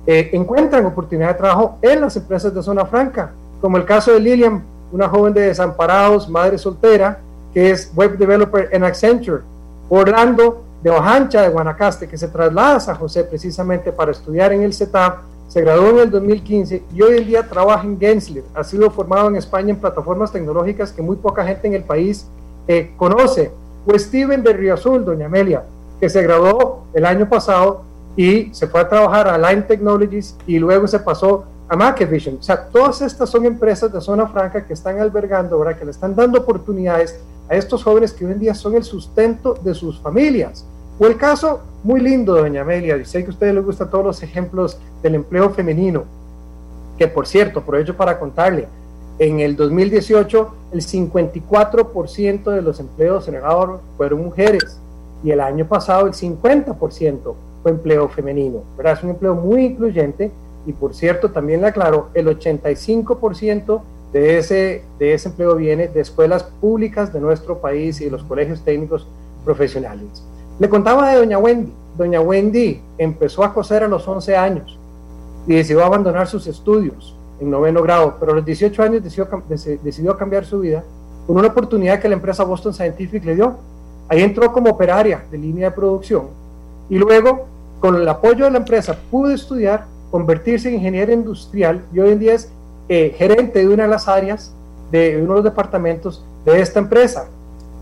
eh, 0.07 0.31
encuentran 0.33 0.87
oportunidad 0.87 1.29
de 1.29 1.35
trabajo 1.35 1.79
en 1.83 2.01
las 2.01 2.17
empresas 2.17 2.55
de 2.55 2.63
zona 2.63 2.87
franca, 2.87 3.33
como 3.61 3.77
el 3.77 3.85
caso 3.85 4.13
de 4.13 4.21
Lilian, 4.21 4.63
una 4.93 5.09
joven 5.09 5.35
de 5.35 5.43
Desamparados, 5.43 6.29
madre 6.29 6.57
soltera, 6.57 7.21
que 7.53 7.71
es 7.71 7.93
web 7.95 8.17
developer 8.17 8.69
en 8.73 8.85
Accenture. 8.85 9.43
Orlando 9.89 10.63
de 10.83 10.91
Ojancha, 10.91 11.43
de 11.43 11.49
Guanacaste, 11.49 12.09
que 12.09 12.19
se 12.19 12.29
traslada 12.29 12.77
a 12.77 12.81
San 12.81 12.97
José 12.97 13.25
precisamente 13.25 13.93
para 13.93 14.11
estudiar 14.11 14.53
en 14.53 14.63
el 14.63 14.73
CETAP, 14.73 15.21
se 15.49 15.61
graduó 15.61 15.91
en 15.91 15.99
el 15.99 16.11
2015 16.11 16.83
y 16.95 17.03
hoy 17.03 17.19
en 17.19 17.27
día 17.27 17.47
trabaja 17.47 17.85
en 17.85 18.01
Gensler. 18.01 18.43
Ha 18.55 18.65
sido 18.65 18.91
formado 18.91 19.29
en 19.29 19.37
España 19.37 19.71
en 19.71 19.77
plataformas 19.77 20.33
tecnológicas 20.33 20.93
que 20.93 21.03
muy 21.03 21.17
poca 21.17 21.45
gente 21.45 21.69
en 21.69 21.75
el 21.75 21.85
país 21.85 22.27
eh, 22.67 22.93
conoce. 22.97 23.53
O 23.85 23.99
Steven 23.99 24.43
de 24.43 24.53
Río 24.55 24.75
Azul, 24.75 25.05
doña 25.05 25.27
Amelia, 25.27 25.65
que 26.01 26.09
se 26.09 26.23
graduó 26.23 26.85
el 26.95 27.05
año 27.05 27.29
pasado 27.29 27.83
y 28.17 28.49
se 28.55 28.67
fue 28.67 28.81
a 28.81 28.89
trabajar 28.89 29.29
a 29.29 29.37
Line 29.37 29.63
Technologies 29.63 30.37
y 30.47 30.59
luego 30.59 30.87
se 30.87 30.99
pasó 31.01 31.45
a 31.69 31.77
Macevision. 31.77 32.39
O 32.41 32.43
sea, 32.43 32.65
todas 32.69 33.03
estas 33.03 33.29
son 33.29 33.45
empresas 33.47 33.93
de 33.93 34.01
zona 34.01 34.27
franca 34.29 34.65
que 34.65 34.73
están 34.73 35.01
albergando, 35.01 35.57
ahora 35.57 35.77
que 35.77 35.85
le 35.85 35.91
están 35.91 36.15
dando 36.15 36.39
oportunidades 36.39 37.19
a 37.49 37.57
estos 37.57 37.83
jóvenes 37.85 38.13
que 38.13 38.25
hoy 38.25 38.33
en 38.33 38.39
día 38.39 38.55
son 38.55 38.77
el 38.77 38.85
sustento 38.85 39.55
de 39.63 39.75
sus 39.75 39.99
familias. 40.01 40.67
O 40.99 41.07
el 41.07 41.17
caso 41.17 41.61
muy 41.83 42.01
lindo, 42.01 42.35
doña 42.35 42.63
Amelia, 42.63 42.97
y 42.97 43.05
sé 43.05 43.23
que 43.23 43.29
a 43.29 43.31
ustedes 43.31 43.55
les 43.55 43.65
gustan 43.65 43.91
todos 43.91 44.05
los 44.05 44.23
ejemplos 44.23 44.79
del 45.03 45.17
empleo 45.17 45.51
femenino, 45.51 46.05
que 46.99 47.09
por 47.09 47.27
cierto, 47.27 47.61
aprovecho 47.61 47.97
para 47.97 48.19
contarle, 48.19 48.69
en 49.19 49.41
el 49.41 49.57
2018 49.57 50.55
el 50.73 50.81
54% 50.81 52.51
de 52.51 52.63
los 52.63 52.81
empleos 52.81 53.27
generados 53.27 53.81
fueron 53.97 54.25
mujeres 54.25 54.81
y 55.23 55.31
el 55.31 55.41
año 55.41 55.67
pasado 55.67 56.07
el 56.07 56.13
50% 56.13 57.35
fue 57.63 57.71
empleo 57.71 58.09
femenino. 58.09 58.63
¿verdad? 58.77 58.95
Es 58.95 59.05
un 59.05 59.11
empleo 59.11 59.35
muy 59.35 59.67
incluyente 59.67 60.33
y 60.67 60.73
por 60.73 60.95
cierto, 60.95 61.31
también 61.31 61.61
le 61.61 61.69
aclaro, 61.69 62.09
el 62.15 62.27
85% 62.27 63.81
de 64.13 64.39
ese, 64.39 64.85
de 64.99 65.15
ese 65.15 65.31
empleo 65.31 65.57
viene 65.57 65.89
de 65.89 66.01
escuelas 66.01 66.43
públicas 66.43 67.13
de 67.13 67.21
nuestro 67.21 67.59
país 67.59 68.01
y 68.01 68.07
de 68.07 68.11
los 68.11 68.23
colegios 68.23 68.63
técnicos 68.63 69.07
profesionales. 69.45 70.23
Le 70.59 70.69
contaba 70.69 71.11
de 71.11 71.17
doña 71.17 71.39
Wendy. 71.39 71.73
Doña 71.97 72.21
Wendy 72.21 72.81
empezó 72.99 73.43
a 73.45 73.53
coser 73.53 73.83
a 73.83 73.89
los 73.89 74.07
11 74.07 74.37
años 74.37 74.79
y 75.47 75.55
decidió 75.55 75.85
abandonar 75.85 76.27
sus 76.27 76.47
estudios 76.47 77.17
en 77.41 77.51
noveno 77.51 77.83
grado, 77.83 78.17
pero 78.21 78.33
a 78.33 78.37
los 78.37 78.45
18 78.45 78.83
años 78.83 79.03
decidió, 79.03 79.29
decidió 79.83 80.17
cambiar 80.17 80.45
su 80.45 80.61
vida 80.61 80.85
con 81.27 81.37
una 81.37 81.49
oportunidad 81.49 82.01
que 82.01 82.09
la 82.09 82.15
empresa 82.15 82.45
Boston 82.45 82.75
Scientific 82.75 83.25
le 83.25 83.35
dio. 83.35 83.57
Ahí 84.09 84.23
entró 84.23 84.53
como 84.53 84.71
operaria 84.71 85.25
de 85.31 85.39
línea 85.39 85.71
de 85.71 85.77
producción 85.77 86.29
y 86.89 86.99
luego, 86.99 87.47
con 87.81 87.97
el 87.97 88.09
apoyo 88.09 88.45
de 88.45 88.51
la 88.51 88.59
empresa, 88.59 88.97
pudo 89.11 89.31
estudiar, 89.31 89.87
convertirse 90.11 90.69
en 90.69 90.75
ingeniero 90.75 91.13
industrial 91.13 91.83
y 91.93 92.01
hoy 92.01 92.11
en 92.11 92.19
día 92.19 92.35
es 92.35 92.53
eh, 92.89 93.15
gerente 93.17 93.61
de 93.61 93.69
una 93.69 93.85
de 93.85 93.89
las 93.89 94.09
áreas 94.09 94.53
de 94.91 95.17
uno 95.17 95.35
de 95.35 95.35
los 95.37 95.45
departamentos 95.45 96.25
de 96.45 96.61
esta 96.61 96.79
empresa. 96.79 97.29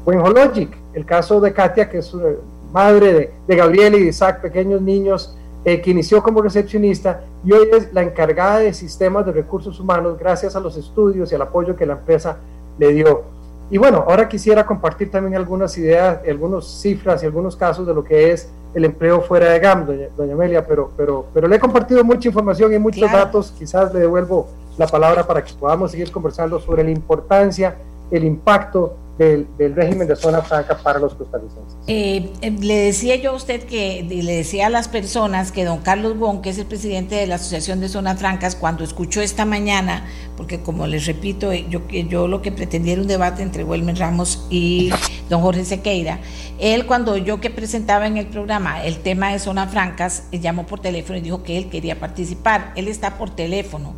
Wenhologic, 0.06 0.76
el 0.94 1.04
caso 1.04 1.40
de 1.40 1.52
Katia, 1.52 1.88
que 1.88 1.98
es 1.98 2.14
eh, 2.14 2.38
madre 2.72 3.12
de, 3.12 3.32
de 3.46 3.56
Gabriel 3.56 3.94
y 3.94 4.02
de 4.04 4.08
Isaac, 4.08 4.40
pequeños 4.40 4.80
niños, 4.80 5.36
eh, 5.62 5.82
que 5.82 5.90
inició 5.90 6.22
como 6.22 6.40
recepcionista 6.40 7.20
y 7.44 7.52
hoy 7.52 7.68
es 7.70 7.92
la 7.92 8.00
encargada 8.02 8.60
de 8.60 8.72
sistemas 8.72 9.26
de 9.26 9.32
recursos 9.32 9.78
humanos 9.78 10.18
gracias 10.18 10.56
a 10.56 10.60
los 10.60 10.74
estudios 10.78 11.30
y 11.30 11.34
al 11.34 11.42
apoyo 11.42 11.76
que 11.76 11.84
la 11.84 11.92
empresa 11.92 12.38
le 12.78 12.94
dio. 12.94 13.24
Y 13.70 13.76
bueno, 13.76 14.06
ahora 14.08 14.26
quisiera 14.26 14.64
compartir 14.64 15.10
también 15.10 15.36
algunas 15.36 15.76
ideas, 15.76 16.20
algunas 16.26 16.64
cifras 16.64 17.22
y 17.22 17.26
algunos 17.26 17.56
casos 17.56 17.86
de 17.86 17.92
lo 17.92 18.02
que 18.02 18.32
es 18.32 18.48
el 18.72 18.86
empleo 18.86 19.20
fuera 19.20 19.50
de 19.50 19.58
GAM, 19.58 19.86
doña, 20.16 20.32
Amelia, 20.32 20.66
pero, 20.66 20.92
pero, 20.96 21.26
pero 21.34 21.46
le 21.46 21.56
he 21.56 21.60
compartido 21.60 22.02
mucha 22.04 22.28
información 22.28 22.72
y 22.72 22.78
muchos 22.78 23.12
datos, 23.12 23.52
quizás 23.58 23.92
le 23.92 24.00
devuelvo 24.00 24.48
la 24.80 24.86
palabra 24.86 25.26
para 25.26 25.44
que 25.44 25.52
podamos 25.52 25.90
seguir 25.90 26.10
conversando 26.10 26.58
sobre 26.58 26.82
la 26.82 26.90
importancia, 26.90 27.76
el 28.10 28.24
impacto 28.24 28.96
del, 29.18 29.46
régimen 29.76 30.08
de 30.08 30.16
zona 30.16 30.40
franca 30.40 30.78
para 30.78 30.98
los 30.98 31.14
costarricenses. 31.14 31.76
Eh, 31.86 32.32
eh, 32.40 32.50
le 32.50 32.76
decía 32.76 33.16
yo 33.16 33.32
a 33.32 33.34
usted 33.34 33.64
que, 33.64 34.02
le 34.02 34.34
decía 34.34 34.68
a 34.68 34.70
las 34.70 34.88
personas 34.88 35.52
que 35.52 35.66
don 35.66 35.80
Carlos 35.80 36.16
Bon, 36.16 36.40
que 36.40 36.48
es 36.48 36.56
el 36.56 36.64
presidente 36.64 37.16
de 37.16 37.26
la 37.26 37.34
Asociación 37.34 37.80
de 37.80 37.90
Zonas 37.90 38.18
Francas, 38.18 38.56
cuando 38.56 38.82
escuchó 38.82 39.20
esta 39.20 39.44
mañana, 39.44 40.06
porque 40.38 40.60
como 40.60 40.86
les 40.86 41.04
repito, 41.04 41.52
eh, 41.52 41.66
yo, 41.68 41.86
yo 41.88 42.28
lo 42.28 42.40
que 42.40 42.50
pretendía 42.50 42.94
era 42.94 43.02
un 43.02 43.08
debate 43.08 43.42
entre 43.42 43.62
Wilmer 43.62 43.98
Ramos 43.98 44.46
y 44.48 44.90
don 45.28 45.42
Jorge 45.42 45.66
Sequeira, 45.66 46.20
él 46.58 46.86
cuando 46.86 47.18
yo 47.18 47.42
que 47.42 47.50
presentaba 47.50 48.06
en 48.06 48.16
el 48.16 48.28
programa 48.28 48.82
el 48.82 49.00
tema 49.00 49.32
de 49.32 49.38
zonas 49.38 49.70
francas, 49.70 50.24
llamó 50.32 50.64
por 50.64 50.80
teléfono 50.80 51.18
y 51.18 51.20
dijo 51.20 51.42
que 51.42 51.58
él 51.58 51.68
quería 51.68 52.00
participar, 52.00 52.72
él 52.74 52.88
está 52.88 53.18
por 53.18 53.28
teléfono 53.28 53.94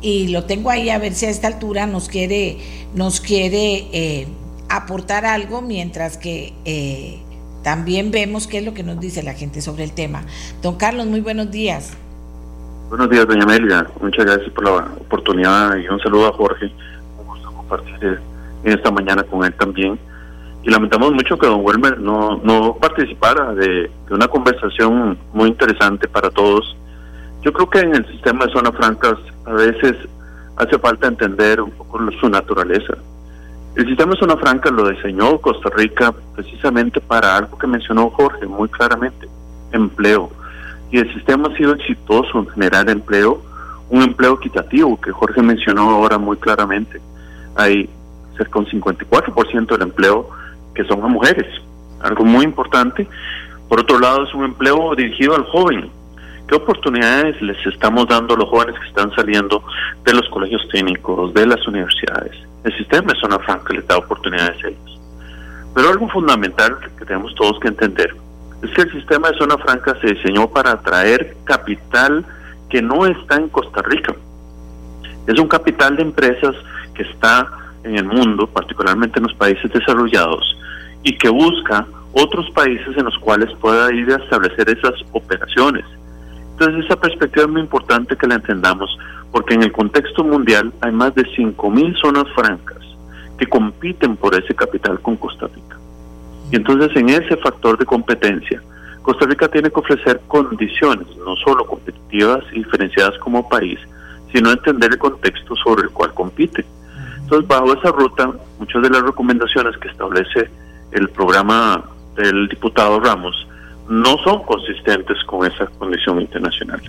y 0.00 0.28
lo 0.28 0.44
tengo 0.44 0.70
ahí 0.70 0.90
a 0.90 0.98
ver 0.98 1.14
si 1.14 1.26
a 1.26 1.30
esta 1.30 1.48
altura 1.48 1.86
nos 1.86 2.08
quiere, 2.08 2.58
nos 2.94 3.20
quiere 3.20 4.26
aportar 4.68 5.24
algo 5.24 5.62
mientras 5.62 6.16
que 6.16 6.52
eh, 6.64 7.18
también 7.62 8.10
vemos 8.10 8.46
qué 8.46 8.58
es 8.58 8.64
lo 8.64 8.74
que 8.74 8.82
nos 8.82 9.00
dice 9.00 9.22
la 9.22 9.34
gente 9.34 9.60
sobre 9.60 9.84
el 9.84 9.92
tema. 9.92 10.22
Don 10.62 10.76
Carlos, 10.76 11.06
muy 11.06 11.20
buenos 11.20 11.50
días. 11.50 11.96
Buenos 12.88 13.10
días, 13.10 13.26
doña 13.26 13.44
Amelia. 13.44 13.86
Muchas 14.00 14.24
gracias 14.24 14.50
por 14.50 14.64
la 14.64 14.88
oportunidad 15.00 15.76
y 15.76 15.88
un 15.88 16.00
saludo 16.00 16.28
a 16.28 16.32
Jorge. 16.32 16.72
Un 17.18 17.26
gusto 17.26 17.52
compartir 17.52 18.20
esta 18.64 18.90
mañana 18.90 19.22
con 19.24 19.44
él 19.44 19.54
también. 19.54 19.98
Y 20.62 20.70
lamentamos 20.70 21.12
mucho 21.12 21.38
que 21.38 21.46
don 21.46 21.64
Welmer 21.64 21.98
no, 22.00 22.40
no 22.42 22.76
participara 22.76 23.54
de, 23.54 23.90
de 24.08 24.14
una 24.14 24.28
conversación 24.28 25.18
muy 25.32 25.48
interesante 25.48 26.08
para 26.08 26.30
todos. 26.30 26.76
Yo 27.42 27.52
creo 27.52 27.70
que 27.70 27.80
en 27.80 27.94
el 27.94 28.06
sistema 28.08 28.46
de 28.46 28.52
zonas 28.52 28.74
francas 28.74 29.14
a 29.48 29.52
veces 29.54 29.96
hace 30.56 30.78
falta 30.78 31.08
entender 31.08 31.60
un 31.60 31.70
poco 31.70 31.98
su 32.20 32.28
naturaleza 32.28 32.94
el 33.78 33.86
sistema 33.86 34.16
zona 34.16 34.36
franca 34.36 34.70
lo 34.70 34.88
diseñó 34.88 35.38
Costa 35.38 35.70
Rica 35.70 36.12
precisamente 36.34 37.00
para 37.00 37.36
algo 37.36 37.56
que 37.56 37.68
mencionó 37.68 38.10
Jorge 38.10 38.44
muy 38.44 38.68
claramente, 38.68 39.28
empleo. 39.70 40.30
Y 40.90 40.98
el 40.98 41.14
sistema 41.14 41.48
ha 41.48 41.56
sido 41.56 41.74
exitoso 41.74 42.40
en 42.40 42.48
generar 42.48 42.90
empleo, 42.90 43.40
un 43.88 44.02
empleo 44.02 44.34
equitativo 44.34 45.00
que 45.00 45.12
Jorge 45.12 45.42
mencionó 45.42 45.90
ahora 45.90 46.18
muy 46.18 46.36
claramente. 46.38 47.00
Hay 47.54 47.88
cerca 48.36 48.58
de 48.58 48.66
un 48.66 48.82
54% 48.82 49.68
del 49.68 49.82
empleo 49.82 50.28
que 50.74 50.84
son 50.84 51.00
a 51.04 51.06
mujeres, 51.06 51.46
algo 52.00 52.24
muy 52.24 52.46
importante. 52.46 53.06
Por 53.68 53.78
otro 53.78 54.00
lado, 54.00 54.24
es 54.24 54.34
un 54.34 54.44
empleo 54.44 54.96
dirigido 54.96 55.36
al 55.36 55.44
joven. 55.44 55.88
¿Qué 56.48 56.54
oportunidades 56.54 57.40
les 57.42 57.58
estamos 57.66 58.08
dando 58.08 58.32
a 58.32 58.38
los 58.38 58.48
jóvenes 58.48 58.74
que 58.80 58.88
están 58.88 59.14
saliendo 59.14 59.62
de 60.02 60.14
los 60.14 60.26
colegios 60.30 60.66
técnicos, 60.72 61.34
de 61.34 61.46
las 61.46 61.66
universidades? 61.68 62.32
El 62.64 62.74
sistema 62.78 63.12
de 63.12 63.20
zona 63.20 63.38
franca 63.40 63.74
les 63.74 63.86
da 63.86 63.98
oportunidades 63.98 64.64
a 64.64 64.68
ellos. 64.68 65.00
Pero 65.74 65.90
algo 65.90 66.08
fundamental 66.08 66.78
que 66.98 67.04
tenemos 67.04 67.34
todos 67.34 67.60
que 67.60 67.68
entender 67.68 68.14
es 68.62 68.70
que 68.70 68.80
el 68.80 68.92
sistema 68.92 69.30
de 69.30 69.36
zona 69.36 69.58
franca 69.58 69.94
se 70.00 70.14
diseñó 70.14 70.48
para 70.48 70.70
atraer 70.72 71.36
capital 71.44 72.24
que 72.70 72.80
no 72.80 73.04
está 73.04 73.36
en 73.36 73.50
Costa 73.50 73.82
Rica. 73.82 74.14
Es 75.26 75.38
un 75.38 75.48
capital 75.48 75.96
de 75.96 76.02
empresas 76.02 76.56
que 76.94 77.02
está 77.02 77.46
en 77.84 77.96
el 77.96 78.06
mundo, 78.06 78.46
particularmente 78.46 79.18
en 79.18 79.24
los 79.26 79.34
países 79.34 79.70
desarrollados, 79.70 80.56
y 81.02 81.14
que 81.18 81.28
busca 81.28 81.86
otros 82.14 82.50
países 82.52 82.96
en 82.96 83.04
los 83.04 83.18
cuales 83.18 83.54
pueda 83.60 83.92
ir 83.92 84.10
a 84.10 84.16
establecer 84.16 84.70
esas 84.70 84.94
operaciones. 85.12 85.84
Entonces 86.58 86.86
esa 86.86 86.96
perspectiva 86.96 87.44
es 87.44 87.52
muy 87.52 87.60
importante 87.60 88.16
que 88.16 88.26
la 88.26 88.34
entendamos, 88.34 88.90
porque 89.30 89.54
en 89.54 89.62
el 89.62 89.70
contexto 89.70 90.24
mundial 90.24 90.72
hay 90.80 90.90
más 90.90 91.14
de 91.14 91.22
5.000 91.22 92.00
zonas 92.00 92.24
francas 92.34 92.78
que 93.38 93.46
compiten 93.46 94.16
por 94.16 94.34
ese 94.34 94.52
capital 94.56 94.98
con 95.00 95.16
Costa 95.16 95.46
Rica. 95.46 95.78
Y 96.50 96.56
entonces 96.56 96.90
en 96.96 97.10
ese 97.10 97.36
factor 97.36 97.78
de 97.78 97.84
competencia, 97.84 98.60
Costa 99.02 99.26
Rica 99.26 99.46
tiene 99.46 99.70
que 99.70 99.78
ofrecer 99.78 100.20
condiciones, 100.26 101.06
no 101.24 101.36
solo 101.36 101.64
competitivas 101.64 102.42
y 102.50 102.64
diferenciadas 102.64 103.16
como 103.18 103.48
país, 103.48 103.78
sino 104.32 104.50
entender 104.50 104.90
el 104.90 104.98
contexto 104.98 105.54
sobre 105.64 105.82
el 105.82 105.90
cual 105.90 106.12
compite. 106.12 106.64
Entonces, 107.20 107.46
bajo 107.46 107.72
esa 107.72 107.92
ruta, 107.92 108.32
muchas 108.58 108.82
de 108.82 108.90
las 108.90 109.02
recomendaciones 109.02 109.76
que 109.78 109.88
establece 109.88 110.50
el 110.90 111.08
programa 111.10 111.84
del 112.16 112.48
diputado 112.48 112.98
Ramos 112.98 113.46
no 113.88 114.18
son 114.18 114.42
consistentes 114.44 115.16
con 115.24 115.50
esa 115.50 115.66
condición 115.78 116.20
internacional. 116.20 116.80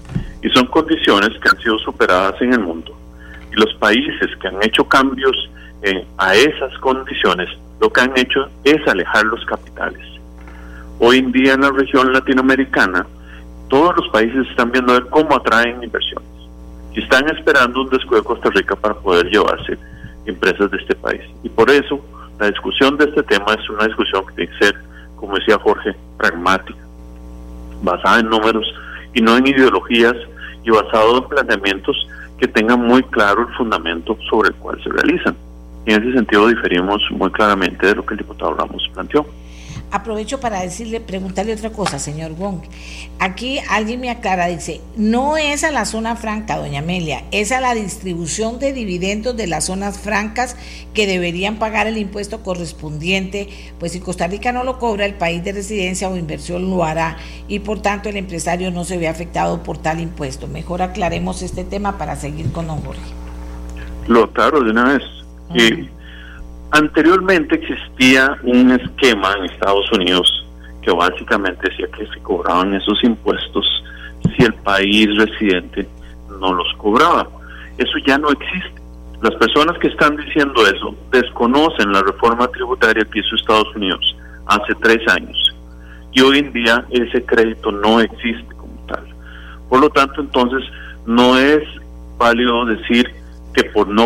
Y 0.43 0.49
son 0.49 0.67
condiciones 0.67 1.29
que 1.39 1.49
han 1.49 1.57
sido 1.61 1.77
superadas 1.79 2.41
en 2.41 2.53
el 2.53 2.59
mundo. 2.59 2.95
Y 3.51 3.55
los 3.55 3.73
países 3.75 4.29
que 4.41 4.47
han 4.47 4.61
hecho 4.61 4.83
cambios 4.87 5.49
a 6.17 6.35
esas 6.35 6.77
condiciones, 6.79 7.49
lo 7.79 7.89
que 7.91 8.01
han 8.01 8.17
hecho 8.17 8.49
es 8.65 8.85
alejar 8.87 9.25
los 9.25 9.43
capitales. 9.45 10.05
Hoy 10.99 11.19
en 11.19 11.31
día 11.31 11.53
en 11.53 11.61
la 11.61 11.71
región 11.71 12.11
latinoamericana, 12.11 13.07
todos 13.69 13.95
los 13.95 14.09
países 14.09 14.45
están 14.49 14.71
viendo 14.71 15.09
cómo 15.09 15.35
atraen 15.35 15.81
inversiones 15.81 16.27
y 16.93 17.01
están 17.01 17.29
esperando 17.29 17.81
un 17.83 17.89
descuido 17.89 18.21
de 18.21 18.27
Costa 18.27 18.49
Rica 18.49 18.75
para 18.75 18.95
poder 18.95 19.27
llevarse 19.27 19.77
empresas 20.25 20.69
de 20.71 20.77
este 20.77 20.95
país. 20.95 21.21
Y 21.43 21.49
por 21.49 21.69
eso 21.69 22.03
la 22.39 22.47
discusión 22.47 22.97
de 22.97 23.05
este 23.05 23.23
tema 23.23 23.53
es 23.53 23.69
una 23.69 23.85
discusión 23.85 24.25
que 24.27 24.33
tiene 24.33 24.51
que 24.51 24.65
ser, 24.65 24.75
como 25.15 25.35
decía 25.35 25.57
Jorge, 25.59 25.95
pragmática, 26.17 26.79
basada 27.81 28.19
en 28.19 28.29
números 28.29 28.65
y 29.13 29.21
no 29.21 29.37
en 29.37 29.47
ideologías 29.47 30.15
y 30.63 30.69
basado 30.69 31.17
en 31.17 31.27
planteamientos 31.27 32.07
que 32.39 32.47
tengan 32.47 32.81
muy 32.81 33.03
claro 33.03 33.47
el 33.47 33.55
fundamento 33.55 34.17
sobre 34.29 34.49
el 34.49 34.55
cual 34.55 34.81
se 34.83 34.89
realizan. 34.89 35.35
Y 35.85 35.93
en 35.93 36.01
ese 36.01 36.13
sentido 36.13 36.47
diferimos 36.47 37.01
muy 37.11 37.29
claramente 37.31 37.87
de 37.87 37.95
lo 37.95 38.05
que 38.05 38.13
el 38.13 38.19
diputado 38.19 38.53
Ramos 38.53 38.89
planteó. 38.93 39.25
Aprovecho 39.91 40.39
para 40.39 40.61
decirle, 40.61 40.99
preguntarle 40.99 41.53
otra 41.53 41.71
cosa, 41.71 41.97
señor 41.97 42.33
Wong. 42.33 42.61
Aquí 43.17 43.59
alguien 43.69 43.99
me 43.99 44.11
aclara, 44.11 44.45
dice, 44.45 44.81
no 44.95 45.35
es 45.35 45.63
a 45.63 45.71
la 45.71 45.85
zona 45.85 46.15
franca, 46.15 46.57
doña 46.57 46.79
Amelia, 46.79 47.23
es 47.31 47.51
a 47.51 47.59
la 47.59 47.73
distribución 47.73 48.59
de 48.59 48.71
dividendos 48.71 49.35
de 49.35 49.47
las 49.47 49.65
zonas 49.65 49.97
francas 49.97 50.55
que 50.93 51.07
deberían 51.07 51.57
pagar 51.57 51.87
el 51.87 51.97
impuesto 51.97 52.43
correspondiente, 52.43 53.49
pues 53.79 53.93
si 53.93 53.99
Costa 53.99 54.27
Rica 54.27 54.51
no 54.51 54.63
lo 54.63 54.77
cobra, 54.77 55.05
el 55.05 55.15
país 55.15 55.43
de 55.43 55.53
residencia 55.53 56.07
o 56.07 56.17
inversión 56.17 56.69
lo 56.69 56.83
hará 56.83 57.17
y 57.47 57.59
por 57.59 57.81
tanto 57.81 58.09
el 58.09 58.17
empresario 58.17 58.69
no 58.69 58.83
se 58.83 58.97
ve 58.97 59.07
afectado 59.07 59.63
por 59.63 59.79
tal 59.79 59.99
impuesto. 59.99 60.47
Mejor 60.47 60.83
aclaremos 60.83 61.41
este 61.41 61.63
tema 61.63 61.97
para 61.97 62.15
seguir 62.15 62.51
con 62.51 62.67
don 62.67 62.81
Jorge. 62.81 63.01
Lo 64.07 64.31
claro 64.31 64.63
de 64.63 64.71
una 64.71 64.83
vez. 64.83 65.03
Y 65.53 65.89
anteriormente 66.71 67.55
existía 67.55 68.37
un 68.43 68.71
esquema 68.71 69.33
en 69.37 69.45
Estados 69.45 69.91
Unidos 69.91 70.45
que 70.81 70.91
básicamente 70.91 71.69
decía 71.69 71.87
que 71.97 72.07
se 72.07 72.19
cobraban 72.21 72.73
esos 72.73 73.03
impuestos 73.03 73.65
si 74.35 74.43
el 74.43 74.53
país 74.55 75.07
residente 75.17 75.87
no 76.39 76.53
los 76.53 76.67
cobraba. 76.77 77.27
Eso 77.77 77.97
ya 78.05 78.17
no 78.17 78.29
existe. 78.29 78.81
Las 79.21 79.35
personas 79.35 79.77
que 79.79 79.87
están 79.87 80.15
diciendo 80.15 80.65
eso 80.65 80.95
desconocen 81.11 81.91
la 81.91 82.01
reforma 82.01 82.47
tributaria 82.47 83.05
que 83.05 83.19
hizo 83.19 83.35
Estados 83.35 83.75
Unidos 83.75 84.15
hace 84.45 84.73
tres 84.81 85.05
años. 85.09 85.37
Y 86.11 86.21
hoy 86.21 86.39
en 86.39 86.53
día 86.53 86.85
ese 86.89 87.23
crédito 87.25 87.71
no 87.71 87.99
existe 87.99 88.55
como 88.55 88.73
tal. 88.87 89.05
Por 89.67 89.81
lo 89.81 89.89
tanto, 89.89 90.21
entonces, 90.21 90.63
no 91.05 91.37
es 91.37 91.63
válido 92.17 92.65
decir 92.65 93.18
que 93.59 93.69
por 93.71 93.87
no 93.87 94.05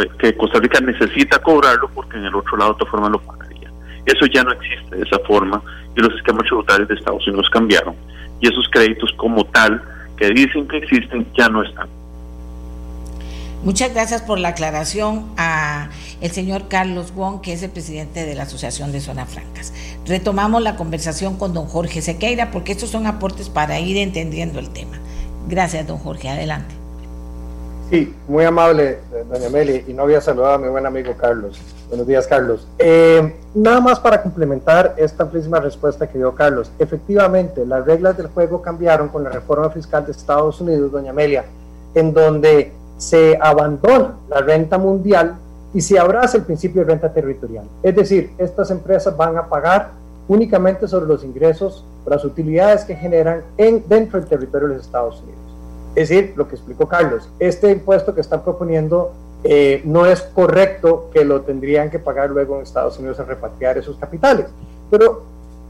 eh, 0.00 0.08
que 0.18 0.36
Costa 0.36 0.58
Rica 0.58 0.80
necesita 0.80 1.38
cobrarlo 1.40 1.88
porque 1.94 2.16
en 2.16 2.24
el 2.24 2.34
otro 2.34 2.56
lado 2.56 2.72
de 2.72 2.74
otra 2.76 2.90
forma 2.90 3.08
lo 3.08 3.20
pagaría. 3.20 3.70
Eso 4.06 4.26
ya 4.26 4.42
no 4.42 4.52
existe 4.52 4.96
de 4.96 5.02
esa 5.02 5.18
forma 5.26 5.62
y 5.96 6.00
los 6.00 6.14
esquemas 6.14 6.44
tributarios 6.44 6.88
de 6.88 6.94
Estados 6.94 7.26
Unidos 7.26 7.48
cambiaron 7.50 7.94
y 8.40 8.48
esos 8.48 8.68
créditos 8.70 9.12
como 9.16 9.44
tal 9.46 9.82
que 10.16 10.30
dicen 10.30 10.66
que 10.68 10.78
existen 10.78 11.26
ya 11.36 11.48
no 11.48 11.62
están. 11.62 11.88
Muchas 13.64 13.92
gracias 13.92 14.22
por 14.22 14.38
la 14.38 14.48
aclaración 14.48 15.26
a 15.36 15.90
el 16.20 16.30
señor 16.30 16.68
Carlos 16.68 17.12
Wong, 17.14 17.40
que 17.40 17.52
es 17.52 17.62
el 17.62 17.70
presidente 17.70 18.24
de 18.24 18.34
la 18.34 18.44
Asociación 18.44 18.92
de 18.92 19.00
Zonas 19.00 19.28
Francas. 19.28 19.72
Retomamos 20.06 20.62
la 20.62 20.76
conversación 20.76 21.36
con 21.36 21.52
don 21.52 21.66
Jorge 21.66 22.00
Sequeira 22.00 22.50
porque 22.50 22.72
estos 22.72 22.90
son 22.90 23.06
aportes 23.06 23.48
para 23.48 23.80
ir 23.80 23.96
entendiendo 23.96 24.58
el 24.60 24.70
tema. 24.70 24.98
Gracias, 25.48 25.86
don 25.86 25.98
Jorge. 25.98 26.28
Adelante. 26.28 26.85
Sí, 27.88 28.12
muy 28.26 28.44
amable, 28.44 28.98
doña 29.30 29.48
Meli, 29.48 29.84
y 29.86 29.92
no 29.92 30.02
había 30.02 30.20
saludado 30.20 30.54
a 30.54 30.58
mi 30.58 30.68
buen 30.68 30.84
amigo 30.86 31.14
Carlos. 31.16 31.60
Buenos 31.88 32.04
días, 32.04 32.26
Carlos. 32.26 32.66
Eh, 32.78 33.36
nada 33.54 33.80
más 33.80 34.00
para 34.00 34.20
complementar 34.22 34.94
esta 34.96 35.22
amplísima 35.22 35.60
respuesta 35.60 36.08
que 36.08 36.18
dio 36.18 36.34
Carlos. 36.34 36.72
Efectivamente, 36.80 37.64
las 37.64 37.86
reglas 37.86 38.16
del 38.16 38.26
juego 38.26 38.60
cambiaron 38.60 39.08
con 39.08 39.22
la 39.22 39.30
reforma 39.30 39.70
fiscal 39.70 40.04
de 40.04 40.10
Estados 40.10 40.60
Unidos, 40.60 40.90
doña 40.90 41.10
Amelia, 41.10 41.44
en 41.94 42.12
donde 42.12 42.72
se 42.98 43.38
abandona 43.40 44.16
la 44.28 44.40
renta 44.40 44.78
mundial 44.78 45.36
y 45.72 45.80
se 45.80 45.96
abraza 45.96 46.38
el 46.38 46.42
principio 46.42 46.82
de 46.82 46.88
renta 46.88 47.12
territorial. 47.12 47.66
Es 47.84 47.94
decir, 47.94 48.32
estas 48.36 48.68
empresas 48.72 49.16
van 49.16 49.36
a 49.36 49.48
pagar 49.48 49.90
únicamente 50.26 50.88
sobre 50.88 51.06
los 51.06 51.22
ingresos, 51.22 51.84
las 52.04 52.24
utilidades 52.24 52.84
que 52.84 52.96
generan 52.96 53.42
en, 53.56 53.84
dentro 53.86 54.18
del 54.18 54.28
territorio 54.28 54.68
de 54.68 54.74
los 54.74 54.86
Estados 54.86 55.22
Unidos. 55.22 55.45
Es 55.96 56.10
decir, 56.10 56.34
lo 56.36 56.46
que 56.46 56.54
explicó 56.54 56.86
Carlos, 56.86 57.26
este 57.38 57.70
impuesto 57.70 58.14
que 58.14 58.20
están 58.20 58.42
proponiendo 58.44 59.12
eh, 59.44 59.80
no 59.84 60.04
es 60.04 60.20
correcto 60.20 61.08
que 61.10 61.24
lo 61.24 61.40
tendrían 61.40 61.90
que 61.90 61.98
pagar 61.98 62.28
luego 62.28 62.56
en 62.56 62.62
Estados 62.62 62.98
Unidos 62.98 63.18
a 63.18 63.24
repatriar 63.24 63.78
esos 63.78 63.96
capitales. 63.96 64.46
Pero 64.90 65.22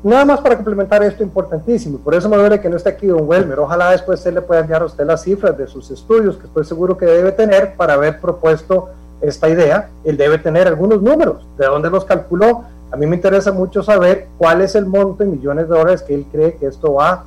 nada 0.02 0.24
más 0.24 0.40
para 0.40 0.56
complementar 0.56 1.02
esto 1.04 1.22
importantísimo, 1.22 1.98
por 1.98 2.12
eso 2.14 2.28
me 2.28 2.36
duele 2.36 2.60
que 2.60 2.68
no 2.68 2.76
esté 2.76 2.88
aquí 2.88 3.06
don 3.06 3.28
Welmer, 3.28 3.60
ojalá 3.60 3.92
después 3.92 4.18
se 4.18 4.32
le 4.32 4.42
pueda 4.42 4.62
enviar 4.62 4.82
a 4.82 4.86
usted 4.86 5.06
las 5.06 5.22
cifras 5.22 5.56
de 5.56 5.68
sus 5.68 5.90
estudios, 5.92 6.36
que 6.36 6.46
estoy 6.46 6.64
seguro 6.64 6.96
que 6.96 7.06
debe 7.06 7.30
tener 7.30 7.76
para 7.76 7.94
haber 7.94 8.20
propuesto 8.20 8.88
esta 9.20 9.48
idea, 9.48 9.90
él 10.04 10.16
debe 10.16 10.38
tener 10.38 10.66
algunos 10.66 11.00
números, 11.02 11.46
de 11.56 11.66
dónde 11.66 11.88
los 11.88 12.04
calculó, 12.04 12.64
a 12.90 12.96
mí 12.96 13.06
me 13.06 13.14
interesa 13.16 13.52
mucho 13.52 13.82
saber 13.82 14.26
cuál 14.38 14.60
es 14.60 14.74
el 14.74 14.86
monto 14.86 15.22
en 15.22 15.32
millones 15.32 15.68
de 15.68 15.76
dólares 15.76 16.02
que 16.02 16.14
él 16.14 16.26
cree 16.32 16.56
que 16.56 16.66
esto 16.66 16.94
va 16.94 17.24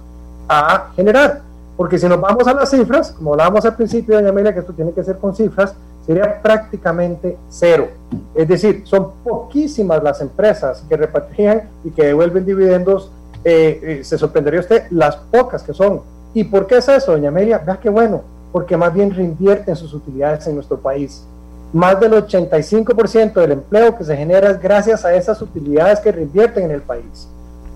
a 0.49 0.89
generar. 0.95 1.48
Porque 1.79 1.97
si 1.97 2.09
nos 2.09 2.19
vamos 2.19 2.45
a 2.45 2.53
las 2.53 2.69
cifras, 2.69 3.13
como 3.13 3.31
hablábamos 3.31 3.63
al 3.63 3.73
principio, 3.73 4.15
doña 4.15 4.31
Amelia, 4.31 4.53
que 4.53 4.59
esto 4.59 4.73
tiene 4.73 4.91
que 4.91 5.01
ser 5.01 5.17
con 5.17 5.33
cifras, 5.33 5.73
sería 6.05 6.41
prácticamente 6.41 7.37
cero. 7.47 7.87
Es 8.35 8.49
decir, 8.49 8.81
son 8.83 9.11
poquísimas 9.23 10.03
las 10.03 10.19
empresas 10.19 10.83
que 10.89 10.97
repatrian 10.97 11.69
y 11.85 11.91
que 11.91 12.07
devuelven 12.07 12.45
dividendos. 12.45 13.13
Eh, 13.45 13.79
eh, 13.81 14.03
se 14.03 14.17
sorprendería 14.17 14.59
usted 14.59 14.87
las 14.89 15.15
pocas 15.15 15.63
que 15.63 15.73
son. 15.73 16.01
¿Y 16.33 16.43
por 16.43 16.67
qué 16.67 16.79
es 16.79 16.89
eso, 16.89 17.13
doña 17.13 17.29
Amelia? 17.29 17.59
Vea 17.59 17.79
qué 17.81 17.89
bueno, 17.89 18.23
porque 18.51 18.75
más 18.75 18.93
bien 18.93 19.15
reinvierten 19.15 19.73
sus 19.77 19.93
utilidades 19.93 20.45
en 20.47 20.55
nuestro 20.55 20.81
país. 20.81 21.23
Más 21.71 21.97
del 21.97 22.11
85% 22.11 23.35
del 23.35 23.53
empleo 23.53 23.97
que 23.97 24.03
se 24.03 24.17
genera 24.17 24.49
es 24.49 24.61
gracias 24.61 25.05
a 25.05 25.15
esas 25.15 25.41
utilidades 25.41 26.01
que 26.01 26.11
reinvierten 26.11 26.65
en 26.65 26.71
el 26.71 26.81
país. 26.81 27.29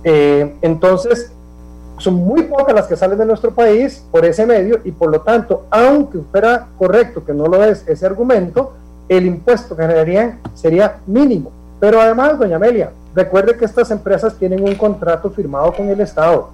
Eh, 0.03 0.57
entonces, 0.61 1.31
son 1.97 2.15
muy 2.15 2.43
pocas 2.43 2.73
las 2.73 2.87
que 2.87 2.95
salen 2.95 3.17
de 3.17 3.25
nuestro 3.25 3.51
país 3.51 4.03
por 4.11 4.25
ese 4.25 4.45
medio 4.45 4.79
y 4.83 4.91
por 4.91 5.09
lo 5.09 5.21
tanto, 5.21 5.65
aunque 5.69 6.19
fuera 6.31 6.67
correcto 6.77 7.23
que 7.23 7.33
no 7.33 7.47
lo 7.47 7.63
es 7.63 7.87
ese 7.87 8.05
argumento, 8.05 8.73
el 9.07 9.25
impuesto 9.25 9.75
que 9.75 9.83
generarían 9.83 10.39
sería 10.53 10.97
mínimo. 11.05 11.51
Pero 11.79 11.99
además, 11.99 12.39
doña 12.39 12.55
Amelia, 12.55 12.91
recuerde 13.13 13.57
que 13.57 13.65
estas 13.65 13.91
empresas 13.91 14.35
tienen 14.35 14.63
un 14.63 14.75
contrato 14.75 15.29
firmado 15.29 15.73
con 15.73 15.89
el 15.89 15.99
Estado. 16.01 16.49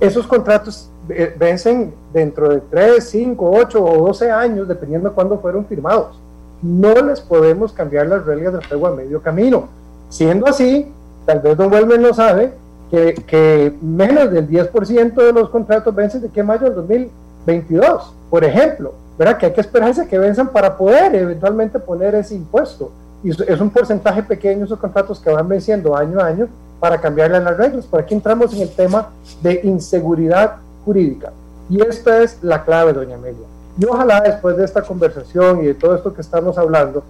Esos 0.00 0.26
contratos 0.26 0.88
eh, 1.08 1.34
vencen 1.38 1.94
dentro 2.12 2.48
de 2.48 2.60
3, 2.60 3.08
5, 3.08 3.50
8 3.50 3.84
o 3.84 4.06
12 4.06 4.30
años, 4.30 4.66
dependiendo 4.66 5.10
de 5.10 5.14
cuándo 5.14 5.38
fueron 5.38 5.66
firmados. 5.66 6.18
no 6.62 6.94
les 6.94 7.20
podemos 7.20 7.74
cambiar 7.74 8.06
las 8.06 8.24
reglas 8.24 8.54
del 8.54 8.66
juego 8.66 8.86
a 8.86 8.92
medio 8.92 9.20
camino. 9.20 9.68
Siendo 10.08 10.46
así, 10.46 10.90
tal 11.26 11.40
vez 11.40 11.56
don 11.56 11.70
Welmer 11.70 12.00
no 12.00 12.14
sabe 12.14 12.54
que, 12.90 13.14
que 13.26 13.74
menos 13.80 14.30
del 14.30 14.48
10% 14.48 15.14
de 15.14 15.32
los 15.32 15.50
contratos 15.50 15.94
vencen 15.94 16.22
de 16.22 16.28
que 16.28 16.42
mayo 16.42 16.64
del 16.64 16.74
2022, 16.74 18.14
por 18.30 18.44
ejemplo, 18.44 18.94
¿verdad? 19.18 19.38
Que 19.38 19.46
hay 19.46 19.52
que 19.52 19.60
esperarse 19.60 20.08
que 20.08 20.18
venzan 20.18 20.48
para 20.48 20.76
poder 20.76 21.14
eventualmente 21.14 21.78
poner 21.78 22.14
ese 22.14 22.34
impuesto. 22.34 22.90
Y 23.22 23.30
es 23.30 23.60
un 23.60 23.70
porcentaje 23.70 24.22
pequeño 24.22 24.64
esos 24.64 24.78
contratos 24.78 25.18
que 25.18 25.30
van 25.30 25.48
venciendo 25.48 25.96
año 25.96 26.20
a 26.20 26.26
año 26.26 26.48
para 26.80 27.00
cambiarle 27.00 27.40
las 27.40 27.56
reglas. 27.56 27.86
Por 27.86 28.00
aquí 28.00 28.14
entramos 28.14 28.52
en 28.54 28.62
el 28.62 28.70
tema 28.70 29.08
de 29.42 29.60
inseguridad 29.64 30.56
jurídica. 30.84 31.32
Y 31.70 31.80
esta 31.80 32.22
es 32.22 32.38
la 32.42 32.64
clave, 32.64 32.92
doña 32.92 33.16
Amelia. 33.16 33.46
Y 33.78 33.84
ojalá 33.86 34.20
después 34.20 34.56
de 34.56 34.64
esta 34.64 34.82
conversación 34.82 35.62
y 35.62 35.66
de 35.66 35.74
todo 35.74 35.94
esto 35.94 36.12
que 36.12 36.20
estamos 36.20 36.58
hablando, 36.58 37.02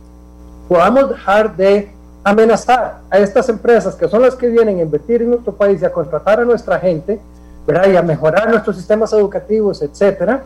podamos 0.68 1.10
dejar 1.10 1.56
de 1.56 1.90
amenazar 2.24 3.00
a 3.10 3.18
estas 3.18 3.48
empresas 3.50 3.94
que 3.94 4.08
son 4.08 4.22
las 4.22 4.34
que 4.34 4.48
vienen 4.48 4.78
a 4.78 4.82
invertir 4.82 5.22
en 5.22 5.30
nuestro 5.30 5.54
país 5.54 5.80
y 5.82 5.84
a 5.84 5.92
contratar 5.92 6.40
a 6.40 6.44
nuestra 6.44 6.80
gente, 6.80 7.20
¿verdad? 7.66 7.90
Y 7.92 7.96
a 7.96 8.02
mejorar 8.02 8.48
nuestros 8.48 8.76
sistemas 8.76 9.12
educativos, 9.12 9.82
etcétera, 9.82 10.44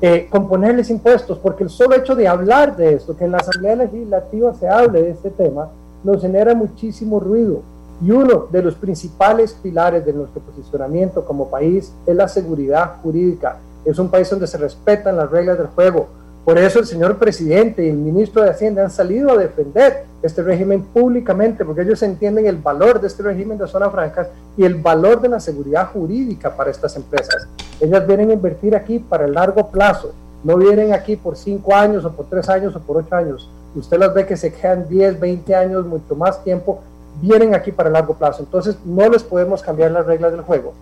eh, 0.00 0.26
con 0.30 0.48
ponerles 0.48 0.90
impuestos, 0.90 1.38
porque 1.38 1.64
el 1.64 1.70
solo 1.70 1.96
hecho 1.96 2.14
de 2.14 2.26
hablar 2.26 2.76
de 2.76 2.94
esto, 2.94 3.16
que 3.16 3.24
en 3.24 3.32
la 3.32 3.38
Asamblea 3.38 3.76
Legislativa 3.76 4.54
se 4.54 4.68
hable 4.68 5.02
de 5.02 5.10
este 5.10 5.30
tema, 5.30 5.68
nos 6.02 6.22
genera 6.22 6.54
muchísimo 6.54 7.20
ruido. 7.20 7.62
Y 8.00 8.12
uno 8.12 8.46
de 8.50 8.62
los 8.62 8.76
principales 8.76 9.54
pilares 9.54 10.06
de 10.06 10.12
nuestro 10.12 10.40
posicionamiento 10.40 11.24
como 11.24 11.48
país 11.48 11.92
es 12.06 12.14
la 12.14 12.28
seguridad 12.28 12.94
jurídica. 13.02 13.56
Es 13.84 13.98
un 13.98 14.08
país 14.08 14.30
donde 14.30 14.46
se 14.46 14.56
respetan 14.56 15.16
las 15.16 15.30
reglas 15.30 15.58
del 15.58 15.66
juego. 15.66 16.06
Por 16.48 16.56
eso 16.56 16.78
el 16.78 16.86
señor 16.86 17.18
presidente 17.18 17.84
y 17.84 17.90
el 17.90 17.98
ministro 17.98 18.40
de 18.42 18.48
Hacienda 18.48 18.82
han 18.82 18.90
salido 18.90 19.32
a 19.32 19.36
defender 19.36 20.04
este 20.22 20.42
régimen 20.42 20.82
públicamente, 20.82 21.62
porque 21.62 21.82
ellos 21.82 22.02
entienden 22.02 22.46
el 22.46 22.56
valor 22.56 23.02
de 23.02 23.06
este 23.06 23.22
régimen 23.22 23.58
de 23.58 23.66
zona 23.66 23.90
francas 23.90 24.28
y 24.56 24.64
el 24.64 24.76
valor 24.76 25.20
de 25.20 25.28
la 25.28 25.40
seguridad 25.40 25.88
jurídica 25.92 26.56
para 26.56 26.70
estas 26.70 26.96
empresas. 26.96 27.46
Ellas 27.82 28.06
vienen 28.06 28.30
a 28.30 28.32
invertir 28.32 28.74
aquí 28.74 28.98
para 28.98 29.26
el 29.26 29.34
largo 29.34 29.68
plazo, 29.68 30.14
no 30.42 30.56
vienen 30.56 30.94
aquí 30.94 31.16
por 31.16 31.36
cinco 31.36 31.74
años 31.74 32.06
o 32.06 32.12
por 32.12 32.24
tres 32.30 32.48
años 32.48 32.74
o 32.74 32.80
por 32.80 32.96
ocho 32.96 33.14
años. 33.14 33.50
Usted 33.76 33.98
las 33.98 34.14
ve 34.14 34.24
que 34.24 34.38
se 34.38 34.50
quedan 34.50 34.88
10, 34.88 35.20
20 35.20 35.54
años, 35.54 35.84
mucho 35.84 36.16
más 36.16 36.42
tiempo 36.42 36.80
vienen 37.20 37.54
aquí 37.54 37.72
para 37.72 37.90
largo 37.90 38.14
plazo. 38.14 38.42
Entonces 38.42 38.78
no 38.86 39.06
les 39.10 39.22
podemos 39.22 39.62
cambiar 39.62 39.90
las 39.90 40.06
reglas 40.06 40.32
del 40.32 40.40
juego. 40.40 40.72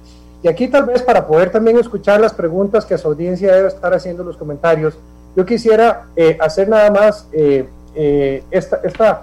Y 0.44 0.48
aquí 0.48 0.68
tal 0.68 0.84
vez 0.84 1.02
para 1.02 1.26
poder 1.26 1.50
también 1.50 1.76
escuchar 1.76 2.20
las 2.20 2.32
preguntas 2.32 2.86
que 2.86 2.96
su 2.96 3.08
audiencia 3.08 3.52
debe 3.52 3.66
estar 3.66 3.92
haciendo 3.92 4.22
en 4.22 4.28
los 4.28 4.36
comentarios, 4.36 4.96
yo 5.36 5.44
quisiera 5.44 6.06
eh, 6.16 6.36
hacer 6.40 6.68
nada 6.68 6.90
más 6.90 7.28
eh, 7.30 7.68
eh, 7.94 8.42
esta, 8.50 8.80
esta 8.82 9.22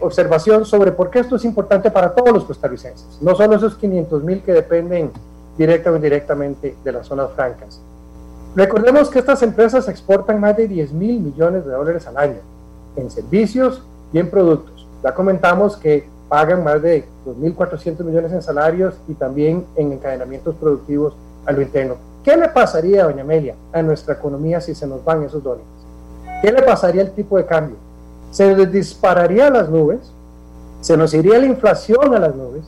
observación 0.00 0.64
sobre 0.64 0.90
por 0.92 1.10
qué 1.10 1.18
esto 1.18 1.36
es 1.36 1.44
importante 1.44 1.90
para 1.90 2.14
todos 2.14 2.32
los 2.32 2.44
costarricenses, 2.44 3.18
no 3.20 3.34
solo 3.34 3.56
esos 3.56 3.76
500 3.76 4.22
mil 4.22 4.40
que 4.40 4.52
dependen 4.52 5.10
directa 5.58 5.90
o 5.90 5.96
indirectamente 5.96 6.76
de 6.82 6.92
las 6.92 7.06
zonas 7.06 7.30
francas. 7.34 7.82
Recordemos 8.54 9.10
que 9.10 9.18
estas 9.18 9.42
empresas 9.42 9.86
exportan 9.88 10.40
más 10.40 10.56
de 10.56 10.66
10 10.66 10.92
mil 10.92 11.20
millones 11.20 11.66
de 11.66 11.72
dólares 11.72 12.06
al 12.06 12.16
año 12.16 12.38
en 12.96 13.10
servicios 13.10 13.82
y 14.14 14.18
en 14.18 14.30
productos. 14.30 14.86
Ya 15.02 15.12
comentamos 15.12 15.76
que 15.76 16.08
pagan 16.30 16.64
más 16.64 16.80
de 16.80 17.04
2.400 17.26 18.02
millones 18.04 18.32
en 18.32 18.40
salarios 18.40 18.94
y 19.08 19.14
también 19.14 19.66
en 19.76 19.92
encadenamientos 19.92 20.54
productivos 20.54 21.14
a 21.44 21.52
lo 21.52 21.60
interno. 21.60 21.96
¿Qué 22.26 22.36
le 22.36 22.48
pasaría, 22.48 23.04
doña 23.04 23.22
Amelia, 23.22 23.54
a 23.72 23.80
nuestra 23.82 24.14
economía 24.14 24.60
si 24.60 24.74
se 24.74 24.84
nos 24.84 25.04
van 25.04 25.22
esos 25.22 25.44
dólares? 25.44 25.64
¿Qué 26.42 26.50
le 26.50 26.60
pasaría 26.60 27.02
al 27.02 27.12
tipo 27.12 27.36
de 27.36 27.46
cambio? 27.46 27.76
Se 28.32 28.66
dispararía 28.66 29.46
a 29.46 29.50
las 29.50 29.68
nubes, 29.68 30.00
se 30.80 30.96
nos 30.96 31.14
iría 31.14 31.38
la 31.38 31.46
inflación 31.46 32.12
a 32.16 32.18
las 32.18 32.34
nubes 32.34 32.64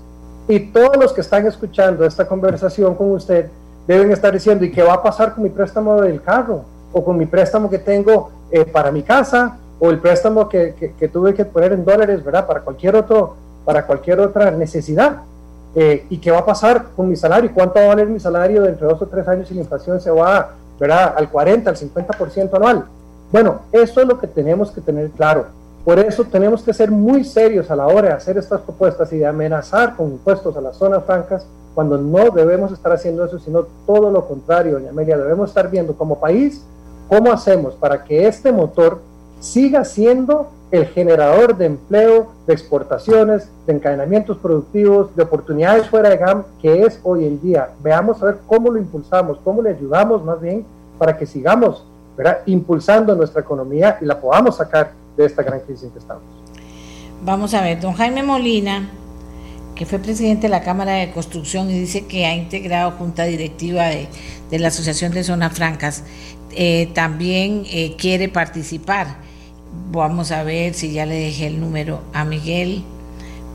y 0.47 0.61
todos 0.61 0.97
los 0.97 1.13
que 1.13 1.23
están 1.23 1.45
escuchando 1.45 2.05
esta 2.05 2.29
conversación 2.29 2.95
con 2.95 3.11
usted 3.11 3.51
deben 3.89 4.13
estar 4.13 4.33
diciendo, 4.33 4.65
¿y 4.65 4.71
qué 4.71 4.85
va 4.85 4.95
a 4.95 5.03
pasar 5.03 5.35
con 5.35 5.43
mi 5.43 5.51
préstamo 5.51 6.03
del 6.03 6.23
carro? 6.23 6.63
O 6.93 7.05
con 7.05 7.19
mi 7.19 7.27
préstamo 7.27 7.69
que 7.69 7.81
tengo 7.81 8.31
eh, 8.53 8.65
para 8.65 8.93
mi 8.93 9.03
casa, 9.03 9.59
o 9.81 9.91
el 9.91 9.99
préstamo 9.99 10.49
que, 10.49 10.77
que, 10.79 10.93
que, 10.93 11.09
tuve 11.09 11.35
que 11.35 11.45
poner 11.45 11.73
en 11.73 11.85
dólares, 11.85 12.23
¿verdad? 12.23 12.47
Para 12.47 12.61
cualquier 12.61 12.95
otro 12.95 13.35
para 13.65 13.85
cualquier 13.85 14.21
otra 14.21 14.53
necesidad. 14.53 15.17
Eh, 15.75 16.07
¿Y 16.11 16.19
qué 16.19 16.31
va 16.31 16.39
a 16.39 16.47
pasar 16.47 16.87
con 16.97 17.09
mi 17.09 17.17
salario? 17.17 17.51
¿Cuánto 17.55 17.79
va 17.79 17.87
a 17.87 17.89
valer 17.89 18.09
mi 18.09 18.21
salario 18.21 18.63
dentro 18.63 18.87
de 18.87 18.93
dos 18.95 19.03
o 19.03 19.07
tres 19.07 19.27
años 19.29 19.49
si 19.49 19.55
la 19.55 19.61
inflación 19.61 20.01
se 20.01 20.11
va 20.11 20.55
¿verdad? 20.79 21.15
al 21.17 21.29
40, 21.31 21.71
al 21.71 21.77
50% 21.77 22.55
anual? 22.55 22.87
Bueno, 23.31 23.61
eso 23.73 24.01
es 24.01 24.07
lo 24.07 24.19
que 24.19 24.27
tenemos 24.27 24.71
que 24.71 24.81
tener 24.81 25.11
claro. 25.11 25.47
Por 25.85 25.99
eso 25.99 26.25
tenemos 26.25 26.63
que 26.63 26.75
ser 26.75 26.91
muy 26.91 27.25
serios 27.25 27.71
a 27.71 27.77
la 27.77 27.87
hora 27.87 28.09
de 28.09 28.15
hacer 28.15 28.37
estas 28.39 28.61
propuestas 28.63 29.13
y 29.13 29.19
de 29.19 29.27
amenazar 29.27 29.97
con 29.97 30.07
impuestos 30.09 30.57
a 30.57 30.61
las 30.61 30.77
zonas 30.77 31.05
francas 31.05 31.47
cuando 31.75 31.97
no 31.97 32.31
debemos 32.31 32.73
estar 32.73 32.93
haciendo 32.93 33.25
eso, 33.25 33.39
sino 33.39 33.67
todo 33.87 34.11
lo 34.11 34.27
contrario, 34.27 34.75
doña 34.75 34.91
Amelia, 34.91 35.17
debemos 35.17 35.51
estar 35.51 35.71
viendo 35.71 35.95
como 35.95 36.19
país 36.19 36.65
cómo 37.09 37.33
hacemos 37.33 37.75
para 37.75 38.03
que 38.03 38.27
este 38.27 38.51
motor 38.53 39.01
siga 39.41 39.85
siendo 39.85 40.51
el 40.71 40.87
generador 40.87 41.57
de 41.57 41.67
empleo, 41.67 42.33
de 42.47 42.53
exportaciones, 42.53 43.49
de 43.67 43.75
encadenamientos 43.75 44.37
productivos, 44.39 45.15
de 45.17 45.23
oportunidades 45.23 45.87
fuera 45.87 46.11
de 46.11 46.19
GAM, 46.19 46.45
que 46.61 46.83
es 46.83 47.01
hoy 47.03 47.25
en 47.25 47.41
día. 47.41 47.71
Veamos 47.83 48.23
a 48.23 48.27
ver 48.27 48.39
cómo 48.47 48.71
lo 48.71 48.79
impulsamos, 48.79 49.39
cómo 49.43 49.63
le 49.63 49.71
ayudamos 49.71 50.25
más 50.25 50.41
bien 50.41 50.65
para 50.99 51.17
que 51.17 51.27
sigamos 51.27 51.85
impulsando 52.47 53.15
nuestra 53.15 53.41
economía 53.41 53.97
y 54.01 54.05
la 54.05 54.21
podamos 54.21 54.57
sacar 54.57 54.93
de 55.17 55.25
esta 55.25 55.43
gran 55.43 55.61
crisis 55.61 55.85
en 55.85 55.91
que 55.91 56.01
estamos. 56.01 56.23
Vamos 57.25 57.55
a 57.55 57.63
ver, 57.63 57.81
don 57.81 57.95
Jaime 57.95 58.23
Molina, 58.23 58.91
que 59.75 59.87
fue 59.87 59.99
presidente 60.01 60.43
de 60.43 60.49
la 60.49 60.63
Cámara 60.63 60.95
de 60.95 61.13
Construcción 61.13 61.71
y 61.71 61.79
dice 61.79 62.07
que 62.07 62.27
ha 62.27 62.35
integrado 62.35 62.91
junta 62.93 63.25
directiva 63.25 63.87
de, 63.87 64.09
la 64.59 64.69
Asociación 64.69 65.13
de 65.13 65.25
Zonas 65.25 65.53
Francas, 65.53 66.03
eh, 66.51 66.91
también 66.95 67.65
eh, 67.71 67.95
quiere 67.97 68.29
participar 68.29 69.28
Vamos 69.91 70.33
a 70.33 70.43
ver 70.43 70.75
si 70.75 70.93
ya 70.93 71.07
le 71.07 71.15
dejé 71.15 71.47
el 71.47 71.61
número 71.61 72.03
a 72.13 72.25
Miguel 72.25 72.85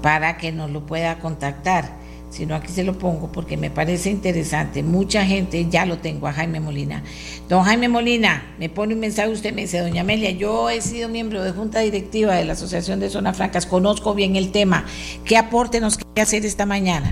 para 0.02 0.38
que 0.38 0.52
nos 0.52 0.72
lo 0.72 0.86
pueda 0.86 1.20
contactar. 1.20 2.04
Si 2.34 2.48
no, 2.48 2.56
aquí 2.56 2.70
se 2.70 2.84
lo 2.84 2.98
pongo 2.98 3.32
porque 3.32 3.58
me 3.58 3.70
parece 3.70 4.10
interesante. 4.10 4.82
Mucha 4.82 5.24
gente, 5.24 5.68
ya 5.70 5.86
lo 5.86 6.00
tengo 6.00 6.28
a 6.28 6.34
Jaime 6.34 6.60
Molina. 6.60 7.04
Don 7.48 7.64
Jaime 7.64 7.90
Molina, 7.90 8.56
me 8.58 8.70
pone 8.70 8.96
un 8.96 9.00
mensaje, 9.00 9.30
usted 9.30 9.54
me 9.54 9.62
dice, 9.62 9.78
doña 9.80 10.02
Amelia, 10.02 10.32
yo 10.32 10.72
he 10.72 10.82
sido 10.82 11.10
miembro 11.10 11.44
de 11.44 11.52
junta 11.52 11.82
directiva 11.82 12.34
de 12.34 12.46
la 12.46 12.54
Asociación 12.54 13.00
de 13.00 13.12
Zonas 13.12 13.38
Francas, 13.38 13.68
conozco 13.68 14.16
bien 14.16 14.36
el 14.36 14.52
tema. 14.52 14.86
¿Qué 15.26 15.38
aporte 15.38 15.80
nos 15.80 15.98
quiere 15.98 16.22
hacer 16.24 16.44
esta 16.44 16.66
mañana? 16.66 17.08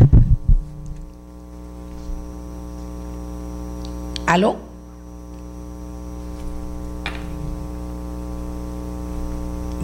¿Aló? 4.26 4.70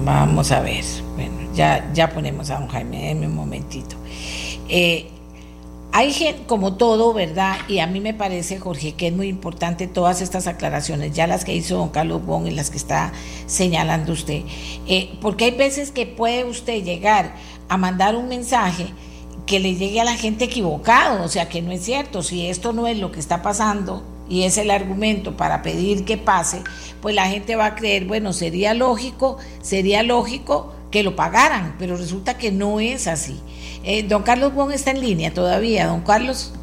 Vamos 0.04 0.52
a 0.52 0.62
ver. 0.62 0.84
Bueno, 1.16 1.54
ya, 1.54 1.92
ya 1.94 2.10
ponemos 2.10 2.50
a 2.50 2.60
don 2.60 2.68
Jaime 2.68 3.12
en 3.12 3.26
un 3.26 3.36
momentito. 3.36 3.96
Eh, 4.70 5.08
hay 5.92 6.14
gente, 6.14 6.44
como 6.46 6.76
todo, 6.76 7.14
¿verdad? 7.14 7.56
Y 7.68 7.80
a 7.80 7.88
mí 7.88 8.00
me 8.00 8.14
parece, 8.14 8.60
Jorge, 8.60 8.94
que 8.94 9.08
es 9.08 9.14
muy 9.14 9.28
importante 9.28 9.88
todas 9.88 10.22
estas 10.22 10.46
aclaraciones, 10.46 11.14
ya 11.14 11.26
las 11.26 11.44
que 11.44 11.56
hizo 11.56 11.78
don 11.78 11.90
Carlos 11.90 12.24
Bon 12.26 12.46
y 12.46 12.52
las 12.52 12.70
que 12.70 12.78
está 12.78 13.14
señalando 13.48 14.14
usted. 14.14 14.44
Eh, 14.86 15.18
porque 15.22 15.46
hay 15.46 15.52
veces 15.52 15.92
que 15.92 16.06
puede 16.06 16.46
usted 16.46 16.84
llegar 16.84 17.34
a 17.70 17.78
mandar 17.78 18.16
un 18.16 18.28
mensaje 18.28 18.88
que 19.48 19.60
le 19.60 19.76
llegue 19.76 20.02
a 20.02 20.04
la 20.04 20.16
gente 20.16 20.46
equivocado, 20.46 21.24
o 21.24 21.30
sea, 21.30 21.50
que 21.50 21.62
no 21.62 21.72
es 21.72 21.84
cierto, 21.84 22.22
si 22.22 22.48
esto 22.48 22.74
no 22.74 22.86
es 22.86 22.98
lo 23.00 23.12
que 23.12 23.20
está 23.20 23.42
pasando, 23.42 24.04
y 24.30 24.44
es 24.44 24.58
el 24.58 24.72
argumento 24.72 25.38
para 25.38 25.62
pedir 25.62 26.06
que 26.06 26.18
pase, 26.18 26.62
pues 27.02 27.16
la 27.16 27.28
gente 27.28 27.56
va 27.56 27.68
a 27.68 27.76
creer, 27.76 28.06
bueno, 28.06 28.34
sería 28.34 28.74
lógico, 28.74 29.38
sería 29.62 30.04
lógico 30.04 30.74
que 30.92 31.04
lo 31.04 31.16
pagaran, 31.16 31.76
pero 31.80 31.98
resulta 31.98 32.38
que 32.38 32.52
no 32.52 32.80
es 32.80 33.08
así. 33.08 33.40
Eh, 33.84 34.04
don 34.04 34.24
Carlos 34.24 34.54
Bon 34.54 34.72
está 34.72 34.92
en 34.92 35.02
línea 35.02 35.34
todavía, 35.34 35.88
don 35.88 36.02
Carlos. 36.02 36.54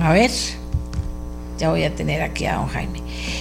A 0.00 0.12
ver, 0.12 0.30
ya 1.58 1.70
voy 1.70 1.84
a 1.84 1.94
tener 1.94 2.22
aquí 2.22 2.46
a 2.46 2.56
don 2.56 2.68
Jaime. 2.68 3.00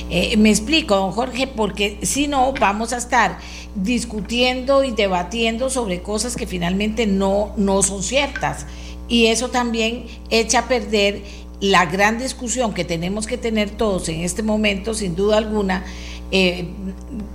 Eh, 0.09 0.35
me 0.37 0.49
explico, 0.49 0.95
don 0.95 1.11
Jorge, 1.11 1.47
porque 1.47 1.99
si 2.01 2.27
no, 2.27 2.53
vamos 2.53 2.93
a 2.93 2.97
estar 2.97 3.37
discutiendo 3.75 4.83
y 4.83 4.91
debatiendo 4.91 5.69
sobre 5.69 6.01
cosas 6.01 6.35
que 6.35 6.47
finalmente 6.47 7.07
no, 7.07 7.53
no 7.57 7.81
son 7.83 8.03
ciertas. 8.03 8.65
Y 9.07 9.27
eso 9.27 9.49
también 9.49 10.05
echa 10.29 10.59
a 10.59 10.67
perder 10.67 11.23
la 11.61 11.85
gran 11.85 12.17
discusión 12.17 12.73
que 12.73 12.85
tenemos 12.85 13.27
que 13.27 13.37
tener 13.37 13.69
todos 13.69 14.07
en 14.09 14.21
este 14.21 14.43
momento, 14.43 14.93
sin 14.93 15.15
duda 15.15 15.37
alguna, 15.37 15.83
eh, 16.31 16.67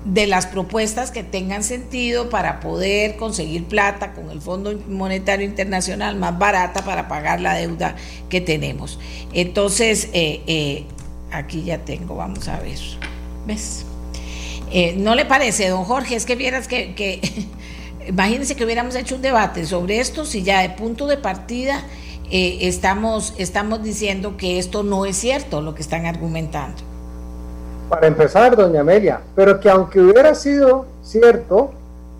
de 0.04 0.26
las 0.26 0.46
propuestas 0.46 1.10
que 1.10 1.24
tengan 1.24 1.64
sentido 1.64 2.30
para 2.30 2.60
poder 2.60 3.16
conseguir 3.16 3.64
plata 3.64 4.12
con 4.12 4.30
el 4.30 4.40
Fondo 4.40 4.78
Monetario 4.88 5.44
Internacional 5.44 6.16
más 6.16 6.38
barata 6.38 6.84
para 6.84 7.08
pagar 7.08 7.40
la 7.40 7.54
deuda 7.54 7.96
que 8.28 8.40
tenemos. 8.40 8.98
Entonces, 9.32 10.08
eh, 10.12 10.42
eh, 10.46 10.84
aquí 11.32 11.64
ya 11.64 11.78
tengo, 11.78 12.14
vamos 12.16 12.48
a 12.48 12.60
ver, 12.60 12.78
¿ves? 13.46 13.84
¿No 14.96 15.14
le 15.14 15.24
parece, 15.24 15.68
don 15.68 15.84
Jorge? 15.84 16.16
Es 16.16 16.24
que 16.24 16.34
vieras 16.36 16.66
que, 16.66 16.94
que 16.94 17.20
imagínense 18.08 18.54
que 18.54 18.64
hubiéramos 18.64 18.94
hecho 18.94 19.16
un 19.16 19.22
debate 19.22 19.66
sobre 19.66 20.00
esto, 20.00 20.24
si 20.24 20.42
ya 20.42 20.62
de 20.62 20.70
punto 20.70 21.06
de 21.06 21.16
partida 21.16 21.84
eh, 22.30 22.58
estamos, 22.62 23.34
estamos 23.38 23.82
diciendo 23.82 24.36
que 24.36 24.58
esto 24.58 24.82
no 24.82 25.06
es 25.06 25.16
cierto, 25.16 25.60
lo 25.60 25.74
que 25.74 25.82
están 25.82 26.06
argumentando. 26.06 26.76
Para 27.88 28.06
empezar, 28.06 28.56
doña 28.56 28.80
Amelia, 28.80 29.20
pero 29.34 29.60
que 29.60 29.68
aunque 29.68 30.00
hubiera 30.00 30.34
sido 30.34 30.86
cierto, 31.02 31.70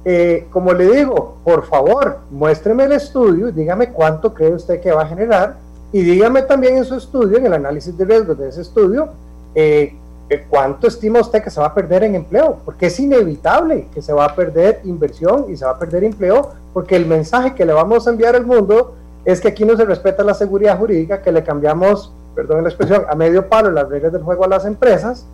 eh, 0.05 0.47
como 0.51 0.73
le 0.75 0.97
digo, 0.97 1.39
por 1.45 1.67
favor, 1.67 2.19
muéstreme 2.31 2.85
el 2.85 2.93
estudio, 2.93 3.51
dígame 3.51 3.89
cuánto 3.89 4.35
cree 4.35 4.53
usted 4.53 4.81
que 4.81 4.93
va 4.93 5.03
a 5.03 5.07
generar 5.07 5.57
y 5.93 6.03
dígame 6.03 6.43
también 6.43 6.77
en 6.77 6.85
su 6.85 6.97
estudio, 6.97 7.39
en 7.39 7.47
el 7.47 7.55
análisis 7.55 7.97
de 7.97 8.05
riesgos 8.05 8.37
de 8.37 8.49
ese 8.49 8.61
estudio, 8.61 9.09
eh, 9.55 9.95
eh, 10.29 10.45
cuánto 10.51 10.89
estima 10.89 11.21
usted 11.21 11.43
que 11.43 11.51
se 11.51 11.61
va 11.61 11.69
a 11.69 11.75
perder 11.75 12.05
en 12.05 12.17
empleo, 12.17 12.59
porque 12.65 12.87
es 12.87 13.01
inevitable 13.01 13.87
que 13.95 14.03
se 14.03 14.13
va 14.13 14.27
a 14.27 14.35
perder 14.35 14.81
inversión 14.85 15.47
y 15.49 15.57
se 15.57 15.65
va 15.65 15.71
a 15.73 15.79
perder 15.79 16.05
empleo, 16.05 16.51
porque 16.75 16.97
el 16.97 17.07
mensaje 17.07 17.55
que 17.55 17.65
le 17.65 17.73
vamos 17.73 18.07
a 18.07 18.11
enviar 18.11 18.37
al 18.37 18.45
mundo 18.45 18.97
es 19.25 19.41
que 19.41 19.49
aquí 19.49 19.65
no 19.65 19.77
se 19.77 19.85
respeta 19.85 20.23
la 20.23 20.35
seguridad 20.35 20.79
jurídica, 20.79 21.23
que 21.23 21.33
le 21.33 21.43
cambiamos, 21.43 22.13
perdón 22.35 22.63
la 22.63 22.69
expresión, 22.69 23.05
a 23.09 23.15
medio 23.15 23.49
palo 23.49 23.71
las 23.71 23.89
reglas 23.89 24.13
del 24.13 24.23
juego 24.23 24.45
a 24.45 24.49
las 24.49 24.65
empresas 24.65 25.27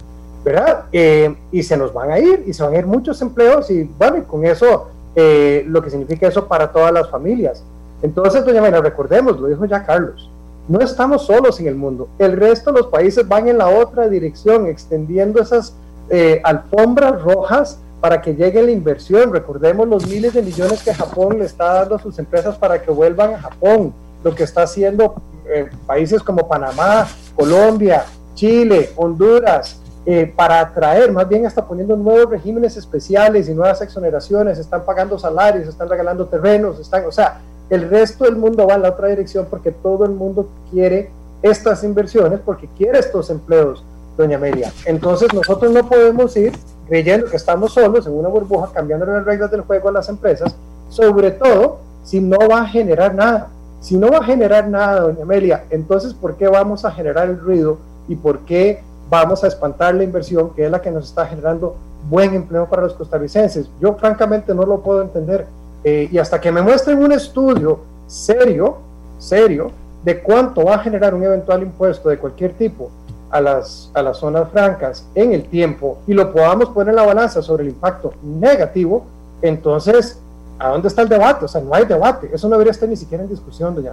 ¿verdad? 0.45 0.85
Eh, 0.93 1.35
y 1.53 1.63
se 1.63 1.77
nos 1.77 1.93
van 1.93 2.11
a 2.11 2.19
ir, 2.19 2.45
y 2.47 2.53
se 2.53 2.63
van 2.63 2.75
a 2.75 2.79
ir 2.79 2.87
muchos 2.87 3.21
empleos, 3.21 3.71
y 3.71 3.85
bueno, 3.99 4.25
con 4.27 4.45
eso, 4.45 4.89
eh, 5.15 5.65
lo 5.67 5.83
que 5.83 5.91
significa 5.91 6.27
eso 6.27 6.47
para 6.47 6.73
todas 6.73 6.93
las 6.93 7.11
familias. 7.11 7.63
Entonces, 8.03 8.45
doña 8.45 8.63
María, 8.63 8.81
recordemos, 8.81 9.39
lo 9.39 9.49
dijo 9.49 9.65
ya 9.67 9.85
Carlos, 9.85 10.31
no 10.69 10.81
estamos 10.81 11.27
solos 11.27 11.61
en 11.61 11.67
el 11.67 11.75
mundo, 11.75 12.09
el 12.19 12.37
resto 12.37 12.73
de 12.73 12.81
los 12.81 12.89
países 12.89 13.27
van 13.29 13.49
en 13.49 13.59
la 13.59 13.69
otra 13.69 14.09
dirección, 14.09 14.67
extendiendo 14.67 15.43
esas 15.43 15.75
eh, 16.09 16.41
alfombras 16.45 17.21
rojas 17.23 17.79
para 18.01 18.21
que 18.23 18.35
llegue 18.35 18.63
la 18.63 18.71
inversión. 18.71 19.33
Recordemos 19.33 19.87
los 19.89 20.07
miles 20.07 20.35
de 20.35 20.43
millones 20.43 20.83
que 20.83 20.95
Japón 20.95 21.39
le 21.39 21.45
está 21.45 21.75
dando 21.75 21.97
a 21.97 21.99
sus 21.99 22.19
empresas 22.19 22.57
para 22.57 22.81
que 22.81 22.91
vuelvan 22.91 23.35
a 23.35 23.39
Japón, 23.39 23.93
lo 24.23 24.35
que 24.35 24.45
está 24.45 24.63
haciendo 24.63 25.23
países 25.87 26.23
como 26.23 26.49
Panamá, 26.49 27.09
Colombia, 27.35 28.05
Chile, 28.35 28.91
Honduras, 28.97 29.81
eh, 30.07 30.33
para 30.35 30.61
atraer, 30.61 31.13
más 31.13 31.29
bien 31.29 31.45
está 31.45 31.67
poniendo 31.67 31.95
nuevos 31.95 32.31
regímenes 32.31 32.77
especiales 32.77 33.49
y 33.49 33.55
nuevas 33.55 33.83
exoneraciones, 33.83 34.59
están 34.59 34.85
pagando 34.85 35.19
salarios, 35.19 35.69
están 35.69 35.89
regalando 35.89 36.27
terrenos, 36.27 36.79
están, 36.81 37.05
o 37.05 37.13
sea, 37.13 37.41
el 37.69 37.89
resto 37.89 38.25
del 38.25 38.37
mundo 38.37 38.67
va 38.67 38.75
en 38.75 38.83
la 38.83 38.91
otra 38.91 39.09
dirección 39.09 39.47
porque 39.49 39.71
todo 39.71 40.05
el 40.05 40.13
mundo 40.13 40.49
quiere 40.71 41.11
estas 41.43 41.85
inversiones, 41.85 42.41
porque 42.45 42.69
quiere 42.77 42.99
estos 42.99 43.31
empleos, 43.31 43.85
doña 44.17 44.37
Amelia. 44.37 44.73
Entonces 44.87 45.33
nosotros 45.35 45.71
no 45.71 45.87
podemos 45.87 46.37
ir 46.37 46.53
creyendo 46.91 47.31
que 47.31 47.37
estamos 47.37 47.73
solos 47.73 48.05
en 48.05 48.15
una 48.15 48.29
burbuja 48.29 48.73
cambiando 48.75 49.07
las 49.07 49.25
reglas 49.25 49.49
del 49.53 49.61
juego 49.61 49.91
a 49.91 49.93
las 49.93 50.09
empresas, 50.09 50.57
sobre 50.89 51.31
todo 51.31 51.79
si 52.03 52.21
no 52.21 52.37
va 52.51 52.63
a 52.63 52.67
generar 52.67 53.15
nada. 53.15 53.49
Si 53.79 53.97
no 53.97 54.11
va 54.11 54.19
a 54.19 54.25
generar 54.25 54.67
nada, 54.69 55.03
doña 55.03 55.23
Amelia, 55.23 55.65
entonces 55.71 56.13
¿por 56.13 56.35
qué 56.35 56.49
vamos 56.49 56.85
a 56.85 56.91
generar 56.91 57.29
el 57.29 57.39
ruido 57.39 57.79
y 58.09 58.17
por 58.17 58.41
qué 58.41 58.83
vamos 59.09 59.45
a 59.45 59.47
espantar 59.47 59.95
la 59.95 60.03
inversión, 60.03 60.51
que 60.51 60.65
es 60.65 60.71
la 60.71 60.83
que 60.83 60.91
nos 60.91 61.07
está 61.07 61.27
generando 61.27 61.77
buen 62.09 62.35
empleo 62.35 62.67
para 62.67 62.83
los 62.83 62.95
costarricenses. 62.95 63.71
Yo 63.81 63.95
francamente 63.95 64.53
no 64.53 64.65
lo 64.65 64.81
puedo 64.81 65.01
entender. 65.01 65.47
Eh, 65.85 66.09
y 66.11 66.19
hasta 66.19 66.41
que 66.41 66.51
me 66.51 66.61
muestren 66.61 66.99
un 66.99 67.13
estudio 67.13 67.79
serio, 68.09 68.79
serio, 69.19 69.71
de 70.03 70.21
cuánto 70.21 70.65
va 70.65 70.75
a 70.75 70.79
generar 70.81 71.15
un 71.15 71.23
eventual 71.23 71.63
impuesto 71.63 72.09
de 72.09 72.19
cualquier 72.19 72.53
tipo 72.55 72.91
a 73.31 73.41
las, 73.41 73.91
a 73.95 74.03
las 74.03 74.19
zonas 74.19 74.49
francas 74.51 75.07
en 75.15 75.33
el 75.33 75.45
tiempo 75.45 75.99
y 76.07 76.15
lo 76.15 76.33
podamos 76.33 76.71
poner 76.71 76.91
en 76.91 76.97
la 76.97 77.07
balanza 77.07 77.43
sobre 77.43 77.63
el 77.65 77.71
impacto 77.71 78.13
negativo, 78.23 79.05
entonces, 79.43 80.19
¿a 80.59 80.69
dónde 80.69 80.89
está 80.89 81.03
el 81.03 81.09
debate? 81.09 81.45
O 81.45 81.49
sea, 81.49 81.61
no 81.61 81.75
hay 81.75 81.85
debate. 81.85 82.31
Eso 82.33 82.49
no 82.49 82.55
debería 82.55 82.73
estar 82.73 82.89
ni 82.89 82.97
siquiera 82.97 83.25
en 83.25 83.31
discusión, 83.31 83.75
doña. 83.75 83.93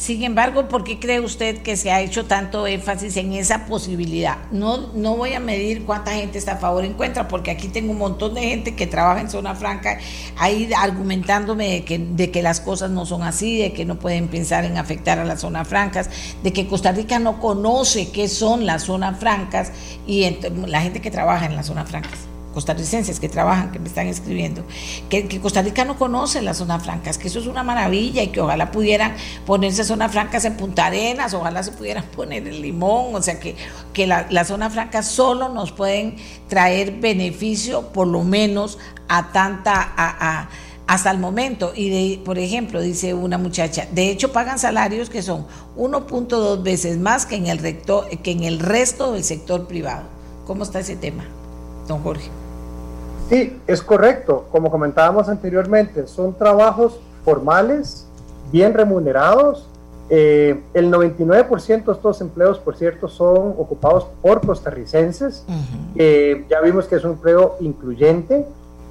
Sin 0.00 0.22
embargo, 0.22 0.66
¿por 0.66 0.82
qué 0.82 0.98
cree 0.98 1.20
usted 1.20 1.58
que 1.58 1.76
se 1.76 1.92
ha 1.92 2.00
hecho 2.00 2.24
tanto 2.24 2.66
énfasis 2.66 3.18
en 3.18 3.34
esa 3.34 3.66
posibilidad? 3.66 4.38
No, 4.50 4.94
no 4.94 5.14
voy 5.14 5.34
a 5.34 5.40
medir 5.40 5.84
cuánta 5.84 6.12
gente 6.12 6.38
está 6.38 6.52
a 6.52 6.56
favor 6.56 6.86
en 6.86 6.94
contra, 6.94 7.28
porque 7.28 7.50
aquí 7.50 7.68
tengo 7.68 7.92
un 7.92 7.98
montón 7.98 8.32
de 8.32 8.40
gente 8.40 8.74
que 8.74 8.86
trabaja 8.86 9.20
en 9.20 9.28
zona 9.28 9.54
franca 9.54 9.98
ahí 10.38 10.70
argumentándome 10.74 11.68
de 11.68 11.84
que, 11.84 11.98
de 11.98 12.30
que 12.30 12.40
las 12.40 12.60
cosas 12.60 12.90
no 12.90 13.04
son 13.04 13.22
así, 13.24 13.58
de 13.58 13.74
que 13.74 13.84
no 13.84 13.98
pueden 13.98 14.28
pensar 14.28 14.64
en 14.64 14.78
afectar 14.78 15.18
a 15.18 15.24
las 15.26 15.42
zonas 15.42 15.68
francas, 15.68 16.08
de 16.42 16.50
que 16.50 16.66
Costa 16.66 16.92
Rica 16.92 17.18
no 17.18 17.38
conoce 17.38 18.10
qué 18.10 18.26
son 18.28 18.64
las 18.64 18.84
zonas 18.84 19.20
francas 19.20 19.70
y 20.06 20.34
la 20.66 20.80
gente 20.80 21.02
que 21.02 21.10
trabaja 21.10 21.44
en 21.44 21.56
las 21.56 21.66
zonas 21.66 21.90
francas 21.90 22.29
costarricenses 22.52 23.20
que 23.20 23.28
trabajan, 23.28 23.72
que 23.72 23.78
me 23.78 23.88
están 23.88 24.06
escribiendo, 24.06 24.64
que, 25.08 25.40
Costa 25.40 25.62
Rica 25.62 25.84
no 25.84 25.96
conoce 25.96 26.42
las 26.42 26.58
zonas 26.58 26.82
francas, 26.82 27.18
que 27.18 27.28
eso 27.28 27.38
es 27.38 27.46
una 27.46 27.62
maravilla 27.62 28.22
y 28.22 28.28
que 28.28 28.40
ojalá 28.40 28.70
pudieran 28.70 29.14
ponerse 29.46 29.84
zonas 29.84 30.12
francas 30.12 30.44
en 30.44 30.56
Punta 30.56 30.86
Arenas, 30.86 31.34
ojalá 31.34 31.62
se 31.62 31.72
pudieran 31.72 32.04
poner 32.16 32.46
en 32.46 32.60
Limón, 32.60 33.14
o 33.14 33.22
sea 33.22 33.38
que, 33.38 33.56
que 33.92 34.06
las 34.06 34.48
zonas 34.48 34.72
francas 34.72 35.08
solo 35.08 35.48
nos 35.48 35.72
pueden 35.72 36.16
traer 36.48 37.00
beneficio, 37.00 37.88
por 37.92 38.06
lo 38.06 38.24
menos 38.24 38.78
a 39.08 39.32
tanta... 39.32 39.92
A, 39.96 40.48
hasta 40.90 41.12
el 41.12 41.18
momento. 41.18 41.72
Y, 41.72 41.88
de, 41.88 42.24
por 42.24 42.36
ejemplo, 42.36 42.80
dice 42.80 43.14
una 43.14 43.38
muchacha, 43.38 43.86
de 43.92 44.10
hecho 44.10 44.32
pagan 44.32 44.58
salarios 44.58 45.08
que 45.08 45.22
son 45.22 45.46
1.2 45.76 46.64
veces 46.64 46.98
más 46.98 47.26
que 47.26 47.36
en, 47.36 47.46
el 47.46 47.58
recto, 47.58 48.06
que 48.24 48.32
en 48.32 48.42
el 48.42 48.58
resto 48.58 49.12
del 49.12 49.22
sector 49.22 49.68
privado. 49.68 50.02
¿Cómo 50.48 50.64
está 50.64 50.80
ese 50.80 50.96
tema, 50.96 51.24
don 51.86 52.02
Jorge? 52.02 52.39
Sí, 53.30 53.56
es 53.68 53.80
correcto. 53.80 54.46
Como 54.50 54.72
comentábamos 54.72 55.28
anteriormente, 55.28 56.08
son 56.08 56.34
trabajos 56.34 56.98
formales, 57.24 58.04
bien 58.50 58.74
remunerados. 58.74 59.68
Eh, 60.08 60.60
el 60.74 60.90
99% 60.92 61.84
de 61.84 61.92
estos 61.92 62.20
empleos, 62.20 62.58
por 62.58 62.76
cierto, 62.76 63.06
son 63.06 63.54
ocupados 63.56 64.08
por 64.20 64.44
costarricenses. 64.44 65.44
Eh, 65.94 66.44
ya 66.50 66.60
vimos 66.60 66.88
que 66.88 66.96
es 66.96 67.04
un 67.04 67.12
empleo 67.12 67.54
incluyente, 67.60 68.44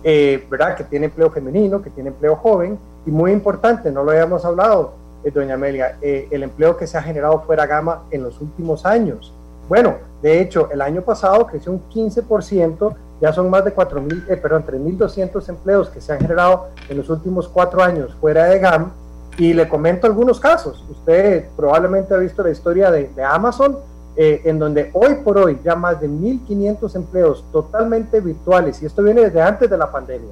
eh, 0.06 0.48
¿verdad? 0.50 0.78
Que 0.78 0.86
tiene 0.86 1.08
empleo 1.08 1.30
femenino, 1.30 1.82
que 1.82 1.90
tiene 1.90 2.08
empleo 2.08 2.38
joven. 2.38 2.80
Y 3.06 3.12
muy 3.12 3.34
importante, 3.34 3.92
no 3.92 4.06
lo 4.06 4.12
habíamos 4.12 4.46
hablado, 4.46 4.94
doña 5.34 5.56
Amelia, 5.56 5.98
el 6.02 6.44
empleo 6.44 6.78
que 6.78 6.88
se 6.88 6.98
ha 6.98 7.02
generado 7.02 7.42
fuera 7.42 7.66
gama 7.66 8.04
en 8.10 8.24
los 8.24 8.40
últimos 8.40 8.86
años. 8.86 9.34
Bueno, 9.70 9.96
de 10.22 10.42
hecho, 10.42 10.70
el 10.72 10.82
año 10.82 11.02
pasado 11.04 11.48
creció 11.48 11.72
un 11.72 11.88
15% 11.90 12.96
ya 13.22 13.34
son 13.34 13.50
más 13.50 13.66
de 13.66 13.76
4.000, 13.76 14.26
eh, 14.30 14.38
perdón, 14.38 14.66
3.200 14.66 15.50
empleos 15.50 15.90
que 15.90 16.00
se 16.00 16.14
han 16.14 16.20
generado 16.20 16.68
en 16.88 16.98
los 16.98 17.10
últimos 17.10 17.48
cuatro 17.48 17.84
años 17.84 18.16
fuera 18.20 18.46
de 18.46 18.60
GAM. 18.60 18.92
Y 19.38 19.54
le 19.54 19.70
comento 19.70 20.06
algunos 20.06 20.40
casos. 20.40 20.84
Usted 20.90 21.48
probablemente 21.56 22.14
ha 22.14 22.18
visto 22.18 22.44
la 22.44 22.50
historia 22.50 22.92
de, 22.92 23.10
Amazon, 23.24 23.78
eh, 24.16 24.42
en 24.44 24.60
donde 24.60 24.90
hoy 24.94 25.16
por 25.24 25.38
hoy 25.38 25.60
ya 25.64 25.76
más 25.76 26.00
de 26.02 26.10
1.500 26.10 26.96
empleos 26.96 27.46
totalmente 27.52 28.20
virtuales, 28.20 28.82
y 28.82 28.86
esto 28.86 29.02
viene 29.02 29.22
desde 29.22 29.42
antes 29.42 29.70
de 29.70 29.78
la 29.78 29.90
pandemia, 29.92 30.32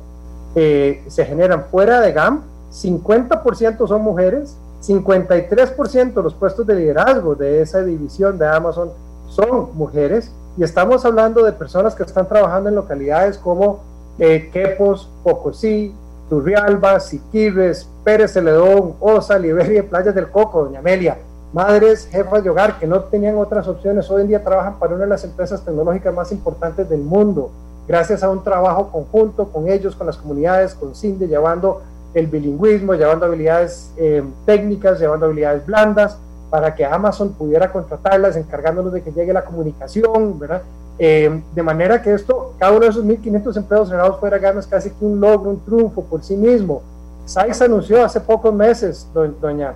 eh, 0.55 1.03
se 1.07 1.25
generan 1.25 1.65
fuera 1.71 2.01
de 2.01 2.11
GAM. 2.11 2.43
50% 2.69 3.88
son 3.88 4.01
mujeres, 4.01 4.57
53% 4.81 6.13
de 6.13 6.23
los 6.23 6.33
puestos 6.33 6.67
de 6.67 6.75
liderazgo 6.75 7.33
de 7.33 7.61
esa 7.61 7.81
división 7.81 8.38
de 8.38 8.45
Amazon 8.45 8.91
son 9.38 9.69
mujeres 9.75 10.31
y 10.57 10.63
estamos 10.63 11.05
hablando 11.05 11.43
de 11.43 11.51
personas 11.51 11.93
que 11.93 12.01
están 12.01 12.27
trabajando 12.27 12.69
en 12.69 12.75
localidades 12.75 13.38
como 13.38 13.81
eh, 14.17 14.49
Quepos, 14.51 15.11
Pocosí, 15.23 15.93
Turrialba, 16.27 16.99
Siquirres, 16.99 17.88
Pérez 18.03 18.33
Celedón, 18.33 18.95
Osa, 18.99 19.38
Liberia 19.38 19.79
y 19.79 19.83
Playas 19.83 20.15
del 20.15 20.29
Coco, 20.31 20.65
Doña 20.65 20.79
Amelia. 20.79 21.19
Madres, 21.53 22.07
jefas 22.11 22.43
de 22.43 22.49
hogar 22.49 22.79
que 22.79 22.88
no 22.88 23.01
tenían 23.01 23.38
otras 23.38 23.67
opciones, 23.67 24.09
hoy 24.09 24.23
en 24.23 24.27
día 24.27 24.43
trabajan 24.43 24.79
para 24.79 24.95
una 24.95 25.03
de 25.03 25.09
las 25.11 25.23
empresas 25.23 25.63
tecnológicas 25.63 26.13
más 26.13 26.31
importantes 26.31 26.89
del 26.89 27.01
mundo, 27.01 27.51
gracias 27.88 28.23
a 28.23 28.29
un 28.29 28.43
trabajo 28.43 28.89
conjunto 28.91 29.47
con 29.49 29.69
ellos, 29.69 29.95
con 29.95 30.07
las 30.07 30.17
comunidades, 30.17 30.73
con 30.73 30.95
CINDE, 30.95 31.27
llevando 31.27 31.83
el 32.15 32.25
bilingüismo, 32.25 32.95
llevando 32.95 33.27
habilidades 33.27 33.91
eh, 33.97 34.23
técnicas, 34.45 34.99
llevando 34.99 35.27
habilidades 35.27 35.65
blandas, 35.65 36.17
para 36.49 36.73
que 36.75 36.85
Amazon 36.85 37.33
pudiera 37.33 37.71
contratarlas, 37.71 38.35
encargándonos 38.35 38.93
de 38.93 39.01
que 39.01 39.11
llegue 39.11 39.33
la 39.33 39.43
comunicación, 39.43 40.39
¿verdad? 40.39 40.61
Eh, 40.99 41.43
de 41.53 41.63
manera 41.63 42.01
que 42.01 42.13
esto, 42.13 42.53
cada 42.57 42.71
uno 42.71 42.81
de 42.81 42.87
esos 42.87 43.05
1.500 43.05 43.57
empleos 43.57 43.89
generados 43.89 44.19
fuera 44.19 44.37
ganas 44.39 44.65
casi 44.65 44.89
que 44.89 45.05
un 45.05 45.19
logro, 45.19 45.51
un 45.51 45.59
triunfo 45.59 46.03
por 46.03 46.23
sí 46.23 46.35
mismo. 46.35 46.81
SAIS 47.25 47.61
anunció 47.61 48.03
hace 48.03 48.19
pocos 48.21 48.53
meses, 48.53 49.07
doña 49.13 49.73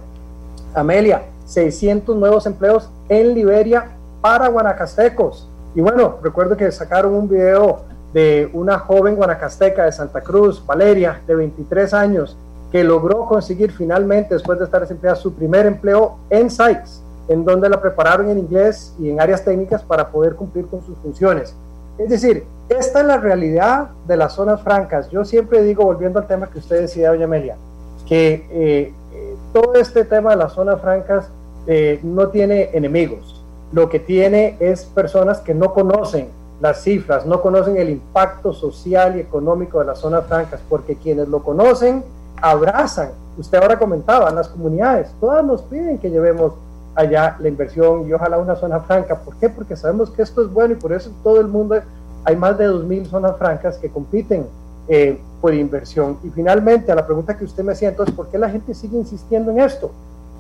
Amelia, 0.74 1.24
600 1.46 2.16
nuevos 2.16 2.46
empleos 2.46 2.90
en 3.10 3.36
Liberia 3.36 3.90
para 4.22 4.48
guanacastecos. 4.48 5.48
Y 5.76 5.82
bueno, 5.82 6.18
recuerdo 6.24 6.56
que 6.56 6.72
sacaron 6.72 7.14
un 7.14 7.30
video 7.30 7.82
de 8.14 8.50
una 8.54 8.80
joven 8.80 9.16
guanacasteca 9.16 9.86
de 9.86 9.92
Santa 9.92 10.22
Cruz, 10.22 10.66
Valeria, 10.66 11.22
de 11.28 11.36
23 11.36 11.94
años, 11.94 12.38
que 12.72 12.84
logró 12.84 13.26
conseguir 13.26 13.72
finalmente, 13.72 14.34
después 14.34 14.58
de 14.58 14.66
estar 14.66 14.82
desempleada, 14.82 15.18
su 15.18 15.34
primer 15.34 15.66
empleo 15.66 16.18
en 16.30 16.50
Sykes, 16.50 17.02
en 17.28 17.44
donde 17.44 17.70
la 17.70 17.82
prepararon 17.82 18.30
en 18.30 18.40
inglés 18.40 18.96
y 19.00 19.10
en 19.10 19.20
áreas 19.20 19.44
técnicas 19.44 19.84
para 19.84 20.10
poder 20.10 20.36
cumplir 20.36 20.66
con 20.68 20.82
sus 20.86 20.98
funciones. 21.00 21.54
Es 21.98 22.10
decir, 22.10 22.46
esta 22.70 23.02
es 23.02 23.06
la 23.06 23.18
realidad 23.18 23.90
de 24.08 24.16
las 24.16 24.34
zonas 24.34 24.62
francas. 24.62 25.10
Yo 25.10 25.26
siempre 25.26 25.62
digo, 25.62 25.84
volviendo 25.84 26.20
al 26.20 26.28
tema 26.28 26.48
que 26.50 26.60
usted 26.60 26.82
decía, 26.82 27.10
doña 27.10 27.26
Amelia, 27.26 27.58
que 28.08 28.48
eh, 28.50 28.94
eh, 29.14 29.36
todo 29.54 29.76
este 29.76 30.06
tema 30.06 30.32
de 30.32 30.38
las 30.38 30.54
zonas 30.54 30.82
francas 30.82 31.30
eh, 31.68 32.00
no 32.04 32.30
tiene 32.30 32.70
enemigos. 32.74 33.44
Lo 33.74 33.90
que 33.90 34.00
tiene 34.00 34.56
es 34.60 34.86
personas 34.86 35.40
que 35.40 35.54
no 35.54 35.74
conocen 35.74 36.30
las 36.62 36.84
cifras, 36.84 37.26
no 37.26 37.42
conocen 37.42 37.78
el 37.78 37.90
impacto 37.90 38.54
social 38.54 39.18
y 39.18 39.20
económico 39.20 39.80
de 39.80 39.86
las 39.86 40.00
zonas 40.00 40.26
francas, 40.28 40.62
porque 40.70 40.96
quienes 40.96 41.28
lo 41.28 41.44
conocen 41.44 42.04
abrazan. 42.42 43.12
Usted 43.38 43.58
ahora 43.58 43.80
comentaba, 43.80 44.30
las 44.32 44.50
comunidades, 44.50 45.10
todas 45.20 45.44
nos 45.46 45.62
piden 45.62 45.98
que 45.98 46.10
llevemos 46.10 46.54
allá 46.96 47.38
la 47.40 47.48
inversión 47.48 48.08
y 48.08 48.14
ojalá 48.14 48.38
una 48.38 48.56
zona 48.56 48.80
franca. 48.82 49.16
¿Por 49.20 49.36
qué? 49.36 49.50
Porque 49.50 49.76
sabemos 49.76 50.10
que 50.10 50.22
esto 50.22 50.42
es 50.42 50.52
bueno 50.52 50.74
y 50.74 50.78
por 50.78 50.92
eso 50.92 51.12
todo 51.24 51.40
el 51.40 51.48
mundo, 51.48 51.80
hay 52.24 52.36
más 52.36 52.58
de 52.58 52.70
2.000 52.70 53.08
zonas 53.08 53.38
francas 53.38 53.78
que 53.78 53.90
compiten 53.90 54.46
eh, 54.88 55.20
por 55.40 55.54
inversión. 55.54 56.18
Y 56.24 56.30
finalmente, 56.30 56.92
a 56.92 56.96
la 56.96 57.06
pregunta 57.06 57.38
que 57.38 57.46
usted 57.46 57.64
me 57.64 57.72
hacía, 57.72 57.90
entonces, 57.90 58.14
¿por 58.14 58.28
qué 58.28 58.38
la 58.38 58.50
gente 58.50 58.74
sigue 58.74 58.98
insistiendo 58.98 59.52
en 59.52 59.60
esto? 59.60 59.92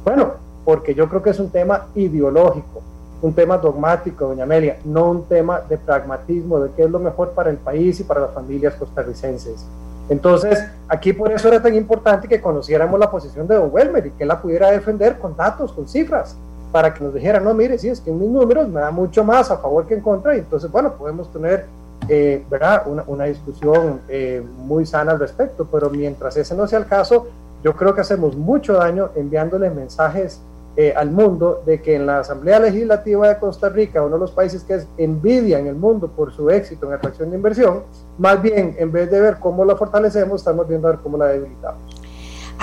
Bueno, 0.03 0.33
porque 0.65 0.93
yo 0.93 1.07
creo 1.09 1.23
que 1.23 1.31
es 1.31 1.39
un 1.39 1.49
tema 1.49 1.87
ideológico, 1.95 2.81
un 3.21 3.33
tema 3.33 3.57
dogmático, 3.57 4.27
doña 4.27 4.43
Amelia, 4.43 4.79
no 4.83 5.09
un 5.09 5.23
tema 5.25 5.61
de 5.61 5.77
pragmatismo, 5.77 6.59
de 6.59 6.71
qué 6.71 6.83
es 6.83 6.89
lo 6.89 6.99
mejor 6.99 7.31
para 7.31 7.49
el 7.49 7.57
país 7.57 7.99
y 7.99 8.03
para 8.03 8.21
las 8.21 8.31
familias 8.31 8.75
costarricenses. 8.75 9.65
Entonces, 10.11 10.61
aquí 10.89 11.13
por 11.13 11.31
eso 11.31 11.47
era 11.47 11.61
tan 11.61 11.73
importante 11.73 12.27
que 12.27 12.41
conociéramos 12.41 12.99
la 12.99 13.09
posición 13.09 13.47
de 13.47 13.55
Don 13.55 13.69
Welmer 13.71 14.07
y 14.07 14.11
que 14.11 14.25
la 14.25 14.41
pudiera 14.41 14.69
defender 14.69 15.17
con 15.17 15.37
datos, 15.37 15.71
con 15.71 15.87
cifras, 15.87 16.35
para 16.69 16.93
que 16.93 17.01
nos 17.01 17.13
dijera, 17.13 17.39
no, 17.39 17.53
mire, 17.53 17.77
sí, 17.77 17.87
es 17.87 18.01
que 18.01 18.11
mis 18.11 18.27
números 18.27 18.67
me 18.67 18.81
da 18.81 18.91
mucho 18.91 19.23
más 19.23 19.49
a 19.51 19.57
favor 19.59 19.87
que 19.87 19.93
en 19.93 20.01
contra, 20.01 20.35
y 20.35 20.39
entonces, 20.39 20.69
bueno, 20.69 20.95
podemos 20.95 21.31
tener, 21.31 21.65
eh, 22.09 22.43
una, 22.87 23.03
una 23.07 23.23
discusión 23.23 24.01
eh, 24.09 24.43
muy 24.65 24.85
sana 24.85 25.13
al 25.13 25.19
respecto, 25.19 25.65
pero 25.71 25.89
mientras 25.89 26.35
ese 26.35 26.55
no 26.55 26.67
sea 26.67 26.79
el 26.79 26.87
caso, 26.87 27.27
yo 27.63 27.73
creo 27.77 27.95
que 27.95 28.01
hacemos 28.01 28.35
mucho 28.35 28.73
daño 28.73 29.11
enviándole 29.15 29.69
mensajes 29.69 30.41
eh, 30.77 30.93
al 30.95 31.11
mundo 31.11 31.63
de 31.65 31.81
que 31.81 31.95
en 31.95 32.05
la 32.05 32.19
Asamblea 32.19 32.59
Legislativa 32.59 33.27
de 33.27 33.37
Costa 33.39 33.69
Rica, 33.69 34.01
uno 34.01 34.15
de 34.15 34.21
los 34.21 34.31
países 34.31 34.63
que 34.63 34.75
es 34.75 34.87
envidia 34.97 35.59
en 35.59 35.67
el 35.67 35.75
mundo 35.75 36.07
por 36.07 36.33
su 36.33 36.49
éxito 36.49 36.87
en 36.87 36.93
atracción 36.93 37.29
de 37.29 37.35
inversión, 37.35 37.83
más 38.17 38.41
bien 38.41 38.75
en 38.79 38.91
vez 38.91 39.11
de 39.11 39.19
ver 39.19 39.37
cómo 39.39 39.65
la 39.65 39.75
fortalecemos, 39.75 40.41
estamos 40.41 40.67
viendo 40.67 40.87
a 40.87 40.91
ver 40.91 40.99
cómo 41.01 41.17
la 41.17 41.25
debilitamos. 41.25 42.01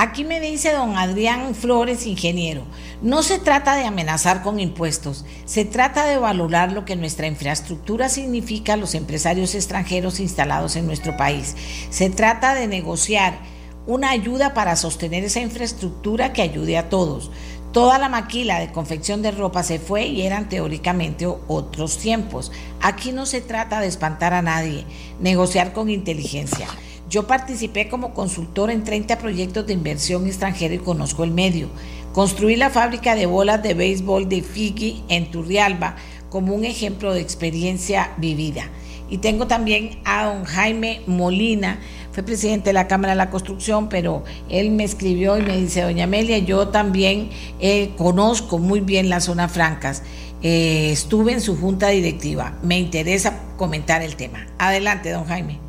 Aquí 0.01 0.25
me 0.25 0.41
dice 0.41 0.73
don 0.73 0.97
Adrián 0.97 1.57
Flores, 1.57 2.07
ingeniero, 2.07 2.63
no 3.03 3.25
se 3.25 3.41
trata 3.41 3.75
de 3.75 3.85
amenazar 3.85 4.43
con 4.43 4.61
impuestos, 4.61 5.25
se 5.45 5.65
trata 5.65 6.07
de 6.07 6.19
valorar 6.19 6.71
lo 6.71 6.85
que 6.85 6.95
nuestra 6.95 7.27
infraestructura 7.27 8.09
significa 8.09 8.75
a 8.75 8.77
los 8.77 8.95
empresarios 8.95 9.57
extranjeros 9.57 10.21
instalados 10.21 10.77
en 10.77 10.87
nuestro 10.87 11.17
país. 11.17 11.57
Se 11.91 12.11
trata 12.11 12.55
de 12.55 12.69
negociar 12.69 13.41
una 13.89 14.11
ayuda 14.11 14.55
para 14.55 14.77
sostener 14.77 15.25
esa 15.25 15.41
infraestructura 15.41 16.33
que 16.33 16.43
ayude 16.43 16.79
a 16.79 16.91
todos. 16.91 17.33
Toda 17.73 17.99
la 17.99 18.09
maquila 18.09 18.61
de 18.61 18.73
confección 18.73 19.21
de 19.21 19.31
ropa 19.31 19.63
se 19.63 19.79
fue 19.79 20.07
y 20.07 20.23
eran 20.23 20.49
teóricamente 20.49 21.27
otros 21.27 21.99
tiempos. 21.99 22.51
Aquí 22.81 23.13
no 23.13 23.27
se 23.27 23.43
trata 23.43 23.81
de 23.81 23.87
espantar 23.87 24.33
a 24.33 24.41
nadie, 24.41 24.87
negociar 25.21 25.75
con 25.75 25.91
inteligencia. 25.91 26.67
Yo 27.11 27.27
participé 27.27 27.91
como 27.91 28.15
consultor 28.15 28.71
en 28.71 28.85
30 28.85 29.19
proyectos 29.19 29.67
de 29.67 29.75
inversión 29.75 30.27
extranjera 30.27 30.75
y 30.75 30.79
conozco 30.79 31.25
el 31.25 31.31
medio. 31.31 31.69
Construí 32.15 32.57
la 32.57 32.71
fábrica 32.71 33.15
de 33.15 33.27
bolas 33.27 33.63
de 33.63 33.75
béisbol 33.75 34.31
de 34.31 34.43
Figi 34.43 35.05
en 35.09 35.31
Turrialba 35.31 35.97
como 36.31 36.55
un 36.55 36.65
ejemplo 36.65 37.13
de 37.13 37.21
experiencia 37.21 38.13
vivida. 38.17 38.71
Y 39.11 39.19
tengo 39.19 39.47
también 39.47 40.01
a 40.05 40.27
don 40.27 40.45
Jaime 40.45 41.03
Molina, 41.07 41.81
fue 42.19 42.25
presidente 42.25 42.71
de 42.71 42.73
la 42.73 42.89
Cámara 42.89 43.13
de 43.13 43.17
la 43.17 43.31
Construcción, 43.31 43.89
pero 43.89 44.25
él 44.51 44.73
me 44.73 44.83
escribió 44.83 45.39
y 45.39 45.43
me 45.43 45.57
dice, 45.57 45.83
doña 45.83 46.03
Amelia, 46.03 46.39
yo 46.39 46.67
también 46.67 47.31
eh, 47.61 47.91
conozco 47.97 48.59
muy 48.59 48.81
bien 48.81 49.09
las 49.09 49.27
zonas 49.27 49.53
francas, 49.53 50.03
eh, 50.43 50.91
estuve 50.91 51.31
en 51.31 51.41
su 51.41 51.57
junta 51.57 51.91
directiva, 51.91 52.55
me 52.61 52.77
interesa 52.77 53.41
comentar 53.57 54.03
el 54.03 54.17
tema. 54.17 54.49
Adelante, 54.59 55.13
don 55.13 55.27
Jaime. 55.27 55.61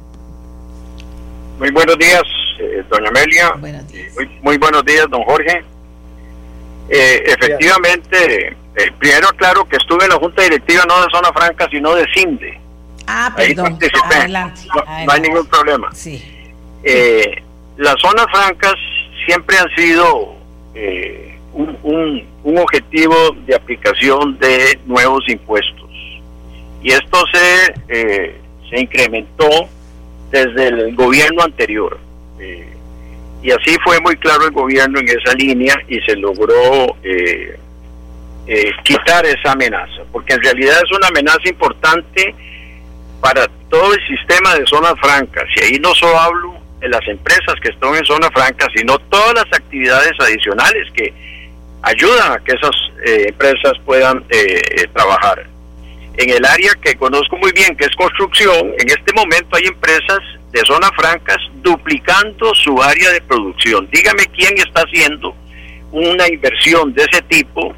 Muy 1.59 1.69
buenos 1.69 1.99
días, 1.99 2.23
eh, 2.59 2.83
doña 2.89 3.09
Amelia. 3.09 3.51
Buenos 3.59 3.87
días. 3.91 4.11
Muy, 4.41 4.57
buenos 4.57 4.83
días, 4.85 5.05
don 5.11 5.23
Jorge. 5.25 5.63
efectivamente, 6.89 8.57
primero 8.97 9.29
aclaro 9.29 9.69
que 9.69 9.75
estuve 9.75 10.05
en 10.05 10.09
la 10.09 10.15
junta 10.15 10.41
directiva 10.41 10.83
no 10.87 10.99
de 10.99 11.11
Zona 11.11 11.31
Franca, 11.31 11.67
sino 11.69 11.93
de 11.93 12.07
CINDE. 12.15 12.59
Ah, 13.05 13.31
perdón. 13.35 13.77
Adelante, 14.15 14.61
no, 15.05 15.11
hay 15.11 15.21
ningún 15.21 15.45
problema. 15.45 15.89
Sí. 15.93 16.37
Eh, 16.83 17.43
las 17.77 17.95
zonas 17.99 18.25
francas 18.31 18.75
siempre 19.25 19.57
han 19.57 19.69
sido 19.75 20.35
eh, 20.73 21.37
un, 21.53 22.27
objetivo 22.43 23.15
de 23.45 23.55
aplicación 23.55 24.37
de 24.39 24.79
nuevos 24.85 25.23
impuestos. 25.27 25.89
Y 26.81 26.91
esto 26.91 27.23
se, 27.31 27.73
eh, 27.89 28.35
se 28.69 28.79
incrementó 28.79 29.49
desde 30.31 30.67
el 30.67 30.95
gobierno 30.95 31.43
anterior. 31.43 31.99
y 33.41 33.51
así 33.51 33.77
fue 33.85 33.99
muy 34.01 34.17
claro 34.17 34.45
el 34.45 34.51
gobierno 34.51 34.99
en 34.99 35.07
esa 35.07 35.33
línea 35.33 35.75
y 35.87 35.99
se 36.01 36.15
logró 36.15 36.95
quitar 38.83 39.25
esa 39.25 39.51
amenaza, 39.51 40.03
porque 40.11 40.33
en 40.33 40.41
realidad 40.41 40.75
es 40.83 40.91
una 40.97 41.07
amenaza 41.07 41.47
importante 41.47 42.35
para 43.21 43.47
todo 43.69 43.93
el 43.93 44.07
sistema 44.07 44.55
de 44.55 44.65
zonas 44.65 44.93
francas. 44.99 45.45
Y 45.55 45.63
ahí 45.63 45.79
no 45.79 45.93
solo 45.93 46.19
hablo 46.19 46.58
las 46.81 47.05
empresas 47.07 47.55
que 47.61 47.69
están 47.69 47.95
en 47.95 48.05
zona 48.05 48.29
franca, 48.31 48.67
sino 48.75 48.97
todas 49.09 49.33
las 49.35 49.59
actividades 49.59 50.13
adicionales 50.19 50.87
que 50.93 51.13
ayudan 51.81 52.33
a 52.33 52.39
que 52.39 52.53
esas 52.53 52.75
eh, 53.05 53.25
empresas 53.29 53.73
puedan 53.85 54.23
eh, 54.29 54.59
eh, 54.77 54.87
trabajar. 54.93 55.45
En 56.17 56.29
el 56.29 56.45
área 56.45 56.71
que 56.81 56.95
conozco 56.95 57.37
muy 57.37 57.51
bien, 57.53 57.75
que 57.77 57.85
es 57.85 57.95
construcción, 57.95 58.73
en 58.77 58.89
este 58.89 59.13
momento 59.13 59.55
hay 59.55 59.65
empresas 59.65 60.19
de 60.51 60.61
zonas 60.65 60.91
francas 60.97 61.37
duplicando 61.61 62.53
su 62.55 62.81
área 62.81 63.11
de 63.11 63.21
producción. 63.21 63.87
Dígame 63.91 64.25
quién 64.35 64.53
está 64.57 64.81
haciendo 64.81 65.35
una 65.91 66.27
inversión 66.27 66.93
de 66.93 67.03
ese 67.03 67.21
tipo 67.23 67.73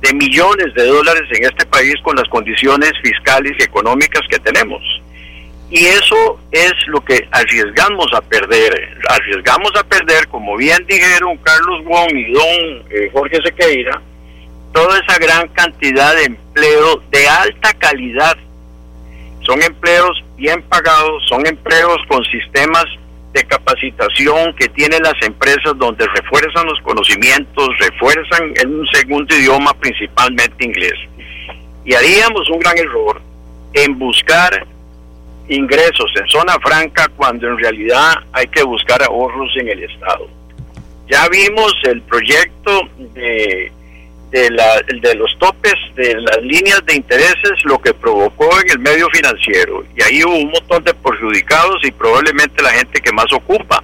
de 0.00 0.14
millones 0.14 0.74
de 0.74 0.86
dólares 0.86 1.22
en 1.32 1.44
este 1.44 1.66
país 1.66 1.94
con 2.02 2.16
las 2.16 2.28
condiciones 2.28 2.92
fiscales 3.02 3.52
y 3.58 3.62
económicas 3.62 4.22
que 4.30 4.38
tenemos. 4.38 4.80
Y 5.74 5.86
eso 5.86 6.38
es 6.52 6.72
lo 6.86 7.04
que 7.04 7.26
arriesgamos 7.32 8.06
a 8.14 8.20
perder. 8.20 8.96
Arriesgamos 9.08 9.72
a 9.76 9.82
perder, 9.82 10.28
como 10.28 10.56
bien 10.56 10.86
dijeron 10.86 11.36
Carlos 11.38 11.84
Wong 11.84 12.12
y 12.12 12.32
don 12.32 12.86
eh, 12.90 13.10
Jorge 13.12 13.40
Sequeira, 13.44 14.00
toda 14.72 15.00
esa 15.00 15.18
gran 15.18 15.48
cantidad 15.48 16.14
de 16.14 16.26
empleo 16.26 17.02
de 17.10 17.26
alta 17.26 17.72
calidad. 17.74 18.36
Son 19.40 19.60
empleos 19.64 20.22
bien 20.36 20.62
pagados, 20.62 21.24
son 21.28 21.44
empleos 21.44 21.98
con 22.06 22.22
sistemas 22.26 22.84
de 23.32 23.42
capacitación 23.42 24.54
que 24.54 24.68
tienen 24.68 25.02
las 25.02 25.20
empresas 25.22 25.76
donde 25.76 26.06
refuerzan 26.06 26.66
los 26.66 26.80
conocimientos, 26.82 27.68
refuerzan 27.80 28.52
en 28.62 28.78
un 28.78 28.86
segundo 28.92 29.34
idioma, 29.34 29.74
principalmente 29.80 30.66
inglés. 30.66 31.00
Y 31.84 31.94
haríamos 31.94 32.48
un 32.48 32.60
gran 32.60 32.78
error 32.78 33.20
en 33.72 33.98
buscar 33.98 34.64
ingresos 35.48 36.10
en 36.16 36.26
zona 36.26 36.54
franca 36.60 37.08
cuando 37.16 37.48
en 37.48 37.58
realidad 37.58 38.14
hay 38.32 38.46
que 38.48 38.62
buscar 38.62 39.02
ahorros 39.02 39.50
en 39.56 39.68
el 39.68 39.84
Estado. 39.84 40.28
Ya 41.08 41.28
vimos 41.28 41.74
el 41.84 42.00
proyecto 42.02 42.88
de, 43.14 43.70
de, 44.30 44.50
la, 44.50 44.80
de 44.86 45.14
los 45.14 45.38
topes 45.38 45.74
de 45.94 46.14
las 46.14 46.42
líneas 46.42 46.84
de 46.86 46.96
intereses, 46.96 47.52
lo 47.64 47.78
que 47.80 47.92
provocó 47.92 48.48
en 48.60 48.70
el 48.70 48.78
medio 48.78 49.08
financiero. 49.10 49.84
Y 49.96 50.02
ahí 50.02 50.24
hubo 50.24 50.34
un 50.34 50.50
montón 50.50 50.82
de 50.84 50.94
perjudicados 50.94 51.76
y 51.84 51.90
probablemente 51.90 52.62
la 52.62 52.70
gente 52.70 53.00
que 53.00 53.12
más 53.12 53.30
ocupa 53.32 53.82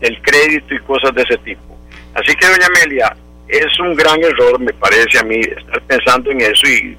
el 0.00 0.20
crédito 0.22 0.74
y 0.74 0.78
cosas 0.80 1.14
de 1.14 1.22
ese 1.22 1.36
tipo. 1.38 1.78
Así 2.14 2.34
que, 2.34 2.46
doña 2.46 2.66
Amelia, 2.66 3.16
es 3.48 3.78
un 3.78 3.94
gran 3.94 4.22
error, 4.22 4.58
me 4.58 4.72
parece 4.72 5.18
a 5.18 5.22
mí, 5.22 5.38
estar 5.38 5.82
pensando 5.82 6.30
en 6.30 6.40
eso 6.40 6.66
y, 6.66 6.96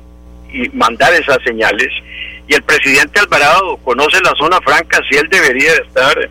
y 0.54 0.70
mandar 0.70 1.12
esas 1.14 1.40
señales 1.44 1.90
y 2.48 2.54
el 2.54 2.64
presidente 2.64 3.20
Alvarado 3.20 3.78
conoce 3.78 4.20
la 4.22 4.34
zona 4.38 4.60
franca, 4.62 5.00
si 5.10 5.18
él 5.18 5.28
debería 5.30 5.72
estar 5.74 6.30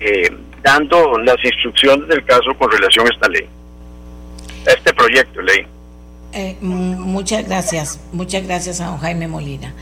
eh, 0.00 0.30
dando 0.62 1.18
las 1.18 1.36
instrucciones 1.44 2.08
del 2.08 2.24
caso 2.24 2.54
con 2.58 2.70
relación 2.70 3.06
a 3.06 3.10
esta 3.10 3.28
ley, 3.28 3.46
a 4.66 4.70
este 4.70 4.92
proyecto 4.94 5.40
de 5.40 5.44
ley. 5.44 5.66
Eh, 6.32 6.56
muchas 6.60 7.46
gracias, 7.46 8.00
muchas 8.12 8.46
gracias 8.46 8.80
a 8.80 8.86
don 8.86 8.98
Jaime 8.98 9.28
Molina. 9.28 9.74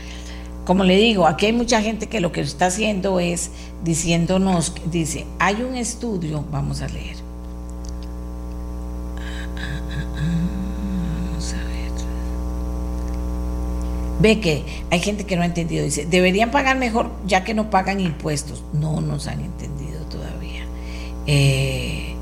Como 0.65 0.83
le 0.83 0.97
digo, 0.97 1.27
aquí 1.27 1.47
hay 1.47 1.53
mucha 1.53 1.81
gente 1.81 2.07
que 2.07 2.19
lo 2.19 2.31
que 2.31 2.41
está 2.41 2.67
haciendo 2.67 3.19
es 3.19 3.51
diciéndonos, 3.83 4.75
dice, 4.85 5.25
hay 5.39 5.61
un 5.61 5.75
estudio, 5.75 6.43
vamos 6.51 6.81
a 6.81 6.87
leer 6.87 7.15
Ve 14.19 14.41
que 14.41 14.65
hay 14.91 14.99
gente 14.99 15.25
que 15.25 15.35
no 15.35 15.43
ha 15.43 15.45
entendido. 15.45 15.83
Dice, 15.83 16.05
deberían 16.05 16.51
pagar 16.51 16.77
mejor 16.77 17.11
ya 17.25 17.43
que 17.43 17.53
no 17.53 17.69
pagan 17.69 17.99
impuestos. 17.99 18.63
No 18.73 19.01
nos 19.01 19.27
han 19.27 19.39
entendido 19.39 20.01
todavía. 20.05 20.65
Eh, 21.25 22.15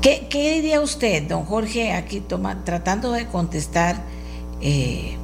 ¿qué, 0.00 0.54
diría 0.54 0.80
usted, 0.80 1.24
don 1.24 1.44
Jorge, 1.44 1.92
aquí 1.92 2.20
toma, 2.20 2.64
tratando 2.64 3.12
de 3.12 3.26
contestar, 3.26 3.96
eh, 4.60 5.16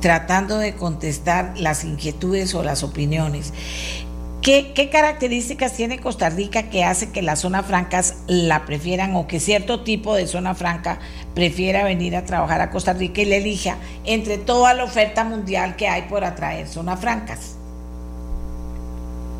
tratando 0.00 0.58
de 0.58 0.74
contestar 0.74 1.54
las 1.56 1.84
inquietudes 1.84 2.54
o 2.54 2.62
las 2.62 2.82
opiniones? 2.82 3.52
¿Qué, 4.44 4.90
características 4.92 5.72
tiene 5.72 5.98
Costa 5.98 6.28
Rica 6.28 6.68
que 6.68 6.84
hace 6.84 7.10
que 7.10 7.22
las 7.22 7.40
zonas 7.40 7.64
francas 7.64 8.22
la 8.26 8.66
prefieran 8.66 9.16
o 9.16 9.26
que 9.26 9.40
cierto 9.40 9.84
tipo 9.84 10.14
de 10.14 10.26
zona 10.26 10.54
franca 10.54 10.98
prefiera 11.34 11.82
venir 11.82 12.14
a 12.14 12.26
trabajar 12.26 12.60
a 12.60 12.70
Costa 12.70 12.92
Rica 12.92 13.22
y 13.22 13.24
le 13.24 13.38
elija 13.38 13.78
entre 14.04 14.36
toda 14.36 14.74
la 14.74 14.84
oferta 14.84 15.24
mundial 15.24 15.76
que 15.76 15.88
hay 15.88 16.02
por 16.10 16.24
atraer 16.24 16.68
zonas 16.68 17.00
francas? 17.00 17.56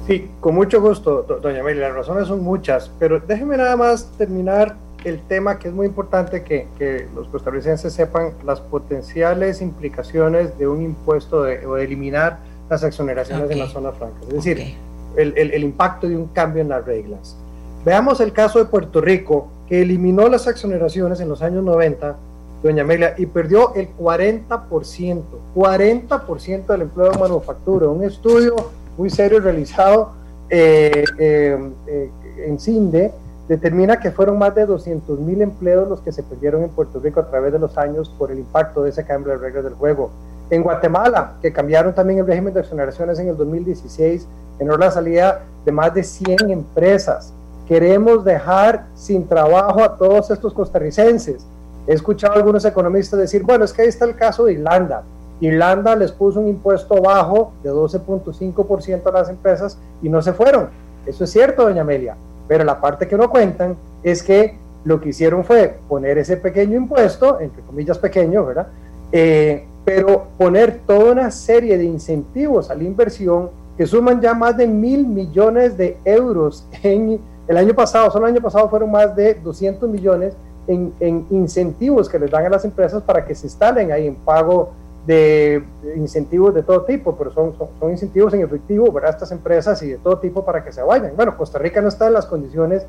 Sí, 0.07 0.31
con 0.41 0.55
mucho 0.55 0.81
gusto, 0.81 1.23
doña 1.23 1.63
Meli. 1.63 1.81
Las 1.81 1.93
razones 1.93 2.27
son 2.27 2.43
muchas, 2.43 2.91
pero 2.99 3.21
déjeme 3.21 3.59
nada 3.59 3.77
más 3.77 4.11
terminar 4.17 4.75
el 5.05 5.21
tema 5.21 5.59
que 5.59 5.69
es 5.69 5.75
muy 5.75 5.85
importante 5.85 6.45
que, 6.45 7.07
los 7.15 7.29
costarricenses 7.29 7.93
sepan 7.93 8.31
las 8.43 8.59
potenciales 8.59 9.61
implicaciones 9.61 10.57
de 10.57 10.67
un 10.67 10.81
impuesto 10.81 11.41
o 11.41 11.75
de 11.75 11.85
eliminar 11.85 12.39
las 12.71 12.83
exoneraciones 12.83 13.51
en 13.51 13.59
la 13.59 13.69
zona 13.69 13.93
franca. 13.93 14.17
Es 14.29 14.33
decir, 14.33 14.75
el, 15.17 15.65
impacto 15.65 16.09
de 16.09 16.17
un 16.17 16.27
cambio 16.29 16.63
en 16.63 16.69
las 16.69 16.85
reglas. 16.85 17.37
Veamos 17.85 18.21
el 18.21 18.33
caso 18.33 18.59
de 18.59 18.65
Puerto 18.67 19.01
Rico, 19.01 19.49
que 19.69 19.83
eliminó 19.83 20.29
las 20.29 20.47
exoneraciones 20.47 21.21
en 21.21 21.29
los 21.29 21.43
años 21.43 21.63
90, 21.65 22.17
doña 22.63 22.83
Amelia, 22.83 23.15
y 23.19 23.27
perdió 23.27 23.75
el 23.75 23.89
40%, 23.97 25.23
40% 25.55 26.67
del 26.67 26.83
empleo 26.83 27.11
de 27.11 27.19
manufactura. 27.19 27.89
Un 27.89 28.05
estudio 28.05 28.57
muy 28.97 29.11
serio 29.11 29.41
realizado 29.41 30.13
eh, 30.51 31.05
eh, 31.19 31.71
eh, 31.87 32.11
en 32.47 32.61
CINDE 32.61 33.13
determina 33.49 33.99
que 33.99 34.11
fueron 34.11 34.39
más 34.39 34.55
de 34.55 34.67
200 34.67 35.19
mil 35.21 35.43
empleos 35.43 35.89
los 35.89 36.01
que 36.01 36.13
se 36.13 36.23
perdieron 36.23 36.63
en 36.63 36.71
Puerto 36.71 37.01
Rico 37.01 37.21
a 37.21 37.29
través 37.29 37.53
de 37.53 37.59
los 37.59 37.77
años 37.77 38.11
por 38.19 38.31
el 38.31 38.39
impacto 38.39 38.83
de 38.83 38.91
ese 38.91 39.05
cambio 39.05 39.33
de 39.33 39.39
reglas 39.39 39.65
del 39.65 39.75
juego. 39.75 40.11
En 40.51 40.63
Guatemala, 40.63 41.35
que 41.41 41.53
cambiaron 41.53 41.95
también 41.95 42.21
el 42.21 42.27
régimen 42.27 42.53
de 42.53 42.61
exoneraciones 42.61 43.19
en 43.19 43.29
el 43.29 43.37
2016, 43.37 44.27
en 44.59 44.69
la 44.69 44.91
salida 44.91 45.43
de 45.65 45.73
más 45.73 45.95
de 45.95 46.03
100 46.03 46.51
empresas. 46.51 47.33
Queremos 47.67 48.25
dejar 48.25 48.87
sin 48.95 49.27
trabajo 49.27 49.83
a 49.83 49.97
todos 49.97 50.31
estos 50.31 50.53
costarricenses. 50.53 51.47
He 51.87 51.95
escuchado 51.95 52.35
a 52.35 52.37
algunos 52.37 52.65
economistas 52.65 53.19
decir, 53.19 53.43
bueno, 53.43 53.65
es 53.65 53.73
que 53.73 53.83
ahí 53.83 53.89
está 53.89 54.05
el 54.05 54.17
caso 54.17 54.45
de 54.45 54.55
Irlanda. 54.55 55.03
Irlanda 55.41 55.97
les 55.97 56.13
puso 56.13 56.41
un 56.41 56.49
impuesto 56.49 57.01
bajo 57.01 57.53
de 57.63 57.71
12.5% 57.71 59.07
a 59.07 59.13
las 59.13 59.29
empresas 59.29 59.79
y 60.03 60.09
no 60.09 60.23
se 60.23 60.33
fueron. 60.33 60.69
Eso 61.07 61.25
es 61.25 61.31
cierto, 61.31 61.65
doña 61.65 61.83
Amelia. 61.83 62.17
Pero 62.47 62.65
la 62.65 62.81
parte 62.81 63.09
que 63.09 63.17
no 63.17 63.31
cuentan 63.31 63.77
es 64.03 64.23
que 64.23 64.59
lo 64.85 65.01
que 65.01 65.11
hicieron 65.11 65.45
fue 65.45 65.79
poner 65.89 66.19
ese 66.19 66.37
pequeño 66.37 66.77
impuesto, 66.77 67.41
entre 67.41 67.63
comillas 67.63 67.99
pequeño, 67.99 68.45
¿verdad? 68.45 68.69
Eh, 69.13 69.67
pero 69.85 70.29
poner 70.39 70.81
toda 70.87 71.13
una 71.13 71.31
serie 71.31 71.77
de 71.77 71.85
incentivos 71.85 72.71
a 72.71 72.75
la 72.75 72.85
inversión 72.85 73.51
que 73.77 73.87
suman 73.87 74.21
ya 74.21 74.35
más 74.35 74.57
de 74.57 74.67
mil 74.67 75.07
millones 75.07 75.77
de 75.77 75.99
euros 76.05 76.67
en 76.83 77.21
el 77.47 77.57
año 77.57 77.75
pasado, 77.75 78.11
solo 78.11 78.27
el 78.27 78.35
año 78.35 78.43
pasado 78.43 78.69
fueron 78.71 78.91
más 78.91 79.15
de 79.15 79.35
200 79.35 79.89
millones 79.89 80.35
en, 80.67 80.95
incentivos 81.31 82.09
que 82.09 82.19
les 82.19 82.31
dan 82.31 82.47
a 82.47 82.49
las 82.49 82.65
empresas 82.65 83.03
para 83.03 83.27
que 83.27 83.35
se 83.35 83.47
instalen 83.47 83.93
ahí 83.93 84.07
en 84.07 84.15
pago 84.15 84.71
de, 85.07 85.63
incentivos 85.97 86.55
de 86.55 86.63
todo 86.63 86.83
tipo, 86.85 87.15
pero 87.15 87.31
son, 87.33 87.53
son, 87.79 87.91
incentivos 87.91 88.33
en 88.33 88.41
efectivo 88.41 88.91
para 88.91 89.11
estas 89.11 89.31
empresas 89.31 89.83
y 89.83 89.89
de 89.89 89.99
todo 89.99 90.19
tipo 90.19 90.43
para 90.43 90.65
que 90.65 90.73
se 90.73 90.83
vayan. 90.83 91.13
Bueno, 91.15 91.37
Costa 91.37 91.59
Rica 91.59 91.83
no 91.83 91.89
está 91.89 92.07
en 92.07 92.15
las 92.15 92.25
condiciones 92.25 92.87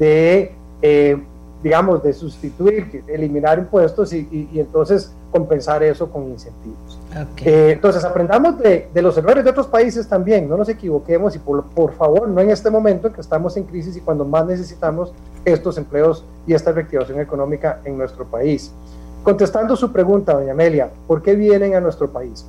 de 0.00 0.52
eh, 0.82 1.16
digamos, 1.62 2.02
de 2.02 2.12
sustituir, 2.12 3.04
eliminar 3.06 3.58
impuestos 3.58 4.12
y, 4.12 4.48
entonces 4.54 5.12
compensar 5.32 5.82
eso 5.82 6.10
con 6.10 6.28
incentivos. 6.28 7.00
Eh, 7.44 7.70
entonces, 7.72 8.04
aprendamos 8.04 8.58
de, 8.58 8.88
los 8.94 9.16
errores 9.16 9.42
de 9.42 9.50
otros 9.50 9.66
países 9.66 10.06
también, 10.06 10.48
no 10.48 10.56
nos 10.56 10.68
equivoquemos 10.68 11.34
y 11.34 11.38
por, 11.38 11.64
por, 11.64 11.94
favor, 11.94 12.28
no 12.28 12.40
en 12.40 12.50
este 12.50 12.70
momento 12.70 13.08
en 13.08 13.14
que 13.14 13.22
estamos 13.22 13.56
en 13.56 13.64
crisis 13.64 13.96
y 13.96 14.00
cuando 14.00 14.24
más 14.24 14.46
necesitamos 14.46 15.12
estos 15.44 15.78
empleos 15.78 16.24
y 16.46 16.52
esta 16.52 16.70
reactivación 16.70 17.18
económica 17.18 17.80
en 17.84 17.96
nuestro 17.96 18.26
país. 18.26 18.70
Contestando 19.24 19.74
su 19.74 19.90
pregunta, 19.90 20.34
doña 20.34 20.52
Amelia, 20.52 20.90
¿por 21.06 21.22
qué 21.22 21.34
vienen 21.34 21.74
a 21.74 21.80
nuestro 21.80 22.10
país? 22.10 22.44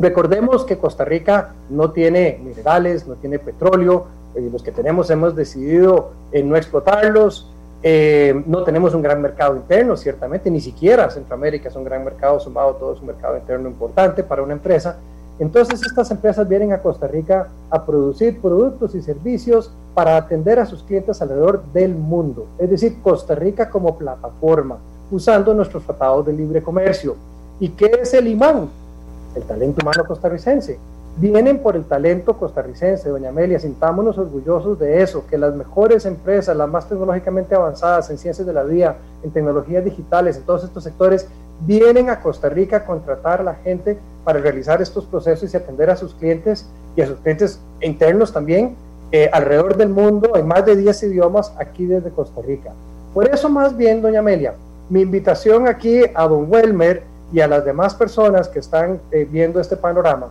Recordemos 0.00 0.64
que 0.64 0.78
Costa 0.78 1.04
Rica 1.04 1.54
no 1.68 1.90
tiene 1.90 2.40
minerales, 2.42 3.06
no 3.06 3.14
tiene 3.14 3.38
petróleo, 3.38 4.06
eh, 4.34 4.48
los 4.52 4.62
que 4.62 4.72
tenemos 4.72 5.10
hemos 5.10 5.34
decidido 5.34 6.10
en 6.32 6.48
no 6.48 6.56
explotarlos, 6.56 7.50
eh, 7.82 8.42
no 8.46 8.62
tenemos 8.64 8.94
un 8.94 9.02
gran 9.02 9.20
mercado 9.20 9.56
interno, 9.56 9.96
ciertamente, 9.96 10.50
ni 10.50 10.60
siquiera 10.60 11.10
Centroamérica 11.10 11.68
es 11.68 11.76
un 11.76 11.84
gran 11.84 12.04
mercado 12.04 12.40
sumado 12.40 12.74
todo 12.74 12.94
es 12.94 13.00
un 13.00 13.06
mercado 13.06 13.36
interno 13.36 13.68
importante 13.68 14.22
para 14.22 14.42
una 14.42 14.54
empresa. 14.54 14.98
Entonces 15.38 15.82
estas 15.84 16.10
empresas 16.10 16.48
vienen 16.48 16.72
a 16.72 16.78
Costa 16.78 17.06
Rica 17.06 17.48
a 17.70 17.84
producir 17.84 18.40
productos 18.40 18.94
y 18.94 19.02
servicios 19.02 19.70
para 19.92 20.16
atender 20.16 20.58
a 20.58 20.64
sus 20.66 20.82
clientes 20.82 21.20
alrededor 21.20 21.62
del 21.72 21.94
mundo, 21.94 22.46
es 22.58 22.70
decir, 22.70 23.00
Costa 23.02 23.34
Rica 23.34 23.68
como 23.68 23.98
plataforma, 23.98 24.78
usando 25.10 25.52
nuestros 25.52 25.84
tratados 25.84 26.26
de 26.26 26.32
libre 26.32 26.62
comercio. 26.62 27.16
¿Y 27.60 27.68
qué 27.70 27.90
es 28.02 28.14
el 28.14 28.28
imán? 28.28 28.68
El 29.34 29.42
talento 29.42 29.82
humano 29.82 30.04
costarricense 30.06 30.78
vienen 31.16 31.58
por 31.58 31.76
el 31.76 31.84
talento 31.84 32.36
costarricense, 32.36 33.08
doña 33.08 33.30
Amelia, 33.30 33.58
sintámonos 33.58 34.18
orgullosos 34.18 34.78
de 34.78 35.02
eso, 35.02 35.26
que 35.26 35.38
las 35.38 35.54
mejores 35.54 36.04
empresas, 36.04 36.56
las 36.56 36.68
más 36.68 36.88
tecnológicamente 36.88 37.54
avanzadas 37.54 38.10
en 38.10 38.18
ciencias 38.18 38.46
de 38.46 38.52
la 38.52 38.62
vida, 38.62 38.96
en 39.22 39.30
tecnologías 39.30 39.84
digitales, 39.84 40.36
en 40.36 40.42
todos 40.42 40.64
estos 40.64 40.84
sectores, 40.84 41.28
vienen 41.60 42.10
a 42.10 42.20
Costa 42.20 42.48
Rica 42.48 42.78
a 42.78 42.84
contratar 42.84 43.40
a 43.40 43.44
la 43.44 43.54
gente 43.54 43.98
para 44.24 44.40
realizar 44.40 44.82
estos 44.82 45.06
procesos 45.06 45.52
y 45.52 45.56
atender 45.56 45.88
a 45.88 45.96
sus 45.96 46.14
clientes 46.14 46.66
y 46.96 47.00
a 47.00 47.06
sus 47.06 47.18
clientes 47.18 47.60
internos 47.80 48.32
también 48.32 48.76
eh, 49.12 49.30
alrededor 49.32 49.76
del 49.76 49.88
mundo, 49.88 50.36
en 50.36 50.46
más 50.46 50.66
de 50.66 50.76
10 50.76 51.04
idiomas 51.04 51.52
aquí 51.58 51.86
desde 51.86 52.10
Costa 52.10 52.42
Rica. 52.42 52.72
Por 53.14 53.28
eso 53.28 53.48
más 53.48 53.76
bien, 53.76 54.02
doña 54.02 54.18
Amelia, 54.18 54.54
mi 54.90 55.00
invitación 55.00 55.66
aquí 55.68 56.02
a 56.14 56.28
don 56.28 56.50
Welmer 56.50 57.04
y 57.32 57.40
a 57.40 57.48
las 57.48 57.64
demás 57.64 57.94
personas 57.94 58.48
que 58.48 58.58
están 58.58 59.00
eh, 59.10 59.26
viendo 59.30 59.60
este 59.60 59.76
panorama, 59.76 60.28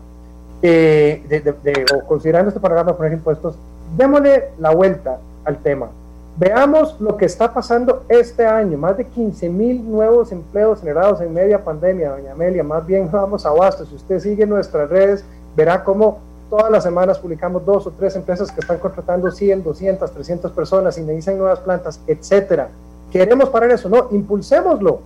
eh, 0.67 1.21
de, 1.63 1.85
o 1.93 2.07
considerando 2.07 2.49
este 2.49 2.59
programa 2.59 2.91
de 2.91 2.97
poner 2.97 3.13
impuestos, 3.13 3.55
démosle 3.95 4.45
la 4.57 4.71
vuelta 4.71 5.19
al 5.43 5.57
tema. 5.57 5.89
Veamos 6.37 6.99
lo 6.99 7.15
que 7.17 7.25
está 7.25 7.53
pasando 7.53 8.03
este 8.09 8.47
año, 8.47 8.75
más 8.75 8.97
de 8.97 9.05
15 9.05 9.47
mil 9.47 9.87
nuevos 9.87 10.31
empleos 10.31 10.79
generados 10.79 11.21
en 11.21 11.31
media 11.31 11.63
pandemia, 11.63 12.13
doña 12.13 12.31
Amelia, 12.31 12.63
más 12.63 12.83
bien 12.83 13.07
vamos 13.11 13.45
a 13.45 13.49
abasto. 13.49 13.85
Si 13.85 13.93
usted 13.93 14.19
sigue 14.19 14.47
nuestras 14.47 14.89
redes, 14.89 15.23
verá 15.55 15.83
cómo 15.83 16.17
todas 16.49 16.71
las 16.71 16.83
semanas 16.83 17.19
publicamos 17.19 17.63
dos 17.63 17.85
o 17.85 17.91
tres 17.91 18.15
empresas 18.15 18.51
que 18.51 18.61
están 18.61 18.79
contratando 18.79 19.29
100, 19.29 19.63
200, 19.63 20.11
300 20.11 20.51
personas, 20.51 20.97
y 20.97 21.01
necesitan 21.01 21.37
nuevas 21.37 21.59
plantas, 21.59 21.99
etcétera. 22.07 22.69
¿Queremos 23.11 23.49
parar 23.49 23.69
eso? 23.69 23.87
No, 23.87 24.07
impulsémoslo. 24.09 24.99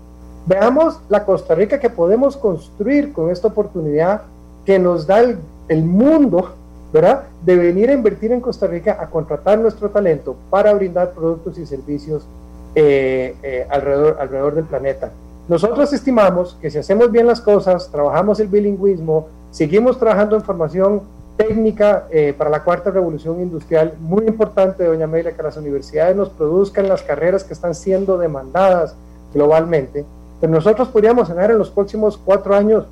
Veamos 0.45 1.02
la 1.10 1.26
Costa 1.26 1.53
Rica 1.53 1.81
que 1.81 1.90
podemos 1.90 2.38
construir 2.38 3.11
con 3.11 3.30
esta 3.30 3.49
oportunidad 3.49 4.22
que 4.69 4.77
nos 4.77 5.07
da 5.07 5.21
el, 5.67 5.83
mundo, 5.83 6.51
¿verdad? 6.93 7.23
De 7.43 7.55
venir 7.55 7.89
a 7.89 7.93
invertir 7.93 8.31
en 8.31 8.39
Costa 8.39 8.67
Rica, 8.67 8.99
a 9.01 9.09
contratar 9.09 9.57
nuestro 9.57 9.89
talento 9.89 10.35
para 10.51 10.71
brindar 10.75 11.09
productos 11.13 11.57
y 11.57 11.65
servicios 11.65 12.27
eh, 12.75 13.35
eh, 13.41 13.65
alrededor, 13.67 14.17
alrededor 14.19 14.53
del 14.53 14.65
planeta. 14.65 15.09
Nosotros 15.47 15.91
estimamos 15.91 16.55
que 16.61 16.69
si 16.69 16.77
hacemos 16.77 17.11
bien 17.11 17.25
las 17.25 17.41
cosas, 17.41 17.89
trabajamos 17.89 18.39
el 18.41 18.47
bilingüismo, 18.47 19.29
seguimos 19.49 19.97
trabajando 19.97 20.35
en 20.35 20.43
formación 20.43 21.01
técnica 21.35 22.05
eh, 22.11 22.35
para 22.37 22.51
la 22.51 22.63
cuarta 22.63 22.91
revolución 22.91 23.41
industrial, 23.41 23.95
muy 23.99 24.27
importante, 24.27 24.85
doña 24.85 25.05
Amelia, 25.05 25.35
que 25.35 25.41
las 25.41 25.57
universidades 25.57 26.15
nos 26.15 26.29
produzcan 26.29 26.87
las 26.87 27.01
carreras 27.01 27.43
que 27.43 27.53
están 27.53 27.73
siendo 27.73 28.19
demandadas 28.19 28.93
globalmente, 29.33 30.05
pero 30.39 30.53
nosotros 30.53 30.89
podríamos 30.89 31.27
ganar 31.27 31.49
en 31.49 31.57
los 31.57 31.71
próximos 31.71 32.19
cuatro 32.23 32.53
años 32.53 32.85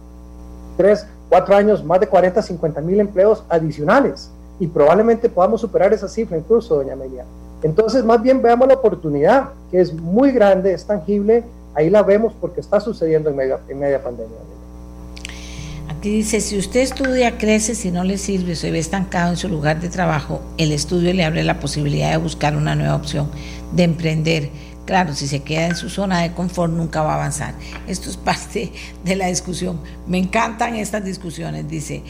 tres 0.76 1.06
cuatro 1.30 1.56
años 1.56 1.84
más 1.84 2.00
de 2.00 2.08
40, 2.08 2.42
50 2.42 2.82
mil 2.82 3.00
empleos 3.00 3.44
adicionales 3.50 4.30
y 4.60 4.68
probablemente 4.68 5.30
podamos 5.30 5.62
superar 5.62 5.94
esa 5.94 6.08
cifra 6.08 6.38
incluso, 6.38 6.76
doña 6.76 6.94
Amelia. 6.94 7.26
Entonces, 7.64 8.04
más 8.04 8.22
bien 8.22 8.42
veamos 8.42 8.68
la 8.68 8.76
oportunidad, 8.76 9.50
que 9.72 9.82
es 9.82 9.94
muy 9.94 10.32
grande, 10.32 10.74
es 10.74 10.86
tangible, 10.86 11.44
ahí 11.74 11.90
la 11.90 12.04
vemos 12.04 12.34
porque 12.40 12.62
está 12.62 12.80
sucediendo 12.80 13.30
en 13.30 13.36
media, 13.36 13.60
en 13.68 13.80
media 13.80 14.02
pandemia. 14.02 14.38
Aquí 15.90 16.10
dice, 16.10 16.42
si 16.42 16.58
usted 16.60 16.82
estudia, 16.82 17.38
crece, 17.40 17.74
si 17.74 17.90
no 17.90 18.04
le 18.04 18.20
sirve, 18.20 18.56
se 18.56 18.70
ve 18.70 18.78
estancado 18.78 19.32
en 19.32 19.38
su 19.38 19.50
lugar 19.50 19.82
de 19.82 19.90
trabajo, 19.90 20.42
el 20.58 20.72
estudio 20.72 21.12
le 21.14 21.24
abre 21.24 21.44
la 21.44 21.60
posibilidad 21.60 22.12
de 22.12 22.18
buscar 22.18 22.56
una 22.56 22.76
nueva 22.76 22.96
opción, 22.96 23.30
de 23.72 23.84
emprender 23.84 24.50
Claro, 24.88 25.14
si 25.14 25.28
se 25.28 25.44
queda 25.44 25.68
en 25.68 25.76
su 25.76 25.90
zona 25.90 26.22
de 26.22 26.32
confort 26.32 26.72
nunca 26.72 27.02
va 27.02 27.12
a 27.12 27.16
avanzar. 27.16 27.54
Esto 27.90 28.10
es 28.10 28.16
parte 28.16 28.72
de 29.04 29.18
la 29.18 29.28
discusión. 29.28 29.82
Me 30.08 30.18
encantan 30.18 30.76
estas 30.76 31.04
discusiones, 31.04 31.68
dice. 31.68 32.04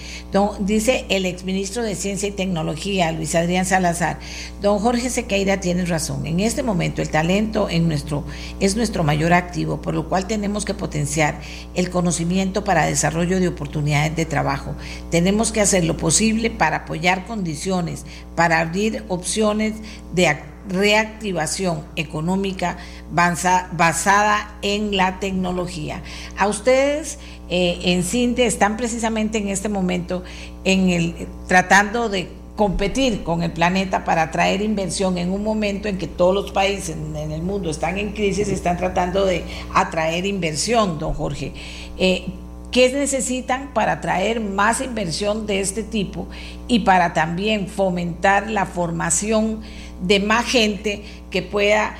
Dice 0.60 1.06
el 1.10 1.26
exministro 1.26 1.82
de 1.82 1.95
Ciencia 1.95 2.30
y 2.30 2.34
Tecnología, 2.34 3.12
Luis 3.12 3.34
Adrián 3.34 3.66
Salazar. 3.66 4.20
Don 4.62 4.78
Jorge 4.78 5.10
Sequeira 5.10 5.60
tiene 5.60 5.86
razón. 5.86 6.28
En 6.28 6.40
este 6.40 6.62
momento 6.62 7.02
el 7.02 7.10
talento 7.10 7.68
es 7.68 8.76
nuestro 8.76 9.04
mayor 9.04 9.34
activo, 9.34 9.82
por 9.82 9.95
lo 9.95 10.08
cual 10.08 10.28
tenemos 10.28 10.64
que 10.64 10.76
potenciar 10.76 11.41
el 11.74 11.90
conocimiento 11.90 12.64
para 12.64 12.86
desarrollo 12.86 13.40
de 13.40 13.48
oportunidades 13.48 14.16
de 14.16 14.26
trabajo. 14.26 14.76
Tenemos 15.10 15.52
que 15.52 15.62
hacer 15.62 15.84
lo 15.84 15.98
posible 15.98 16.52
para 16.52 16.78
apoyar 16.78 17.26
condiciones, 17.26 18.06
para 18.36 18.60
abrir 18.60 19.04
opciones 19.08 19.74
de 20.14 20.28
actividad 20.28 20.57
reactivación 20.69 21.84
económica 21.95 22.77
basada 23.11 24.56
en 24.61 24.95
la 24.95 25.19
tecnología. 25.19 26.02
A 26.38 26.48
ustedes 26.48 27.19
eh, 27.49 27.80
en 27.84 28.03
CINTE 28.03 28.45
están 28.45 28.77
precisamente 28.77 29.38
en 29.38 29.49
este 29.49 29.69
momento 29.69 30.23
en 30.64 30.89
el, 30.89 31.27
tratando 31.48 32.10
de 32.10 32.30
competir 32.57 33.23
con 33.23 33.44
el 33.44 33.52
planeta 33.52 34.03
para 34.03 34.23
atraer 34.23 34.61
inversión 34.61 35.18
en 35.18 35.31
un 35.31 35.44
momento 35.44 35.88
en 35.88 35.98
que 35.98 36.07
todos 36.07 36.34
los 36.34 36.52
países 36.52 36.89
en 36.89 37.31
el 37.31 37.44
mundo 37.44 37.69
están 37.69 37.98
en 37.99 38.11
crisis, 38.14 38.49
están 38.49 38.77
tratando 38.77 39.26
de 39.26 39.44
atraer 39.73 40.26
inversión, 40.26 40.99
don 40.99 41.14
Jorge. 41.14 41.53
Eh, 41.98 42.26
¿Qué 42.72 42.91
necesitan 42.91 43.73
para 43.73 43.94
atraer 43.94 44.41
más 44.41 44.81
inversión 44.81 45.48
de 45.48 45.61
este 45.61 45.84
tipo 45.84 46.27
y 46.68 46.80
para 46.80 47.14
también 47.14 47.68
fomentar 47.68 48.49
la 48.49 48.65
formación 48.65 49.61
de 50.02 50.19
más 50.19 50.45
gente 50.45 51.03
que 51.30 51.41
pueda 51.41 51.95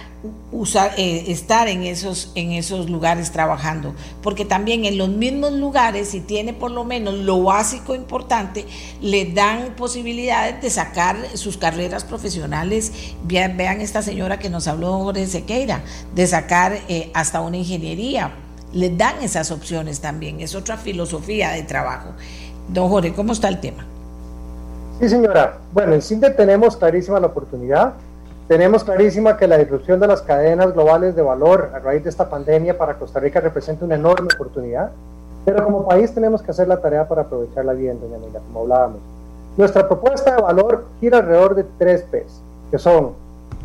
usar, 0.52 0.94
eh, 0.98 1.26
estar 1.28 1.68
en 1.68 1.84
esos, 1.84 2.32
en 2.36 2.52
esos 2.52 2.90
lugares 2.90 3.32
trabajando. 3.32 3.94
Porque 4.22 4.46
también 4.46 4.86
en 4.86 4.98
los 4.98 5.10
mismos 5.10 5.54
lugares, 5.54 6.10
si 6.10 6.22
tiene 6.22 6.54
por 6.54 6.72
lo 6.72 6.84
menos 6.84 7.16
lo 7.16 7.44
básico 7.44 7.96
importante, 7.96 8.66
le 9.02 9.26
dan 9.26 9.76
posibilidades 9.76 10.62
de 10.62 10.70
sacar 10.70 11.18
sus 11.36 11.58
carreras 11.58 12.04
profesionales. 12.04 12.92
Vean, 13.24 13.82
esta 13.82 14.02
señora 14.02 14.40
que 14.40 14.50
nos 14.50 14.68
habló 14.68 15.00
Jorge 15.00 15.28
Sequeira, 15.28 15.84
de 16.16 16.28
sacar 16.28 16.80
eh, 16.88 17.12
hasta 17.14 17.42
una 17.42 17.58
ingeniería. 17.58 18.34
Le 18.74 18.90
dan 18.90 19.22
esas 19.22 19.52
opciones 19.52 20.02
también. 20.02 20.42
Es 20.42 20.56
otra 20.56 20.78
filosofía 20.78 21.52
de 21.52 21.64
trabajo. 21.64 22.14
Don 22.68 22.90
Jorge, 22.90 23.14
¿cómo 23.14 23.32
está 23.32 23.48
el 23.48 23.62
tema? 23.62 23.86
Sí, 25.00 25.10
señora. 25.10 25.58
Bueno, 25.74 25.94
en 25.94 26.02
CINDE 26.02 26.32
tenemos 26.32 26.76
clarísima 26.76 27.20
la 27.20 27.28
oportunidad. 27.28 27.94
Tenemos 28.48 28.84
clarísima 28.84 29.38
que 29.38 29.46
la 29.48 29.60
disrupción 29.60 30.00
de 30.00 30.08
las 30.08 30.24
cadenas 30.24 30.74
globales 30.74 31.16
de 31.16 31.22
valor 31.22 31.70
a 31.76 31.78
raíz 31.78 32.04
de 32.04 32.10
esta 32.10 32.28
pandemia 32.28 32.80
para 32.80 32.96
Costa 32.96 33.20
Rica 33.20 33.40
representa 33.40 33.86
una 33.86 33.94
enorme 33.94 34.30
oportunidad. 34.34 34.90
Pero 35.46 35.64
como 35.64 35.88
país 35.88 36.12
tenemos 36.16 36.42
que 36.42 36.50
hacer 36.50 36.68
la 36.68 36.82
tarea 36.82 37.08
para 37.08 37.22
aprovecharla 37.22 37.74
bien, 37.74 38.00
doña 38.02 38.16
Emilia, 38.16 38.40
como 38.48 38.62
hablábamos. 38.62 39.00
Nuestra 39.56 39.88
propuesta 39.88 40.36
de 40.36 40.42
valor 40.42 40.86
gira 41.00 41.20
alrededor 41.20 41.54
de 41.54 41.66
tres 41.78 42.02
P's, 42.02 42.42
que 42.72 42.80
son 42.80 43.12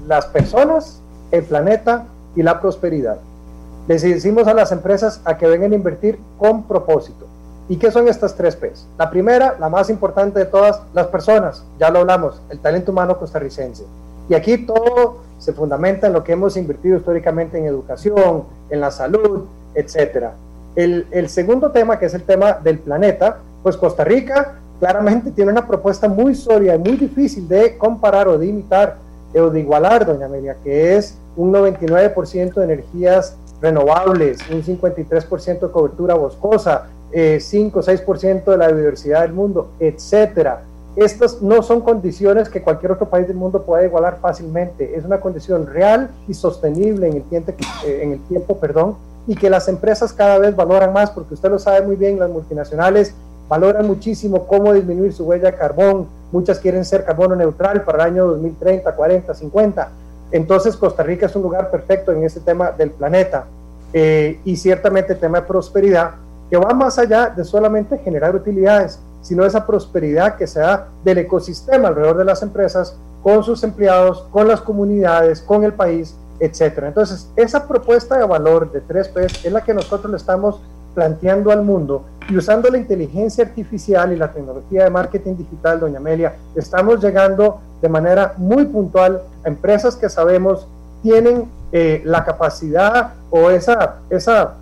las 0.06 0.26
personas, 0.26 1.00
el 1.30 1.44
planeta 1.44 2.04
y 2.36 2.42
la 2.42 2.60
prosperidad. 2.60 3.16
Les 3.88 4.02
decimos 4.02 4.46
a 4.48 4.54
las 4.54 4.70
empresas 4.70 5.22
a 5.24 5.38
que 5.38 5.46
vengan 5.46 5.72
a 5.72 5.76
invertir 5.76 6.18
con 6.38 6.64
propósito. 6.64 7.26
¿Y 7.72 7.78
qué 7.78 7.90
son 7.90 8.06
estas 8.06 8.34
tres 8.34 8.54
P's? 8.54 8.86
La 8.98 9.08
primera, 9.08 9.56
la 9.58 9.70
más 9.70 9.88
importante 9.88 10.38
de 10.38 10.44
todas, 10.44 10.82
las 10.92 11.06
personas, 11.06 11.64
ya 11.78 11.88
lo 11.88 12.00
hablamos, 12.00 12.38
el 12.50 12.58
talento 12.58 12.92
humano 12.92 13.16
costarricense. 13.16 13.84
Y 14.28 14.34
aquí 14.34 14.58
todo 14.58 15.22
se 15.38 15.54
fundamenta 15.54 16.06
en 16.06 16.12
lo 16.12 16.22
que 16.22 16.32
hemos 16.32 16.58
invertido 16.58 16.98
históricamente 16.98 17.56
en 17.56 17.64
educación, 17.64 18.44
en 18.68 18.78
la 18.78 18.90
salud, 18.90 19.44
etc. 19.74 20.32
El, 20.76 21.06
el 21.12 21.30
segundo 21.30 21.70
tema, 21.70 21.98
que 21.98 22.04
es 22.04 22.12
el 22.12 22.24
tema 22.24 22.52
del 22.52 22.78
planeta, 22.78 23.38
pues 23.62 23.78
Costa 23.78 24.04
Rica 24.04 24.56
claramente 24.78 25.30
tiene 25.30 25.50
una 25.50 25.66
propuesta 25.66 26.08
muy 26.08 26.34
sólida 26.34 26.74
y 26.74 26.78
muy 26.78 26.98
difícil 26.98 27.48
de 27.48 27.78
comparar 27.78 28.28
o 28.28 28.36
de 28.36 28.48
imitar 28.48 28.98
o 29.34 29.48
de 29.48 29.60
igualar, 29.60 30.04
doña 30.04 30.26
Amelia, 30.26 30.58
que 30.62 30.98
es 30.98 31.16
un 31.36 31.50
99% 31.50 32.52
de 32.52 32.64
energías 32.64 33.34
renovables, 33.62 34.40
un 34.50 34.62
53% 34.62 35.60
de 35.60 35.70
cobertura 35.70 36.12
boscosa, 36.14 36.88
5 37.12 37.78
o 37.78 37.82
6% 37.82 38.44
de 38.44 38.56
la 38.56 38.68
biodiversidad 38.68 39.22
del 39.22 39.32
mundo, 39.32 39.72
etcétera. 39.78 40.62
Estas 40.94 41.40
no 41.40 41.62
son 41.62 41.80
condiciones 41.80 42.50
que 42.50 42.62
cualquier 42.62 42.92
otro 42.92 43.08
país 43.08 43.26
del 43.26 43.36
mundo 43.36 43.62
pueda 43.62 43.84
igualar 43.84 44.18
fácilmente. 44.20 44.94
Es 44.94 45.04
una 45.04 45.20
condición 45.20 45.66
real 45.66 46.10
y 46.28 46.34
sostenible 46.34 47.08
en 47.08 47.16
el 47.16 47.22
tiempo, 47.22 47.52
eh, 47.86 48.00
en 48.02 48.12
el 48.12 48.20
tiempo 48.24 48.58
perdón, 48.58 48.96
y 49.26 49.34
que 49.34 49.48
las 49.48 49.68
empresas 49.68 50.12
cada 50.12 50.38
vez 50.38 50.54
valoran 50.54 50.92
más, 50.92 51.10
porque 51.10 51.34
usted 51.34 51.50
lo 51.50 51.58
sabe 51.58 51.86
muy 51.86 51.96
bien, 51.96 52.18
las 52.18 52.28
multinacionales 52.28 53.14
valoran 53.48 53.86
muchísimo 53.86 54.46
cómo 54.46 54.72
disminuir 54.74 55.14
su 55.14 55.24
huella 55.24 55.50
de 55.50 55.56
carbón. 55.56 56.08
Muchas 56.30 56.58
quieren 56.58 56.84
ser 56.84 57.04
carbono 57.04 57.36
neutral 57.36 57.82
para 57.82 58.04
el 58.04 58.12
año 58.12 58.26
2030, 58.26 58.94
40, 58.94 59.34
50. 59.34 59.88
Entonces 60.30 60.76
Costa 60.76 61.02
Rica 61.02 61.26
es 61.26 61.36
un 61.36 61.42
lugar 61.42 61.70
perfecto 61.70 62.12
en 62.12 62.24
este 62.24 62.40
tema 62.40 62.70
del 62.70 62.90
planeta. 62.90 63.46
Eh, 63.94 64.40
y 64.44 64.56
ciertamente 64.56 65.14
el 65.14 65.18
tema 65.18 65.40
de 65.40 65.46
prosperidad 65.46 66.12
que 66.52 66.58
va 66.58 66.74
más 66.74 66.98
allá 66.98 67.32
de 67.34 67.46
solamente 67.46 67.96
generar 67.96 68.36
utilidades, 68.36 69.00
sino 69.22 69.46
esa 69.46 69.66
prosperidad 69.66 70.36
que 70.36 70.46
se 70.46 70.60
da 70.60 70.86
del 71.02 71.16
ecosistema 71.16 71.88
alrededor 71.88 72.18
de 72.18 72.26
las 72.26 72.42
empresas, 72.42 72.94
con 73.22 73.42
sus 73.42 73.64
empleados, 73.64 74.26
con 74.30 74.46
las 74.46 74.60
comunidades, 74.60 75.40
con 75.40 75.64
el 75.64 75.72
país, 75.72 76.14
etcétera. 76.40 76.88
Entonces, 76.88 77.26
esa 77.36 77.66
propuesta 77.66 78.18
de 78.18 78.26
valor 78.26 78.70
de 78.70 78.82
3P 78.86 79.46
es 79.46 79.50
la 79.50 79.62
que 79.62 79.72
nosotros 79.72 80.10
le 80.10 80.18
estamos 80.18 80.60
planteando 80.94 81.50
al 81.52 81.62
mundo 81.62 82.04
y 82.28 82.36
usando 82.36 82.68
la 82.68 82.76
inteligencia 82.76 83.44
artificial 83.44 84.12
y 84.12 84.16
la 84.16 84.30
tecnología 84.30 84.84
de 84.84 84.90
marketing 84.90 85.36
digital, 85.36 85.80
doña 85.80 86.00
Amelia, 86.00 86.36
estamos 86.54 87.02
llegando 87.02 87.62
de 87.80 87.88
manera 87.88 88.34
muy 88.36 88.66
puntual 88.66 89.22
a 89.42 89.48
empresas 89.48 89.96
que 89.96 90.10
sabemos 90.10 90.68
tienen 91.02 91.50
eh, 91.72 92.02
la 92.04 92.26
capacidad 92.26 93.14
o 93.30 93.48
esa, 93.48 94.00
esa 94.10 94.56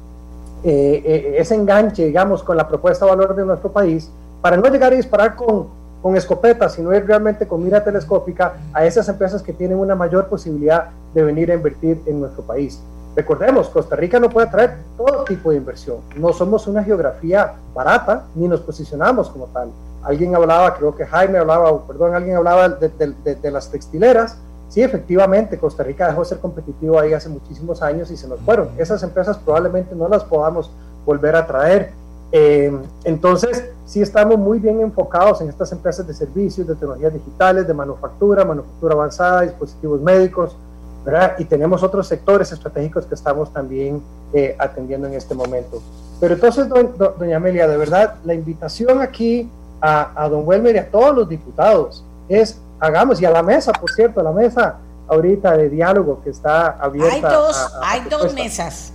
eh, 0.62 1.02
eh, 1.04 1.34
ese 1.38 1.54
enganche, 1.54 2.04
digamos, 2.04 2.42
con 2.42 2.56
la 2.56 2.68
propuesta 2.68 3.04
de 3.04 3.10
valor 3.10 3.34
de 3.34 3.44
nuestro 3.44 3.72
país, 3.72 4.10
para 4.40 4.56
no 4.56 4.68
llegar 4.68 4.92
a 4.92 4.96
disparar 4.96 5.36
con, 5.36 5.68
con 6.02 6.16
escopetas, 6.16 6.74
sino 6.74 6.94
ir 6.94 7.06
realmente 7.06 7.46
con 7.46 7.62
mira 7.62 7.82
telescópica 7.82 8.54
a 8.72 8.84
esas 8.84 9.08
empresas 9.08 9.42
que 9.42 9.52
tienen 9.52 9.78
una 9.78 9.94
mayor 9.94 10.28
posibilidad 10.28 10.88
de 11.14 11.22
venir 11.22 11.50
a 11.50 11.54
invertir 11.54 12.00
en 12.06 12.20
nuestro 12.20 12.42
país. 12.42 12.80
Recordemos, 13.16 13.68
Costa 13.68 13.96
Rica 13.96 14.20
no 14.20 14.30
puede 14.30 14.46
traer 14.46 14.76
todo 14.96 15.24
tipo 15.24 15.50
de 15.50 15.56
inversión. 15.56 15.98
No 16.16 16.32
somos 16.32 16.66
una 16.66 16.84
geografía 16.84 17.54
barata, 17.74 18.26
ni 18.34 18.46
nos 18.46 18.60
posicionamos 18.60 19.28
como 19.30 19.46
tal. 19.46 19.70
Alguien 20.02 20.34
hablaba, 20.34 20.74
creo 20.74 20.94
que 20.94 21.04
Jaime 21.04 21.38
hablaba, 21.38 21.86
perdón, 21.86 22.14
alguien 22.14 22.36
hablaba 22.36 22.68
de 22.68 23.50
las 23.50 23.70
textileras 23.70 24.38
Sí, 24.70 24.82
efectivamente, 24.82 25.58
Costa 25.58 25.82
Rica 25.82 26.06
dejó 26.06 26.20
de 26.20 26.28
ser 26.28 26.38
competitivo 26.38 26.98
ahí 26.98 27.12
hace 27.12 27.28
muchísimos 27.28 27.82
años 27.82 28.08
y 28.12 28.16
se 28.16 28.28
nos 28.28 28.38
fueron. 28.40 28.70
Esas 28.78 29.02
empresas 29.02 29.36
probablemente 29.38 29.96
no 29.96 30.08
las 30.08 30.22
podamos 30.22 30.70
volver 31.04 31.34
a 31.34 31.44
traer. 31.44 31.90
Eh, 32.30 32.72
entonces, 33.02 33.64
sí 33.84 34.00
estamos 34.00 34.38
muy 34.38 34.60
bien 34.60 34.80
enfocados 34.80 35.40
en 35.40 35.48
estas 35.48 35.72
empresas 35.72 36.06
de 36.06 36.14
servicios, 36.14 36.68
de 36.68 36.74
tecnologías 36.76 37.12
digitales, 37.12 37.66
de 37.66 37.74
manufactura, 37.74 38.44
manufactura 38.44 38.94
avanzada, 38.94 39.40
dispositivos 39.40 40.00
médicos, 40.00 40.56
¿verdad? 41.04 41.34
Y 41.38 41.46
tenemos 41.46 41.82
otros 41.82 42.06
sectores 42.06 42.52
estratégicos 42.52 43.06
que 43.06 43.16
estamos 43.16 43.52
también 43.52 44.00
eh, 44.32 44.54
atendiendo 44.56 45.08
en 45.08 45.14
este 45.14 45.34
momento. 45.34 45.82
Pero 46.20 46.34
entonces, 46.34 46.68
doña 46.68 47.38
Amelia, 47.38 47.66
de 47.66 47.76
verdad, 47.76 48.14
la 48.24 48.34
invitación 48.34 49.02
aquí 49.02 49.50
a, 49.80 50.12
a 50.14 50.28
don 50.28 50.46
Welmer 50.46 50.76
y 50.76 50.78
a 50.78 50.88
todos 50.88 51.12
los 51.16 51.28
diputados 51.28 52.04
es 52.28 52.60
hagamos, 52.80 53.20
y 53.20 53.26
a 53.26 53.30
la 53.30 53.42
mesa, 53.42 53.72
por 53.72 53.90
cierto, 53.90 54.20
a 54.20 54.22
la 54.24 54.32
mesa 54.32 54.76
ahorita 55.08 55.56
de 55.56 55.68
diálogo 55.68 56.20
que 56.22 56.30
está 56.30 56.70
abierta. 56.70 57.14
Hay 57.14 57.20
dos, 57.34 57.72
hay 57.82 58.00
dos 58.08 58.34
mesas. 58.34 58.92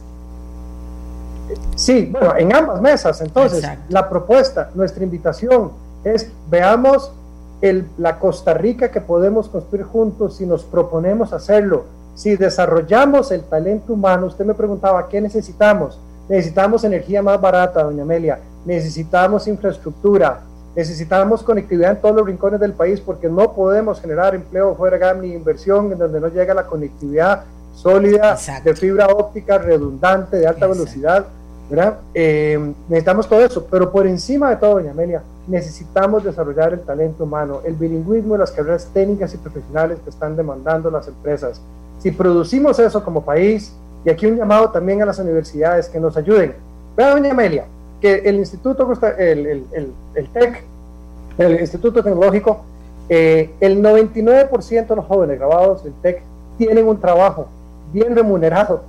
Sí, 1.75 2.09
bueno, 2.11 2.35
en 2.37 2.55
ambas 2.55 2.81
mesas. 2.81 3.21
Entonces, 3.21 3.67
la 3.89 4.09
propuesta, 4.09 4.71
nuestra 4.73 5.03
invitación 5.03 5.71
es 6.03 6.31
veamos 6.49 7.11
el, 7.61 7.87
la 7.97 8.19
Costa 8.19 8.53
Rica 8.53 8.91
que 8.91 9.01
podemos 9.01 9.49
construir 9.49 9.85
juntos 9.85 10.37
si 10.37 10.45
nos 10.45 10.63
proponemos 10.63 11.33
hacerlo. 11.33 11.85
Si 12.15 12.35
desarrollamos 12.37 13.31
el 13.31 13.43
talento 13.43 13.93
humano, 13.93 14.27
usted 14.27 14.45
me 14.45 14.53
preguntaba, 14.53 15.09
¿qué 15.09 15.19
necesitamos? 15.19 15.99
Necesitamos 16.29 16.83
energía 16.83 17.21
más 17.21 17.39
barata, 17.39 17.83
doña 17.83 18.03
Amelia. 18.03 18.39
Necesitamos 18.65 19.47
infraestructura, 19.47 20.41
Necesitamos 20.75 21.41
conectividad 21.43 21.91
en 21.91 22.01
todos 22.01 22.15
los 22.15 22.25
rincones 22.25 22.59
del 22.59 22.73
país 22.73 22.99
porque 22.99 23.29
no 23.29 23.53
podemos 23.53 24.01
generar 24.01 24.35
empleo 24.35 24.75
fuera 24.75 25.13
de 25.13 25.21
ni 25.21 25.33
inversión 25.33 25.91
en 25.91 25.97
donde 25.97 26.19
no 26.19 26.27
llega 26.27 26.53
la 26.53 26.65
conectividad 26.65 27.43
sólida 27.73 28.37
de 28.63 28.75
fibra 28.75 29.07
óptica 29.07 29.57
redundante 29.57 30.37
de 30.37 30.47
alta 30.47 30.67
velocidad 30.67 31.25
¿verdad? 31.69 31.97
Eh, 32.13 32.73
necesitamos 32.87 33.27
todo 33.27 33.41
eso, 33.41 33.65
pero 33.69 33.91
por 33.91 34.05
encima 34.05 34.49
de 34.51 34.57
todo, 34.57 34.75
doña 34.75 34.91
Amelia, 34.91 35.23
necesitamos 35.47 36.23
desarrollar 36.23 36.73
el 36.73 36.81
talento 36.81 37.23
humano, 37.23 37.61
el 37.65 37.73
bilingüismo 37.73 38.35
y 38.35 38.39
las 38.39 38.51
carreras 38.51 38.89
técnicas 38.93 39.33
y 39.33 39.37
profesionales 39.37 39.99
que 40.03 40.09
están 40.09 40.35
demandando 40.35 40.91
las 40.91 41.07
empresas. 41.07 41.61
Si 41.99 42.11
producimos 42.11 42.77
eso 42.79 43.03
como 43.03 43.23
país, 43.23 43.73
y 44.03 44.09
aquí 44.09 44.27
un 44.27 44.37
llamado 44.37 44.69
también 44.69 45.01
a 45.01 45.05
las 45.05 45.17
universidades 45.17 45.89
que 45.89 45.99
nos 45.99 46.15
ayuden. 46.15 46.53
Vea, 46.95 47.09
doña 47.09 47.31
Amelia, 47.31 47.65
que 48.01 48.15
el 48.25 48.35
Instituto, 48.35 48.91
el, 49.17 49.45
el, 49.45 49.65
el, 49.71 49.93
el 50.15 50.29
TEC, 50.29 50.63
el 51.37 51.59
Instituto 51.59 52.03
Tecnológico, 52.03 52.61
eh, 53.09 53.51
el 53.59 53.81
99% 53.83 54.87
de 54.87 54.95
los 54.95 55.05
jóvenes 55.05 55.37
grabados 55.37 55.83
del 55.83 55.93
TEC 56.01 56.23
tienen 56.57 56.87
un 56.87 56.99
trabajo 56.99 57.47
bien 57.93 58.15
remunerado, 58.15 58.81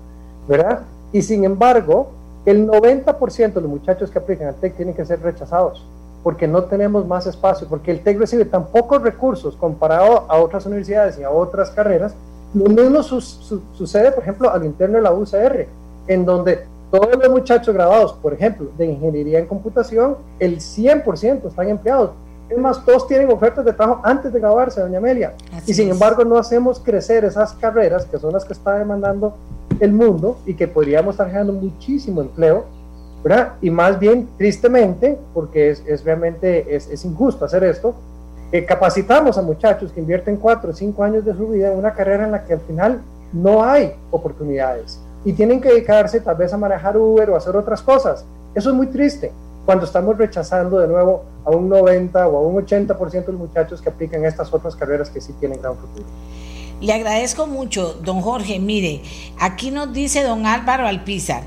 ¿verdad? 0.49 0.81
Y 1.13 1.23
sin 1.23 1.45
embargo, 1.45 2.09
el 2.45 2.67
90% 2.67 3.53
de 3.53 3.61
los 3.61 3.71
muchachos 3.71 4.11
que 4.11 4.19
aplican 4.19 4.49
al 4.49 4.55
TEC 4.55 4.77
tienen 4.77 4.95
que 4.95 5.05
ser 5.05 5.21
rechazados 5.21 5.85
porque 6.27 6.49
no 6.49 6.65
tenemos 6.65 7.07
más 7.07 7.25
espacio, 7.29 7.69
porque 7.69 7.93
el 7.93 8.01
TEC 8.01 8.19
recibe 8.19 8.45
tan 8.47 8.67
pocos 8.67 9.01
recursos 9.01 9.55
comparado 9.55 10.25
a 10.29 10.41
otras 10.41 10.67
universidades 10.67 11.17
y 11.21 11.23
a 11.23 11.31
otras 11.31 11.71
carreras. 11.71 12.17
Lo 12.53 12.65
mismo 12.65 13.01
sucede, 13.01 14.11
por 14.11 14.25
ejemplo, 14.25 14.51
al 14.51 14.65
interno 14.65 14.97
de 14.97 15.03
la 15.03 15.13
UCR, 15.13 15.69
en 16.09 16.25
donde 16.25 16.65
todos 16.91 17.17
los 17.19 17.31
muchachos 17.31 17.75
graduados, 17.75 18.13
por 18.15 18.33
ejemplo, 18.33 18.71
de 18.77 18.87
ingeniería 18.87 19.39
en 19.39 19.47
computación, 19.47 20.17
el 20.39 20.59
100% 20.59 21.49
están 21.49 21.69
empleados. 21.69 22.11
Es 22.49 22.59
más, 22.59 22.85
todos 22.85 23.09
tienen 23.09 23.31
ofertas 23.31 23.65
de 23.65 23.73
trabajo 23.73 24.01
antes 24.05 24.33
de 24.33 24.39
graduarse, 24.39 24.81
doña 24.81 24.99
Amelia. 24.99 25.35
y 25.67 25.75
sin 25.75 25.91
embargo, 25.91 26.25
no 26.25 26.39
hacemos 26.39 26.79
crecer 26.79 27.25
esas 27.25 27.55
carreras 27.55 28.05
que 28.05 28.19
son 28.19 28.33
las 28.33 28.45
que 28.45 28.53
está 28.53 28.75
demandando 28.75 29.35
el 29.81 29.93
mundo 29.93 30.39
y 30.47 30.55
que 30.55 30.69
podríamos 30.69 31.15
estar 31.15 31.27
generando 31.27 31.55
muchísimo 31.55 32.21
empleo, 32.21 32.65
¿verdad? 33.25 33.55
Y 33.61 33.71
más 33.71 33.99
bien, 33.99 34.29
tristemente, 34.39 35.19
porque 35.35 35.71
es, 35.71 35.83
es 35.87 36.05
realmente 36.05 36.77
es, 36.77 36.89
es, 36.89 37.05
injusto 37.05 37.45
hacer 37.45 37.65
esto, 37.65 37.97
eh, 38.53 38.65
capacitamos 38.65 39.37
a 39.39 39.43
muchachos 39.43 39.91
que 39.91 39.99
invierten 39.99 40.37
cuatro 40.37 40.71
o 40.71 40.73
cinco 40.73 41.03
años 41.03 41.25
de 41.25 41.35
su 41.35 41.49
vida 41.49 41.73
en 41.73 41.79
una 41.79 41.95
carrera 41.95 42.27
en 42.27 42.31
la 42.31 42.45
que 42.45 42.53
al 42.53 42.61
final 42.61 43.03
no 43.33 43.65
hay 43.65 43.93
oportunidades 44.13 45.01
y 45.27 45.33
tienen 45.33 45.61
que 45.61 45.69
dedicarse 45.71 46.21
tal 46.21 46.37
vez 46.37 46.53
a 46.53 46.57
manejar 46.57 46.97
Uber 46.97 47.29
o 47.31 47.37
hacer 47.37 47.57
otras 47.57 47.83
cosas. 47.83 48.25
Eso 48.55 48.71
es 48.71 48.77
muy 48.77 48.87
triste 48.87 49.33
cuando 49.67 49.85
estamos 49.85 50.17
rechazando 50.17 50.79
de 50.79 50.87
nuevo 50.87 51.25
a 51.45 51.51
un 51.51 51.69
90 51.69 52.29
o 52.29 52.37
a 52.37 52.41
un 52.41 52.65
80% 52.65 53.11
de 53.11 53.33
los 53.33 53.41
muchachos 53.41 53.83
que 53.83 53.89
aplican 53.89 54.25
estas 54.25 54.55
otras 54.55 54.77
carreras 54.77 55.11
que 55.11 55.21
sí 55.21 55.33
tienen 55.41 55.61
gran 55.61 55.77
futuro. 55.77 56.07
Le 56.81 56.93
agradezco 56.93 57.49
mucho, 57.49 57.95
don 58.05 58.21
Jorge. 58.21 58.61
Mire, 58.61 59.03
aquí 59.41 59.73
nos 59.73 59.93
dice 59.93 60.23
don 60.23 60.47
Álvaro 60.47 60.87
Alpizar, 60.87 61.43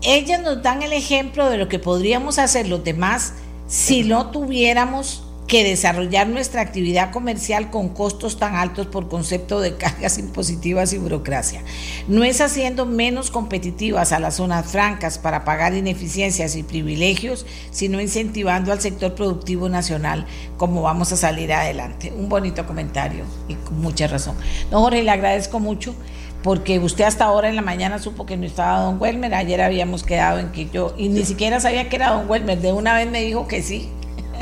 ellas 0.00 0.40
nos 0.40 0.62
dan 0.62 0.82
el 0.82 0.94
ejemplo 0.94 1.50
de 1.50 1.58
lo 1.58 1.68
que 1.68 1.78
podríamos 1.78 2.38
hacer 2.38 2.68
los 2.68 2.82
demás 2.82 3.34
si 3.66 4.02
no 4.02 4.30
tuviéramos 4.30 5.29
que 5.50 5.64
desarrollar 5.64 6.28
nuestra 6.28 6.60
actividad 6.60 7.10
comercial 7.10 7.70
con 7.70 7.88
costos 7.88 8.38
tan 8.38 8.54
altos 8.54 8.86
por 8.86 9.08
concepto 9.08 9.60
de 9.60 9.76
cargas 9.76 10.16
impositivas 10.20 10.92
y 10.92 10.98
burocracia. 10.98 11.64
No 12.06 12.22
es 12.22 12.40
haciendo 12.40 12.86
menos 12.86 13.32
competitivas 13.32 14.12
a 14.12 14.20
las 14.20 14.36
zonas 14.36 14.70
francas 14.70 15.18
para 15.18 15.44
pagar 15.44 15.74
ineficiencias 15.74 16.54
y 16.54 16.62
privilegios, 16.62 17.46
sino 17.72 18.00
incentivando 18.00 18.70
al 18.70 18.80
sector 18.80 19.16
productivo 19.16 19.68
nacional 19.68 20.24
como 20.56 20.82
vamos 20.82 21.10
a 21.10 21.16
salir 21.16 21.52
adelante. 21.52 22.12
Un 22.16 22.28
bonito 22.28 22.64
comentario 22.64 23.24
y 23.48 23.54
con 23.54 23.80
mucha 23.80 24.06
razón. 24.06 24.36
Don 24.70 24.82
Jorge, 24.82 25.02
le 25.02 25.10
agradezco 25.10 25.58
mucho 25.58 25.96
porque 26.44 26.78
usted 26.78 27.02
hasta 27.02 27.24
ahora 27.24 27.48
en 27.48 27.56
la 27.56 27.62
mañana 27.62 27.98
supo 27.98 28.24
que 28.24 28.36
no 28.36 28.46
estaba 28.46 28.82
don 28.82 29.02
Welmer, 29.02 29.34
ayer 29.34 29.60
habíamos 29.60 30.04
quedado 30.04 30.38
en 30.38 30.52
que 30.52 30.70
yo, 30.70 30.94
y 30.96 31.08
ni 31.08 31.24
siquiera 31.24 31.58
sabía 31.58 31.88
que 31.88 31.96
era 31.96 32.12
don 32.12 32.30
Welmer, 32.30 32.60
de 32.60 32.72
una 32.72 32.94
vez 32.94 33.10
me 33.10 33.20
dijo 33.20 33.48
que 33.48 33.62
sí, 33.62 33.90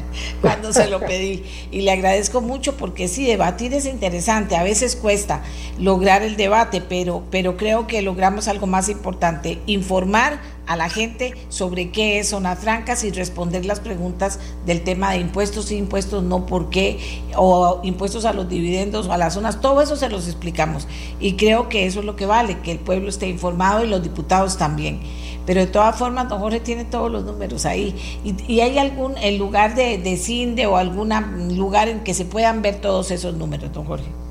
cuando 0.40 0.72
se 0.72 0.88
lo 0.88 1.00
pedí. 1.00 1.44
Y 1.70 1.82
le 1.82 1.90
agradezco 1.90 2.40
mucho 2.40 2.76
porque 2.76 3.08
sí, 3.08 3.26
debatir 3.26 3.74
es 3.74 3.86
interesante. 3.86 4.56
A 4.56 4.62
veces 4.62 4.96
cuesta 4.96 5.42
lograr 5.78 6.22
el 6.22 6.36
debate, 6.36 6.80
pero, 6.80 7.24
pero 7.30 7.56
creo 7.56 7.86
que 7.86 8.02
logramos 8.02 8.48
algo 8.48 8.66
más 8.66 8.88
importante, 8.88 9.58
informar 9.66 10.40
a 10.68 10.76
la 10.76 10.88
gente 10.88 11.34
sobre 11.48 11.90
qué 11.90 12.20
es 12.20 12.28
zonas 12.28 12.58
francas 12.58 13.02
y 13.02 13.10
responder 13.10 13.64
las 13.64 13.80
preguntas 13.80 14.38
del 14.66 14.82
tema 14.82 15.12
de 15.12 15.18
impuestos 15.18 15.72
y 15.72 15.76
impuestos 15.76 16.22
no 16.22 16.46
por 16.46 16.70
qué, 16.70 17.00
o 17.36 17.80
impuestos 17.82 18.26
a 18.26 18.32
los 18.34 18.48
dividendos 18.48 19.08
o 19.08 19.12
a 19.12 19.18
las 19.18 19.34
zonas, 19.34 19.60
todo 19.60 19.80
eso 19.80 19.96
se 19.96 20.08
los 20.08 20.26
explicamos. 20.26 20.86
Y 21.18 21.32
creo 21.34 21.68
que 21.68 21.86
eso 21.86 22.00
es 22.00 22.06
lo 22.06 22.16
que 22.16 22.26
vale, 22.26 22.60
que 22.60 22.70
el 22.70 22.78
pueblo 22.78 23.08
esté 23.08 23.28
informado 23.28 23.82
y 23.84 23.88
los 23.88 24.02
diputados 24.02 24.58
también. 24.58 25.00
Pero 25.46 25.60
de 25.60 25.66
todas 25.66 25.96
formas, 25.96 26.28
don 26.28 26.40
Jorge 26.40 26.60
tiene 26.60 26.84
todos 26.84 27.10
los 27.10 27.24
números 27.24 27.64
ahí. 27.64 27.94
¿Y, 28.22 28.60
hay 28.60 28.76
algún 28.76 29.16
el 29.16 29.38
lugar 29.38 29.74
de, 29.74 29.96
de 29.96 30.16
CINDE 30.18 30.66
o 30.66 30.76
algún 30.76 31.10
lugar 31.56 31.88
en 31.88 32.00
que 32.00 32.12
se 32.12 32.26
puedan 32.26 32.60
ver 32.60 32.82
todos 32.82 33.10
esos 33.10 33.34
números, 33.34 33.72
don 33.72 33.86
Jorge? 33.86 34.27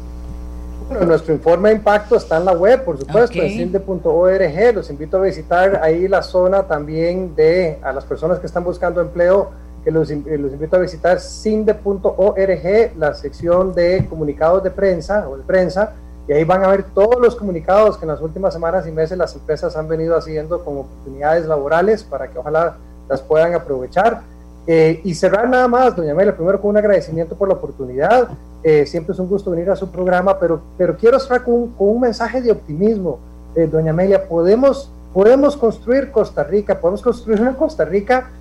Bueno, 0.88 1.06
nuestro 1.06 1.34
informe 1.34 1.70
de 1.70 1.76
impacto 1.76 2.16
está 2.16 2.38
en 2.38 2.46
la 2.46 2.54
web, 2.54 2.84
por 2.84 2.98
supuesto, 2.98 3.42
en 3.42 3.50
cinde.org. 3.50 4.74
Los 4.74 4.90
invito 4.90 5.18
a 5.18 5.22
visitar 5.22 5.82
ahí 5.84 6.08
la 6.08 6.24
zona 6.24 6.64
también 6.64 7.36
de 7.36 7.78
a 7.82 7.92
las 7.92 8.06
personas 8.06 8.40
que 8.40 8.48
están 8.48 8.64
buscando 8.64 9.02
empleo, 9.02 9.52
que 9.84 9.92
los, 9.92 10.10
los 10.10 10.54
invito 10.54 10.78
a 10.78 10.80
visitar 10.80 11.20
cinde.org, 11.20 12.98
la 12.98 13.14
sección 13.14 13.74
de 13.74 14.06
comunicados 14.10 14.64
de 14.64 14.72
prensa 14.72 15.28
o 15.28 15.38
de 15.38 15.44
prensa 15.44 15.94
y 16.28 16.34
ahí 16.34 16.44
van 16.44 16.64
a 16.64 16.68
ver 16.68 16.84
todos 16.94 17.20
los 17.22 17.36
comunicados 17.36 17.98
que 17.98 18.04
en 18.04 18.10
las 18.10 18.22
últimas 18.22 18.54
semanas 18.54 18.86
y 18.86 18.92
meses 18.92 19.18
las 19.18 19.34
empresas 19.34 19.78
han 19.78 19.88
venido 19.88 20.18
haciendo 20.18 20.64
con 20.64 20.80
oportunidades 20.80 21.46
laborales 21.46 22.04
para 22.04 22.28
que 22.30 22.38
ojalá 22.38 22.76
las 23.08 23.22
puedan 23.22 23.54
aprovechar. 23.54 24.22
Eh, 24.66 25.00
y 25.06 25.16
cerrar 25.16 25.48
nada 25.48 25.70
más, 25.70 25.96
doña 25.96 26.12
Amelia, 26.12 26.36
primero 26.36 26.60
con 26.60 26.72
un 26.72 26.78
agradecimiento 26.78 27.36
por 27.36 27.48
la 27.48 27.54
oportunidad. 27.54 28.28
Eh, 28.64 28.86
siempre 28.86 29.14
es 29.14 29.20
un 29.20 29.28
gusto 29.28 29.52
venir 29.52 29.70
a 29.70 29.76
su 29.76 29.90
programa, 29.90 30.40
pero, 30.40 30.62
pero 30.78 30.98
quiero 30.98 31.20
cerrar 31.20 31.44
con, 31.44 31.70
con 31.72 31.90
un 31.90 32.02
mensaje 32.02 32.42
de 32.42 32.52
optimismo. 32.52 33.20
Eh, 33.56 33.68
doña 33.68 33.92
Amelia, 33.92 34.28
podemos, 34.28 34.92
podemos 35.14 35.56
construir 35.56 36.12
Costa 36.12 36.44
Rica, 36.44 36.80
podemos 36.80 37.02
construir 37.02 37.42
una 37.42 37.56
Costa 37.56 37.86
Rica 37.86 38.32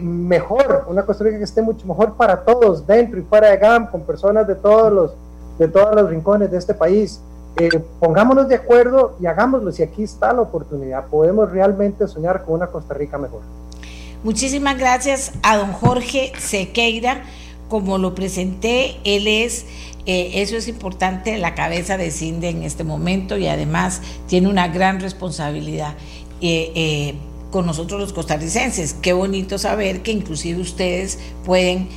mejor, 0.00 0.84
una 0.88 1.02
Costa 1.02 1.24
Rica 1.24 1.38
que 1.38 1.44
esté 1.44 1.60
mucho 1.60 1.84
mejor 1.84 2.14
para 2.14 2.44
todos, 2.44 2.86
dentro 2.86 3.18
y 3.18 3.22
fuera 3.22 3.50
de 3.50 3.56
GAM, 3.56 3.90
con 3.90 4.02
personas 4.02 4.46
de 4.46 4.54
todos 4.54 4.92
los 4.92 5.14
de 5.58 5.68
todos 5.68 5.94
los 5.94 6.10
rincones 6.10 6.50
de 6.50 6.58
este 6.58 6.74
país. 6.74 7.20
Eh, 7.56 7.68
pongámonos 8.00 8.48
de 8.48 8.56
acuerdo 8.56 9.16
y 9.20 9.26
hagámoslo. 9.26 9.70
Si 9.70 9.82
aquí 9.82 10.02
está 10.02 10.32
la 10.32 10.42
oportunidad, 10.42 11.06
podemos 11.06 11.50
realmente 11.50 12.08
soñar 12.08 12.44
con 12.44 12.54
una 12.54 12.66
Costa 12.66 12.94
Rica 12.94 13.16
mejor. 13.18 13.42
Muchísimas 14.24 14.78
gracias 14.78 15.32
a 15.42 15.58
don 15.58 15.72
Jorge 15.72 16.32
Sequeira. 16.38 17.22
Como 17.68 17.98
lo 17.98 18.14
presenté, 18.14 18.96
él 19.04 19.26
es, 19.26 19.66
eh, 20.06 20.32
eso 20.34 20.56
es 20.56 20.68
importante, 20.68 21.38
la 21.38 21.54
cabeza 21.54 21.96
de 21.96 22.10
CINDE 22.10 22.50
en 22.50 22.62
este 22.62 22.84
momento 22.84 23.38
y 23.38 23.46
además 23.46 24.02
tiene 24.26 24.48
una 24.48 24.68
gran 24.68 25.00
responsabilidad. 25.00 25.94
Eh, 26.40 27.14
con 27.54 27.66
nosotros 27.66 28.00
los 28.00 28.12
costarricenses. 28.12 28.94
Qué 28.94 29.12
bonito 29.12 29.58
saber 29.58 30.02
que 30.02 30.10
inclusive 30.10 30.60
ustedes 30.60 31.20
pueden 31.44 31.88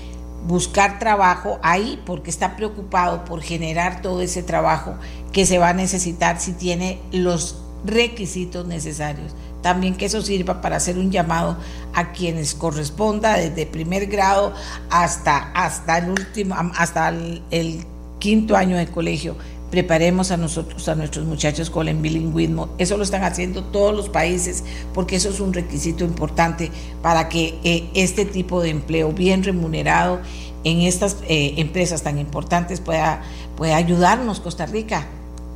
buscar 0.46 1.00
trabajo 1.00 1.58
ahí 1.64 2.00
porque 2.06 2.30
está 2.30 2.56
preocupado 2.56 3.26
por 3.26 3.42
generar 3.42 4.04
todo 4.04 4.22
ese 4.22 4.44
trabajo 4.44 4.94
que 5.34 5.48
se 5.48 5.58
va 5.58 5.70
a 5.70 5.74
necesitar 5.74 6.40
si 6.40 6.54
tiene 6.54 7.00
los 7.12 7.58
requisitos 7.86 8.68
necesarios. 8.68 9.34
También 9.62 9.96
que 9.96 10.06
eso 10.06 10.22
sirva 10.22 10.62
para 10.62 10.78
hacer 10.78 10.98
un 10.98 11.12
llamado 11.12 11.58
a 11.94 12.12
quienes 12.12 12.54
corresponda 12.54 13.38
desde 13.38 13.66
primer 13.66 14.08
grado 14.08 14.54
hasta, 14.90 15.52
hasta 15.54 15.98
el 15.98 16.12
último, 16.12 16.56
hasta 16.76 17.10
el 17.10 17.86
quinto 18.20 18.56
año 18.56 18.78
de 18.78 18.88
colegio 18.88 19.36
preparemos 19.70 20.32
a 20.32 20.38
nosotros, 20.38 20.88
a 20.88 20.96
nuestros 20.96 21.26
muchachos 21.26 21.70
con 21.70 21.88
el 21.88 21.98
bilingüismo. 21.98 22.70
Eso 22.78 22.98
lo 22.98 23.04
están 23.04 23.24
haciendo 23.24 23.64
todos 23.66 23.94
los 23.94 24.10
países 24.10 24.64
porque 24.94 25.18
eso 25.18 25.30
es 25.30 25.40
un 25.40 25.54
requisito 25.54 26.04
importante 26.06 26.72
para 27.02 27.30
que 27.30 27.60
eh, 27.64 27.90
este 27.94 28.26
tipo 28.26 28.62
de 28.62 28.70
empleo 28.70 29.12
bien 29.12 29.44
remunerado 29.44 30.20
en 30.64 30.82
estas 30.82 31.18
eh, 31.28 31.56
empresas 31.58 32.02
tan 32.04 32.18
importantes 32.18 32.80
pueda, 32.80 33.22
pueda 33.56 33.76
ayudarnos 33.76 34.40
Costa 34.40 34.66
Rica. 34.66 35.06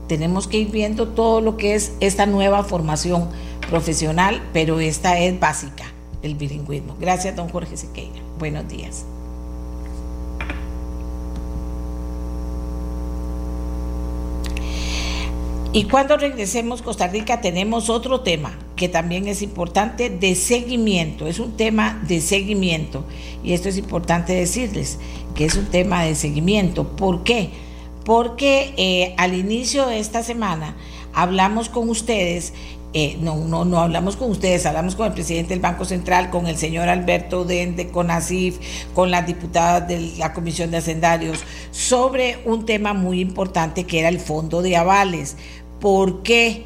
Tenemos 0.08 0.48
que 0.48 0.58
ir 0.58 0.72
viendo 0.72 1.08
todo 1.10 1.40
lo 1.40 1.56
que 1.56 1.76
es 1.76 1.94
esta 2.02 2.26
nueva 2.26 2.66
formación 2.66 3.30
profesional, 3.72 4.44
pero 4.52 4.82
esta 4.82 5.18
es 5.18 5.40
básica, 5.40 5.86
el 6.22 6.36
bilingüismo. 6.36 6.98
Gracias, 7.00 7.36
don 7.38 7.48
Jorge 7.48 7.78
Sequeira. 7.78 8.22
Buenos 8.38 8.68
días. 8.68 9.06
Y 15.74 15.86
cuando 15.86 16.18
regresemos 16.18 16.82
Costa 16.82 17.08
Rica 17.08 17.40
tenemos 17.40 17.90
otro 17.90 18.20
tema 18.20 18.60
que 18.76 18.90
también 18.90 19.30
es 19.30 19.42
importante 19.42 20.10
de 20.10 20.36
seguimiento, 20.36 21.28
es 21.28 21.40
un 21.40 21.56
tema 21.56 22.04
de 22.06 22.20
seguimiento 22.20 23.06
y 23.42 23.54
esto 23.54 23.70
es 23.70 23.78
importante 23.78 24.34
decirles 24.34 25.00
que 25.34 25.46
es 25.46 25.56
un 25.56 25.68
tema 25.68 26.04
de 26.04 26.16
seguimiento. 26.16 26.90
¿Por 26.98 27.24
qué? 27.24 27.52
Porque 28.04 28.74
eh, 28.76 29.16
al 29.18 29.34
inicio 29.34 29.88
de 29.88 30.00
esta 30.00 30.24
semana 30.24 30.76
hablamos 31.14 31.70
con 31.70 31.88
ustedes 31.90 32.54
eh, 32.94 33.18
no, 33.22 33.36
no, 33.38 33.64
no 33.64 33.80
hablamos 33.80 34.18
con 34.18 34.32
ustedes, 34.32 34.66
hablamos 34.66 34.96
con 34.96 35.08
el 35.08 35.14
presidente 35.14 35.52
del 35.52 35.62
Banco 35.62 35.86
Central, 35.86 36.30
con 36.30 36.48
el 36.48 36.58
señor 36.58 36.90
Alberto 36.90 37.46
Dende, 37.46 37.88
con 37.88 38.12
ASIF, 38.12 38.60
con 38.94 39.12
las 39.12 39.26
diputadas 39.26 39.88
de 39.88 40.14
la 40.18 40.34
Comisión 40.34 40.72
de 40.72 40.78
Hacendarios, 40.78 41.40
sobre 41.72 42.40
un 42.44 42.66
tema 42.66 42.94
muy 42.94 43.22
importante 43.22 43.86
que 43.86 44.00
era 44.00 44.10
el 44.10 44.20
fondo 44.20 44.62
de 44.62 44.76
avales. 44.76 45.38
¿Por 45.80 46.22
qué? 46.22 46.66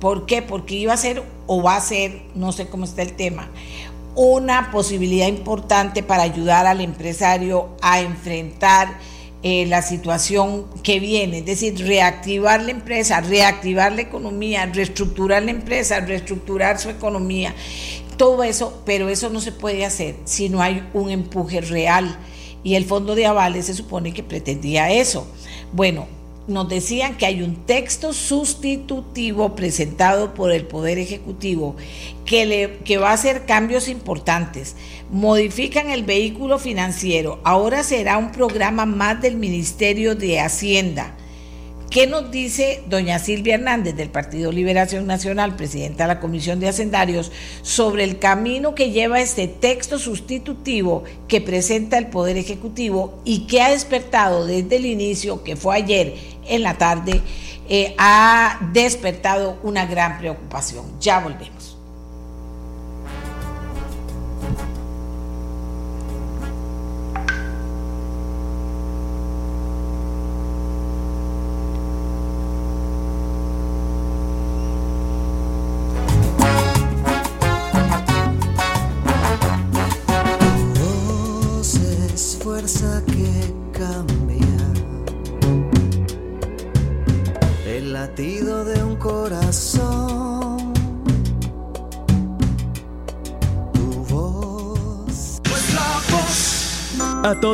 ¿Por 0.00 0.26
qué? 0.26 0.42
Porque 0.42 0.74
iba 0.74 0.92
a 0.92 0.96
ser 0.96 1.22
o 1.46 1.62
va 1.62 1.76
a 1.76 1.80
ser, 1.80 2.22
no 2.34 2.50
sé 2.50 2.66
cómo 2.66 2.84
está 2.84 3.02
el 3.02 3.12
tema, 3.12 3.48
una 4.16 4.72
posibilidad 4.72 5.28
importante 5.28 6.02
para 6.02 6.24
ayudar 6.24 6.66
al 6.66 6.80
empresario 6.80 7.68
a 7.80 8.00
enfrentar 8.00 8.98
eh, 9.42 9.64
la 9.66 9.80
situación 9.80 10.66
que 10.82 11.00
viene, 11.00 11.38
es 11.38 11.46
decir, 11.46 11.78
reactivar 11.86 12.62
la 12.62 12.72
empresa, 12.72 13.20
reactivar 13.20 13.92
la 13.92 14.02
economía, 14.02 14.66
reestructurar 14.66 15.42
la 15.42 15.50
empresa, 15.50 16.00
reestructurar 16.00 16.78
su 16.78 16.90
economía, 16.90 17.54
todo 18.18 18.42
eso, 18.42 18.82
pero 18.84 19.08
eso 19.08 19.30
no 19.30 19.40
se 19.40 19.52
puede 19.52 19.86
hacer 19.86 20.16
si 20.24 20.50
no 20.50 20.60
hay 20.60 20.86
un 20.92 21.10
empuje 21.10 21.62
real. 21.62 22.18
Y 22.62 22.74
el 22.74 22.84
fondo 22.84 23.14
de 23.14 23.24
avales 23.24 23.64
se 23.64 23.74
supone 23.74 24.12
que 24.12 24.22
pretendía 24.22 24.92
eso. 24.92 25.26
Bueno, 25.72 26.06
nos 26.50 26.68
decían 26.68 27.16
que 27.16 27.26
hay 27.26 27.42
un 27.42 27.64
texto 27.64 28.12
sustitutivo 28.12 29.54
presentado 29.54 30.34
por 30.34 30.52
el 30.52 30.66
Poder 30.66 30.98
Ejecutivo 30.98 31.76
que, 32.26 32.44
le, 32.44 32.78
que 32.78 32.98
va 32.98 33.10
a 33.10 33.14
hacer 33.14 33.46
cambios 33.46 33.88
importantes. 33.88 34.76
Modifican 35.10 35.90
el 35.90 36.02
vehículo 36.02 36.58
financiero. 36.58 37.40
Ahora 37.44 37.82
será 37.82 38.18
un 38.18 38.32
programa 38.32 38.84
más 38.84 39.22
del 39.22 39.36
Ministerio 39.36 40.14
de 40.14 40.40
Hacienda. 40.40 41.16
¿Qué 41.90 42.06
nos 42.06 42.30
dice 42.30 42.84
doña 42.86 43.18
Silvia 43.18 43.56
Hernández 43.56 43.96
del 43.96 44.10
Partido 44.10 44.52
Liberación 44.52 45.08
Nacional, 45.08 45.56
presidenta 45.56 46.04
de 46.04 46.14
la 46.14 46.20
Comisión 46.20 46.60
de 46.60 46.68
Hacendarios, 46.68 47.32
sobre 47.62 48.04
el 48.04 48.20
camino 48.20 48.76
que 48.76 48.92
lleva 48.92 49.20
este 49.20 49.48
texto 49.48 49.98
sustitutivo 49.98 51.02
que 51.26 51.40
presenta 51.40 51.98
el 51.98 52.06
Poder 52.06 52.36
Ejecutivo 52.36 53.20
y 53.24 53.48
que 53.48 53.60
ha 53.60 53.70
despertado 53.70 54.46
desde 54.46 54.76
el 54.76 54.86
inicio, 54.86 55.42
que 55.42 55.56
fue 55.56 55.78
ayer 55.78 56.14
en 56.46 56.62
la 56.62 56.78
tarde, 56.78 57.22
eh, 57.68 57.96
ha 57.98 58.70
despertado 58.72 59.58
una 59.64 59.84
gran 59.84 60.18
preocupación? 60.18 60.84
Ya 61.00 61.18
volvemos. 61.18 61.59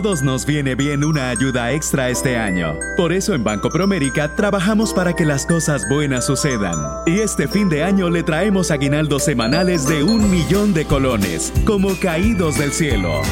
Todos 0.02 0.20
nos 0.20 0.44
viene 0.44 0.74
bien 0.74 1.04
una 1.04 1.30
ayuda 1.30 1.72
extra 1.72 2.10
este 2.10 2.36
año. 2.36 2.78
Por 2.98 3.14
eso 3.14 3.32
en 3.32 3.42
Banco 3.42 3.70
Promérica 3.70 4.36
trabajamos 4.36 4.92
para 4.92 5.14
que 5.14 5.24
las 5.24 5.46
cosas 5.46 5.88
buenas 5.88 6.26
sucedan. 6.26 6.76
Y 7.06 7.20
este 7.20 7.48
fin 7.48 7.70
de 7.70 7.82
año 7.82 8.10
le 8.10 8.22
traemos 8.22 8.70
aguinaldos 8.70 9.24
semanales 9.24 9.88
de 9.88 10.02
un 10.02 10.30
millón 10.30 10.74
de 10.74 10.84
colones, 10.84 11.50
como 11.64 11.98
caídos 11.98 12.58
del 12.58 12.72
cielo. 12.72 13.22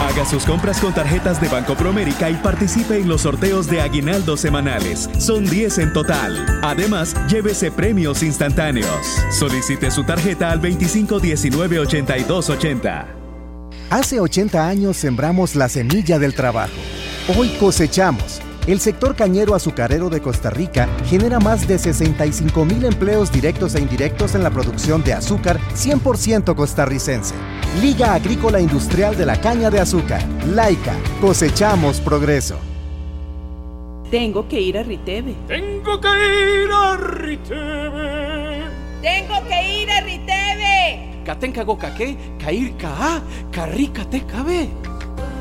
Haga 0.00 0.24
sus 0.24 0.46
compras 0.46 0.80
con 0.80 0.94
tarjetas 0.94 1.38
de 1.38 1.48
Banco 1.48 1.74
Promérica 1.74 2.30
y 2.30 2.36
participe 2.36 2.96
en 2.96 3.08
los 3.08 3.20
sorteos 3.20 3.66
de 3.66 3.82
aguinaldos 3.82 4.40
semanales. 4.40 5.10
Son 5.18 5.44
10 5.44 5.78
en 5.80 5.92
total. 5.92 6.60
Además, 6.62 7.14
llévese 7.28 7.70
premios 7.70 8.22
instantáneos. 8.22 9.06
Solicite 9.30 9.90
su 9.90 10.02
tarjeta 10.02 10.50
al 10.50 10.62
2519 10.62 11.78
8280. 11.80 13.25
Hace 13.90 14.18
80 14.18 14.66
años 14.66 14.96
sembramos 14.96 15.54
la 15.54 15.68
semilla 15.68 16.18
del 16.18 16.34
trabajo. 16.34 16.74
Hoy 17.38 17.50
cosechamos. 17.60 18.40
El 18.66 18.80
sector 18.80 19.14
cañero 19.14 19.54
azucarero 19.54 20.10
de 20.10 20.20
Costa 20.20 20.50
Rica 20.50 20.88
genera 21.04 21.38
más 21.38 21.68
de 21.68 21.78
65 21.78 22.64
mil 22.64 22.84
empleos 22.84 23.30
directos 23.30 23.76
e 23.76 23.80
indirectos 23.80 24.34
en 24.34 24.42
la 24.42 24.50
producción 24.50 25.04
de 25.04 25.12
azúcar 25.12 25.60
100% 25.76 26.56
costarricense. 26.56 27.32
Liga 27.80 28.14
Agrícola 28.14 28.60
Industrial 28.60 29.16
de 29.16 29.24
la 29.24 29.40
Caña 29.40 29.70
de 29.70 29.78
Azúcar. 29.78 30.20
Laica. 30.52 30.94
Cosechamos 31.20 32.00
progreso. 32.00 32.58
Tengo 34.10 34.48
que 34.48 34.60
ir 34.60 34.78
a 34.78 34.82
Riteve. 34.82 35.36
Tengo 35.46 36.00
que 36.00 36.08
ir 36.08 36.70
a 36.72 36.96
Riteve. 36.96 38.62
Tengo 39.00 39.48
que 39.48 39.82
ir 39.82 39.90
a 39.92 40.00
Riteve. 40.00 40.45
Katenkagokaké, 41.26 42.16
Kair 42.38 42.76
Ka, 42.76 43.20
te 44.08 44.24
cabe. 44.24 44.68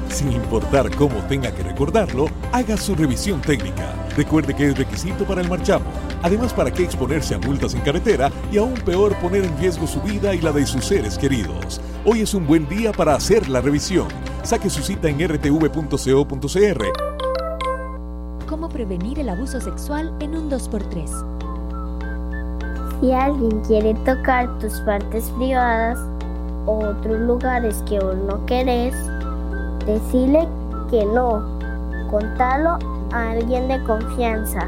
Sin 0.09 0.31
importar 0.31 0.89
cómo 0.95 1.19
tenga 1.27 1.53
que 1.53 1.61
recordarlo, 1.61 2.27
haga 2.51 2.75
su 2.75 2.95
revisión 2.95 3.39
técnica. 3.41 3.93
Recuerde 4.17 4.55
que 4.55 4.69
es 4.69 4.77
requisito 4.77 5.25
para 5.25 5.41
el 5.41 5.49
marchamo. 5.49 5.85
Además, 6.23 6.53
¿para 6.53 6.71
qué 6.71 6.83
exponerse 6.83 7.35
a 7.35 7.37
multas 7.37 7.75
en 7.75 7.81
carretera 7.81 8.31
y 8.51 8.57
aún 8.57 8.73
peor 8.73 9.15
poner 9.17 9.45
en 9.45 9.57
riesgo 9.59 9.85
su 9.85 10.01
vida 10.01 10.33
y 10.33 10.41
la 10.41 10.51
de 10.51 10.65
sus 10.65 10.85
seres 10.85 11.19
queridos? 11.19 11.79
Hoy 12.03 12.21
es 12.21 12.33
un 12.33 12.47
buen 12.47 12.67
día 12.67 12.91
para 12.91 13.13
hacer 13.13 13.47
la 13.47 13.61
revisión. 13.61 14.07
Saque 14.43 14.69
su 14.69 14.81
cita 14.81 15.07
en 15.07 15.19
rtv.co.cr. 15.27 16.85
¿Cómo 18.47 18.69
prevenir 18.69 19.19
el 19.19 19.29
abuso 19.29 19.61
sexual 19.61 20.15
en 20.19 20.35
un 20.35 20.49
2x3? 20.49 21.44
Si 22.99 23.11
alguien 23.11 23.61
quiere 23.61 23.93
tocar 24.05 24.47
tus 24.59 24.79
partes 24.81 25.29
privadas 25.31 25.99
o 26.65 26.79
otros 26.79 27.19
lugares 27.19 27.83
que 27.87 27.99
vos 27.99 28.15
no 28.15 28.45
querés, 28.45 28.95
decile 29.85 30.47
que 30.89 31.05
no. 31.05 31.43
Contalo 32.09 32.77
a 33.11 33.31
alguien 33.31 33.67
de 33.67 33.83
confianza. 33.83 34.67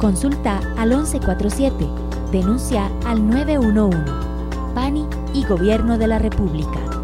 Consulta 0.00 0.60
al 0.76 0.90
1147. 0.90 1.88
Denuncia 2.32 2.90
al 3.06 3.26
911. 3.26 3.96
PANI 4.74 5.06
y 5.32 5.44
Gobierno 5.46 5.96
de 5.96 6.06
la 6.08 6.18
República. 6.18 6.95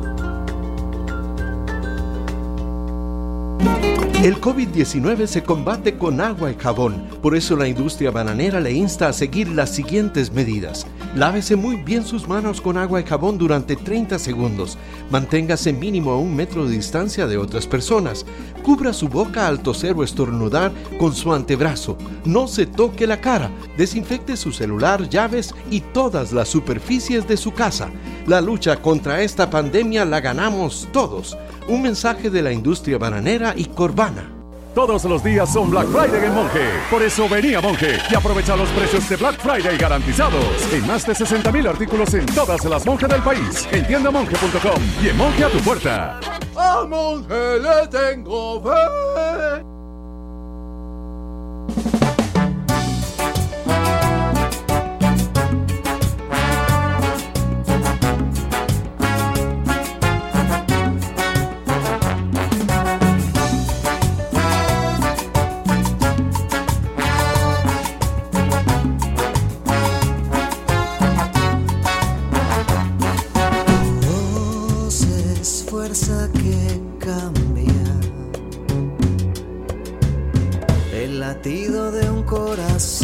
El 4.22 4.40
COVID-19 4.40 5.26
se 5.26 5.42
combate 5.42 5.98
con 5.98 6.20
agua 6.20 6.52
y 6.52 6.54
jabón, 6.54 7.08
por 7.20 7.34
eso 7.34 7.56
la 7.56 7.66
industria 7.66 8.12
bananera 8.12 8.60
le 8.60 8.70
insta 8.70 9.08
a 9.08 9.12
seguir 9.12 9.48
las 9.48 9.70
siguientes 9.70 10.32
medidas. 10.32 10.86
Lávese 11.14 11.56
muy 11.56 11.76
bien 11.76 12.06
sus 12.06 12.26
manos 12.26 12.62
con 12.62 12.78
agua 12.78 12.98
y 12.98 13.04
jabón 13.04 13.36
durante 13.36 13.76
30 13.76 14.18
segundos. 14.18 14.78
Manténgase 15.10 15.70
mínimo 15.70 16.10
a 16.10 16.18
un 16.18 16.34
metro 16.34 16.64
de 16.64 16.74
distancia 16.74 17.26
de 17.26 17.36
otras 17.36 17.66
personas. 17.66 18.24
Cubra 18.62 18.94
su 18.94 19.08
boca 19.08 19.46
al 19.46 19.60
toser 19.60 19.94
o 19.94 20.04
estornudar 20.04 20.72
con 20.98 21.14
su 21.14 21.34
antebrazo. 21.34 21.98
No 22.24 22.48
se 22.48 22.64
toque 22.64 23.06
la 23.06 23.20
cara. 23.20 23.50
Desinfecte 23.76 24.38
su 24.38 24.52
celular, 24.52 25.06
llaves 25.10 25.54
y 25.70 25.80
todas 25.80 26.32
las 26.32 26.48
superficies 26.48 27.28
de 27.28 27.36
su 27.36 27.52
casa. 27.52 27.90
La 28.26 28.40
lucha 28.40 28.80
contra 28.80 29.20
esta 29.20 29.50
pandemia 29.50 30.06
la 30.06 30.20
ganamos 30.20 30.88
todos. 30.92 31.36
Un 31.68 31.82
mensaje 31.82 32.30
de 32.30 32.40
la 32.40 32.52
industria 32.52 32.96
bananera 32.96 33.52
y 33.54 33.66
corbana. 33.66 34.41
Todos 34.74 35.04
los 35.04 35.22
días 35.22 35.52
son 35.52 35.70
Black 35.70 35.86
Friday 35.88 36.24
en 36.24 36.34
Monje. 36.34 36.70
Por 36.90 37.02
eso 37.02 37.28
venía 37.28 37.60
Monje 37.60 37.98
y 38.10 38.14
aprovecha 38.14 38.56
los 38.56 38.70
precios 38.70 39.06
de 39.08 39.16
Black 39.16 39.38
Friday 39.38 39.76
garantizados 39.76 40.72
en 40.72 40.86
más 40.86 41.06
de 41.06 41.14
60 41.14 41.52
mil 41.52 41.66
artículos 41.66 42.14
en 42.14 42.24
todas 42.26 42.64
las 42.64 42.86
monjas 42.86 43.10
del 43.10 43.22
país. 43.22 43.68
En 43.70 43.86
tiendamonje.com 43.86 44.82
y 45.02 45.08
en 45.08 45.16
Monje 45.16 45.44
a 45.44 45.50
tu 45.50 45.58
puerta. 45.58 46.20
A 46.56 46.86
Monje 46.86 47.58
le 47.60 47.86
tengo 47.88 48.62
fe. 48.62 49.71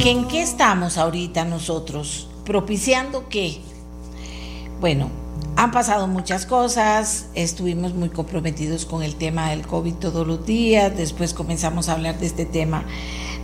¿En 0.09 0.27
qué 0.27 0.41
estamos 0.41 0.97
ahorita 0.97 1.45
nosotros? 1.45 2.29
¿Propiciando 2.47 3.29
qué? 3.29 3.59
Bueno, 4.81 5.11
han 5.55 5.71
pasado 5.71 6.07
muchas 6.07 6.47
cosas, 6.47 7.27
estuvimos 7.35 7.93
muy 7.93 8.09
comprometidos 8.09 8.87
con 8.87 9.03
el 9.03 9.17
tema 9.17 9.51
del 9.51 9.67
COVID 9.67 9.97
todos 9.97 10.27
los 10.27 10.47
días, 10.47 10.97
después 10.97 11.35
comenzamos 11.35 11.91
a 11.91 11.93
hablar 11.93 12.19
de 12.19 12.25
este 12.25 12.47
tema 12.47 12.85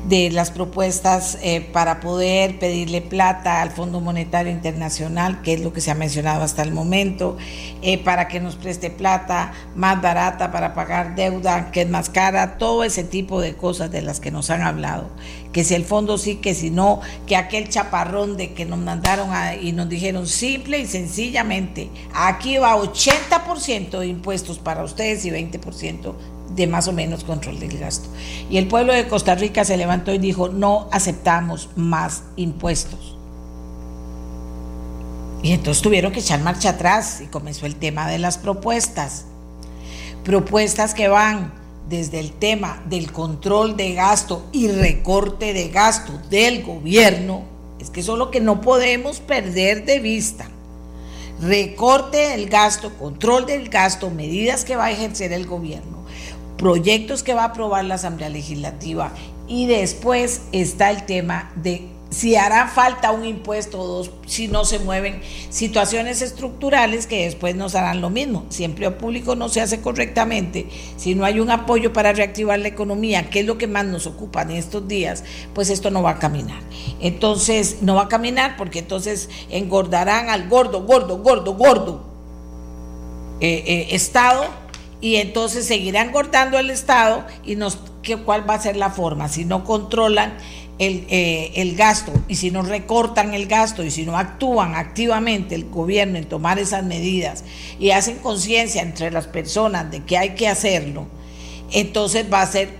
de 0.08 0.30
las 0.30 0.50
propuestas 0.50 1.38
eh, 1.42 1.60
para 1.72 2.00
poder 2.00 2.58
pedirle 2.58 3.00
plata 3.00 3.62
al 3.62 3.70
Fondo 3.70 4.00
Monetario 4.00 4.52
Internacional, 4.52 5.40
que 5.42 5.54
es 5.54 5.60
lo 5.60 5.72
que 5.72 5.80
se 5.80 5.90
ha 5.90 5.94
mencionado 5.94 6.42
hasta 6.42 6.62
el 6.62 6.72
momento, 6.72 7.38
eh, 7.80 7.98
para 7.98 8.28
que 8.28 8.40
nos 8.40 8.56
preste 8.56 8.90
plata 8.90 9.52
más 9.74 10.00
barata 10.02 10.52
para 10.52 10.74
pagar 10.74 11.14
deuda 11.14 11.70
que 11.70 11.82
es 11.82 11.88
más 11.88 12.10
cara, 12.10 12.58
todo 12.58 12.84
ese 12.84 13.04
tipo 13.04 13.40
de 13.40 13.54
cosas 13.54 13.90
de 13.90 14.02
las 14.02 14.20
que 14.20 14.30
nos 14.30 14.50
han 14.50 14.62
hablado. 14.62 15.08
Que 15.52 15.64
si 15.64 15.74
el 15.74 15.84
fondo 15.84 16.18
sí, 16.18 16.36
que 16.36 16.52
si 16.52 16.70
no, 16.70 17.00
que 17.26 17.36
aquel 17.36 17.68
chaparrón 17.68 18.36
de 18.36 18.52
que 18.54 18.64
nos 18.64 18.80
mandaron 18.80 19.30
y 19.62 19.72
nos 19.72 19.88
dijeron 19.88 20.26
simple 20.26 20.80
y 20.80 20.86
sencillamente, 20.86 21.88
aquí 22.12 22.58
va 22.58 22.76
80% 22.76 24.00
de 24.00 24.06
impuestos 24.08 24.58
para 24.58 24.82
ustedes 24.82 25.24
y 25.24 25.30
20% 25.30 26.14
de 26.54 26.66
más 26.66 26.88
o 26.88 26.92
menos 26.92 27.24
control 27.24 27.58
del 27.58 27.78
gasto. 27.78 28.08
Y 28.50 28.58
el 28.58 28.68
pueblo 28.68 28.92
de 28.92 29.08
Costa 29.08 29.34
Rica 29.34 29.64
se 29.64 29.76
levantó 29.76 30.12
y 30.12 30.18
dijo, 30.18 30.48
no 30.48 30.88
aceptamos 30.92 31.68
más 31.76 32.22
impuestos. 32.36 33.16
Y 35.42 35.52
entonces 35.52 35.82
tuvieron 35.82 36.12
que 36.12 36.20
echar 36.20 36.40
marcha 36.40 36.70
atrás 36.70 37.20
y 37.20 37.26
comenzó 37.26 37.66
el 37.66 37.76
tema 37.76 38.08
de 38.08 38.18
las 38.18 38.38
propuestas. 38.38 39.26
Propuestas 40.24 40.94
que 40.94 41.08
van 41.08 41.52
desde 41.88 42.18
el 42.18 42.32
tema 42.32 42.82
del 42.88 43.12
control 43.12 43.76
de 43.76 43.92
gasto 43.92 44.46
y 44.52 44.68
recorte 44.68 45.52
de 45.52 45.68
gasto 45.68 46.18
del 46.30 46.62
gobierno, 46.62 47.42
es 47.78 47.90
que 47.90 48.00
eso 48.00 48.12
es 48.14 48.18
lo 48.18 48.30
que 48.30 48.40
no 48.40 48.62
podemos 48.62 49.20
perder 49.20 49.84
de 49.84 50.00
vista. 50.00 50.48
Recorte 51.42 52.28
del 52.28 52.48
gasto, 52.48 52.96
control 52.96 53.44
del 53.44 53.68
gasto, 53.68 54.08
medidas 54.08 54.64
que 54.64 54.76
va 54.76 54.86
a 54.86 54.92
ejercer 54.92 55.32
el 55.34 55.46
gobierno 55.46 55.93
proyectos 56.64 57.22
que 57.22 57.34
va 57.34 57.42
a 57.42 57.48
aprobar 57.48 57.84
la 57.84 57.96
Asamblea 57.96 58.30
Legislativa 58.30 59.12
y 59.46 59.66
después 59.66 60.44
está 60.52 60.90
el 60.90 61.04
tema 61.04 61.52
de 61.56 61.86
si 62.08 62.36
hará 62.36 62.68
falta 62.68 63.10
un 63.10 63.26
impuesto 63.26 63.78
o 63.78 63.86
dos, 63.86 64.10
si 64.24 64.48
no 64.48 64.64
se 64.64 64.78
mueven 64.78 65.20
situaciones 65.50 66.22
estructurales 66.22 67.06
que 67.06 67.26
después 67.26 67.54
nos 67.54 67.74
harán 67.74 68.00
lo 68.00 68.08
mismo. 68.08 68.46
Si 68.48 68.64
empleo 68.64 68.96
público 68.96 69.36
no 69.36 69.50
se 69.50 69.60
hace 69.60 69.82
correctamente, 69.82 70.66
si 70.96 71.14
no 71.14 71.26
hay 71.26 71.38
un 71.38 71.50
apoyo 71.50 71.92
para 71.92 72.14
reactivar 72.14 72.58
la 72.58 72.68
economía, 72.68 73.28
que 73.28 73.40
es 73.40 73.46
lo 73.46 73.58
que 73.58 73.66
más 73.66 73.84
nos 73.84 74.06
ocupa 74.06 74.40
en 74.40 74.52
estos 74.52 74.88
días, 74.88 75.22
pues 75.52 75.68
esto 75.68 75.90
no 75.90 76.02
va 76.02 76.12
a 76.12 76.18
caminar. 76.18 76.62
Entonces, 76.98 77.82
no 77.82 77.96
va 77.96 78.04
a 78.04 78.08
caminar 78.08 78.56
porque 78.56 78.78
entonces 78.78 79.28
engordarán 79.50 80.30
al 80.30 80.48
gordo, 80.48 80.84
gordo, 80.84 81.18
gordo, 81.18 81.56
gordo 81.56 82.04
eh, 83.42 83.64
eh, 83.66 83.88
Estado 83.90 84.63
y 85.04 85.16
entonces 85.16 85.66
seguirán 85.66 86.12
cortando 86.12 86.58
el 86.58 86.70
Estado 86.70 87.26
y 87.44 87.56
nos, 87.56 87.78
¿qué, 88.02 88.16
¿cuál 88.16 88.48
va 88.48 88.54
a 88.54 88.58
ser 88.58 88.74
la 88.74 88.88
forma? 88.88 89.28
Si 89.28 89.44
no 89.44 89.62
controlan 89.62 90.32
el, 90.78 91.04
eh, 91.10 91.52
el, 91.56 91.76
gasto 91.76 92.10
y 92.26 92.36
si 92.36 92.50
no 92.50 92.62
recortan 92.62 93.34
el 93.34 93.46
gasto 93.46 93.84
y 93.84 93.90
si 93.90 94.06
no 94.06 94.16
actúan 94.16 94.74
activamente 94.74 95.56
el 95.56 95.66
gobierno 95.66 96.16
en 96.16 96.24
tomar 96.24 96.58
esas 96.58 96.84
medidas 96.84 97.44
y 97.78 97.90
hacen 97.90 98.16
conciencia 98.16 98.80
entre 98.80 99.10
las 99.10 99.26
personas 99.26 99.90
de 99.90 100.02
que 100.04 100.16
hay 100.16 100.30
que 100.30 100.48
hacerlo, 100.48 101.06
entonces 101.70 102.24
va 102.32 102.40
a 102.40 102.46
ser 102.46 102.70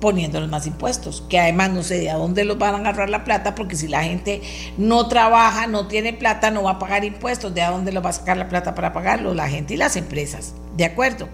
poniéndoles 0.00 0.48
más 0.48 0.66
impuestos, 0.66 1.22
que 1.28 1.38
además 1.38 1.70
no 1.70 1.84
sé 1.84 2.00
de 2.00 2.10
a 2.10 2.16
dónde 2.16 2.44
los 2.44 2.58
van 2.58 2.74
a 2.74 2.78
agarrar 2.78 3.08
la 3.08 3.22
plata, 3.22 3.54
porque 3.54 3.76
si 3.76 3.86
la 3.86 4.02
gente 4.02 4.42
no 4.78 5.06
trabaja, 5.06 5.68
no 5.68 5.86
tiene 5.86 6.12
plata, 6.12 6.50
no 6.50 6.64
va 6.64 6.72
a 6.72 6.78
pagar 6.80 7.04
impuestos, 7.04 7.54
¿de 7.54 7.62
a 7.62 7.70
dónde 7.70 7.92
los 7.92 8.04
va 8.04 8.10
a 8.10 8.14
sacar 8.14 8.36
la 8.36 8.48
plata 8.48 8.74
para 8.74 8.92
pagarlo? 8.92 9.32
La 9.32 9.48
gente 9.48 9.74
y 9.74 9.76
las 9.76 9.94
empresas, 9.94 10.54
¿de 10.76 10.84
acuerdo? 10.84 11.28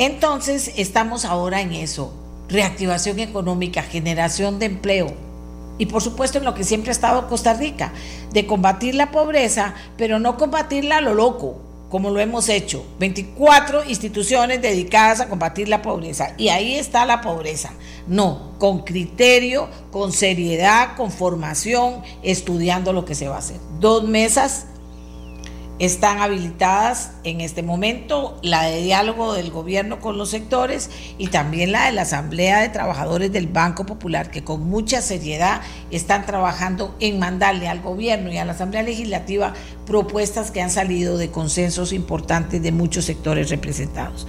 Entonces, 0.00 0.72
estamos 0.76 1.26
ahora 1.26 1.60
en 1.60 1.74
eso, 1.74 2.14
reactivación 2.48 3.18
económica, 3.18 3.82
generación 3.82 4.58
de 4.58 4.64
empleo. 4.64 5.12
Y 5.76 5.84
por 5.84 6.00
supuesto 6.00 6.38
en 6.38 6.46
lo 6.46 6.54
que 6.54 6.64
siempre 6.64 6.88
ha 6.88 6.92
estado 6.92 7.28
Costa 7.28 7.52
Rica, 7.52 7.92
de 8.32 8.46
combatir 8.46 8.94
la 8.94 9.10
pobreza, 9.10 9.74
pero 9.98 10.18
no 10.18 10.38
combatirla 10.38 10.96
a 10.96 11.00
lo 11.02 11.12
loco, 11.12 11.60
como 11.90 12.08
lo 12.08 12.18
hemos 12.18 12.48
hecho. 12.48 12.82
24 12.98 13.84
instituciones 13.90 14.62
dedicadas 14.62 15.20
a 15.20 15.28
combatir 15.28 15.68
la 15.68 15.82
pobreza. 15.82 16.32
Y 16.38 16.48
ahí 16.48 16.76
está 16.76 17.04
la 17.04 17.20
pobreza. 17.20 17.74
No, 18.08 18.52
con 18.58 18.84
criterio, 18.84 19.68
con 19.90 20.12
seriedad, 20.12 20.96
con 20.96 21.10
formación, 21.10 22.00
estudiando 22.22 22.94
lo 22.94 23.04
que 23.04 23.14
se 23.14 23.28
va 23.28 23.34
a 23.34 23.40
hacer. 23.40 23.58
Dos 23.78 24.04
mesas 24.04 24.64
están 25.80 26.20
habilitadas 26.20 27.12
en 27.24 27.40
este 27.40 27.62
momento 27.62 28.38
la 28.42 28.64
de 28.64 28.82
diálogo 28.82 29.32
del 29.32 29.50
gobierno 29.50 29.98
con 29.98 30.18
los 30.18 30.28
sectores 30.28 30.90
y 31.16 31.28
también 31.28 31.72
la 31.72 31.86
de 31.86 31.92
la 31.92 32.02
Asamblea 32.02 32.60
de 32.60 32.68
Trabajadores 32.68 33.32
del 33.32 33.46
Banco 33.46 33.86
Popular, 33.86 34.30
que 34.30 34.44
con 34.44 34.68
mucha 34.68 35.00
seriedad 35.00 35.62
están 35.90 36.26
trabajando 36.26 36.94
en 37.00 37.18
mandarle 37.18 37.66
al 37.66 37.80
gobierno 37.80 38.30
y 38.30 38.36
a 38.36 38.44
la 38.44 38.52
Asamblea 38.52 38.82
Legislativa 38.82 39.54
propuestas 39.86 40.50
que 40.52 40.60
han 40.60 40.70
salido 40.70 41.18
de 41.18 41.30
consensos 41.30 41.92
importantes 41.92 42.62
de 42.62 42.70
muchos 42.70 43.06
sectores 43.06 43.50
representados. 43.50 44.26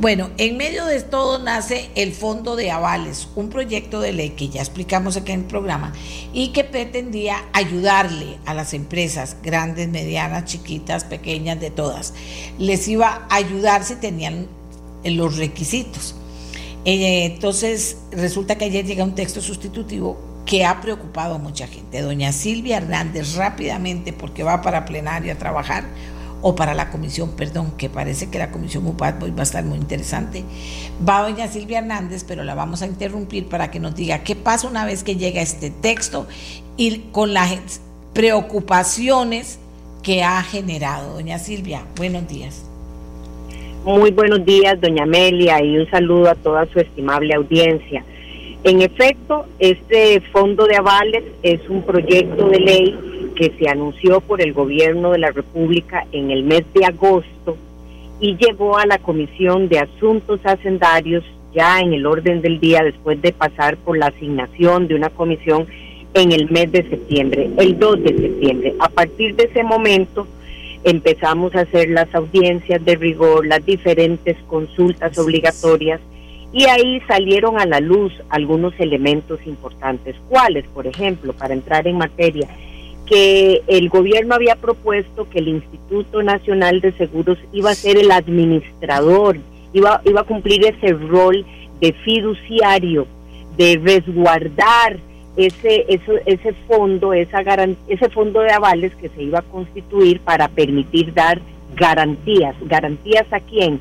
Bueno, 0.00 0.30
en 0.36 0.56
medio 0.56 0.84
de 0.84 1.00
todo 1.00 1.38
nace 1.38 1.90
el 1.94 2.12
Fondo 2.12 2.56
de 2.56 2.72
Avales, 2.72 3.28
un 3.36 3.48
proyecto 3.48 4.00
de 4.00 4.12
ley 4.12 4.30
que 4.30 4.48
ya 4.48 4.60
explicamos 4.60 5.16
aquí 5.16 5.32
en 5.32 5.40
el 5.40 5.46
programa 5.46 5.92
y 6.34 6.48
que 6.48 6.64
pretendía 6.64 7.36
ayudarle 7.52 8.36
a 8.44 8.52
las 8.52 8.74
empresas 8.74 9.36
grandes, 9.42 9.88
medianas, 9.88 10.44
chiquitas, 10.44 10.87
pequeñas, 11.04 11.60
de 11.60 11.70
todas. 11.70 12.14
Les 12.58 12.88
iba 12.88 13.26
a 13.28 13.34
ayudar 13.36 13.84
si 13.84 13.96
tenían 13.96 14.46
los 15.04 15.36
requisitos. 15.36 16.14
Eh, 16.84 17.26
entonces, 17.26 17.98
resulta 18.10 18.56
que 18.56 18.66
ayer 18.66 18.84
llega 18.84 19.04
un 19.04 19.14
texto 19.14 19.40
sustitutivo 19.40 20.16
que 20.46 20.64
ha 20.64 20.80
preocupado 20.80 21.34
a 21.34 21.38
mucha 21.38 21.66
gente. 21.66 22.00
Doña 22.00 22.32
Silvia 22.32 22.78
Hernández 22.78 23.34
rápidamente, 23.34 24.12
porque 24.12 24.42
va 24.42 24.62
para 24.62 24.86
plenaria 24.86 25.34
a 25.34 25.38
trabajar, 25.38 25.84
o 26.40 26.54
para 26.54 26.74
la 26.74 26.90
comisión, 26.90 27.30
perdón, 27.30 27.72
que 27.76 27.90
parece 27.90 28.28
que 28.30 28.38
la 28.38 28.50
comisión 28.50 28.86
UPAD 28.86 29.14
va 29.36 29.40
a 29.40 29.42
estar 29.42 29.64
muy 29.64 29.78
interesante. 29.78 30.44
Va 31.06 31.22
doña 31.22 31.48
Silvia 31.48 31.78
Hernández, 31.78 32.24
pero 32.26 32.44
la 32.44 32.54
vamos 32.54 32.82
a 32.82 32.86
interrumpir 32.86 33.48
para 33.48 33.70
que 33.70 33.80
nos 33.80 33.94
diga 33.94 34.22
qué 34.22 34.36
pasa 34.36 34.68
una 34.68 34.84
vez 34.84 35.02
que 35.02 35.16
llega 35.16 35.42
este 35.42 35.70
texto 35.70 36.26
y 36.76 36.98
con 37.12 37.34
las 37.34 37.80
preocupaciones 38.14 39.58
que 40.02 40.22
ha 40.22 40.42
generado. 40.42 41.14
Doña 41.14 41.38
Silvia, 41.38 41.84
buenos 41.96 42.28
días. 42.28 42.68
Muy 43.84 44.10
buenos 44.10 44.44
días, 44.44 44.80
doña 44.80 45.04
Amelia, 45.04 45.62
y 45.64 45.78
un 45.78 45.88
saludo 45.90 46.30
a 46.30 46.34
toda 46.34 46.66
su 46.66 46.78
estimable 46.80 47.34
audiencia. 47.34 48.04
En 48.64 48.82
efecto, 48.82 49.46
este 49.58 50.20
fondo 50.32 50.66
de 50.66 50.76
avales 50.76 51.24
es 51.42 51.60
un 51.68 51.82
proyecto 51.82 52.48
de 52.48 52.58
ley 52.58 53.32
que 53.36 53.52
se 53.58 53.68
anunció 53.68 54.20
por 54.20 54.42
el 54.42 54.52
gobierno 54.52 55.12
de 55.12 55.18
la 55.18 55.30
República 55.30 56.04
en 56.12 56.30
el 56.30 56.42
mes 56.42 56.64
de 56.74 56.84
agosto 56.84 57.56
y 58.20 58.36
llegó 58.36 58.76
a 58.76 58.84
la 58.84 58.98
Comisión 58.98 59.68
de 59.68 59.78
Asuntos 59.78 60.40
Hacendarios 60.44 61.24
ya 61.54 61.80
en 61.80 61.92
el 61.92 62.04
orden 62.04 62.42
del 62.42 62.58
día 62.60 62.82
después 62.82 63.22
de 63.22 63.32
pasar 63.32 63.76
por 63.78 63.96
la 63.96 64.06
asignación 64.06 64.88
de 64.88 64.96
una 64.96 65.10
comisión 65.10 65.66
en 66.18 66.32
el 66.32 66.50
mes 66.50 66.70
de 66.72 66.88
septiembre, 66.88 67.50
el 67.58 67.78
2 67.78 68.02
de 68.02 68.08
septiembre. 68.08 68.74
A 68.78 68.88
partir 68.88 69.34
de 69.36 69.44
ese 69.44 69.62
momento 69.62 70.26
empezamos 70.84 71.54
a 71.54 71.60
hacer 71.60 71.90
las 71.90 72.12
audiencias 72.14 72.84
de 72.84 72.96
rigor, 72.96 73.46
las 73.46 73.64
diferentes 73.64 74.36
consultas 74.46 75.18
obligatorias 75.18 76.00
y 76.52 76.64
ahí 76.64 77.00
salieron 77.06 77.60
a 77.60 77.66
la 77.66 77.80
luz 77.80 78.12
algunos 78.30 78.72
elementos 78.78 79.38
importantes. 79.46 80.16
¿Cuáles? 80.28 80.64
Por 80.68 80.86
ejemplo, 80.86 81.32
para 81.32 81.54
entrar 81.54 81.86
en 81.86 81.98
materia, 81.98 82.48
que 83.06 83.62
el 83.66 83.88
gobierno 83.88 84.34
había 84.34 84.56
propuesto 84.56 85.28
que 85.28 85.38
el 85.38 85.48
Instituto 85.48 86.22
Nacional 86.22 86.80
de 86.80 86.92
Seguros 86.92 87.38
iba 87.52 87.70
a 87.70 87.74
ser 87.74 87.98
el 87.98 88.10
administrador, 88.10 89.38
iba, 89.72 90.00
iba 90.04 90.20
a 90.20 90.24
cumplir 90.24 90.64
ese 90.64 90.92
rol 90.92 91.44
de 91.80 91.92
fiduciario, 91.92 93.06
de 93.56 93.80
resguardar 93.82 94.98
ese, 95.38 95.86
ese, 95.88 96.22
ese 96.26 96.52
fondo, 96.66 97.14
esa 97.14 97.40
ese 97.88 98.08
fondo 98.10 98.40
de 98.40 98.52
avales 98.52 98.94
que 98.96 99.08
se 99.08 99.22
iba 99.22 99.38
a 99.38 99.42
constituir 99.42 100.20
para 100.20 100.48
permitir 100.48 101.14
dar 101.14 101.40
garantías. 101.74 102.54
¿Garantías 102.62 103.26
a 103.32 103.40
quién? 103.40 103.80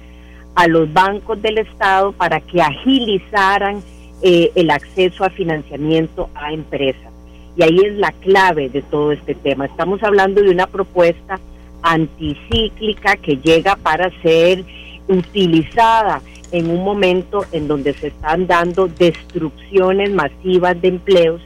a 0.58 0.68
los 0.68 0.92
bancos 0.92 1.40
del 1.40 1.60
Estado 1.60 2.14
para 2.14 2.42
que 2.42 2.60
agilizaran 2.60 3.84
eh, 4.24 4.52
el 4.56 4.72
acceso 4.72 5.24
a 5.24 5.30
financiamiento 5.30 6.32
a 6.34 6.52
empresas. 6.52 7.14
Y 7.56 7.62
ahí 7.62 7.78
es 7.86 7.94
la 7.94 8.12
clave 8.12 8.68
de 8.68 8.82
todo 8.82 9.12
este 9.12 9.36
tema. 9.36 9.68
Estamos 9.68 10.02
hablando 10.02 10.42
de 10.42 10.50
una 10.50 10.66
propuesta 10.66 11.40
anticíclica 11.84 13.18
que 13.18 13.38
llega 13.38 13.76
para 13.76 14.10
ser 14.24 14.64
utilizada 15.08 16.22
en 16.52 16.70
un 16.70 16.84
momento 16.84 17.46
en 17.52 17.68
donde 17.68 17.94
se 17.94 18.08
están 18.08 18.48
dando 18.48 18.88
destrucciones 18.88 20.12
masivas 20.12 20.80
de 20.82 20.88
empleos 20.90 21.42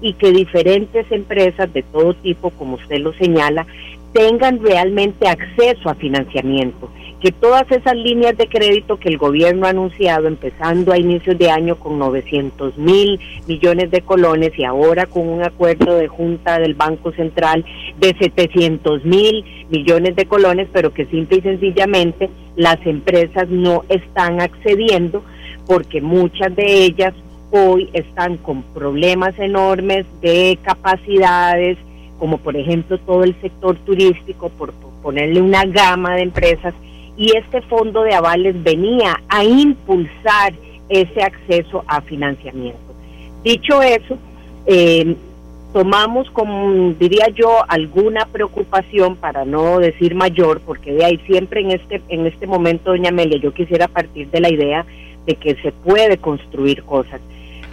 y 0.00 0.12
que 0.14 0.30
diferentes 0.30 1.10
empresas 1.10 1.72
de 1.72 1.82
todo 1.82 2.14
tipo, 2.14 2.50
como 2.50 2.76
usted 2.76 2.98
lo 2.98 3.12
señala, 3.14 3.66
tengan 4.12 4.62
realmente 4.62 5.28
acceso 5.28 5.90
a 5.90 5.94
financiamiento, 5.94 6.90
que 7.26 7.32
todas 7.32 7.68
esas 7.72 7.96
líneas 7.96 8.36
de 8.36 8.46
crédito 8.46 8.98
que 9.00 9.08
el 9.08 9.18
gobierno 9.18 9.66
ha 9.66 9.70
anunciado, 9.70 10.28
empezando 10.28 10.92
a 10.92 10.96
inicios 10.96 11.36
de 11.36 11.50
año 11.50 11.74
con 11.74 11.98
900 11.98 12.78
mil 12.78 13.18
millones 13.48 13.90
de 13.90 14.00
colones 14.02 14.56
y 14.56 14.62
ahora 14.62 15.06
con 15.06 15.28
un 15.28 15.42
acuerdo 15.42 15.96
de 15.96 16.06
junta 16.06 16.60
del 16.60 16.74
Banco 16.74 17.10
Central 17.10 17.64
de 17.98 18.14
700 18.16 19.04
mil 19.04 19.44
millones 19.70 20.14
de 20.14 20.26
colones, 20.26 20.68
pero 20.72 20.94
que 20.94 21.06
simple 21.06 21.38
y 21.38 21.40
sencillamente 21.40 22.30
las 22.54 22.78
empresas 22.86 23.48
no 23.48 23.82
están 23.88 24.40
accediendo 24.40 25.24
porque 25.66 26.00
muchas 26.00 26.54
de 26.54 26.84
ellas 26.84 27.12
hoy 27.50 27.90
están 27.92 28.36
con 28.36 28.62
problemas 28.62 29.36
enormes 29.40 30.06
de 30.20 30.60
capacidades, 30.62 31.76
como 32.20 32.38
por 32.38 32.56
ejemplo 32.56 32.98
todo 32.98 33.24
el 33.24 33.34
sector 33.40 33.74
turístico, 33.78 34.48
por, 34.50 34.72
ponerle 35.02 35.40
una 35.40 35.64
gama 35.64 36.14
de 36.14 36.22
empresas, 36.22 36.72
y 37.16 37.36
este 37.36 37.62
fondo 37.62 38.02
de 38.02 38.14
avales 38.14 38.62
venía 38.62 39.20
a 39.28 39.44
impulsar 39.44 40.52
ese 40.88 41.22
acceso 41.22 41.84
a 41.86 42.00
financiamiento. 42.02 42.78
Dicho 43.42 43.80
eso, 43.82 44.18
eh, 44.66 45.16
tomamos 45.72 46.30
como 46.30 46.94
diría 46.98 47.28
yo 47.34 47.58
alguna 47.68 48.26
preocupación 48.26 49.16
para 49.16 49.44
no 49.44 49.78
decir 49.78 50.14
mayor 50.14 50.60
porque 50.60 50.92
de 50.92 51.04
ahí 51.04 51.20
siempre 51.26 51.60
en 51.60 51.72
este 51.72 52.00
en 52.08 52.26
este 52.26 52.46
momento 52.46 52.90
doña 52.90 53.10
Amelia 53.10 53.38
yo 53.38 53.52
quisiera 53.52 53.86
partir 53.86 54.30
de 54.30 54.40
la 54.40 54.50
idea 54.50 54.86
de 55.26 55.34
que 55.34 55.54
se 55.56 55.72
puede 55.72 56.16
construir 56.16 56.82
cosas 56.82 57.20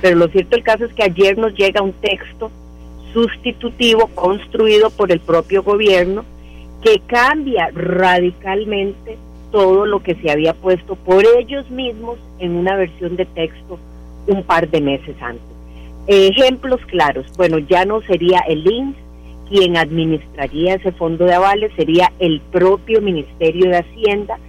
pero 0.02 0.18
lo 0.18 0.28
cierto 0.28 0.57
el 0.57 0.64
caso 0.64 0.84
es 0.84 0.94
que 0.94 1.03
ayer 1.03 1.38
nos 1.38 1.53
llega 1.53 1.82
un 1.82 1.94
texto 1.94 2.52
sustitutivo 3.14 4.07
construido 4.07 4.90
por 4.90 5.10
el 5.10 5.22
propio 5.22 5.64
gobierno 5.64 6.26
que 6.82 6.99
cambia 7.07 7.70
radicalmente 7.74 9.18
todo 9.54 9.86
lo 9.86 10.02
que 10.02 10.16
se 10.16 10.32
había 10.32 10.56
puesto 10.56 10.96
por 10.96 11.24
ellos 11.38 11.70
mismos 11.70 12.18
en 12.40 12.56
una 12.56 12.76
versión 12.76 13.16
de 13.16 13.26
texto 13.26 13.78
un 14.26 14.42
par 14.42 14.68
de 14.68 14.82
meses 14.82 15.16
antes. 15.22 15.46
Ejemplos 16.08 16.82
claros, 16.88 17.28
bueno, 17.38 17.60
ya 17.60 17.86
no 17.86 18.02
sería 18.02 18.40
el 18.48 18.66
INS 18.66 18.96
quien 19.48 19.78
administraría 19.78 20.74
ese 20.74 20.92
fondo 20.94 21.26
de 21.26 21.36
avales, 21.36 21.72
sería 21.76 22.12
el 22.18 22.42
propio 22.52 23.00
Ministerio 23.00 23.70
de 23.70 23.78
Hacienda, 23.78 24.40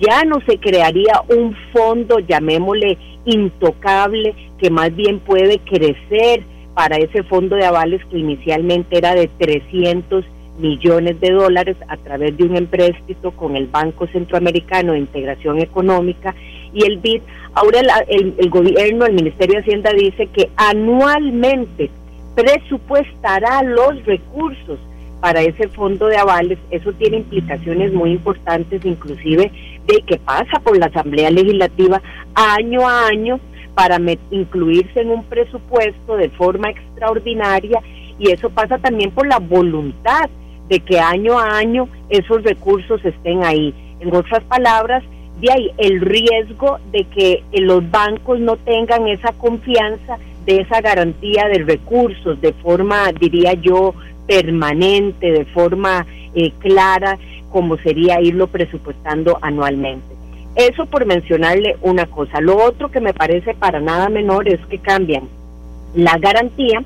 ya 0.00 0.24
no 0.24 0.40
se 0.46 0.56
crearía 0.56 1.20
un 1.28 1.54
fondo, 1.74 2.18
llamémosle 2.20 2.96
intocable, 3.26 4.34
que 4.58 4.70
más 4.70 4.94
bien 4.96 5.18
puede 5.18 5.58
crecer 5.58 6.44
para 6.74 6.96
ese 6.96 7.22
fondo 7.24 7.56
de 7.56 7.66
avales 7.66 8.02
que 8.06 8.18
inicialmente 8.18 8.96
era 8.96 9.14
de 9.14 9.28
300 9.38 10.24
millones 10.58 11.20
de 11.20 11.30
dólares 11.30 11.76
a 11.88 11.96
través 11.96 12.36
de 12.36 12.44
un 12.44 12.56
empréstito 12.56 13.30
con 13.32 13.56
el 13.56 13.66
Banco 13.66 14.06
Centroamericano 14.06 14.92
de 14.92 15.00
Integración 15.00 15.60
Económica 15.60 16.34
y 16.72 16.84
el 16.86 16.98
BID. 16.98 17.22
Ahora 17.54 17.80
el, 18.08 18.34
el 18.38 18.50
gobierno, 18.50 19.06
el 19.06 19.14
Ministerio 19.14 19.56
de 19.56 19.62
Hacienda 19.62 19.90
dice 19.92 20.26
que 20.26 20.50
anualmente 20.56 21.90
presupuestará 22.34 23.62
los 23.62 24.04
recursos 24.04 24.78
para 25.20 25.40
ese 25.40 25.68
fondo 25.68 26.06
de 26.06 26.18
avales. 26.18 26.58
Eso 26.70 26.92
tiene 26.92 27.18
implicaciones 27.18 27.92
muy 27.92 28.12
importantes, 28.12 28.84
inclusive 28.84 29.50
de 29.86 30.02
que 30.02 30.18
pasa 30.18 30.60
por 30.62 30.76
la 30.78 30.86
Asamblea 30.86 31.30
Legislativa 31.30 32.02
año 32.34 32.86
a 32.86 33.06
año 33.06 33.40
para 33.74 33.98
incluirse 34.30 35.00
en 35.00 35.10
un 35.10 35.24
presupuesto 35.24 36.16
de 36.16 36.30
forma 36.30 36.70
extraordinaria 36.70 37.80
y 38.18 38.30
eso 38.30 38.48
pasa 38.50 38.78
también 38.78 39.10
por 39.10 39.26
la 39.26 39.38
voluntad 39.38 40.30
de 40.68 40.80
que 40.80 40.98
año 40.98 41.38
a 41.38 41.56
año 41.56 41.88
esos 42.08 42.42
recursos 42.42 43.04
estén 43.04 43.44
ahí. 43.44 43.74
En 44.00 44.14
otras 44.14 44.42
palabras, 44.44 45.02
de 45.40 45.52
ahí 45.52 45.70
el 45.78 46.00
riesgo 46.00 46.78
de 46.92 47.04
que 47.04 47.42
los 47.52 47.88
bancos 47.90 48.40
no 48.40 48.56
tengan 48.56 49.06
esa 49.08 49.32
confianza 49.32 50.18
de 50.44 50.60
esa 50.60 50.80
garantía 50.80 51.48
de 51.48 51.64
recursos 51.64 52.40
de 52.40 52.52
forma, 52.52 53.10
diría 53.12 53.54
yo, 53.54 53.94
permanente, 54.26 55.30
de 55.30 55.44
forma 55.46 56.06
eh, 56.34 56.52
clara, 56.58 57.18
como 57.50 57.76
sería 57.78 58.20
irlo 58.20 58.46
presupuestando 58.46 59.38
anualmente. 59.42 60.14
Eso 60.54 60.86
por 60.86 61.04
mencionarle 61.04 61.76
una 61.82 62.06
cosa. 62.06 62.40
Lo 62.40 62.56
otro 62.56 62.90
que 62.90 63.00
me 63.00 63.12
parece 63.12 63.54
para 63.54 63.80
nada 63.80 64.08
menor 64.08 64.48
es 64.48 64.60
que 64.66 64.78
cambian 64.78 65.28
la 65.94 66.16
garantía 66.18 66.82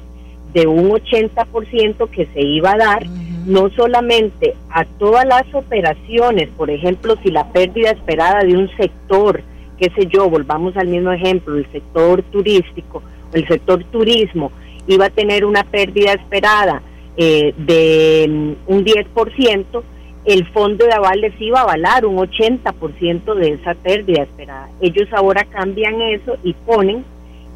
de 0.53 0.67
un 0.67 0.91
80% 0.91 2.11
que 2.11 2.27
se 2.27 2.41
iba 2.41 2.73
a 2.73 2.77
dar, 2.77 3.07
no 3.47 3.71
solamente 3.71 4.55
a 4.71 4.85
todas 4.85 5.27
las 5.27 5.45
operaciones, 5.55 6.49
por 6.57 6.71
ejemplo, 6.71 7.17
si 7.23 7.31
la 7.31 7.51
pérdida 7.53 7.91
esperada 7.91 8.41
de 8.41 8.57
un 8.57 8.69
sector, 8.77 9.43
qué 9.79 9.91
sé 9.97 10.07
yo, 10.07 10.29
volvamos 10.29 10.77
al 10.77 10.89
mismo 10.89 11.13
ejemplo, 11.13 11.57
el 11.57 11.71
sector 11.73 12.23
turístico, 12.25 13.03
el 13.33 13.47
sector 13.49 13.85
turismo, 13.85 14.53
iba 14.87 15.07
a 15.07 15.11
tener 15.11 15.45
una 15.45 15.65
pérdida 15.65 16.13
esperada 16.13 16.83
eh, 17.17 17.55
de 17.57 18.27
mm, 18.29 18.73
un 18.73 18.85
10%, 18.85 19.83
el 20.25 20.47
fondo 20.49 20.85
de 20.85 20.93
avales 20.93 21.33
iba 21.41 21.61
a 21.61 21.63
avalar 21.63 22.05
un 22.05 22.17
80% 22.17 23.35
de 23.35 23.53
esa 23.53 23.75
pérdida 23.75 24.23
esperada. 24.23 24.69
Ellos 24.81 25.09
ahora 25.13 25.45
cambian 25.45 26.01
eso 26.03 26.37
y 26.45 26.53
ponen 26.53 27.05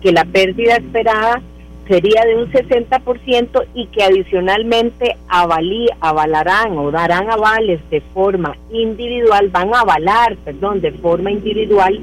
que 0.01 0.13
la 0.13 0.25
pérdida 0.25 0.77
esperada 0.77 1.43
sería 1.89 2.25
de 2.25 2.37
un 2.37 2.51
60% 2.51 3.67
y 3.75 3.87
que 3.87 4.03
adicionalmente 4.03 5.17
avalí, 5.29 5.87
avalarán 6.01 6.77
o 6.79 6.91
darán 6.91 7.31
avales 7.31 7.81
de 7.91 8.01
forma 8.01 8.57
individual, 8.71 9.49
van 9.51 9.75
a 9.75 9.81
avalar, 9.81 10.37
perdón, 10.39 10.81
de 10.81 10.93
forma 10.93 11.31
individual 11.31 12.01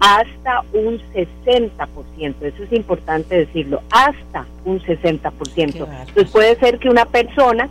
hasta 0.00 0.62
un 0.72 0.98
60%. 1.12 2.34
Eso 2.40 2.62
es 2.62 2.72
importante 2.72 3.36
decirlo, 3.36 3.82
hasta 3.90 4.46
un 4.64 4.80
60%. 4.80 5.32
Entonces 5.56 6.30
puede 6.30 6.56
ser 6.56 6.78
que 6.78 6.88
una 6.88 7.04
persona 7.04 7.68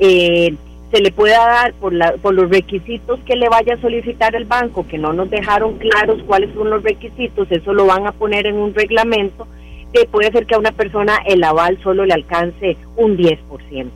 eh, 0.00 0.54
se 0.90 1.00
le 1.00 1.12
pueda 1.12 1.38
dar 1.38 1.72
por, 1.74 1.92
la, 1.92 2.14
por 2.14 2.34
los 2.34 2.50
requisitos 2.50 3.20
que 3.20 3.36
le 3.36 3.48
vaya 3.48 3.74
a 3.74 3.80
solicitar 3.80 4.34
el 4.34 4.44
banco, 4.44 4.86
que 4.88 4.98
no 4.98 5.12
nos 5.12 5.30
dejaron 5.30 5.78
claros 5.78 6.20
cuáles 6.26 6.52
son 6.54 6.70
los 6.70 6.82
requisitos, 6.82 7.46
eso 7.50 7.72
lo 7.72 7.86
van 7.86 8.06
a 8.06 8.12
poner 8.12 8.46
en 8.46 8.56
un 8.56 8.74
reglamento, 8.74 9.46
que 9.92 10.06
puede 10.06 10.30
ser 10.32 10.46
que 10.46 10.54
a 10.54 10.58
una 10.58 10.72
persona 10.72 11.18
el 11.26 11.42
aval 11.42 11.78
solo 11.82 12.04
le 12.04 12.14
alcance 12.14 12.76
un 12.96 13.16
10%. 13.16 13.90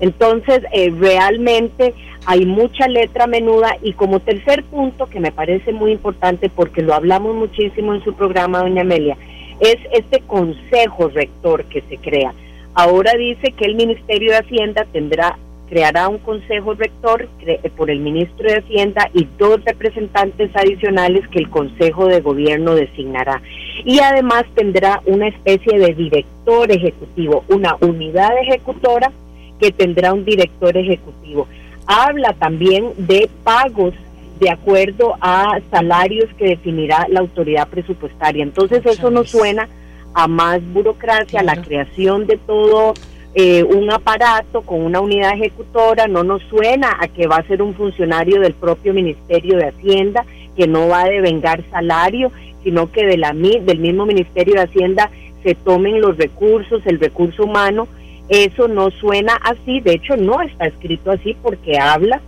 Entonces, 0.00 0.62
eh, 0.72 0.92
realmente 0.98 1.94
hay 2.26 2.44
mucha 2.44 2.88
letra 2.88 3.26
menuda 3.26 3.76
y 3.82 3.92
como 3.92 4.20
tercer 4.20 4.64
punto, 4.64 5.06
que 5.06 5.20
me 5.20 5.32
parece 5.32 5.72
muy 5.72 5.92
importante 5.92 6.48
porque 6.48 6.82
lo 6.82 6.94
hablamos 6.94 7.36
muchísimo 7.36 7.94
en 7.94 8.02
su 8.02 8.14
programa, 8.14 8.60
doña 8.60 8.82
Amelia, 8.82 9.16
es 9.60 9.76
este 9.92 10.20
consejo 10.20 11.08
rector 11.08 11.64
que 11.66 11.82
se 11.82 11.98
crea. 11.98 12.34
Ahora 12.74 13.12
dice 13.14 13.52
que 13.52 13.64
el 13.64 13.76
Ministerio 13.76 14.32
de 14.32 14.38
Hacienda 14.38 14.86
tendrá 14.92 15.38
creará 15.72 16.06
un 16.10 16.18
consejo 16.18 16.74
rector 16.74 17.30
por 17.78 17.88
el 17.88 18.00
ministro 18.00 18.46
de 18.46 18.58
Hacienda 18.58 19.08
y 19.14 19.26
dos 19.38 19.64
representantes 19.64 20.50
adicionales 20.54 21.26
que 21.28 21.38
el 21.38 21.48
Consejo 21.48 22.08
de 22.08 22.20
Gobierno 22.20 22.74
designará. 22.74 23.40
Y 23.82 24.00
además 24.00 24.44
tendrá 24.54 25.00
una 25.06 25.28
especie 25.28 25.78
de 25.78 25.94
director 25.94 26.70
ejecutivo, 26.70 27.44
una 27.48 27.78
unidad 27.80 28.36
ejecutora 28.42 29.10
que 29.58 29.70
tendrá 29.70 30.12
un 30.12 30.26
director 30.26 30.76
ejecutivo. 30.76 31.48
Habla 31.86 32.34
también 32.34 32.92
de 32.98 33.30
pagos 33.42 33.94
de 34.40 34.50
acuerdo 34.50 35.16
a 35.22 35.58
salarios 35.70 36.28
que 36.36 36.48
definirá 36.48 37.06
la 37.08 37.20
autoridad 37.20 37.66
presupuestaria. 37.68 38.42
Entonces 38.42 38.84
eso 38.84 39.10
nos 39.10 39.30
suena 39.30 39.70
a 40.12 40.28
más 40.28 40.60
burocracia, 40.74 41.42
la 41.42 41.62
creación 41.62 42.26
de 42.26 42.36
todo 42.36 42.92
eh, 43.34 43.62
un 43.64 43.90
aparato 43.90 44.62
con 44.62 44.82
una 44.82 45.00
unidad 45.00 45.34
ejecutora, 45.34 46.06
no 46.06 46.22
nos 46.22 46.42
suena 46.44 46.98
a 47.00 47.08
que 47.08 47.26
va 47.26 47.36
a 47.36 47.46
ser 47.46 47.62
un 47.62 47.74
funcionario 47.74 48.40
del 48.40 48.52
propio 48.52 48.92
Ministerio 48.92 49.56
de 49.56 49.68
Hacienda, 49.68 50.24
que 50.56 50.66
no 50.66 50.88
va 50.88 51.02
a 51.02 51.08
devengar 51.08 51.64
salario, 51.70 52.30
sino 52.62 52.92
que 52.92 53.06
de 53.06 53.16
la, 53.16 53.32
del 53.32 53.78
mismo 53.78 54.04
Ministerio 54.04 54.54
de 54.54 54.62
Hacienda 54.62 55.10
se 55.42 55.54
tomen 55.54 56.00
los 56.00 56.16
recursos, 56.16 56.82
el 56.86 57.00
recurso 57.00 57.44
humano. 57.44 57.88
Eso 58.28 58.68
no 58.68 58.90
suena 58.90 59.34
así, 59.42 59.80
de 59.80 59.94
hecho 59.94 60.16
no 60.16 60.40
está 60.42 60.66
escrito 60.66 61.10
así 61.10 61.36
porque 61.42 61.78
habla 61.78 62.20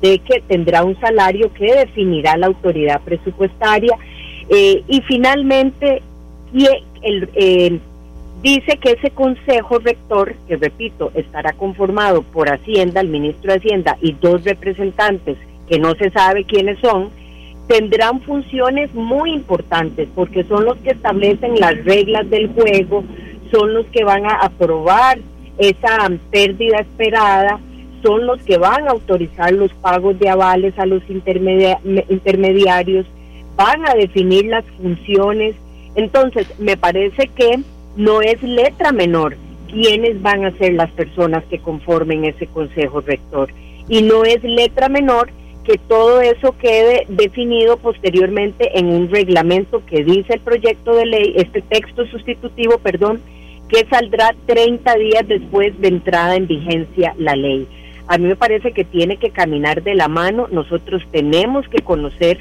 de 0.00 0.18
que 0.18 0.42
tendrá 0.46 0.82
un 0.82 0.98
salario 1.00 1.52
que 1.54 1.72
definirá 1.74 2.36
la 2.36 2.46
autoridad 2.46 3.00
presupuestaria. 3.02 3.96
Eh, 4.48 4.82
y 4.88 5.00
finalmente, 5.02 6.02
el, 7.02 7.80
dice 8.42 8.76
que 8.78 8.92
ese 8.92 9.10
consejo 9.10 9.78
rector, 9.78 10.34
que 10.48 10.56
repito, 10.56 11.12
estará 11.14 11.52
conformado 11.52 12.22
por 12.22 12.48
Hacienda, 12.50 13.00
el 13.00 13.08
ministro 13.08 13.52
de 13.52 13.58
Hacienda 13.58 13.96
y 14.00 14.12
dos 14.12 14.44
representantes 14.44 15.38
que 15.68 15.78
no 15.78 15.94
se 15.94 16.10
sabe 16.10 16.44
quiénes 16.44 16.78
son, 16.80 17.10
tendrán 17.68 18.20
funciones 18.20 18.92
muy 18.94 19.32
importantes 19.32 20.08
porque 20.14 20.44
son 20.44 20.64
los 20.64 20.76
que 20.78 20.90
establecen 20.90 21.58
las 21.58 21.84
reglas 21.84 22.28
del 22.28 22.48
juego, 22.48 23.04
son 23.50 23.72
los 23.74 23.86
que 23.86 24.04
van 24.04 24.26
a 24.26 24.40
aprobar 24.40 25.18
esa 25.58 26.10
pérdida 26.30 26.80
esperada, 26.80 27.60
son 28.02 28.26
los 28.26 28.42
que 28.42 28.58
van 28.58 28.88
a 28.88 28.90
autorizar 28.90 29.52
los 29.52 29.72
pagos 29.74 30.18
de 30.18 30.28
avales 30.28 30.76
a 30.78 30.86
los 30.86 31.02
intermediarios, 31.08 33.06
van 33.56 33.88
a 33.88 33.94
definir 33.94 34.46
las 34.46 34.64
funciones. 34.80 35.54
Entonces, 35.94 36.48
me 36.58 36.76
parece 36.76 37.28
que 37.28 37.60
no 37.96 38.22
es 38.22 38.42
letra 38.42 38.92
menor 38.92 39.36
quiénes 39.70 40.20
van 40.20 40.44
a 40.44 40.56
ser 40.58 40.74
las 40.74 40.90
personas 40.90 41.44
que 41.44 41.58
conformen 41.58 42.24
ese 42.24 42.46
consejo 42.46 43.00
rector. 43.00 43.50
Y 43.88 44.02
no 44.02 44.24
es 44.24 44.42
letra 44.42 44.88
menor 44.88 45.30
que 45.64 45.78
todo 45.78 46.20
eso 46.20 46.56
quede 46.58 47.06
definido 47.08 47.76
posteriormente 47.76 48.78
en 48.78 48.86
un 48.86 49.10
reglamento 49.10 49.84
que 49.86 50.04
dice 50.04 50.34
el 50.34 50.40
proyecto 50.40 50.94
de 50.94 51.06
ley, 51.06 51.34
este 51.36 51.62
texto 51.62 52.04
sustitutivo, 52.06 52.78
perdón, 52.78 53.20
que 53.68 53.86
saldrá 53.86 54.34
30 54.46 54.94
días 54.96 55.26
después 55.26 55.78
de 55.80 55.88
entrada 55.88 56.36
en 56.36 56.46
vigencia 56.46 57.14
la 57.16 57.36
ley. 57.36 57.66
A 58.08 58.18
mí 58.18 58.26
me 58.26 58.36
parece 58.36 58.72
que 58.72 58.84
tiene 58.84 59.16
que 59.16 59.30
caminar 59.30 59.82
de 59.82 59.94
la 59.94 60.08
mano, 60.08 60.48
nosotros 60.50 61.02
tenemos 61.12 61.66
que 61.68 61.82
conocer 61.82 62.40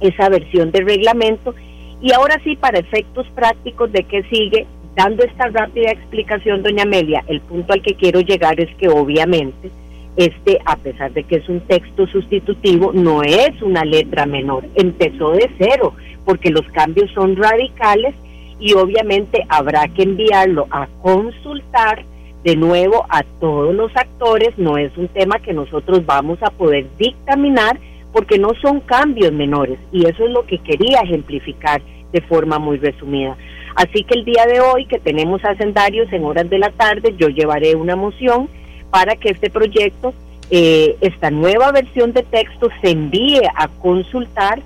esa 0.00 0.28
versión 0.28 0.70
de 0.72 0.80
reglamento 0.80 1.54
y 2.00 2.12
ahora 2.12 2.40
sí, 2.44 2.56
para 2.56 2.78
efectos 2.78 3.26
prácticos 3.34 3.92
de 3.92 4.04
qué 4.04 4.22
sigue, 4.24 4.66
dando 4.96 5.22
esta 5.22 5.48
rápida 5.48 5.90
explicación, 5.90 6.62
doña 6.62 6.82
Amelia, 6.82 7.24
el 7.26 7.40
punto 7.40 7.72
al 7.72 7.82
que 7.82 7.94
quiero 7.94 8.20
llegar 8.20 8.60
es 8.60 8.74
que 8.76 8.88
obviamente 8.88 9.70
este, 10.16 10.58
a 10.64 10.76
pesar 10.76 11.12
de 11.12 11.24
que 11.24 11.36
es 11.36 11.48
un 11.48 11.60
texto 11.60 12.06
sustitutivo, 12.06 12.92
no 12.92 13.22
es 13.22 13.62
una 13.62 13.84
letra 13.84 14.26
menor, 14.26 14.64
empezó 14.74 15.32
de 15.32 15.50
cero, 15.58 15.94
porque 16.24 16.50
los 16.50 16.66
cambios 16.72 17.10
son 17.12 17.36
radicales 17.36 18.14
y 18.58 18.74
obviamente 18.74 19.46
habrá 19.48 19.88
que 19.88 20.02
enviarlo 20.02 20.66
a 20.70 20.88
consultar 21.00 22.04
de 22.44 22.56
nuevo 22.56 23.06
a 23.08 23.22
todos 23.40 23.74
los 23.74 23.94
actores, 23.96 24.50
no 24.56 24.78
es 24.78 24.96
un 24.96 25.08
tema 25.08 25.38
que 25.38 25.52
nosotros 25.52 26.04
vamos 26.04 26.38
a 26.42 26.50
poder 26.50 26.86
dictaminar 26.98 27.78
porque 28.12 28.38
no 28.38 28.50
son 28.60 28.80
cambios 28.80 29.32
menores 29.32 29.78
y 29.92 30.06
eso 30.06 30.24
es 30.24 30.30
lo 30.30 30.46
que 30.46 30.58
quería 30.58 31.00
ejemplificar 31.00 31.80
de 32.12 32.20
forma 32.22 32.58
muy 32.58 32.78
resumida. 32.78 33.36
Así 33.76 34.04
que 34.04 34.18
el 34.18 34.24
día 34.24 34.46
de 34.46 34.60
hoy 34.60 34.86
que 34.86 34.98
tenemos 34.98 35.44
hacendarios 35.44 36.12
en 36.12 36.24
horas 36.24 36.50
de 36.50 36.58
la 36.58 36.70
tarde, 36.70 37.14
yo 37.16 37.28
llevaré 37.28 37.76
una 37.76 37.96
moción 37.96 38.48
para 38.90 39.14
que 39.16 39.30
este 39.30 39.48
proyecto, 39.48 40.12
eh, 40.50 40.96
esta 41.00 41.30
nueva 41.30 41.70
versión 41.70 42.12
de 42.12 42.24
texto 42.24 42.68
se 42.82 42.90
envíe 42.90 43.42
a 43.54 43.68
consultar 43.68 44.60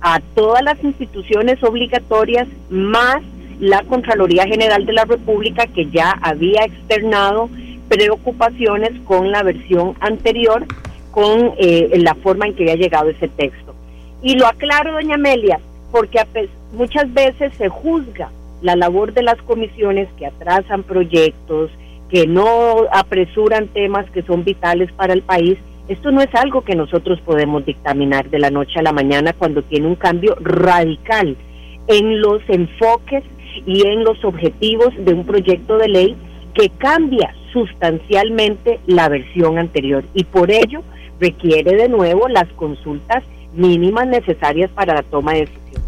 a 0.00 0.20
todas 0.34 0.62
las 0.62 0.82
instituciones 0.82 1.62
obligatorias 1.62 2.48
más 2.70 3.22
la 3.60 3.82
Contraloría 3.84 4.46
General 4.46 4.84
de 4.84 4.92
la 4.92 5.04
República 5.04 5.66
que 5.66 5.86
ya 5.86 6.12
había 6.22 6.64
externado 6.64 7.48
preocupaciones 7.88 8.92
con 9.04 9.30
la 9.30 9.42
versión 9.42 9.94
anterior, 10.00 10.66
con 11.16 11.54
eh, 11.56 11.98
la 12.02 12.14
forma 12.16 12.44
en 12.44 12.54
que 12.54 12.64
había 12.64 12.74
llegado 12.74 13.08
ese 13.08 13.28
texto. 13.28 13.74
Y 14.22 14.34
lo 14.34 14.46
aclaro, 14.46 14.92
doña 14.92 15.14
Amelia, 15.14 15.58
porque 15.90 16.20
muchas 16.74 17.10
veces 17.14 17.54
se 17.56 17.70
juzga 17.70 18.28
la 18.60 18.76
labor 18.76 19.14
de 19.14 19.22
las 19.22 19.40
comisiones 19.40 20.10
que 20.18 20.26
atrasan 20.26 20.82
proyectos, 20.82 21.70
que 22.10 22.26
no 22.26 22.84
apresuran 22.92 23.68
temas 23.68 24.04
que 24.10 24.24
son 24.24 24.44
vitales 24.44 24.92
para 24.92 25.14
el 25.14 25.22
país. 25.22 25.56
Esto 25.88 26.10
no 26.10 26.20
es 26.20 26.34
algo 26.34 26.60
que 26.60 26.76
nosotros 26.76 27.18
podemos 27.22 27.64
dictaminar 27.64 28.28
de 28.28 28.38
la 28.38 28.50
noche 28.50 28.78
a 28.78 28.82
la 28.82 28.92
mañana 28.92 29.32
cuando 29.32 29.62
tiene 29.62 29.86
un 29.86 29.94
cambio 29.94 30.36
radical 30.42 31.34
en 31.86 32.20
los 32.20 32.42
enfoques 32.46 33.24
y 33.64 33.86
en 33.86 34.04
los 34.04 34.22
objetivos 34.22 34.92
de 34.98 35.14
un 35.14 35.24
proyecto 35.24 35.78
de 35.78 35.88
ley 35.88 36.16
que 36.52 36.68
cambia 36.68 37.34
sustancialmente 37.54 38.80
la 38.86 39.08
versión 39.08 39.56
anterior 39.56 40.04
y 40.12 40.24
por 40.24 40.50
ello 40.50 40.82
requiere 41.20 41.76
de 41.76 41.88
nuevo 41.88 42.28
las 42.28 42.48
consultas 42.54 43.24
mínimas 43.54 44.06
necesarias 44.06 44.70
para 44.70 44.94
la 44.94 45.02
toma 45.02 45.32
de 45.32 45.40
decisión. 45.40 45.82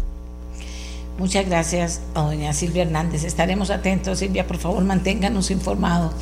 Muchas 1.17 1.47
gracias 1.47 2.01
a 2.15 2.21
doña 2.21 2.53
Silvia 2.53 2.83
Hernández. 2.83 3.23
Estaremos 3.25 3.69
atentos. 3.69 4.19
Silvia, 4.19 4.47
por 4.47 4.57
favor, 4.57 4.83
manténganos 4.83 5.51
informados. 5.51 6.13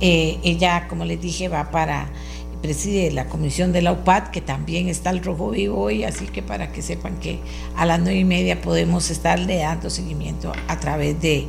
Eh, 0.00 0.38
ella, 0.44 0.86
como 0.88 1.04
les 1.04 1.20
dije, 1.20 1.48
va 1.48 1.70
para 1.70 2.08
preside 2.62 3.10
la 3.12 3.26
comisión 3.28 3.72
de 3.72 3.82
la 3.82 3.92
UPAD, 3.92 4.28
que 4.28 4.40
también 4.40 4.88
está 4.88 5.10
el 5.10 5.22
rojo 5.22 5.50
vivo 5.50 5.80
hoy, 5.80 6.04
así 6.04 6.26
que 6.26 6.42
para 6.42 6.72
que 6.72 6.82
sepan 6.82 7.18
que 7.18 7.38
a 7.76 7.86
las 7.86 8.00
nueve 8.00 8.18
y 8.18 8.24
media 8.24 8.60
podemos 8.60 9.10
estarle 9.10 9.58
dando 9.58 9.90
seguimiento 9.90 10.52
a 10.68 10.80
través 10.80 11.20
de, 11.20 11.46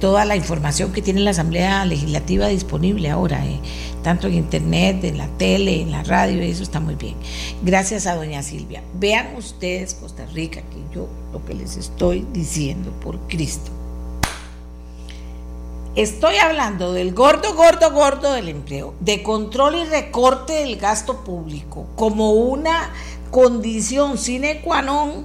toda 0.00 0.24
la 0.24 0.34
información 0.34 0.92
que 0.92 1.02
tiene 1.02 1.20
la 1.20 1.32
Asamblea 1.32 1.84
Legislativa 1.84 2.48
disponible 2.48 3.10
ahora, 3.10 3.44
eh, 3.44 3.60
tanto 4.02 4.28
en 4.28 4.34
internet, 4.34 5.04
en 5.04 5.18
la 5.18 5.28
tele, 5.28 5.82
en 5.82 5.90
la 5.90 6.02
radio, 6.02 6.42
y 6.42 6.50
eso 6.50 6.62
está 6.62 6.80
muy 6.80 6.94
bien. 6.94 7.16
Gracias 7.62 8.06
a 8.06 8.14
doña 8.14 8.42
Silvia. 8.42 8.82
Vean 8.98 9.36
ustedes 9.36 9.92
Costa 9.92 10.24
Rica, 10.32 10.62
que 10.62 10.94
yo 10.94 11.06
lo 11.34 11.44
que 11.44 11.52
les 11.52 11.76
estoy 11.76 12.26
diciendo 12.32 12.92
por 13.02 13.18
Cristo 13.28 13.70
Estoy 15.96 16.38
hablando 16.38 16.92
del 16.92 17.14
gordo, 17.14 17.54
gordo, 17.54 17.92
gordo 17.92 18.32
del 18.32 18.48
empleo, 18.48 18.94
de 18.98 19.22
control 19.22 19.76
y 19.76 19.84
recorte 19.84 20.54
del 20.54 20.76
gasto 20.76 21.22
público 21.22 21.86
como 21.94 22.32
una 22.32 22.90
condición 23.30 24.18
sine 24.18 24.60
qua 24.60 24.82
non 24.82 25.24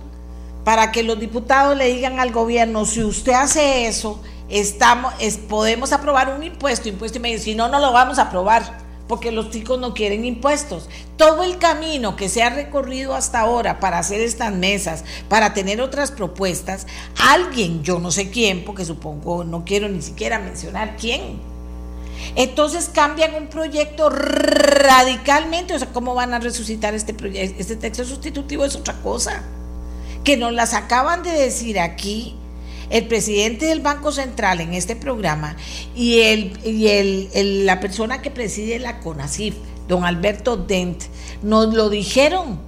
para 0.64 0.92
que 0.92 1.02
los 1.02 1.20
diputados 1.20 1.76
le 1.76 1.88
digan 1.88 2.20
al 2.20 2.32
gobierno, 2.32 2.86
si 2.86 3.04
usted 3.04 3.34
hace 3.34 3.88
eso, 3.88 4.22
estamos, 4.48 5.16
podemos 5.50 5.92
aprobar 5.92 6.36
un 6.36 6.44
impuesto, 6.44 6.88
impuesto 6.88 7.18
y 7.18 7.22
medio, 7.22 7.40
si 7.40 7.56
no, 7.56 7.68
no 7.68 7.80
lo 7.80 7.92
vamos 7.92 8.20
a 8.20 8.30
aprobar 8.30 8.78
porque 9.10 9.32
los 9.32 9.50
chicos 9.50 9.80
no 9.80 9.96
quieren 9.96 10.24
impuestos. 10.24 10.88
Todo 11.18 11.44
el 11.44 11.58
camino 11.58 12.16
que 12.16 12.30
se 12.30 12.44
ha 12.44 12.52
recorrido 12.52 13.16
hasta 13.16 13.40
ahora 13.40 13.80
para 13.80 13.98
hacer 13.98 14.22
estas 14.22 14.54
mesas, 14.54 15.04
para 15.28 15.56
tener 15.56 15.82
otras 15.82 16.12
propuestas, 16.12 16.86
alguien, 17.18 17.82
yo 17.82 17.98
no 17.98 18.12
sé 18.12 18.30
quién, 18.30 18.64
porque 18.64 18.86
supongo, 18.86 19.44
no 19.44 19.66
quiero 19.66 19.90
ni 19.90 20.04
siquiera 20.04 20.38
mencionar 20.38 20.96
quién, 20.96 21.42
entonces 22.36 22.92
cambian 22.94 23.34
un 23.34 23.48
proyecto 23.48 24.12
radicalmente, 24.12 25.74
o 25.74 25.80
sea, 25.80 25.92
¿cómo 25.92 26.14
van 26.14 26.36
a 26.36 26.40
resucitar 26.40 26.94
este 26.94 27.16
proyecto? 27.16 27.60
Este 27.60 27.76
texto 27.76 28.06
sustitutivo 28.06 28.64
es 28.64 28.76
otra 28.76 28.94
cosa, 29.02 29.42
que 30.24 30.38
nos 30.38 30.54
las 30.54 30.76
acaban 30.76 31.24
de 31.24 31.32
decir 31.32 31.80
aquí 31.80 32.38
el 32.90 33.08
presidente 33.08 33.66
del 33.68 33.82
Banco 33.82 34.12
Central 34.12 34.62
en 34.62 34.74
este 34.74 34.96
programa 34.96 35.56
y, 35.96 36.20
el, 36.22 36.60
y 36.66 36.88
el, 36.88 37.66
la 37.66 37.80
persona 37.80 38.22
que 38.22 38.32
preside 38.32 38.80
la 38.80 39.00
CONACIF, 39.00 39.56
don 39.88 40.06
Alberto 40.06 40.58
Dent, 40.58 41.04
nos 41.42 41.74
lo 41.74 41.90
dijeron. 41.90 42.68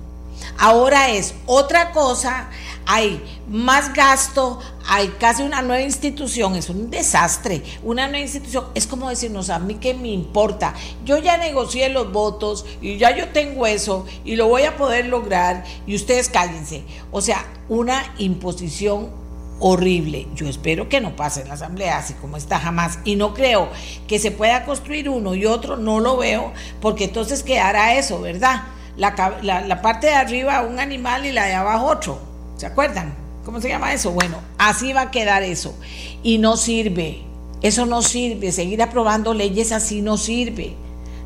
Ahora 0.57 1.11
es 1.11 1.35
otra 1.45 1.91
cosa, 1.91 2.49
hay 2.85 3.23
más 3.48 3.93
gasto, 3.93 4.60
hay 4.88 5.07
casi 5.19 5.43
una 5.43 5.61
nueva 5.61 5.84
institución, 5.84 6.56
es 6.56 6.69
un 6.69 6.89
desastre. 6.89 7.64
Una 7.84 8.07
nueva 8.07 8.23
institución 8.23 8.65
es 8.73 8.88
como 8.88 9.10
decirnos 9.10 9.49
a 9.49 9.60
mí 9.60 9.76
que 9.76 9.93
me 9.93 10.10
importa. 10.10 10.73
Yo 11.06 11.18
ya 11.18 11.38
negocié 11.38 11.89
los 11.89 12.11
votos 12.11 12.65
y 12.81 12.98
ya 12.98 13.15
yo 13.15 13.30
tengo 13.30 13.68
eso 13.68 14.06
y 14.26 14.35
lo 14.35 14.48
voy 14.48 14.64
a 14.64 14.77
poder 14.77 15.06
lograr 15.06 15.64
y 15.85 15.95
ustedes 15.95 16.30
cállense. 16.30 16.84
O 17.11 17.22
sea, 17.22 17.45
una 17.69 18.14
imposición 18.18 19.20
horrible. 19.61 20.27
Yo 20.35 20.47
espero 20.47 20.89
que 20.89 20.99
no 20.99 21.15
pase 21.15 21.41
en 21.41 21.47
la 21.47 21.53
Asamblea 21.53 21.99
así 21.99 22.13
como 22.15 22.35
está 22.35 22.59
jamás. 22.59 22.99
Y 23.05 23.15
no 23.15 23.33
creo 23.33 23.69
que 24.07 24.19
se 24.19 24.31
pueda 24.31 24.65
construir 24.65 25.07
uno 25.07 25.35
y 25.35 25.45
otro, 25.45 25.77
no 25.77 25.99
lo 25.99 26.17
veo, 26.17 26.51
porque 26.81 27.05
entonces 27.05 27.43
quedará 27.43 27.95
eso, 27.95 28.19
¿verdad? 28.19 28.63
La, 28.97 29.81
parte 29.81 30.07
de 30.07 30.13
arriba 30.13 30.63
un 30.63 30.79
animal 30.79 31.25
y 31.25 31.31
la 31.31 31.45
de 31.45 31.53
abajo 31.53 31.85
otro. 31.85 32.19
¿Se 32.57 32.65
acuerdan? 32.65 33.13
¿Cómo 33.45 33.61
se 33.61 33.69
llama 33.69 33.93
eso? 33.93 34.11
Bueno, 34.11 34.38
así 34.57 34.93
va 34.93 35.01
a 35.01 35.11
quedar 35.11 35.43
eso. 35.43 35.73
Y 36.21 36.39
no 36.39 36.57
sirve. 36.57 37.21
Eso 37.61 37.85
no 37.85 38.01
sirve. 38.01 38.51
Seguir 38.51 38.81
aprobando 38.81 39.33
leyes 39.33 39.71
así 39.71 40.01
no 40.01 40.17
sirve. 40.17 40.75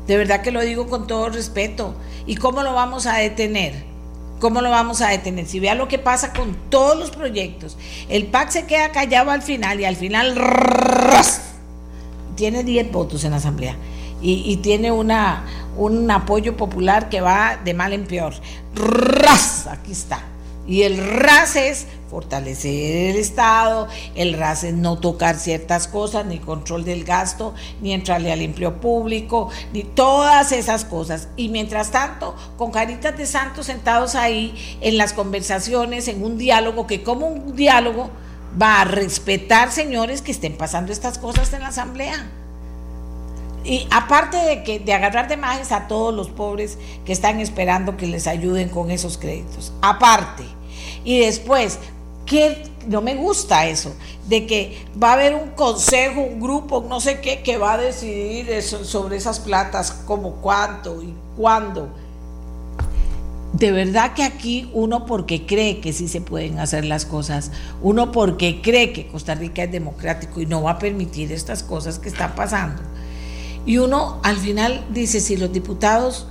De 0.06 0.16
verdad 0.16 0.42
que 0.42 0.52
lo 0.52 0.60
digo 0.60 0.86
con 0.86 1.06
todo 1.06 1.30
respeto. 1.30 1.94
¿Y 2.26 2.36
cómo 2.36 2.62
lo 2.62 2.74
vamos 2.74 3.06
a 3.06 3.16
detener? 3.16 3.95
¿Cómo 4.40 4.60
lo 4.60 4.70
vamos 4.70 5.00
a 5.00 5.08
detener? 5.08 5.46
Si 5.46 5.60
vea 5.60 5.74
lo 5.74 5.88
que 5.88 5.98
pasa 5.98 6.32
con 6.32 6.54
todos 6.68 6.98
los 6.98 7.10
proyectos, 7.10 7.78
el 8.08 8.26
PAC 8.26 8.50
se 8.50 8.66
queda 8.66 8.90
callado 8.90 9.30
al 9.30 9.42
final 9.42 9.80
y 9.80 9.84
al 9.84 9.96
final 9.96 10.34
tiene 12.34 12.62
10 12.62 12.92
votos 12.92 13.24
en 13.24 13.30
la 13.30 13.38
Asamblea 13.38 13.76
y, 14.20 14.56
tiene 14.58 14.90
una, 14.90 15.44
un 15.76 16.10
apoyo 16.10 16.56
popular 16.56 17.08
que 17.08 17.20
va 17.20 17.58
de 17.64 17.74
mal 17.74 17.92
en 17.92 18.06
peor. 18.06 18.34
Aquí 19.70 19.92
está. 19.92 20.22
Y 20.66 20.82
el 20.82 20.98
RAS 20.98 21.56
es 21.56 21.86
fortalecer 22.10 23.10
el 23.10 23.16
Estado, 23.16 23.88
el 24.14 24.34
RAS 24.34 24.64
es 24.64 24.74
no 24.74 24.98
tocar 24.98 25.36
ciertas 25.36 25.88
cosas, 25.88 26.26
ni 26.26 26.38
control 26.38 26.84
del 26.84 27.04
gasto, 27.04 27.54
ni 27.80 27.92
entrarle 27.92 28.32
al 28.32 28.42
empleo 28.42 28.80
público, 28.80 29.50
ni 29.72 29.82
todas 29.82 30.52
esas 30.52 30.84
cosas. 30.84 31.28
Y 31.36 31.48
mientras 31.48 31.90
tanto, 31.90 32.34
con 32.56 32.70
caritas 32.70 33.16
de 33.16 33.26
santos 33.26 33.66
sentados 33.66 34.14
ahí 34.14 34.54
en 34.80 34.96
las 34.98 35.12
conversaciones, 35.12 36.08
en 36.08 36.22
un 36.22 36.38
diálogo, 36.38 36.86
que 36.86 37.02
como 37.02 37.28
un 37.28 37.54
diálogo 37.54 38.10
va 38.60 38.80
a 38.80 38.84
respetar, 38.84 39.70
señores, 39.70 40.22
que 40.22 40.32
estén 40.32 40.56
pasando 40.56 40.92
estas 40.92 41.18
cosas 41.18 41.52
en 41.52 41.60
la 41.62 41.68
Asamblea. 41.68 42.30
Y 43.64 43.88
aparte 43.90 44.36
de, 44.36 44.62
que, 44.62 44.78
de 44.78 44.92
agarrar 44.92 45.26
de 45.26 45.36
majes 45.36 45.72
a 45.72 45.88
todos 45.88 46.14
los 46.14 46.28
pobres 46.28 46.78
que 47.04 47.12
están 47.12 47.40
esperando 47.40 47.96
que 47.96 48.06
les 48.06 48.28
ayuden 48.28 48.68
con 48.68 48.92
esos 48.92 49.18
créditos. 49.18 49.72
Aparte. 49.82 50.55
Y 51.06 51.20
después, 51.20 51.78
que 52.26 52.64
no 52.88 53.00
me 53.00 53.14
gusta 53.14 53.68
eso, 53.68 53.94
de 54.28 54.44
que 54.44 54.84
va 55.00 55.10
a 55.10 55.12
haber 55.12 55.36
un 55.36 55.50
consejo, 55.50 56.20
un 56.20 56.40
grupo, 56.40 56.84
no 56.88 57.00
sé 57.00 57.20
qué, 57.20 57.42
que 57.42 57.56
va 57.58 57.74
a 57.74 57.78
decidir 57.78 58.60
sobre 58.60 59.16
esas 59.16 59.38
platas, 59.38 59.92
como 59.92 60.32
cuánto 60.42 61.00
y 61.00 61.14
cuándo. 61.36 61.88
De 63.52 63.70
verdad 63.70 64.14
que 64.14 64.24
aquí 64.24 64.68
uno 64.74 65.06
porque 65.06 65.46
cree 65.46 65.80
que 65.80 65.92
sí 65.92 66.08
se 66.08 66.20
pueden 66.20 66.58
hacer 66.58 66.84
las 66.84 67.06
cosas, 67.06 67.52
uno 67.80 68.10
porque 68.10 68.60
cree 68.60 68.92
que 68.92 69.06
Costa 69.06 69.36
Rica 69.36 69.62
es 69.62 69.70
democrático 69.70 70.40
y 70.40 70.46
no 70.46 70.64
va 70.64 70.72
a 70.72 70.78
permitir 70.80 71.30
estas 71.30 71.62
cosas 71.62 72.00
que 72.00 72.08
están 72.08 72.34
pasando. 72.34 72.82
Y 73.64 73.78
uno 73.78 74.18
al 74.24 74.38
final 74.38 74.84
dice, 74.90 75.20
si 75.20 75.36
los 75.36 75.52
diputados 75.52 76.26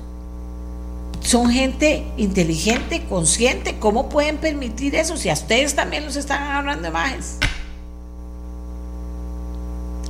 son 1.25 1.49
gente 1.49 2.03
inteligente, 2.17 3.03
consciente, 3.09 3.77
¿cómo 3.79 4.09
pueden 4.09 4.37
permitir 4.37 4.95
eso 4.95 5.17
si 5.17 5.29
a 5.29 5.33
ustedes 5.33 5.73
también 5.73 6.05
los 6.05 6.15
están 6.15 6.43
agarrando 6.43 6.91
majes? 6.91 7.39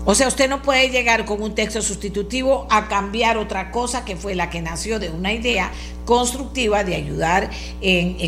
O 0.08 0.14
sea, 0.14 0.28
usted 0.28 0.50
no 0.50 0.62
puede 0.62 0.90
llegar 0.90 1.26
con 1.26 1.42
un 1.42 1.56
texto 1.56 1.82
sustitutivo 1.82 2.68
a 2.70 2.88
cambiar 2.88 3.38
otra 3.38 3.72
cosa 3.72 4.06
que 4.06 4.16
fue 4.16 4.36
la 4.36 4.52
que 4.52 4.62
nació 4.62 5.00
de 5.00 5.10
una 5.10 5.34
idea 5.34 5.72
constructiva 6.06 6.84
de 6.84 6.96
ayudar 6.96 7.50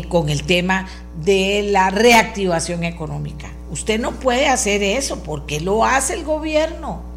con 0.08 0.28
el 0.28 0.42
tema 0.42 0.88
de 1.22 1.68
la 1.70 1.90
reactivación 1.90 2.82
económica. 2.82 3.52
Usted 3.70 4.00
no 4.00 4.18
puede 4.18 4.48
hacer 4.48 4.82
eso 4.82 5.22
porque 5.22 5.60
lo 5.60 5.84
hace 5.84 6.14
el 6.14 6.24
gobierno. 6.24 7.07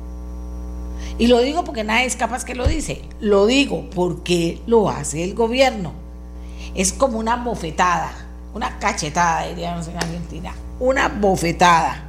Y 1.22 1.28
lo 1.28 1.38
digo 1.38 1.64
porque 1.64 1.84
nadie 1.84 2.08
es 2.08 2.16
capaz 2.16 2.44
que 2.44 2.56
lo 2.56 2.66
dice. 2.66 3.04
Lo 3.20 3.46
digo 3.46 3.88
porque 3.94 4.60
lo 4.66 4.90
hace 4.90 5.24
el 5.24 5.36
gobierno. 5.36 5.94
Es 6.74 6.92
como 6.94 7.20
una 7.20 7.36
bofetada, 7.36 8.12
una 8.56 8.80
cachetada, 8.80 9.46
diríamos 9.46 9.88
en 9.88 9.98
Argentina. 9.98 10.52
Una 10.80 11.10
bofetada 11.10 12.06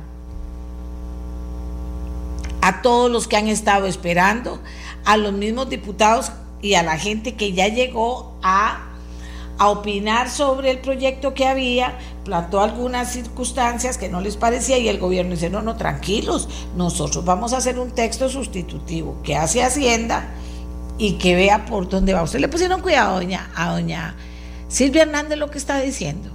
a 2.63 2.81
todos 2.81 3.11
los 3.11 3.29
que 3.29 3.37
han 3.37 3.49
estado 3.49 3.87
esperando, 3.87 4.63
a 5.05 5.19
los 5.19 5.35
mismos 5.35 5.69
diputados 5.69 6.33
y 6.63 6.73
a 6.73 6.83
la 6.83 6.97
gente 6.97 7.35
que 7.35 7.53
ya 7.53 7.69
llegó 7.69 8.39
a, 8.43 8.89
opinar 9.59 10.31
sobre 10.31 10.71
el 10.71 10.79
proyecto 10.79 11.35
que 11.35 11.47
había, 11.47 11.99
plantó 12.25 12.61
algunas 12.61 13.13
circunstancias 13.13 13.99
que 13.99 14.09
no 14.09 14.21
les 14.21 14.37
parecía 14.37 14.79
y 14.79 14.89
el 14.89 14.99
gobierno 14.99 15.33
dice, 15.33 15.51
no, 15.51 15.63
no, 15.63 15.77
tranquilos, 15.77 16.49
nosotros 16.77 17.25
vamos 17.25 17.53
a 17.53 17.59
hacer 17.59 17.79
un 17.79 17.91
texto 17.91 18.29
sustitutivo 18.29 19.17
que 19.23 19.37
hace 19.37 19.63
Hacienda 19.63 20.29
y 20.99 21.15
que 21.15 21.35
vea 21.35 21.67
por 21.67 21.89
dónde 21.89 22.15
va. 22.15 22.23
Usted 22.23 22.41
le 22.41 22.49
pusieron 22.49 22.81
cuidado 22.81 23.17
doña, 23.17 23.51
a 23.55 23.73
doña 23.73 24.15
Silvia 24.69 25.03
Hernández 25.03 25.39
lo 25.39 25.51
que 25.51 25.59
está 25.59 25.81
diciendo. 25.81 26.31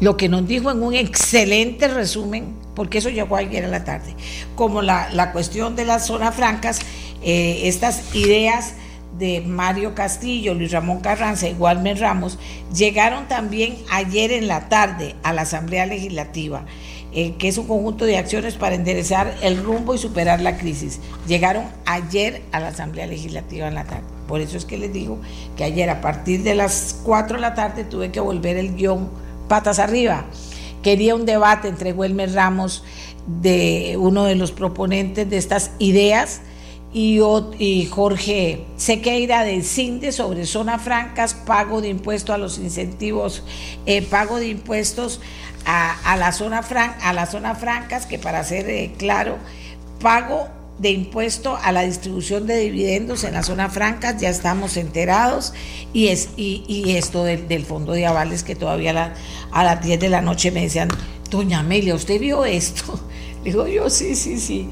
Lo 0.00 0.16
que 0.16 0.28
nos 0.28 0.46
dijo 0.46 0.70
en 0.70 0.82
un 0.82 0.94
excelente 0.94 1.88
resumen, 1.88 2.56
porque 2.74 2.98
eso 2.98 3.10
llegó 3.10 3.36
ayer 3.36 3.64
a 3.64 3.68
la 3.68 3.84
tarde, 3.84 4.14
como 4.54 4.80
la, 4.80 5.10
la 5.12 5.32
cuestión 5.32 5.76
de 5.76 5.84
las 5.84 6.06
zonas 6.06 6.34
francas, 6.34 6.80
eh, 7.22 7.62
estas 7.64 8.14
ideas 8.14 8.74
de 9.18 9.40
Mario 9.40 9.94
Castillo, 9.94 10.54
Luis 10.54 10.72
Ramón 10.72 11.00
Carranza 11.00 11.48
y 11.48 11.54
Walmer 11.54 11.98
Ramos, 11.98 12.38
llegaron 12.74 13.28
también 13.28 13.76
ayer 13.90 14.32
en 14.32 14.48
la 14.48 14.68
tarde 14.68 15.14
a 15.22 15.32
la 15.32 15.42
Asamblea 15.42 15.86
Legislativa, 15.86 16.64
eh, 17.12 17.34
que 17.38 17.48
es 17.48 17.58
un 17.58 17.66
conjunto 17.66 18.04
de 18.04 18.18
acciones 18.18 18.54
para 18.54 18.74
enderezar 18.74 19.34
el 19.42 19.62
rumbo 19.62 19.94
y 19.94 19.98
superar 19.98 20.40
la 20.40 20.56
crisis. 20.56 21.00
Llegaron 21.26 21.64
ayer 21.86 22.42
a 22.52 22.60
la 22.60 22.68
Asamblea 22.68 23.06
Legislativa 23.06 23.68
en 23.68 23.74
la 23.74 23.84
tarde. 23.84 24.04
Por 24.28 24.40
eso 24.40 24.56
es 24.56 24.64
que 24.64 24.78
les 24.78 24.92
digo 24.92 25.18
que 25.56 25.64
ayer 25.64 25.90
a 25.90 26.00
partir 26.00 26.42
de 26.42 26.54
las 26.54 27.00
4 27.04 27.36
de 27.36 27.40
la 27.40 27.54
tarde 27.54 27.84
tuve 27.84 28.12
que 28.12 28.20
volver 28.20 28.56
el 28.56 28.76
guion 28.76 29.10
patas 29.48 29.80
arriba. 29.80 30.24
Quería 30.82 31.14
un 31.14 31.26
debate 31.26 31.68
entre 31.68 31.92
Welmer 31.92 32.32
Ramos, 32.32 32.84
de 33.26 33.96
uno 33.98 34.24
de 34.24 34.34
los 34.34 34.52
proponentes 34.52 35.28
de 35.28 35.36
estas 35.36 35.72
ideas, 35.78 36.40
y, 36.92 37.20
y 37.58 37.86
Jorge 37.86 38.64
Sequeira 38.76 39.44
del 39.44 39.64
CINDE 39.64 40.12
sobre 40.12 40.46
zonas 40.46 40.82
francas, 40.82 41.34
pago 41.34 41.80
de 41.80 41.88
impuestos 41.88 42.34
a 42.34 42.38
los 42.38 42.58
incentivos, 42.58 43.44
eh, 43.86 44.02
pago 44.02 44.38
de 44.38 44.48
impuestos 44.48 45.20
a, 45.66 46.16
la 46.16 46.32
zona 46.32 46.62
fran, 46.62 46.94
a 47.02 47.12
las 47.12 47.30
zonas 47.30 47.58
francas, 47.58 48.06
que 48.06 48.18
para 48.18 48.42
ser 48.42 48.68
eh, 48.68 48.92
claro, 48.98 49.38
pago 50.00 50.48
de 50.78 50.90
impuesto 50.90 51.58
a 51.62 51.72
la 51.72 51.82
distribución 51.82 52.46
de 52.46 52.56
dividendos 52.56 53.22
en 53.24 53.34
las 53.34 53.46
zonas 53.46 53.72
francas, 53.72 54.20
ya 54.20 54.30
estamos 54.30 54.76
enterados, 54.76 55.52
y, 55.92 56.08
es, 56.08 56.30
y, 56.36 56.96
esto 56.96 57.22
del, 57.24 57.64
fondo 57.66 57.92
de 57.92 58.06
avales 58.06 58.42
que 58.42 58.56
todavía 58.56 59.14
a 59.52 59.64
las 59.64 59.82
10 59.82 60.00
de 60.00 60.08
la 60.08 60.22
noche 60.22 60.50
me 60.50 60.62
decían, 60.62 60.88
doña 61.28 61.60
Amelia, 61.60 61.94
¿usted 61.94 62.18
vio 62.18 62.44
esto? 62.46 62.98
Digo 63.44 63.66
yo, 63.66 63.90
sí, 63.90 64.16
sí, 64.16 64.40
sí. 64.40 64.68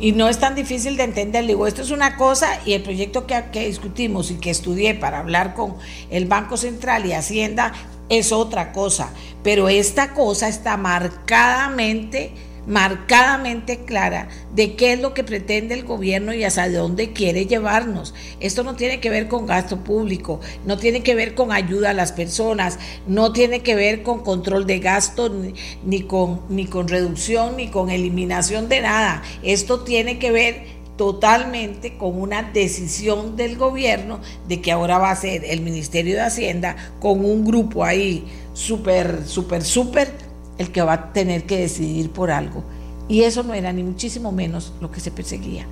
Y 0.00 0.12
no 0.12 0.28
es 0.28 0.38
tan 0.38 0.54
difícil 0.54 0.96
de 0.96 1.04
entender. 1.04 1.46
Digo, 1.46 1.66
esto 1.66 1.82
es 1.82 1.90
una 1.90 2.16
cosa 2.16 2.60
y 2.64 2.72
el 2.74 2.82
proyecto 2.82 3.26
que, 3.26 3.44
que 3.52 3.66
discutimos 3.66 4.30
y 4.30 4.34
que 4.34 4.50
estudié 4.50 4.94
para 4.94 5.18
hablar 5.18 5.54
con 5.54 5.74
el 6.10 6.26
Banco 6.26 6.56
Central 6.56 7.06
y 7.06 7.12
Hacienda 7.12 7.72
es 8.08 8.32
otra 8.32 8.72
cosa. 8.72 9.10
Pero 9.42 9.68
esta 9.68 10.14
cosa 10.14 10.48
está 10.48 10.76
marcadamente 10.76 12.32
marcadamente 12.68 13.84
clara 13.84 14.28
de 14.54 14.76
qué 14.76 14.92
es 14.92 15.00
lo 15.00 15.14
que 15.14 15.24
pretende 15.24 15.74
el 15.74 15.84
gobierno 15.84 16.34
y 16.34 16.44
hacia 16.44 16.70
dónde 16.70 17.12
quiere 17.12 17.46
llevarnos. 17.46 18.14
Esto 18.40 18.62
no 18.62 18.76
tiene 18.76 19.00
que 19.00 19.10
ver 19.10 19.26
con 19.26 19.46
gasto 19.46 19.82
público, 19.82 20.40
no 20.66 20.76
tiene 20.76 21.02
que 21.02 21.14
ver 21.14 21.34
con 21.34 21.50
ayuda 21.50 21.90
a 21.90 21.94
las 21.94 22.12
personas, 22.12 22.78
no 23.06 23.32
tiene 23.32 23.60
que 23.60 23.74
ver 23.74 24.02
con 24.02 24.22
control 24.22 24.66
de 24.66 24.78
gasto, 24.80 25.34
ni, 25.82 26.02
con, 26.02 26.42
ni 26.50 26.66
con 26.66 26.88
reducción, 26.88 27.56
ni 27.56 27.68
con 27.68 27.88
eliminación 27.88 28.68
de 28.68 28.82
nada. 28.82 29.22
Esto 29.42 29.80
tiene 29.80 30.18
que 30.18 30.30
ver 30.30 30.78
totalmente 30.98 31.96
con 31.96 32.20
una 32.20 32.42
decisión 32.42 33.36
del 33.36 33.56
gobierno 33.56 34.20
de 34.48 34.60
que 34.60 34.72
ahora 34.72 34.98
va 34.98 35.12
a 35.12 35.16
ser 35.16 35.44
el 35.44 35.62
Ministerio 35.62 36.16
de 36.16 36.22
Hacienda 36.22 36.76
con 37.00 37.24
un 37.24 37.44
grupo 37.44 37.84
ahí 37.84 38.26
súper, 38.52 39.24
súper, 39.24 39.64
súper 39.64 40.27
el 40.58 40.70
que 40.70 40.82
va 40.82 40.92
a 40.92 41.12
tener 41.12 41.44
que 41.44 41.58
decidir 41.58 42.10
por 42.10 42.30
algo. 42.30 42.62
Y 43.08 43.22
eso 43.22 43.42
no 43.42 43.54
era 43.54 43.72
ni 43.72 43.82
muchísimo 43.82 44.32
menos 44.32 44.72
lo 44.80 44.90
que 44.90 45.00
se 45.00 45.10
perseguía. 45.10 45.66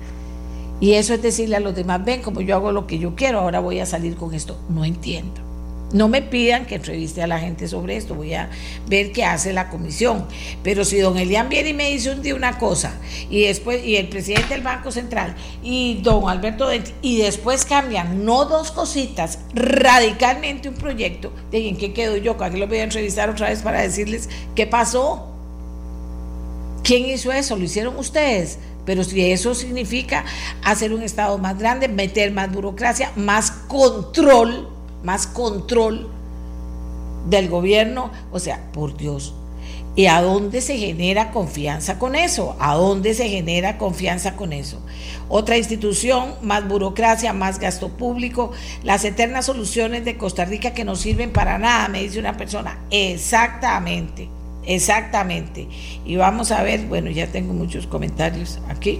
Y 0.79 0.93
eso 0.93 1.13
es 1.13 1.21
decirle 1.21 1.55
a 1.55 1.59
los 1.59 1.75
demás, 1.75 2.03
ven, 2.03 2.21
como 2.21 2.41
yo 2.41 2.55
hago 2.55 2.71
lo 2.71 2.87
que 2.87 2.99
yo 2.99 3.15
quiero, 3.15 3.39
ahora 3.39 3.59
voy 3.59 3.79
a 3.79 3.85
salir 3.85 4.15
con 4.15 4.33
esto. 4.33 4.57
No 4.69 4.85
entiendo. 4.85 5.46
No 5.93 6.09
me 6.09 6.21
pidan 6.21 6.65
que 6.65 6.75
entreviste 6.75 7.21
a 7.21 7.27
la 7.27 7.39
gente 7.39 7.67
sobre 7.67 7.95
esto, 7.95 8.13
voy 8.13 8.33
a 8.33 8.49
ver 8.87 9.13
qué 9.13 9.23
hace 9.23 9.53
la 9.53 9.69
comisión. 9.69 10.25
Pero 10.61 10.83
si 10.83 10.97
don 10.99 11.17
Elian 11.17 11.47
viene 11.47 11.69
y 11.69 11.73
me 11.73 11.89
dice 11.89 12.11
un 12.11 12.21
día 12.21 12.35
una 12.35 12.57
cosa, 12.57 12.93
y 13.29 13.43
después, 13.43 13.85
y 13.85 13.95
el 13.95 14.09
presidente 14.09 14.53
del 14.53 14.63
Banco 14.63 14.91
Central, 14.91 15.35
y 15.63 16.01
don 16.01 16.27
Alberto 16.27 16.67
Denti, 16.67 16.91
y 17.01 17.17
después 17.19 17.63
cambian, 17.63 18.25
no 18.25 18.43
dos 18.45 18.71
cositas, 18.71 19.39
radicalmente 19.53 20.67
un 20.67 20.75
proyecto, 20.75 21.31
de 21.51 21.69
en 21.69 21.77
qué 21.77 21.93
quedo 21.93 22.17
yo, 22.17 22.37
que 22.37 22.49
lo 22.57 22.67
voy 22.67 22.79
a 22.79 22.83
entrevistar 22.83 23.29
otra 23.29 23.49
vez 23.49 23.61
para 23.61 23.81
decirles 23.81 24.29
qué 24.55 24.67
pasó. 24.67 25.31
¿Quién 26.83 27.05
hizo 27.05 27.31
eso? 27.31 27.55
¿Lo 27.55 27.63
hicieron 27.63 27.97
ustedes? 27.97 28.59
Pero 28.85 29.03
si 29.03 29.31
eso 29.31 29.53
significa 29.53 30.23
hacer 30.63 30.93
un 30.93 31.01
Estado 31.01 31.37
más 31.37 31.57
grande, 31.57 31.89
meter 31.89 32.31
más 32.31 32.51
burocracia, 32.51 33.11
más 33.17 33.51
control, 33.51 34.76
más 35.07 35.25
control 35.25 36.09
del 37.29 37.47
gobierno, 37.47 38.11
o 38.33 38.39
sea, 38.39 38.61
por 38.73 38.97
Dios. 38.97 39.33
¿Y 39.95 40.07
a 40.07 40.21
dónde 40.21 40.59
se 40.59 40.77
genera 40.77 41.31
confianza 41.31 41.97
con 41.97 42.13
eso? 42.13 42.57
¿A 42.59 42.75
dónde 42.75 43.13
se 43.13 43.29
genera 43.29 43.77
confianza 43.77 44.35
con 44.35 44.51
eso? 44.51 44.81
Otra 45.29 45.57
institución, 45.57 46.33
más 46.41 46.67
burocracia, 46.67 47.31
más 47.31 47.57
gasto 47.57 47.87
público, 47.87 48.51
las 48.83 49.05
eternas 49.05 49.45
soluciones 49.45 50.03
de 50.03 50.17
Costa 50.17 50.43
Rica 50.43 50.73
que 50.73 50.83
no 50.83 50.97
sirven 50.97 51.31
para 51.31 51.57
nada, 51.57 51.87
me 51.87 52.03
dice 52.03 52.19
una 52.19 52.35
persona. 52.35 52.77
Exactamente, 52.91 54.27
exactamente. 54.65 55.69
Y 56.03 56.17
vamos 56.17 56.51
a 56.51 56.63
ver, 56.63 56.81
bueno, 56.81 57.09
ya 57.11 57.27
tengo 57.27 57.53
muchos 57.53 57.87
comentarios 57.87 58.59
aquí. 58.67 58.99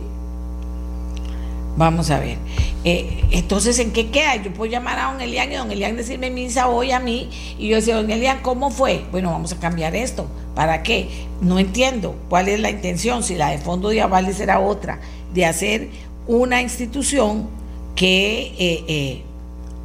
Vamos 1.77 2.09
a 2.09 2.19
ver. 2.19 2.37
Eh, 2.83 3.23
entonces, 3.29 3.77
¿en 3.77 3.91
qué 3.91 4.09
queda? 4.09 4.35
Yo 4.37 4.51
puedo 4.51 4.71
llamar 4.71 4.97
a 4.97 5.11
don 5.11 5.21
Elian 5.21 5.51
y 5.51 5.55
don 5.55 5.71
Elian 5.71 5.95
decirme 5.95 6.31
misa 6.31 6.69
hoy 6.69 6.91
a 6.91 6.99
mí 6.99 7.29
y 7.59 7.69
yo 7.69 7.75
decía, 7.75 7.95
don 7.95 8.09
Elian, 8.09 8.39
¿cómo 8.41 8.71
fue? 8.71 9.05
Bueno, 9.11 9.31
vamos 9.31 9.53
a 9.53 9.59
cambiar 9.59 9.95
esto. 9.95 10.27
¿Para 10.55 10.81
qué? 10.81 11.07
No 11.39 11.59
entiendo 11.59 12.15
cuál 12.29 12.47
es 12.47 12.59
la 12.59 12.71
intención, 12.71 13.21
si 13.21 13.35
la 13.35 13.51
de 13.51 13.59
fondo 13.59 13.89
de 13.89 14.01
avales 14.01 14.39
era 14.39 14.59
otra, 14.59 14.99
de 15.33 15.45
hacer 15.45 15.89
una 16.25 16.63
institución 16.63 17.47
que 17.95 18.55
eh, 18.57 18.83
eh, 18.87 19.23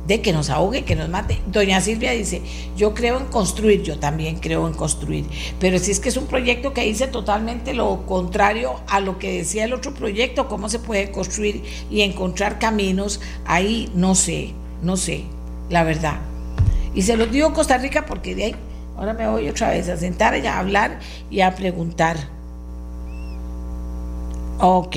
de 0.07 0.21
que 0.21 0.33
nos 0.33 0.51
ahogue, 0.51 0.85
que 0.85 0.97
nos 0.97 1.09
mate. 1.09 1.39
Doña 1.47 1.81
Silvia 1.81 2.13
dice, 2.13 2.43
yo 2.77 2.95
creo 2.95 3.19
en 3.19 3.27
construir, 3.27 3.83
yo 3.83 3.99
también 3.99 4.37
creo 4.37 4.67
en 4.67 4.75
construir, 4.75 5.27
pero 5.61 5.79
si 5.79 5.91
es 5.91 6.01
que 6.01 6.09
es 6.09 6.17
un 6.17 6.27
proyecto 6.27 6.73
que 6.73 6.85
dice 6.85 7.07
totalmente 7.07 7.75
lo 7.75 8.05
contrario 8.07 8.81
a 8.89 9.01
lo 9.01 9.19
que 9.19 9.39
decía 9.39 9.65
el 9.65 9.73
otro 9.73 9.95
proyecto, 9.95 10.49
cómo 10.49 10.69
se 10.69 10.79
puede 10.79 11.11
construir 11.11 11.63
y 11.91 12.03
encontrar 12.03 12.59
caminos, 12.59 13.21
ahí 13.45 13.91
no 13.95 14.15
sé, 14.15 14.53
no 14.83 14.97
sé, 14.97 15.25
la 15.71 15.85
verdad. 15.85 16.21
Y 16.95 17.03
se 17.03 17.17
lo 17.17 17.27
digo 17.27 17.53
Costa 17.53 17.79
Rica 17.79 18.05
porque 18.05 18.35
de 18.35 18.45
ahí, 18.45 18.57
ahora 18.97 19.15
me 19.15 19.29
voy 19.29 19.49
otra 19.49 19.71
vez 19.71 19.89
a 19.89 19.97
sentar 19.97 20.37
y 20.37 20.47
a 20.47 20.59
hablar 20.59 20.99
y 21.31 21.41
a 21.41 21.55
preguntar. 21.55 22.17
Ok, 24.59 24.97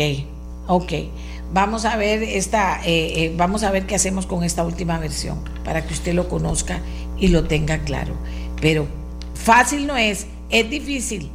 ok. 0.67 0.93
Vamos 1.55 1.85
a 1.85 1.95
ver 1.95 2.21
esta, 2.21 2.81
eh, 2.83 3.23
eh, 3.23 3.33
vamos 3.33 3.63
a 3.63 3.71
ver 3.71 3.85
qué 3.85 3.95
hacemos 3.95 4.25
con 4.25 4.43
esta 4.43 4.65
última 4.65 4.99
versión 4.99 5.39
para 5.63 5.85
que 5.85 5.93
usted 5.93 6.13
lo 6.13 6.27
conozca 6.27 6.81
y 7.17 7.29
lo 7.29 7.45
tenga 7.45 7.77
claro. 7.77 8.13
Pero 8.59 8.89
fácil 9.35 9.87
no 9.87 9.95
es, 9.95 10.27
es 10.49 10.69
difícil, 10.69 11.31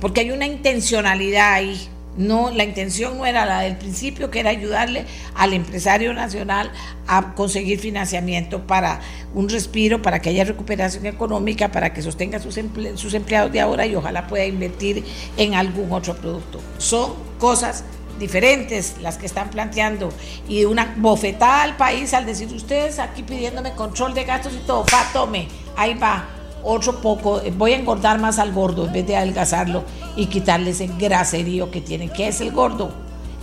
porque 0.00 0.20
hay 0.20 0.30
una 0.30 0.46
intencionalidad 0.46 1.54
ahí. 1.54 1.88
No, 2.16 2.52
la 2.52 2.62
intención 2.62 3.18
no 3.18 3.26
era 3.26 3.44
la 3.44 3.62
del 3.62 3.76
principio, 3.76 4.30
que 4.30 4.38
era 4.38 4.50
ayudarle 4.50 5.06
al 5.34 5.52
empresario 5.52 6.14
nacional 6.14 6.70
a 7.08 7.34
conseguir 7.34 7.80
financiamiento 7.80 8.68
para 8.68 9.00
un 9.34 9.48
respiro, 9.48 10.00
para 10.00 10.20
que 10.20 10.28
haya 10.28 10.44
recuperación 10.44 11.06
económica, 11.06 11.72
para 11.72 11.92
que 11.92 12.02
sostenga 12.02 12.38
sus, 12.38 12.56
sus 12.94 13.14
empleados 13.14 13.50
de 13.50 13.60
ahora 13.60 13.84
y 13.84 13.96
ojalá 13.96 14.28
pueda 14.28 14.44
invertir 14.44 15.04
en 15.36 15.54
algún 15.54 15.90
otro 15.90 16.14
producto. 16.14 16.60
Son 16.78 17.14
cosas 17.40 17.82
diferentes 18.20 18.96
las 19.00 19.18
que 19.18 19.26
están 19.26 19.50
planteando 19.50 20.10
y 20.48 20.64
una 20.64 20.94
bofetada 20.98 21.64
al 21.64 21.76
país 21.76 22.14
al 22.14 22.26
decir 22.26 22.52
ustedes 22.54 23.00
aquí 23.00 23.24
pidiéndome 23.24 23.72
control 23.72 24.14
de 24.14 24.24
gastos 24.24 24.52
y 24.54 24.58
todo, 24.58 24.84
pa, 24.84 25.04
tome, 25.12 25.48
ahí 25.76 25.94
va, 25.94 26.28
otro 26.62 27.00
poco, 27.00 27.40
voy 27.56 27.72
a 27.72 27.76
engordar 27.76 28.20
más 28.20 28.38
al 28.38 28.52
gordo 28.52 28.86
en 28.86 28.92
vez 28.92 29.06
de 29.06 29.16
adelgazarlo 29.16 29.84
y 30.14 30.26
quitarle 30.26 30.70
ese 30.70 30.88
graserío 30.98 31.70
que 31.70 31.80
tiene. 31.80 32.10
¿Qué 32.10 32.28
es 32.28 32.40
el 32.40 32.52
gordo? 32.52 32.92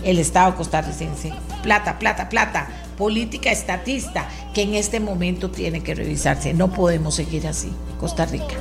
El 0.04 0.18
Estado 0.18 0.54
costarricense. 0.54 1.32
Plata, 1.62 1.98
plata, 1.98 2.28
plata. 2.28 2.68
Política 2.96 3.50
estatista 3.50 4.28
que 4.54 4.62
en 4.62 4.74
este 4.74 5.00
momento 5.00 5.50
tiene 5.50 5.82
que 5.82 5.94
revisarse. 5.94 6.54
No 6.54 6.70
podemos 6.70 7.16
seguir 7.16 7.46
así. 7.46 7.72
Costa 7.98 8.26
Rica. 8.26 8.54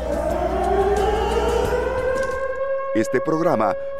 Este 2.95 3.21
programa 3.21 3.75